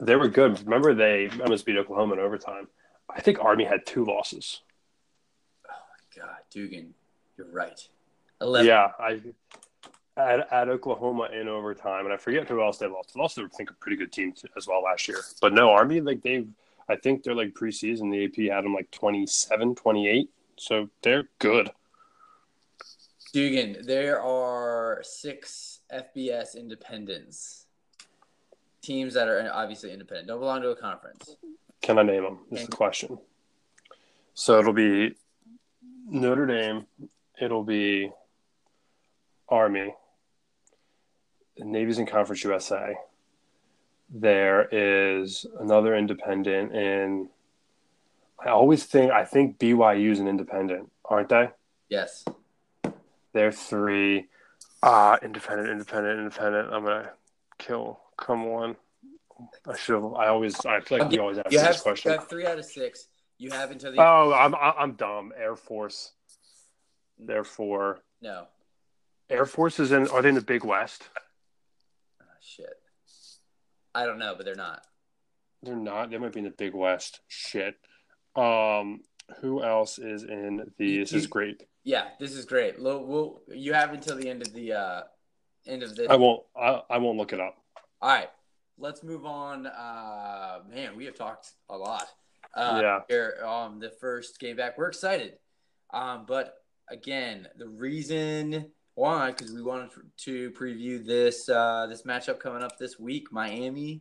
They 0.00 0.14
were 0.14 0.28
good. 0.28 0.60
Remember, 0.60 0.94
they 0.94 1.28
almost 1.40 1.66
beat 1.66 1.76
Oklahoma 1.76 2.14
in 2.14 2.20
overtime. 2.20 2.68
I 3.10 3.20
think 3.20 3.40
Army 3.40 3.64
had 3.64 3.84
two 3.84 4.04
losses. 4.04 4.60
Oh 5.68 5.72
my 5.72 6.22
God, 6.22 6.36
Dugan, 6.50 6.94
you're 7.36 7.50
right. 7.50 7.88
11. 8.40 8.66
Yeah, 8.68 8.92
I 9.00 9.20
at, 10.16 10.52
at 10.52 10.68
Oklahoma 10.68 11.28
in 11.32 11.48
overtime, 11.48 12.04
and 12.04 12.12
I 12.12 12.16
forget 12.16 12.48
who 12.48 12.62
else 12.62 12.78
they 12.78 12.86
lost. 12.86 13.14
They 13.14 13.20
lost, 13.20 13.38
I 13.38 13.46
think, 13.48 13.70
a 13.70 13.74
pretty 13.74 13.96
good 13.96 14.12
team 14.12 14.34
as 14.56 14.66
well 14.66 14.82
last 14.82 15.08
year. 15.08 15.18
But 15.40 15.52
no, 15.52 15.70
Army, 15.70 16.00
like 16.00 16.22
they've, 16.22 16.48
I 16.88 16.96
think 16.96 17.22
they're 17.22 17.34
like 17.34 17.54
preseason. 17.54 18.10
The 18.10 18.24
AP 18.24 18.54
had 18.54 18.64
them 18.64 18.74
like 18.74 18.90
27, 18.90 19.74
28. 19.74 20.28
So 20.56 20.88
they're 21.02 21.28
good. 21.38 21.70
Dugan, 23.32 23.78
there 23.86 24.20
are 24.20 25.00
six 25.02 25.80
FBS 25.92 26.54
independents. 26.56 27.66
Teams 28.82 29.14
that 29.14 29.28
are 29.28 29.40
uh, 29.40 29.50
obviously 29.52 29.92
independent, 29.92 30.28
don't 30.28 30.40
belong 30.40 30.60
to 30.62 30.70
a 30.70 30.76
conference. 30.76 31.36
Can 31.80 31.98
I 31.98 32.02
name 32.02 32.24
them? 32.24 32.38
Is 32.50 32.66
the 32.66 32.72
question. 32.72 33.18
So 34.34 34.58
it'll 34.58 34.72
be 34.72 35.14
Notre 36.08 36.46
Dame, 36.46 36.86
it'll 37.40 37.64
be 37.64 38.10
Army, 39.48 39.94
Navy's 41.58 41.98
in 41.98 42.06
Conference 42.06 42.42
USA. 42.44 42.96
There 44.10 44.68
is 44.70 45.46
another 45.60 45.96
independent 45.96 46.74
in. 46.74 47.28
I 48.44 48.50
always 48.50 48.84
think 48.84 49.12
I 49.12 49.24
think 49.24 49.58
BYU 49.58 50.10
is 50.10 50.20
an 50.20 50.28
independent, 50.28 50.90
aren't 51.04 51.28
they? 51.28 51.50
Yes. 51.88 52.24
They're 53.32 53.52
three. 53.52 54.26
Uh, 54.82 55.16
independent, 55.22 55.70
independent, 55.70 56.18
independent. 56.18 56.72
I'm 56.72 56.84
gonna 56.84 57.12
kill. 57.58 58.00
Come 58.16 58.44
on. 58.46 58.76
I 59.66 59.76
should. 59.76 59.94
Have, 59.94 60.12
I 60.14 60.28
always. 60.28 60.58
I 60.66 60.80
feel 60.80 60.98
like 60.98 61.10
we 61.10 61.18
always 61.18 61.38
ask 61.38 61.52
you 61.52 61.58
this 61.58 61.80
question. 61.80 62.12
You 62.12 62.18
have 62.18 62.28
three 62.28 62.46
out 62.46 62.58
of 62.58 62.64
six. 62.64 63.08
You 63.38 63.50
have 63.50 63.70
until 63.70 63.92
the. 63.92 64.00
Oh, 64.00 64.32
I'm 64.32 64.54
I'm 64.54 64.92
dumb. 64.92 65.32
Air 65.36 65.56
Force. 65.56 66.12
Therefore. 67.18 68.00
No. 68.20 68.46
Air 69.30 69.46
Force 69.46 69.80
is 69.80 69.92
in. 69.92 70.08
Are 70.08 70.20
they 70.20 70.28
in 70.28 70.34
the 70.34 70.40
Big 70.40 70.64
West? 70.64 71.08
I 73.94 74.06
don't 74.06 74.18
know, 74.18 74.34
but 74.36 74.46
they're 74.46 74.54
not. 74.54 74.82
They're 75.62 75.76
not. 75.76 76.10
They 76.10 76.18
might 76.18 76.32
be 76.32 76.40
in 76.40 76.44
the 76.44 76.50
Big 76.50 76.74
West. 76.74 77.20
Shit. 77.28 77.76
Um. 78.36 79.00
Who 79.40 79.62
else 79.62 79.98
is 79.98 80.24
in 80.24 80.72
the? 80.78 80.98
This 80.98 81.12
is 81.12 81.26
great. 81.26 81.62
Yeah, 81.84 82.08
this 82.20 82.32
is 82.32 82.44
great. 82.44 82.80
We'll, 82.80 83.04
we'll, 83.04 83.40
you 83.48 83.72
have 83.72 83.92
until 83.92 84.16
the 84.16 84.28
end 84.28 84.42
of 84.42 84.52
the 84.52 84.72
uh, 84.72 85.02
end 85.66 85.82
of 85.82 85.96
this. 85.96 86.08
I 86.10 86.16
won't. 86.16 86.42
I, 86.60 86.82
I 86.90 86.98
won't 86.98 87.16
look 87.16 87.32
it 87.32 87.40
up. 87.40 87.56
All 88.02 88.10
right, 88.10 88.28
let's 88.78 89.02
move 89.02 89.24
on. 89.24 89.66
Uh, 89.66 90.58
man, 90.68 90.96
we 90.96 91.06
have 91.06 91.16
talked 91.16 91.52
a 91.70 91.76
lot. 91.76 92.06
Uh, 92.54 92.80
yeah. 92.82 93.00
Here, 93.08 93.42
um, 93.46 93.78
the 93.78 93.90
first 93.90 94.38
game 94.38 94.56
back, 94.56 94.76
we're 94.76 94.88
excited. 94.88 95.38
Um, 95.94 96.24
but 96.26 96.56
again, 96.90 97.48
the 97.56 97.68
reason 97.68 98.70
why, 99.02 99.32
because 99.32 99.50
we 99.50 99.60
wanted 99.60 99.90
to 100.16 100.52
preview 100.52 101.04
this 101.04 101.48
uh, 101.48 101.88
this 101.90 102.02
matchup 102.02 102.38
coming 102.38 102.62
up 102.62 102.78
this 102.78 103.00
week, 103.00 103.32
Miami 103.32 104.00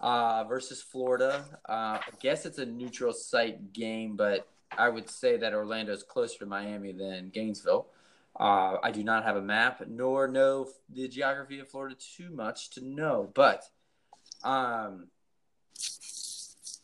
uh, 0.00 0.44
versus 0.44 0.80
Florida. 0.80 1.44
Uh, 1.68 1.98
I 1.98 2.10
guess 2.20 2.46
it's 2.46 2.58
a 2.58 2.64
neutral 2.64 3.12
site 3.12 3.72
game, 3.72 4.14
but 4.14 4.46
I 4.78 4.90
would 4.90 5.10
say 5.10 5.38
that 5.38 5.54
Orlando 5.54 5.92
is 5.92 6.04
closer 6.04 6.38
to 6.38 6.46
Miami 6.46 6.92
than 6.92 7.30
Gainesville. 7.30 7.88
Uh, 8.38 8.76
I 8.80 8.92
do 8.92 9.02
not 9.02 9.24
have 9.24 9.34
a 9.34 9.42
map 9.42 9.82
nor 9.88 10.28
know 10.28 10.68
the 10.88 11.08
geography 11.08 11.58
of 11.58 11.68
Florida 11.68 11.96
too 12.16 12.30
much 12.30 12.70
to 12.70 12.80
know, 12.80 13.28
but 13.34 13.64
um, 14.44 15.08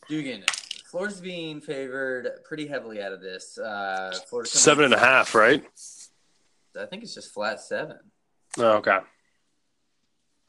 Dugan, 0.09 0.43
Florida's 0.87 1.21
being 1.21 1.61
favored 1.61 2.31
pretty 2.45 2.67
heavily 2.67 3.01
out 3.01 3.13
of 3.13 3.21
this. 3.21 3.59
Uh, 3.59 4.13
Florida 4.29 4.51
seven 4.51 4.87
and 4.87 4.95
a 4.95 4.99
half, 4.99 5.37
right? 5.37 5.65
I 6.79 6.87
think 6.87 7.03
it's 7.03 7.15
just 7.15 7.33
flat 7.33 7.61
seven. 7.61 7.99
Oh, 8.59 8.77
okay. 8.77 8.99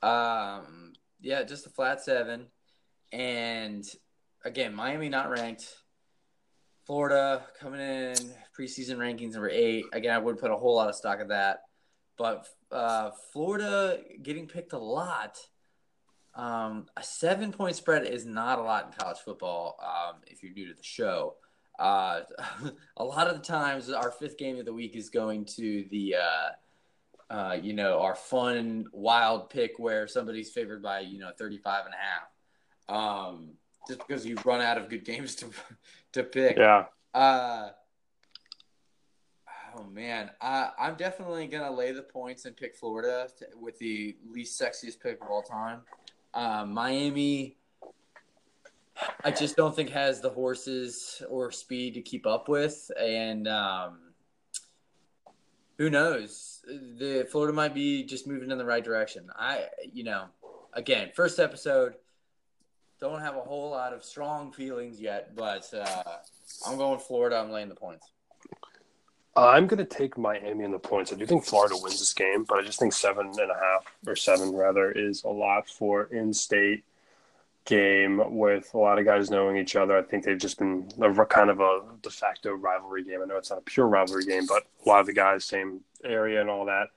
Um, 0.02 0.94
yeah, 1.22 1.44
just 1.44 1.66
a 1.66 1.70
flat 1.70 2.02
seven. 2.02 2.48
And 3.12 3.86
again, 4.46 4.74
Miami 4.74 5.10
not 5.10 5.30
ranked. 5.30 5.76
Florida 6.86 7.44
coming 7.60 7.82
in 7.82 8.16
preseason 8.58 8.98
rankings 8.98 9.34
number 9.34 9.50
eight. 9.50 9.86
Again, 9.94 10.14
I 10.14 10.18
wouldn't 10.18 10.42
put 10.42 10.52
a 10.52 10.56
whole 10.56 10.76
lot 10.76 10.90
of 10.90 10.96
stock 10.96 11.20
of 11.20 11.28
that, 11.28 11.60
but 12.18 12.48
uh, 12.72 13.12
Florida 13.32 14.00
getting 14.24 14.48
picked 14.48 14.74
a 14.74 14.80
lot. 14.80 15.38
Um, 16.34 16.88
a 16.98 17.04
seven 17.04 17.52
point 17.52 17.76
spread 17.76 18.08
is 18.08 18.26
not 18.26 18.60
a 18.60 18.64
lot 18.64 18.86
in 18.86 18.92
college 18.94 19.20
football. 19.20 19.78
Um, 19.84 20.22
if 20.26 20.42
you're 20.42 20.54
new 20.54 20.68
to 20.68 20.74
the 20.74 20.84
show, 20.84 21.36
uh, 21.80 22.22
a 22.98 23.04
lot 23.04 23.28
of 23.28 23.36
the 23.36 23.42
times 23.42 23.90
our 23.90 24.12
fifth 24.12 24.38
game 24.38 24.60
of 24.60 24.66
the 24.66 24.74
week 24.74 24.96
is 24.96 25.10
going 25.10 25.46
to 25.46 25.86
the 25.90 26.16
uh, 26.16 27.34
uh, 27.34 27.58
you 27.62 27.74
know 27.74 28.00
our 28.00 28.16
fun 28.16 28.86
wild 28.92 29.50
pick 29.50 29.72
where 29.78 30.08
somebody's 30.08 30.50
favored 30.52 30.84
by 30.84 31.00
you 31.00 31.20
know 31.20 31.32
35 31.38 31.86
and 31.86 31.94
a 31.94 31.98
half 31.98 32.98
um, 32.98 33.50
just 33.88 34.00
because 34.06 34.26
you've 34.26 34.46
run 34.46 34.62
out 34.62 34.78
of 34.78 34.90
good 34.90 35.06
games 35.06 35.36
to 35.36 35.50
to 36.12 36.24
pick 36.24 36.58
Yeah. 36.58 36.86
uh, 37.14 37.70
oh 39.78 39.84
man, 39.84 40.32
I, 40.42 40.72
I'm 40.80 40.96
definitely 40.96 41.48
gonna 41.48 41.72
lay 41.72 41.92
the 41.92 42.02
points 42.02 42.46
and 42.46 42.56
pick 42.56 42.76
Florida 42.76 43.30
to, 43.38 43.46
with 43.60 43.78
the 43.80 44.18
least 44.30 44.60
sexiest 44.60 45.00
pick 45.00 45.22
of 45.22 45.30
all 45.30 45.44
time. 45.44 45.82
Um, 46.34 46.74
Miami, 46.74 47.58
I 49.24 49.32
just 49.32 49.56
don't 49.56 49.76
think 49.76 49.90
has 49.90 50.22
the 50.22 50.30
horses 50.30 51.22
or 51.30 51.52
speed 51.52 51.94
to 51.96 52.02
keep 52.02 52.26
up 52.26 52.50
with, 52.50 52.92
and 53.00 53.48
um, 53.48 54.00
who 55.78 55.90
knows? 55.90 56.62
The 56.68 57.28
Florida 57.32 57.54
might 57.54 57.74
be 57.74 58.04
just 58.04 58.28
moving 58.28 58.52
in 58.52 58.58
the 58.58 58.66
right 58.66 58.84
direction. 58.84 59.30
I, 59.36 59.66
you 59.94 60.04
know, 60.04 60.26
again, 60.74 61.12
first 61.16 61.40
episode. 61.40 61.96
Don't 63.00 63.22
have 63.22 63.38
a 63.38 63.42
whole 63.42 63.72
lot 63.72 63.94
of 63.94 64.04
strong 64.04 64.52
feelings 64.52 65.00
yet, 65.00 65.34
but 65.34 65.74
uh, 65.74 66.04
I'm 66.68 66.78
going 66.78 67.00
Florida. 67.00 67.38
I'm 67.38 67.50
laying 67.50 67.70
the 67.70 67.76
points. 67.76 68.12
I'm 69.38 69.68
going 69.68 69.78
to 69.78 69.86
take 69.86 70.18
Miami 70.18 70.66
in 70.66 70.72
the 70.72 70.80
points. 70.80 71.14
I 71.14 71.16
do 71.16 71.26
think 71.26 71.46
Florida 71.46 71.76
wins 71.82 72.00
this 72.00 72.14
game, 72.14 72.44
but 72.44 72.60
I 72.60 72.62
just 72.62 72.78
think 72.78 72.92
seven 72.92 73.28
and 73.28 73.52
a 73.52 73.54
half 73.54 73.86
or 74.06 74.18
seven 74.18 74.54
rather 74.54 74.92
is 74.92 75.24
a 75.24 75.30
lot 75.30 75.70
for 75.70 76.08
in-state 76.12 76.84
game 77.70 78.36
with 78.38 78.74
a 78.74 78.78
lot 78.78 78.98
of 78.98 79.06
guys 79.06 79.30
knowing 79.30 79.56
each 79.56 79.76
other. 79.76 79.96
I 79.96 80.02
think 80.02 80.26
they've 80.26 80.38
just 80.38 80.58
been 80.58 80.90
a, 81.00 81.26
kind 81.26 81.52
of 81.52 81.60
a 81.60 81.82
de 82.02 82.10
facto 82.10 82.52
rivalry 82.54 83.04
game. 83.04 83.22
I 83.22 83.26
know 83.26 83.38
it's 83.38 83.52
not 83.52 83.60
a 83.60 83.62
pure 83.62 83.88
rivalry 83.88 84.26
game, 84.26 84.48
but 84.48 84.64
a 84.86 84.90
lot 84.90 85.02
of 85.02 85.06
the 85.06 85.14
guys 85.14 85.46
same 85.46 85.82
area 86.04 86.42
and 86.42 86.50
all 86.50 86.66
that. 86.66 86.88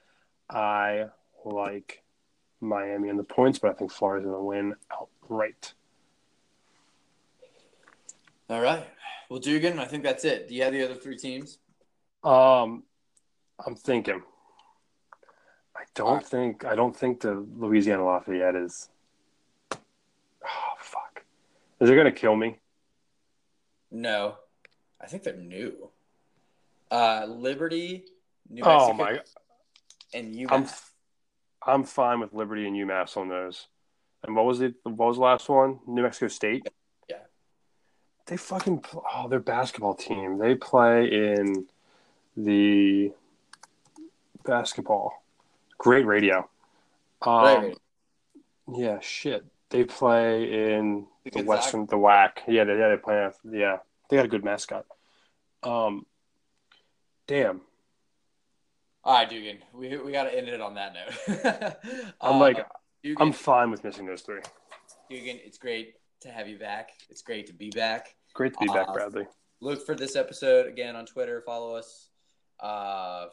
I 0.48 1.06
like 1.44 2.02
Miami 2.60 3.10
and 3.10 3.18
the 3.18 3.24
points, 3.24 3.58
but 3.58 3.70
I 3.70 3.74
think 3.74 3.92
Florida's 3.92 4.24
going 4.24 4.38
to 4.38 4.42
win 4.42 4.74
outright. 4.90 5.74
All 8.48 8.60
right. 8.60 8.86
Well, 9.28 9.40
Dugan, 9.40 9.78
I 9.78 9.84
think 9.84 10.02
that's 10.02 10.24
it. 10.24 10.48
Do 10.48 10.54
you 10.54 10.62
have 10.62 10.72
the 10.72 10.84
other 10.84 10.94
three 10.94 11.16
teams? 11.16 11.58
Um, 12.24 12.84
I'm 13.64 13.74
thinking. 13.76 14.22
I 15.76 15.84
don't 15.94 16.06
Alright. 16.06 16.26
think 16.26 16.64
I 16.64 16.74
don't 16.74 16.96
think 16.96 17.20
the 17.20 17.46
Louisiana 17.56 18.04
Lafayette 18.04 18.54
is. 18.54 18.88
Oh! 21.82 21.84
Is 21.84 21.90
it 21.90 21.96
gonna 21.96 22.12
kill 22.12 22.36
me? 22.36 22.58
No. 23.90 24.36
I 25.00 25.06
think 25.06 25.24
they're 25.24 25.36
new. 25.36 25.90
Uh, 26.90 27.26
Liberty, 27.28 28.04
New 28.48 28.62
Mexico, 28.62 28.90
Oh 28.90 28.92
my! 28.92 29.18
and 30.14 30.34
UMass. 30.34 30.50
I'm 30.52 31.74
I'm 31.74 31.84
fine 31.84 32.20
with 32.20 32.32
Liberty 32.32 32.66
and 32.66 32.76
UMass 32.76 33.16
on 33.16 33.28
those. 33.28 33.66
And 34.22 34.36
what 34.36 34.44
was 34.44 34.60
it? 34.60 34.74
What 34.84 35.08
was 35.08 35.16
the 35.16 35.22
last 35.22 35.48
one? 35.48 35.80
New 35.86 36.02
Mexico 36.02 36.28
State. 36.28 36.68
Yeah. 37.08 37.16
They 38.26 38.36
fucking 38.36 38.84
oh 38.94 39.28
their 39.28 39.40
basketball 39.40 39.94
team. 39.94 40.38
They 40.38 40.54
play 40.54 41.06
in 41.06 41.66
the 42.36 43.12
basketball. 44.44 45.24
Great 45.78 46.06
radio. 46.06 46.48
Um, 47.22 47.42
Right. 47.44 47.78
Yeah, 48.72 49.00
shit. 49.00 49.44
They 49.72 49.84
play 49.84 50.74
in 50.74 51.06
The 51.24 51.30
the 51.30 51.44
Western, 51.44 51.86
the 51.86 51.96
WAC. 51.96 52.30
Yeah, 52.46 52.64
they, 52.64 52.78
yeah, 52.78 52.88
they 52.90 52.96
play. 52.96 53.30
Yeah, 53.50 53.78
they 54.08 54.16
got 54.16 54.24
a 54.26 54.28
good 54.28 54.44
mascot. 54.44 54.84
Um, 55.62 56.06
damn. 57.26 57.62
All 59.04 59.14
right, 59.14 59.28
Dugan. 59.28 59.58
We, 59.74 59.96
we 59.98 60.12
got 60.12 60.24
to 60.24 60.36
end 60.38 60.48
it 60.48 60.60
on 60.60 60.74
that 60.74 60.92
note. 60.94 61.76
I'm 62.20 62.34
Uh, 62.34 62.38
like, 62.38 62.66
Dugan, 63.02 63.16
I'm 63.20 63.32
fine 63.32 63.70
with 63.70 63.82
missing 63.82 64.06
those 64.06 64.22
three. 64.22 64.40
Dugan, 65.10 65.38
it's 65.44 65.58
great 65.58 65.94
to 66.20 66.28
have 66.30 66.48
you 66.48 66.58
back. 66.58 66.90
It's 67.10 67.22
great 67.22 67.46
to 67.48 67.52
be 67.52 67.70
back. 67.70 68.14
Great 68.34 68.52
to 68.52 68.58
be 68.60 68.66
back, 68.66 68.88
Uh, 68.88 68.92
Bradley. 68.92 69.26
look 69.60 69.84
for 69.84 69.94
this 69.94 70.14
episode 70.16 70.66
again 70.66 70.94
on 70.96 71.04
Twitter. 71.06 71.42
Follow 71.44 71.74
us. 71.76 72.08
Uh, 72.60 73.26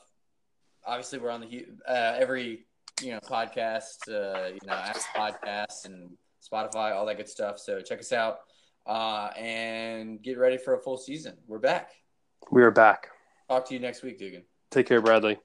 obviously, 0.86 1.20
we're 1.20 1.30
on 1.30 1.42
the 1.42 1.66
uh, 1.88 2.16
every 2.18 2.66
you 3.02 3.12
know 3.12 3.20
podcast, 3.20 4.08
uh, 4.10 4.48
you 4.48 4.60
know, 4.66 4.74
Apple 4.74 5.02
Podcasts 5.16 5.86
and 5.86 6.10
Spotify, 6.42 6.94
all 6.94 7.06
that 7.06 7.18
good 7.18 7.30
stuff. 7.30 7.60
So 7.60 7.82
check 7.82 8.00
us 8.00 8.12
out 8.12 8.40
uh, 8.86 9.30
and 9.38 10.22
get 10.22 10.38
ready 10.38 10.58
for 10.58 10.76
a 10.76 10.80
full 10.80 10.98
season. 10.98 11.36
We're 11.48 11.60
back. 11.60 11.92
We 12.52 12.64
are 12.64 12.72
back. 12.72 13.10
Talk 13.50 13.68
to 13.68 13.74
you 13.74 13.80
next 13.80 14.04
week, 14.04 14.18
Dugan. 14.18 14.44
Take 14.72 14.88
care, 14.88 15.02
Bradley. 15.02 15.40